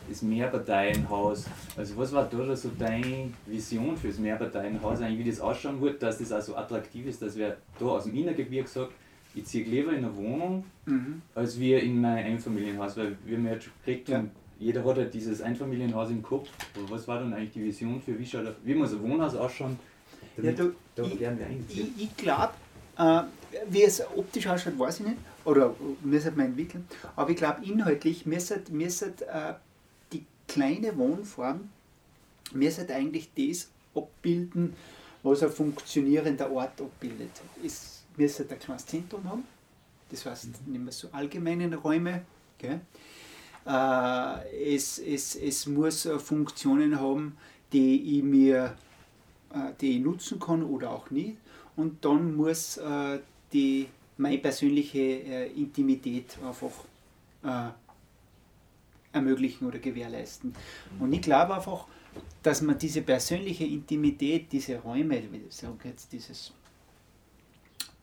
das 0.08 0.22
Mehrparteienhaus. 0.22 1.44
Also 1.76 1.96
was 1.96 2.12
war 2.12 2.24
da 2.24 2.56
so 2.56 2.70
deine 2.78 3.30
Vision 3.46 3.96
für 3.96 4.08
das 4.08 4.18
Mehrparteienhaus, 4.18 5.00
eigentlich 5.00 5.26
wie 5.26 5.30
das 5.30 5.40
ausschauen 5.40 5.80
wird, 5.80 6.02
dass 6.02 6.18
das 6.18 6.32
auch 6.32 6.40
so 6.40 6.56
attraktiv 6.56 7.06
ist, 7.06 7.20
dass 7.22 7.36
wer 7.36 7.56
da 7.78 7.86
aus 7.86 8.04
dem 8.04 8.14
Innergebirge 8.14 8.68
sagt, 8.68 8.92
ich 9.34 9.44
ziehe 9.44 9.64
lieber 9.64 9.92
in 9.92 9.98
eine 9.98 10.16
Wohnung, 10.16 10.64
mhm. 10.86 11.22
als 11.34 11.60
wir 11.60 11.82
in 11.82 12.00
mein 12.00 12.24
Einfamilienhaus, 12.24 12.96
weil 12.96 13.16
wir 13.24 13.36
haben 13.36 13.46
ja 13.46 13.52
jetzt 13.52 13.68
gekriegt 13.84 14.08
ja. 14.08 14.24
jeder 14.58 14.84
hat 14.84 14.96
halt 14.96 15.12
dieses 15.12 15.42
Einfamilienhaus 15.42 16.10
im 16.10 16.22
Kopf. 16.22 16.48
Aber 16.74 16.90
was 16.90 17.06
war 17.06 17.20
dann 17.20 17.34
eigentlich 17.34 17.52
die 17.52 17.64
Vision 17.64 18.00
für 18.00 18.18
wie, 18.18 18.26
schaut, 18.26 18.46
wie 18.64 18.74
muss 18.74 18.92
ein 18.92 19.02
Wohnhaus 19.02 19.34
ausschauen? 19.34 19.78
Ja, 20.42 20.52
du, 20.52 20.72
da 20.94 21.02
ich, 21.02 21.20
wir 21.20 21.36
Ich, 21.68 21.90
ich 21.98 22.16
glaube, 22.16 22.52
äh, 22.98 23.22
wie 23.68 23.82
es 23.82 24.02
optisch 24.16 24.46
ausschaut, 24.46 24.78
weiß 24.78 25.00
ich 25.00 25.06
nicht. 25.06 25.18
Oder 25.44 25.74
müssen 26.02 26.36
wir 26.36 26.44
entwickeln. 26.44 26.86
Aber 27.16 27.30
ich 27.30 27.36
glaube, 27.36 27.64
inhaltlich 27.64 28.26
müssen, 28.26 28.62
müssen 28.70 29.14
äh, 29.32 29.54
kleine 30.48 30.96
Wohnform 30.96 31.68
müsste 32.52 32.92
eigentlich 32.94 33.30
das 33.36 33.68
abbilden, 33.94 34.74
was 35.22 35.42
ein 35.42 35.50
funktionierender 35.50 36.50
Ort 36.50 36.80
abbildet. 36.80 37.30
Es 37.64 38.02
müsste 38.16 38.46
ein 38.48 38.58
kleines 38.58 38.86
Zentrum 38.86 39.24
haben, 39.24 39.44
das 40.10 40.24
heißt, 40.24 40.66
nehmen 40.66 40.86
wir 40.86 40.92
so 40.92 41.08
allgemeine 41.12 41.74
Räume. 41.76 42.22
Gell? 42.56 42.80
Äh, 43.66 44.74
es, 44.74 44.98
es, 44.98 45.36
es 45.36 45.66
muss 45.66 46.08
Funktionen 46.18 46.98
haben, 46.98 47.36
die 47.72 48.18
ich 48.18 48.22
mir 48.22 48.74
äh, 49.50 49.72
die 49.80 49.96
ich 49.96 50.02
nutzen 50.02 50.38
kann 50.38 50.62
oder 50.62 50.90
auch 50.90 51.10
nicht. 51.10 51.36
Und 51.78 52.04
dann 52.04 52.34
muss 52.34 52.76
äh, 52.78 53.20
die, 53.52 53.86
meine 54.16 54.38
persönliche 54.38 54.98
äh, 54.98 55.52
Intimität 55.52 56.36
einfach 56.44 56.72
äh, 57.44 57.70
ermöglichen 59.12 59.64
oder 59.64 59.78
gewährleisten. 59.78 60.52
Und 60.98 61.12
ich 61.12 61.22
glaube 61.22 61.54
einfach, 61.54 61.86
dass 62.42 62.62
man 62.62 62.76
diese 62.78 63.02
persönliche 63.02 63.64
Intimität, 63.64 64.50
diese 64.50 64.80
Räume, 64.80 65.22
jetzt 65.84 66.12
dieses 66.12 66.52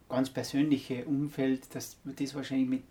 ganz 0.08 0.30
persönliche 0.30 1.04
Umfeld, 1.04 1.68
dass 1.76 1.98
man 2.06 2.16
das 2.16 2.34
wahrscheinlich 2.34 2.70
mit 2.70 2.84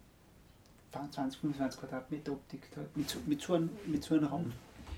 20, 0.93 1.40
25 1.40 1.81
Quadratmeter 1.81 2.32
Optik 2.32 2.69
hat, 2.77 2.94
mit 2.94 3.09
so, 3.09 3.19
mit 3.24 3.40
so, 3.40 3.55
einem, 3.55 3.70
mit 3.86 4.05
so 4.05 4.16
einem 4.16 4.27
Raum 4.27 4.52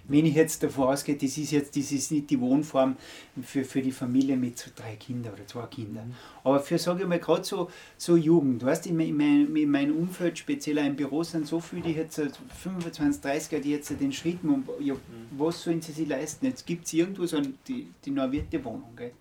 wenn 0.08 0.26
ich 0.26 0.34
jetzt 0.34 0.62
davon 0.62 0.88
ausgehe, 0.88 1.16
das 1.16 1.36
ist 1.36 1.50
jetzt 1.50 1.76
das 1.76 1.92
ist 1.92 2.12
nicht 2.12 2.30
die 2.30 2.40
Wohnform 2.40 2.96
für, 3.42 3.64
für 3.64 3.82
die 3.82 3.92
Familie 3.92 4.36
mit 4.36 4.58
so 4.58 4.70
drei 4.74 4.96
Kindern 4.96 5.34
oder 5.34 5.46
zwei 5.46 5.66
Kindern. 5.66 6.08
Mhm. 6.08 6.14
Aber 6.44 6.60
für, 6.60 6.78
sage 6.78 7.02
ich 7.02 7.08
mal, 7.08 7.18
gerade 7.18 7.44
so, 7.44 7.70
so 7.96 8.16
Jugend, 8.16 8.64
weißt 8.64 8.86
du, 8.86 8.90
in, 8.90 9.16
mein, 9.16 9.54
in 9.56 9.70
meinem 9.70 9.96
Umfeld, 9.96 10.38
speziell 10.38 10.78
im 10.78 10.96
Büro, 10.96 11.22
sind 11.22 11.46
so 11.46 11.60
viele, 11.60 11.82
die 11.82 11.92
jetzt 11.92 12.20
25, 12.62 13.22
30er, 13.22 13.58
die 13.58 13.70
jetzt 13.72 13.90
den 13.90 14.12
Schritt 14.12 14.44
machen, 14.44 14.64
ja, 14.80 14.94
mhm. 14.94 14.98
was 15.38 15.62
sollen 15.62 15.82
sie 15.82 15.92
sich 15.92 16.08
leisten? 16.08 16.46
Jetzt 16.46 16.66
gibt 16.66 16.86
es 16.86 16.92
irgendwo 16.92 17.26
so 17.26 17.40
die, 17.66 17.88
die 18.04 18.10
normierte 18.10 18.64
Wohnung, 18.64 18.94
gell? 18.96 19.12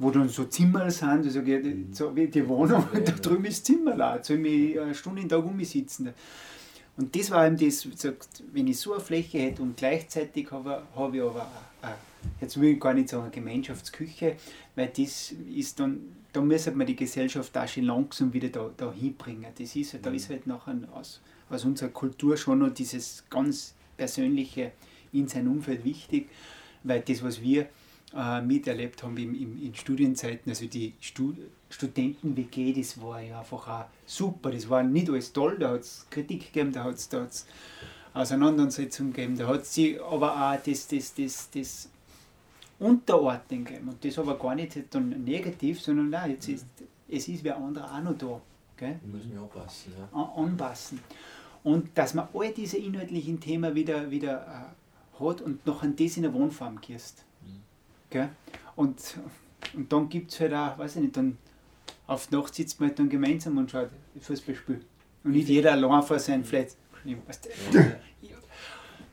wo 0.00 0.10
dann 0.10 0.30
so 0.30 0.44
Zimmer 0.44 0.90
sind, 0.90 1.26
also 1.26 1.42
so 1.92 2.16
wie 2.16 2.26
die 2.26 2.48
Wohnung, 2.48 2.86
da 3.04 3.12
drüben 3.12 3.44
ist 3.44 3.66
Zimmer, 3.66 3.94
da 3.94 4.18
soll 4.22 4.46
ich 4.46 4.80
eine 4.80 4.94
Stunde 4.94 5.20
in 5.20 5.28
Tag 5.28 5.44
umsitzen. 5.44 6.08
Und 7.00 7.16
das 7.16 7.30
war 7.30 7.46
eben 7.46 7.56
das, 7.56 7.88
wenn 8.52 8.66
ich 8.66 8.78
so 8.78 8.92
eine 8.92 9.00
Fläche 9.00 9.38
hätte 9.38 9.62
und 9.62 9.74
gleichzeitig 9.74 10.50
habe, 10.50 10.82
habe 10.94 11.16
ich 11.16 11.22
aber, 11.22 11.48
jetzt 12.42 12.60
will 12.60 12.74
ich 12.74 12.80
gar 12.80 12.92
nicht 12.92 13.08
sagen, 13.08 13.22
eine 13.22 13.30
Gemeinschaftsküche, 13.30 14.36
weil 14.76 14.88
das 14.88 15.32
ist 15.54 15.80
dann, 15.80 16.14
da 16.30 16.42
müsste 16.42 16.72
man 16.72 16.86
die 16.86 16.96
Gesellschaft 16.96 17.56
auch 17.56 17.66
schon 17.66 17.84
langsam 17.84 18.30
wieder 18.34 18.50
da, 18.50 18.70
da 18.76 18.92
hinbringen. 18.92 19.46
Das 19.56 19.74
ist, 19.76 19.96
da 20.02 20.10
ist 20.10 20.28
halt 20.28 20.46
nachher 20.46 20.76
aus, 20.92 21.22
aus 21.48 21.64
unserer 21.64 21.88
Kultur 21.88 22.36
schon 22.36 22.58
noch 22.58 22.74
dieses 22.74 23.24
ganz 23.30 23.72
Persönliche 23.96 24.72
in 25.14 25.26
sein 25.26 25.48
Umfeld 25.48 25.82
wichtig, 25.86 26.28
weil 26.84 27.00
das, 27.00 27.22
was 27.22 27.40
wir 27.40 27.66
äh, 28.14 28.40
miterlebt 28.40 29.02
haben 29.02 29.16
im, 29.16 29.34
im, 29.34 29.62
in 29.62 29.74
Studienzeiten, 29.74 30.50
also 30.50 30.66
die 30.66 30.94
Stud 31.00 31.36
Studenten-WG, 31.72 32.72
das 32.72 33.00
war 33.00 33.20
ja 33.20 33.38
einfach 33.38 33.68
auch 33.68 33.84
super, 34.04 34.50
das 34.50 34.68
war 34.68 34.82
nicht 34.82 35.08
alles 35.08 35.32
toll, 35.32 35.56
da 35.58 35.70
hat 35.70 35.82
es 35.82 36.04
Kritik 36.10 36.46
gegeben, 36.46 36.72
da 36.72 36.82
hat 36.82 36.96
es 36.96 37.08
da 37.08 37.28
Auseinandersetzungen 38.12 39.12
gegeben, 39.12 39.38
da 39.38 39.46
hat 39.46 39.64
sie 39.66 40.00
aber 40.00 40.34
auch 40.34 40.60
das, 40.60 40.88
das, 40.88 41.14
das, 41.14 41.48
das 41.54 41.88
Unterordnen 42.80 43.64
gegeben 43.64 43.88
und 43.90 44.04
das 44.04 44.18
aber 44.18 44.36
gar 44.36 44.56
nicht 44.56 44.76
dann 44.90 45.10
negativ, 45.22 45.80
sondern 45.80 46.10
nein, 46.10 46.32
jetzt 46.32 46.48
ist, 46.48 46.66
es 47.08 47.28
ist 47.28 47.44
wer 47.44 47.56
andere 47.56 47.84
auch 47.84 48.02
noch 48.02 48.18
da. 48.18 48.40
Gell? 48.76 48.98
Müssen 49.04 49.32
wir 49.32 49.42
anpassen. 49.42 49.92
Ja. 49.96 50.18
An, 50.18 50.44
anpassen. 50.48 51.00
Und 51.62 51.90
dass 51.96 52.14
man 52.14 52.28
all 52.32 52.52
diese 52.52 52.78
inhaltlichen 52.78 53.38
Themen 53.38 53.74
wieder, 53.74 54.10
wieder 54.10 54.74
äh, 55.20 55.22
hat 55.22 55.42
und 55.42 55.64
noch 55.66 55.82
an 55.82 55.94
das 55.94 56.16
in 56.16 56.22
der 56.22 56.32
Wohnform 56.32 56.80
gehst. 56.80 57.24
Gell? 58.10 58.28
Und, 58.76 59.18
und 59.74 59.92
dann 59.92 60.08
gibt 60.08 60.32
es 60.32 60.40
halt 60.40 60.52
auch, 60.52 60.78
weiß 60.78 60.96
ich 60.96 61.02
nicht, 61.02 61.16
dann 61.16 61.38
auf 62.06 62.26
die 62.26 62.34
Nacht 62.34 62.54
sitzt 62.54 62.80
man 62.80 62.88
halt 62.88 62.98
dann 62.98 63.08
gemeinsam 63.08 63.56
und 63.58 63.70
schaut 63.70 63.90
Fußballspiel. 64.20 64.80
Und 65.22 65.30
nicht 65.30 65.48
jeder 65.48 65.72
allein 65.72 66.02
vor 66.02 66.18
seinem 66.18 66.44
Flat. 66.44 66.68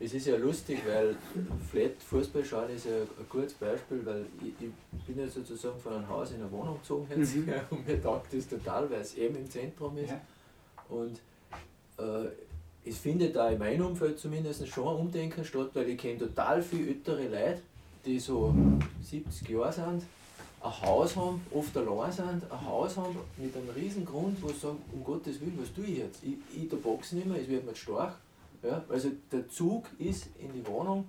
Es 0.00 0.14
ist 0.14 0.26
ja 0.26 0.36
lustig, 0.36 0.78
weil 0.86 1.16
Flat 1.70 2.00
Fußball 2.08 2.44
schauen 2.44 2.70
ist 2.70 2.86
ja 2.86 2.92
ein 2.92 3.26
gutes 3.28 3.54
Beispiel, 3.54 4.00
weil 4.04 4.26
ich, 4.40 4.52
ich 4.66 5.04
bin 5.04 5.18
ja 5.18 5.28
sozusagen 5.28 5.78
von 5.80 5.94
einem 5.94 6.08
Haus 6.08 6.30
in 6.30 6.40
eine 6.40 6.50
Wohnung 6.52 6.78
gezogen 6.80 7.06
jetzt 7.16 7.34
mhm. 7.34 7.52
und 7.70 7.86
mir 7.86 8.00
taugt 8.00 8.32
das 8.32 8.46
total, 8.48 8.88
weil 8.90 9.00
es 9.00 9.16
eben 9.16 9.36
im 9.36 9.50
Zentrum 9.50 9.96
ist. 9.98 10.10
Ja. 10.10 10.20
Und 10.88 11.20
äh, 11.98 12.28
es 12.88 12.98
findet 12.98 13.34
da 13.34 13.50
in 13.50 13.58
meinem 13.58 13.86
Umfeld 13.86 14.18
zumindest 14.18 14.66
schon 14.68 14.86
ein 14.86 15.00
Umdenken 15.00 15.44
statt, 15.44 15.70
weil 15.74 15.88
ich 15.88 15.98
kenne 15.98 16.18
total 16.18 16.62
viele 16.62 16.88
ältere 16.90 17.24
Leute, 17.24 17.60
die 18.04 18.18
so 18.18 18.54
70 19.02 19.48
Jahre 19.48 19.72
sind, 19.72 20.02
ein 20.60 20.82
Haus 20.82 21.16
haben, 21.16 21.40
oft 21.52 21.76
allein 21.76 22.10
sind, 22.10 22.50
ein 22.50 22.66
Haus 22.66 22.96
haben 22.96 23.16
mit 23.36 23.56
einem 23.56 23.70
riesen 23.70 24.04
Grund, 24.04 24.42
wo 24.42 24.48
sie 24.48 24.58
sagen, 24.58 24.78
um 24.92 25.04
Gottes 25.04 25.40
Willen, 25.40 25.58
was 25.60 25.72
tue 25.72 25.84
ich 25.84 25.98
jetzt? 25.98 26.22
Ich, 26.24 26.36
ich 26.56 26.68
da 26.68 26.76
boxe 26.76 27.16
nicht 27.16 27.26
mehr, 27.26 27.40
es 27.40 27.48
wird 27.48 27.64
mir 27.64 27.76
stark. 27.76 28.16
Ja? 28.62 28.84
Also 28.88 29.10
der 29.30 29.48
Zug 29.48 29.86
ist 29.98 30.28
in 30.38 30.52
die 30.52 30.66
Wohnung 30.66 31.08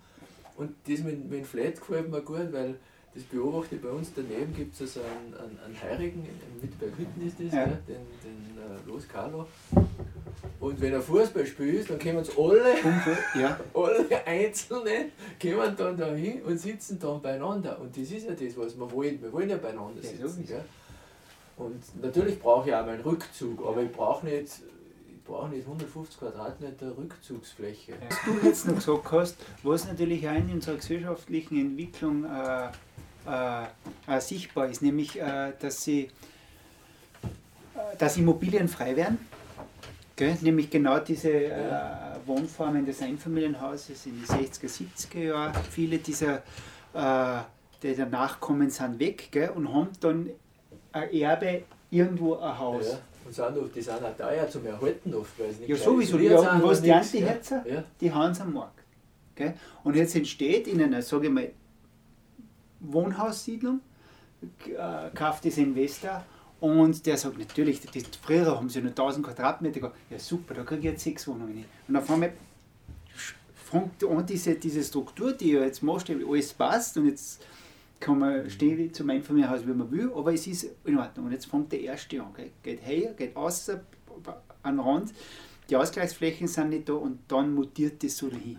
und 0.58 0.72
das 0.88 1.00
mit, 1.00 1.24
mit 1.30 1.40
dem 1.40 1.46
Flat 1.46 1.80
gefällt 1.80 2.12
mir 2.12 2.22
gut, 2.22 2.52
weil 2.52 2.76
das 3.16 3.24
beobachte 3.24 3.76
ich 3.76 3.82
bei 3.82 3.90
uns 3.90 4.12
daneben 4.16 4.54
gibt 4.56 4.76
es 4.76 4.82
also 4.82 5.02
einen, 5.02 5.34
einen, 5.34 5.60
einen 5.66 5.82
Heirigen, 5.82 6.24
in 6.26 6.62
Mittelberg-Hütten 6.62 7.28
ist 7.28 7.40
das, 7.40 7.54
ja. 7.54 7.62
ja. 7.62 7.80
den, 7.88 8.06
den 8.24 8.58
uh, 8.58 8.92
Los 8.92 9.08
Carlo. 9.08 9.48
Und 10.60 10.82
wenn 10.82 10.94
er 10.94 11.02
Fußball 11.02 11.46
spielt, 11.46 11.90
dann 11.90 12.00
kommen 12.00 12.24
sie 12.24 12.32
alle, 12.38 12.76
ja. 13.40 13.60
alle 13.74 14.26
Einzelne 14.26 15.12
kommen 15.42 15.76
dann 15.76 15.98
da 15.98 16.14
hin 16.14 16.42
und 16.44 16.58
sitzen 16.58 17.00
dann 17.00 17.22
beieinander. 17.22 17.80
Und 17.80 17.96
das 17.96 18.12
ist 18.12 18.26
ja 18.28 18.34
das, 18.34 18.58
was 18.58 18.78
wir 18.78 18.92
wollen. 18.92 19.22
Wir 19.22 19.32
wollen 19.32 19.50
ja 19.50 19.58
beieinander 19.58 20.02
sitzen. 20.02 20.46
Ja, 20.50 20.64
und 21.60 22.02
natürlich 22.02 22.40
brauche 22.40 22.70
ich 22.70 22.76
auch 22.76 22.86
meinen 22.86 23.02
Rückzug, 23.02 23.66
aber 23.66 23.84
ich 23.84 23.92
brauche 23.92 24.26
nicht, 24.26 24.44
ich 24.44 25.50
nicht 25.52 25.66
150 25.66 26.20
Quadratmeter 26.20 26.98
Rückzugsfläche. 26.98 27.94
Was 28.08 28.18
du 28.26 28.48
jetzt 28.48 28.68
noch 28.68 28.76
gesagt 28.76 29.12
hast, 29.12 29.36
was 29.64 29.86
natürlich 29.86 30.28
auch 30.28 30.36
in 30.36 30.52
unserer 30.52 30.76
gesellschaftlichen 30.76 31.60
Entwicklung 31.60 32.24
äh, 32.24 32.70
äh, 33.28 33.66
äh, 34.08 34.22
sichtbar 34.22 34.70
ist, 34.70 34.82
nämlich 34.82 35.20
äh, 35.20 35.52
dass, 35.60 35.84
sie, 35.84 36.04
äh, 37.76 37.98
dass 37.98 38.18
Immobilien 38.18 38.70
frei 38.70 38.96
werden 38.96 39.20
Gell? 40.20 40.38
Nämlich 40.42 40.70
genau 40.70 41.00
diese 41.00 41.32
äh, 41.32 41.72
Wohnformen 42.26 42.86
des 42.86 43.02
Einfamilienhauses 43.02 44.06
in 44.06 44.22
den 44.22 44.26
60er, 44.26 44.68
70er 44.68 45.20
Jahren. 45.20 45.54
Viele 45.72 45.98
dieser, 45.98 46.44
äh, 46.94 47.42
die 47.82 47.96
danach 47.96 48.38
kommen, 48.42 48.70
sind 48.70 49.00
weg 49.00 49.30
gell? 49.32 49.52
und 49.52 49.74
haben 49.74 49.88
dann 50.02 50.30
ein 50.92 51.14
Erbe 51.14 51.64
irgendwo 51.90 52.36
ein 52.36 52.60
Haus. 52.60 52.86
Ja. 52.92 53.00
Und 53.26 53.34
sind 53.34 53.46
auch, 53.46 53.70
die 53.74 53.82
sind 53.82 54.04
auch 54.04 54.18
teuer 54.18 54.50
zum 54.50 54.66
Erhalten 54.66 55.16
oft, 55.16 55.40
weil 55.40 55.52
es 55.52 55.60
nicht 55.60 55.70
Ja, 55.70 55.76
sowieso. 55.78 56.18
Ja, 56.18 56.38
und 56.52 56.64
was 56.64 56.82
die 56.82 56.92
Antiherzer? 56.92 57.64
Ja. 57.66 57.84
Die 58.02 58.12
haben 58.12 58.34
sie 58.34 58.42
am 58.42 58.52
Markt. 58.52 58.84
Gell? 59.36 59.54
Und 59.86 59.96
jetzt 59.96 60.18
entsteht 60.18 60.68
in 60.68 60.84
einer, 60.84 61.02
sage 61.02 61.28
ich 61.28 61.32
mal, 61.32 61.50
Wohnhaussiedlung, 62.82 63.80
äh, 64.68 65.16
kauft 65.16 65.46
das 65.46 65.58
Investor 65.58 66.26
und 66.60 67.06
der 67.06 67.18
sagt, 67.18 67.40
natürlich, 67.40 67.82
das, 67.82 68.04
früher 68.22 68.56
haben 68.56 68.70
sie 68.70 68.82
nur 68.82 68.90
1000 68.90 69.26
Quadratmeter 69.26 69.80
gehabt. 69.80 69.98
Ja 70.10 70.20
super, 70.20 70.54
da 70.54 70.64
kriege 70.64 70.80
ich 70.80 70.86
jetzt 70.86 71.04
sechs 71.04 71.28
Wohnungen 71.28 71.54
hin. 71.54 71.66
Und 71.88 71.96
auf 71.96 72.10
einmal 72.10 72.34
fängt 73.70 74.04
an 74.04 74.26
diese, 74.26 74.56
diese 74.56 74.84
Struktur, 74.84 75.34
die 75.34 75.52
ja 75.52 75.64
jetzt 75.64 75.84
maßstäblich 75.84 76.28
alles 76.28 76.54
passt 76.54 76.98
und 76.98 77.08
jetzt 77.08 77.42
kann 78.00 78.20
man 78.20 78.50
stehen 78.50 78.94
zu 78.94 79.04
meinem 79.04 79.24
Familienhaus, 79.24 79.66
wie 79.66 79.74
man 79.74 79.92
will, 79.92 80.12
aber 80.16 80.34
es 80.34 80.48
ist 80.48 80.68
in 80.86 80.98
Ordnung. 80.98 81.28
Und 81.28 81.34
jetzt 81.34 81.46
fängt 81.46 81.72
der 81.72 81.82
erste 81.82 82.22
an, 82.22 82.34
gell? 82.36 82.52
geht 82.64 82.86
her, 82.86 83.14
geht 83.14 83.36
außer 83.36 83.82
an 84.64 84.78
den 84.78 84.80
Rand, 84.80 85.14
die 85.70 85.76
Ausgleichsflächen 85.76 86.48
sind 86.48 86.70
nicht 86.70 86.90
da 86.90 86.94
und 86.94 87.20
dann 87.28 87.54
mutiert 87.54 88.04
das 88.04 88.18
so 88.18 88.30
dahin. 88.30 88.58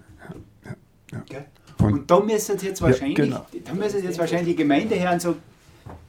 Ja, 0.65 0.77
ja, 1.13 1.25
ja. 1.31 1.45
Und, 1.79 1.93
und, 1.93 2.11
da 2.11 2.21
müssen 2.21 2.59
jetzt 2.59 2.81
wahrscheinlich, 2.83 3.17
genau. 3.17 3.47
da 3.65 3.75
müssen 3.75 4.03
jetzt 4.05 4.19
wahrscheinlich 4.19 4.55
die 4.55 4.63
Gemeindeherren 4.63 5.19
sagen, 5.19 5.39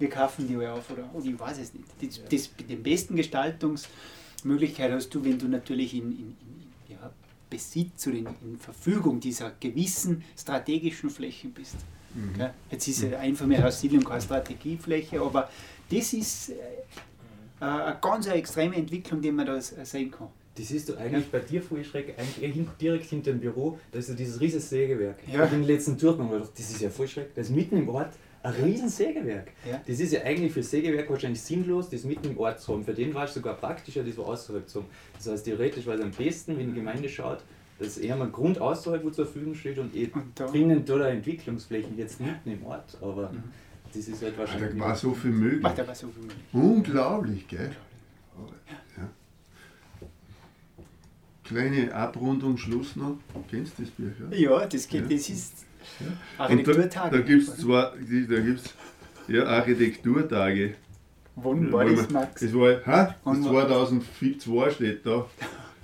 wir 0.01 0.09
kaufen 0.09 0.47
die 0.47 0.57
auf 0.65 0.89
oder, 0.89 1.09
oder 1.13 1.25
ich 1.25 1.39
weiß 1.39 1.59
es 1.59 1.73
nicht. 1.73 1.85
Das, 2.01 2.19
das, 2.29 2.49
den 2.67 2.83
besten 2.83 3.15
Gestaltungsmöglichkeit 3.15 4.91
hast 4.91 5.09
du, 5.09 5.23
wenn 5.23 5.37
du 5.37 5.47
natürlich 5.47 5.93
in, 5.93 6.11
in, 6.11 6.35
in 6.47 6.71
ja, 6.89 7.11
Besitz 7.49 8.07
oder 8.07 8.17
in, 8.17 8.27
in, 8.43 8.57
Verfügung 8.59 9.19
dieser 9.19 9.51
gewissen 9.59 10.23
strategischen 10.37 11.09
Flächen 11.09 11.51
bist. 11.51 11.75
Mhm. 12.15 12.31
Okay? 12.35 12.49
Jetzt 12.71 12.87
ist 12.87 13.03
mhm. 13.03 13.13
einfach 13.13 13.45
mehr 13.45 13.71
Siedlung 13.71 14.03
keine 14.03 14.21
Strategiefläche, 14.21 15.21
aber 15.21 15.49
das 15.89 16.13
ist 16.13 16.49
äh, 16.49 16.53
äh, 16.53 17.65
eine 17.65 17.97
ganz 18.01 18.27
eine 18.27 18.37
extreme 18.37 18.75
Entwicklung, 18.75 19.21
die 19.21 19.31
man 19.31 19.45
da 19.45 19.61
sehen 19.61 20.11
kann. 20.11 20.29
Das 20.55 20.69
ist 20.69 20.89
doch 20.89 20.97
eigentlich 20.97 21.25
ja. 21.31 21.39
bei 21.39 21.39
dir 21.39 21.61
voll 21.61 21.83
schreck, 21.83 22.13
eigentlich 22.17 22.67
direkt 22.79 23.05
hinter 23.05 23.31
dem 23.31 23.39
Büro, 23.39 23.79
da 23.91 23.99
ist 23.99 24.09
ja 24.09 24.15
dieses 24.15 24.39
riesige 24.41 24.61
Sägewerk. 24.61 25.19
Ja. 25.25 25.45
Ich 25.45 25.49
bin 25.49 25.61
den 25.61 25.67
letzten 25.67 25.97
Durchgang 25.97 26.29
das 26.29 26.69
ist 26.69 26.81
ja 26.81 26.89
voll 26.89 27.07
schreck, 27.07 27.33
das 27.35 27.47
ist 27.47 27.55
mitten 27.55 27.77
im 27.77 27.87
Ort, 27.87 28.13
ein 28.43 28.53
riesen 28.53 28.89
Sägewerk. 28.89 29.51
Ja. 29.69 29.81
Das 29.85 29.99
ist 29.99 30.13
ja 30.13 30.21
eigentlich 30.23 30.51
für 30.51 30.63
Sägewerk 30.63 31.09
wahrscheinlich 31.09 31.41
sinnlos, 31.41 31.89
das 31.89 32.03
mitten 32.03 32.31
im 32.31 32.37
Ort 32.37 32.59
zu 32.59 32.73
haben. 32.73 32.83
Für 32.83 32.93
den 32.93 33.13
war 33.13 33.25
es 33.25 33.33
sogar 33.33 33.55
praktischer, 33.55 34.03
das 34.03 34.17
war 34.17 34.27
außerhalb 34.27 34.67
zu 34.67 34.79
haben. 34.79 34.87
Das 35.15 35.27
heißt, 35.27 35.45
theoretisch 35.45 35.85
war 35.85 35.95
es 35.95 36.01
am 36.01 36.11
besten, 36.11 36.57
wenn 36.57 36.67
die 36.67 36.75
Gemeinde 36.75 37.07
schaut, 37.07 37.39
dass 37.79 37.97
eher 37.97 38.15
mal 38.15 38.29
Grund 38.29 38.59
außerhalb 38.59 39.03
wo 39.03 39.09
zur 39.09 39.25
Verfügung 39.25 39.55
steht 39.55 39.77
und, 39.77 39.95
eh 39.95 40.09
und 40.13 40.23
da 40.35 40.47
drinnen 40.47 40.83
da 40.85 41.07
Entwicklungsflächen, 41.07 41.97
jetzt 41.97 42.19
mitten 42.19 42.51
im 42.51 42.65
Ort. 42.65 42.97
Aber 43.01 43.31
mhm. 43.31 43.43
das 43.93 44.07
ist 44.07 44.21
halt 44.21 44.37
wahrscheinlich. 44.37 44.73
Da 44.73 44.79
war 44.79 44.95
so 44.95 45.13
viel 45.13 45.31
möglich. 45.31 45.63
Ach, 45.63 45.75
da 45.75 45.87
war 45.87 45.95
so 45.95 46.07
viel 46.07 46.23
möglich. 46.23 46.43
Unglaublich, 46.53 47.47
gell? 47.47 47.71
Ja. 48.97 49.09
Kleine 51.43 51.93
Abrundung, 51.93 52.57
Schluss 52.57 52.95
noch. 52.95 53.17
Kennst 53.49 53.77
du 53.77 53.83
das 53.83 53.91
Bücher? 53.91 54.35
Ja, 54.35 54.65
das, 54.65 54.87
geht, 54.87 55.01
ja. 55.01 55.17
das 55.17 55.29
ist 55.29 55.65
Architekturtage. 56.37 57.11
Da, 57.11 57.17
da 57.17 57.23
gibt 57.23 57.47
es 57.47 57.57
zwei, 57.57 57.91
da 58.29 58.39
gibt's, 58.39 58.73
ja, 59.27 59.43
Architekturtage. 59.45 60.75
Wann 61.35 61.71
war 61.71 61.85
das, 61.85 62.09
Max? 62.09 62.41
Das 62.41 62.53
war, 62.53 62.85
ha? 62.85 63.15
Das 63.25 63.41
2002 63.41 64.69
steht 64.71 65.05
da. 65.05 65.25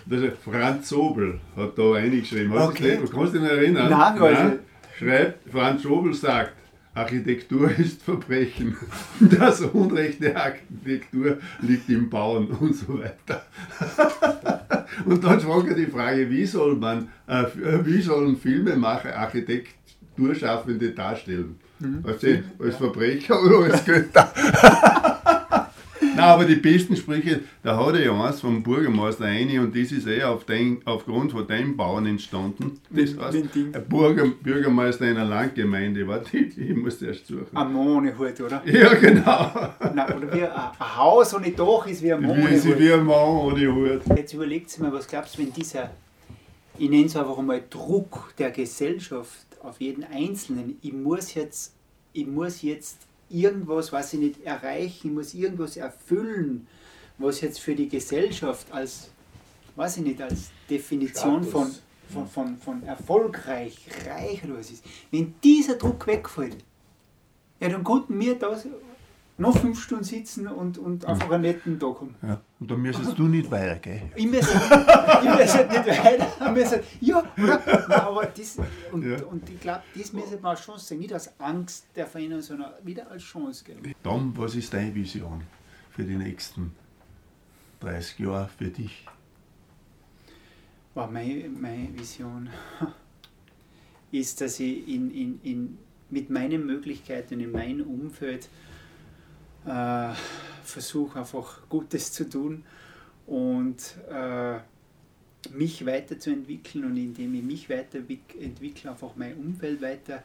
Das 0.06 0.22
Franz 0.44 0.90
Sobel 0.90 1.40
hat 1.56 1.78
da 1.78 1.92
reingeschrieben. 1.92 2.54
Hast 2.54 2.70
okay. 2.70 2.98
du 3.02 3.10
kannst 3.10 3.34
dich 3.34 3.42
noch 3.42 3.50
erinnern? 3.50 3.90
Nein, 3.90 4.16
Nein, 4.20 4.60
Schreibt, 4.98 5.52
Franz 5.52 5.84
Sobel 5.84 6.14
sagt, 6.14 6.54
Architektur 6.98 7.70
ist 7.78 8.02
Verbrechen. 8.02 8.76
Das 9.20 9.62
Unrecht 9.62 10.22
der 10.22 10.38
Architektur 10.38 11.38
liegt 11.62 11.90
im 11.90 12.10
Bauen 12.10 12.48
und 12.48 12.76
so 12.76 13.00
weiter. 13.00 13.46
Und 15.06 15.24
dann 15.24 15.40
fragt 15.40 15.68
er 15.68 15.76
die 15.76 15.86
Frage, 15.86 16.30
wie 16.30 16.46
soll 16.46 16.76
man, 16.76 17.10
äh, 17.28 17.44
wie 17.84 18.02
sollen 18.02 18.38
Filmemacher, 18.38 19.16
Architekt, 19.16 19.70
Kulturschaffende 20.18 20.92
darstellen. 20.92 21.60
Mhm. 21.80 22.04
Weißt 22.04 22.24
du, 22.24 22.44
als 22.60 22.76
Verbrecher 22.76 23.42
oder 23.42 23.72
als 23.72 23.86
Götter. 23.86 24.34
Nein, 26.18 26.26
aber 26.26 26.46
die 26.46 26.56
besten 26.56 26.96
Sprüche, 26.96 27.42
da 27.62 27.78
hat 27.78 27.94
er 27.94 28.06
ja 28.06 28.26
eins 28.26 28.42
vom 28.42 28.64
Bürgermeister 28.64 29.26
eine 29.26 29.62
und 29.62 29.76
das 29.76 29.92
ist 29.92 30.08
eh 30.08 30.24
auf 30.24 30.46
den, 30.46 30.82
aufgrund 30.84 31.32
von 31.32 31.46
dem 31.46 31.78
Bauern 31.78 32.08
entstanden. 32.08 32.80
Das 32.90 33.16
heißt, 33.16 33.38
ein 33.56 33.86
Bürger, 33.88 34.26
Bürgermeister 34.42 35.06
einer 35.06 35.26
Landgemeinde, 35.26 36.08
warte, 36.08 36.36
ich, 36.36 36.58
ich 36.58 36.76
muss 36.76 37.04
erst 37.04 37.28
suchen. 37.28 37.56
Ein 37.56 37.72
Mohnehut, 37.72 38.42
oder? 38.42 38.64
Ja, 38.66 38.96
genau. 38.96 39.52
Nein, 39.94 40.18
oder 40.18 40.34
wie 40.34 40.42
ein, 40.42 40.98
Haus 40.98 41.36
ohne 41.36 41.52
Dach 41.52 41.86
ist 41.86 42.02
wie 42.02 42.12
ein 42.12 42.24
Mohnehut. 42.24 42.66
Wie, 42.66 42.80
wie 42.80 42.94
ein 42.94 43.06
Mann 43.06 43.28
ohne 43.28 43.72
Hut. 43.72 44.02
Jetzt 44.16 44.34
überlegt 44.34 44.80
mal, 44.80 44.92
was 44.92 45.08
glaubst 45.08 45.38
du, 45.38 45.44
wenn 45.44 45.54
dieser 45.54 45.92
ich 46.80 46.90
nenne 46.90 47.06
es 47.06 47.16
einfach 47.16 47.38
einmal 47.38 47.64
Druck 47.70 48.34
der 48.38 48.52
Gesellschaft 48.52 49.48
auf 49.68 49.82
jeden 49.82 50.04
Einzelnen. 50.04 50.78
Ich 50.82 50.94
muss 50.94 51.34
jetzt, 51.34 51.74
ich 52.14 52.26
muss 52.26 52.62
jetzt 52.62 52.98
irgendwas, 53.30 53.92
was 53.92 54.14
ich 54.14 54.20
nicht 54.20 54.44
erreichen, 54.46 55.08
ich 55.08 55.14
muss 55.14 55.34
irgendwas 55.34 55.78
erfüllen, 55.78 56.68
was 57.18 57.42
jetzt 57.42 57.60
für 57.60 57.76
die 57.76 57.90
Gesellschaft 57.90 58.72
als, 58.72 59.10
weiß 59.76 59.98
ich 59.98 60.04
nicht, 60.04 60.22
als 60.22 60.52
Definition 60.70 61.44
von, 61.44 61.72
von, 62.12 62.28
von, 62.28 62.58
von 62.58 62.84
erfolgreich, 62.84 63.78
reich 64.06 64.44
oder 64.44 64.58
was 64.58 64.72
ist. 64.72 64.84
Wenn 65.12 65.36
dieser 65.44 65.76
Druck 65.76 66.06
wegfällt, 66.08 66.58
ja, 67.60 67.70
dann 67.70 67.84
konnten 67.84 68.20
wir 68.20 68.38
da 68.38 68.56
noch 69.38 69.58
fünf 69.58 69.82
Stunden 69.82 70.04
sitzen 70.04 70.48
und, 70.48 70.78
und 70.78 71.06
einfach 71.06 71.30
einen 71.32 71.44
netten 71.44 71.80
Tag 71.80 72.02
haben. 72.02 72.16
Ja. 72.24 72.42
Und 72.60 72.72
dann 72.72 72.82
müsstest 72.82 73.18
du 73.18 73.24
nicht 73.24 73.50
weitergehen. 73.52 74.12
Ich 74.16 74.26
müsste, 74.26 74.56
ich 74.56 75.38
müsste 75.38 75.68
nicht 75.68 75.88
weiter. 75.88 76.52
Müsste, 76.52 76.84
ja, 77.02 77.24
oder? 77.38 78.08
aber 78.08 78.26
das, 78.26 78.58
und, 78.92 79.04
ja. 79.06 79.24
und 79.26 79.48
ich 79.50 79.60
glaube, 79.60 79.84
das 79.96 80.12
müsste 80.14 80.38
man 80.38 80.52
als 80.52 80.62
Chance 80.62 80.86
sehen. 80.86 81.00
Nicht 81.00 81.14
als 81.14 81.40
Angst 81.40 81.86
der 81.96 82.08
Veränderung, 82.08 82.42
sondern 82.42 82.72
wieder 82.84 83.10
als 83.12 83.24
Chance. 83.24 83.64
Gell? 83.64 83.94
Tom, 84.04 84.34
was 84.36 84.56
ist 84.56 84.74
deine 84.74 84.94
Vision 84.94 85.44
für 85.92 86.04
die 86.04 86.16
nächsten 86.16 86.72
30 87.82 88.20
Jahre 88.20 88.50
für 88.58 88.70
dich? 88.70 89.06
Wow, 90.96 91.12
meine, 91.12 91.48
meine 91.50 91.90
Vision 91.94 92.50
ist, 94.12 94.42
dass 94.42 94.60
ich 94.60 94.88
in, 94.88 95.12
in, 95.12 95.40
in, 95.44 95.78
mit 96.10 96.32
meinen 96.32 96.66
Möglichkeiten 96.66 97.40
in 97.40 97.52
meinem 97.52 97.86
Umfeld 97.86 98.50
äh, 99.68 100.14
versuche 100.64 101.20
einfach 101.20 101.68
Gutes 101.70 102.12
zu 102.12 102.30
tun 102.30 102.64
und 103.26 103.96
äh, 104.10 104.60
mich 105.52 105.86
weiterzuentwickeln 105.86 106.86
und 106.86 106.98
indem 106.98 107.36
ich 107.36 107.44
mich 107.44 107.70
weiterentwickle, 107.70 108.92
einfach 108.92 109.16
mein 109.16 109.36
Umfeld 109.36 109.82
weiter, 109.82 110.24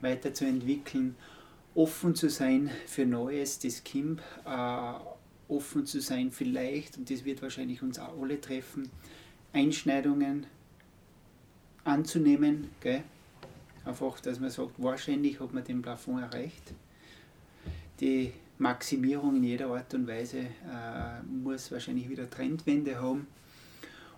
weiterzuentwickeln, 0.00 1.16
offen 1.74 2.14
zu 2.14 2.28
sein 2.28 2.70
für 2.86 3.06
Neues, 3.06 3.58
das 3.58 3.84
Kind, 3.84 4.20
äh, 4.44 4.92
offen 5.48 5.86
zu 5.86 6.00
sein 6.00 6.30
vielleicht, 6.30 6.98
und 6.98 7.10
das 7.10 7.24
wird 7.24 7.42
wahrscheinlich 7.42 7.82
uns 7.82 7.98
auch 7.98 8.20
alle 8.20 8.40
treffen, 8.40 8.90
Einschneidungen 9.52 10.46
anzunehmen, 11.84 12.70
gell? 12.80 13.02
einfach, 13.84 14.20
dass 14.20 14.38
man 14.38 14.50
sagt, 14.50 14.74
wahrscheinlich 14.78 15.40
hat 15.40 15.52
man 15.52 15.64
den 15.64 15.82
Plafond 15.82 16.22
erreicht. 16.22 16.74
Die 18.00 18.32
Maximierung 18.60 19.36
in 19.36 19.44
jeder 19.44 19.68
Art 19.68 19.94
und 19.94 20.06
Weise 20.06 20.38
äh, 20.38 21.22
muss 21.26 21.72
wahrscheinlich 21.72 22.10
wieder 22.10 22.28
Trendwende 22.28 23.00
haben. 23.00 23.26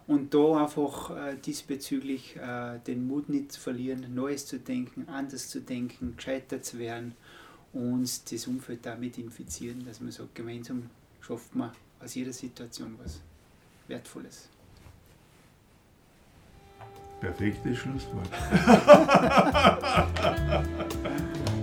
Und 0.09 0.35
da 0.35 0.65
einfach 0.65 1.11
äh, 1.11 1.37
diesbezüglich 1.37 2.37
äh, 2.37 2.81
den 2.87 3.07
Mut 3.07 3.29
nicht 3.29 3.53
zu 3.53 3.61
verlieren, 3.61 4.13
Neues 4.15 4.47
zu 4.47 4.59
denken, 4.59 5.09
anders 5.09 5.49
zu 5.49 5.61
denken, 5.61 6.15
gescheiter 6.17 6.61
zu 6.61 6.81
werden 6.81 7.15
und 7.73 8.33
das 8.33 8.47
Umfeld 8.49 8.85
damit 8.85 9.17
infizieren, 9.17 9.87
dass 9.87 10.01
man 10.01 10.11
sagt, 10.11 10.35
gemeinsam 10.35 10.91
schafft 11.21 11.55
man 11.55 11.71
aus 12.03 12.17
jeder 12.17 12.33
Situation 12.33 12.99
was 13.03 13.21
Wertvolles. 13.87 14.49
Perfektes 17.21 17.79
Schlusswort. 17.79 18.29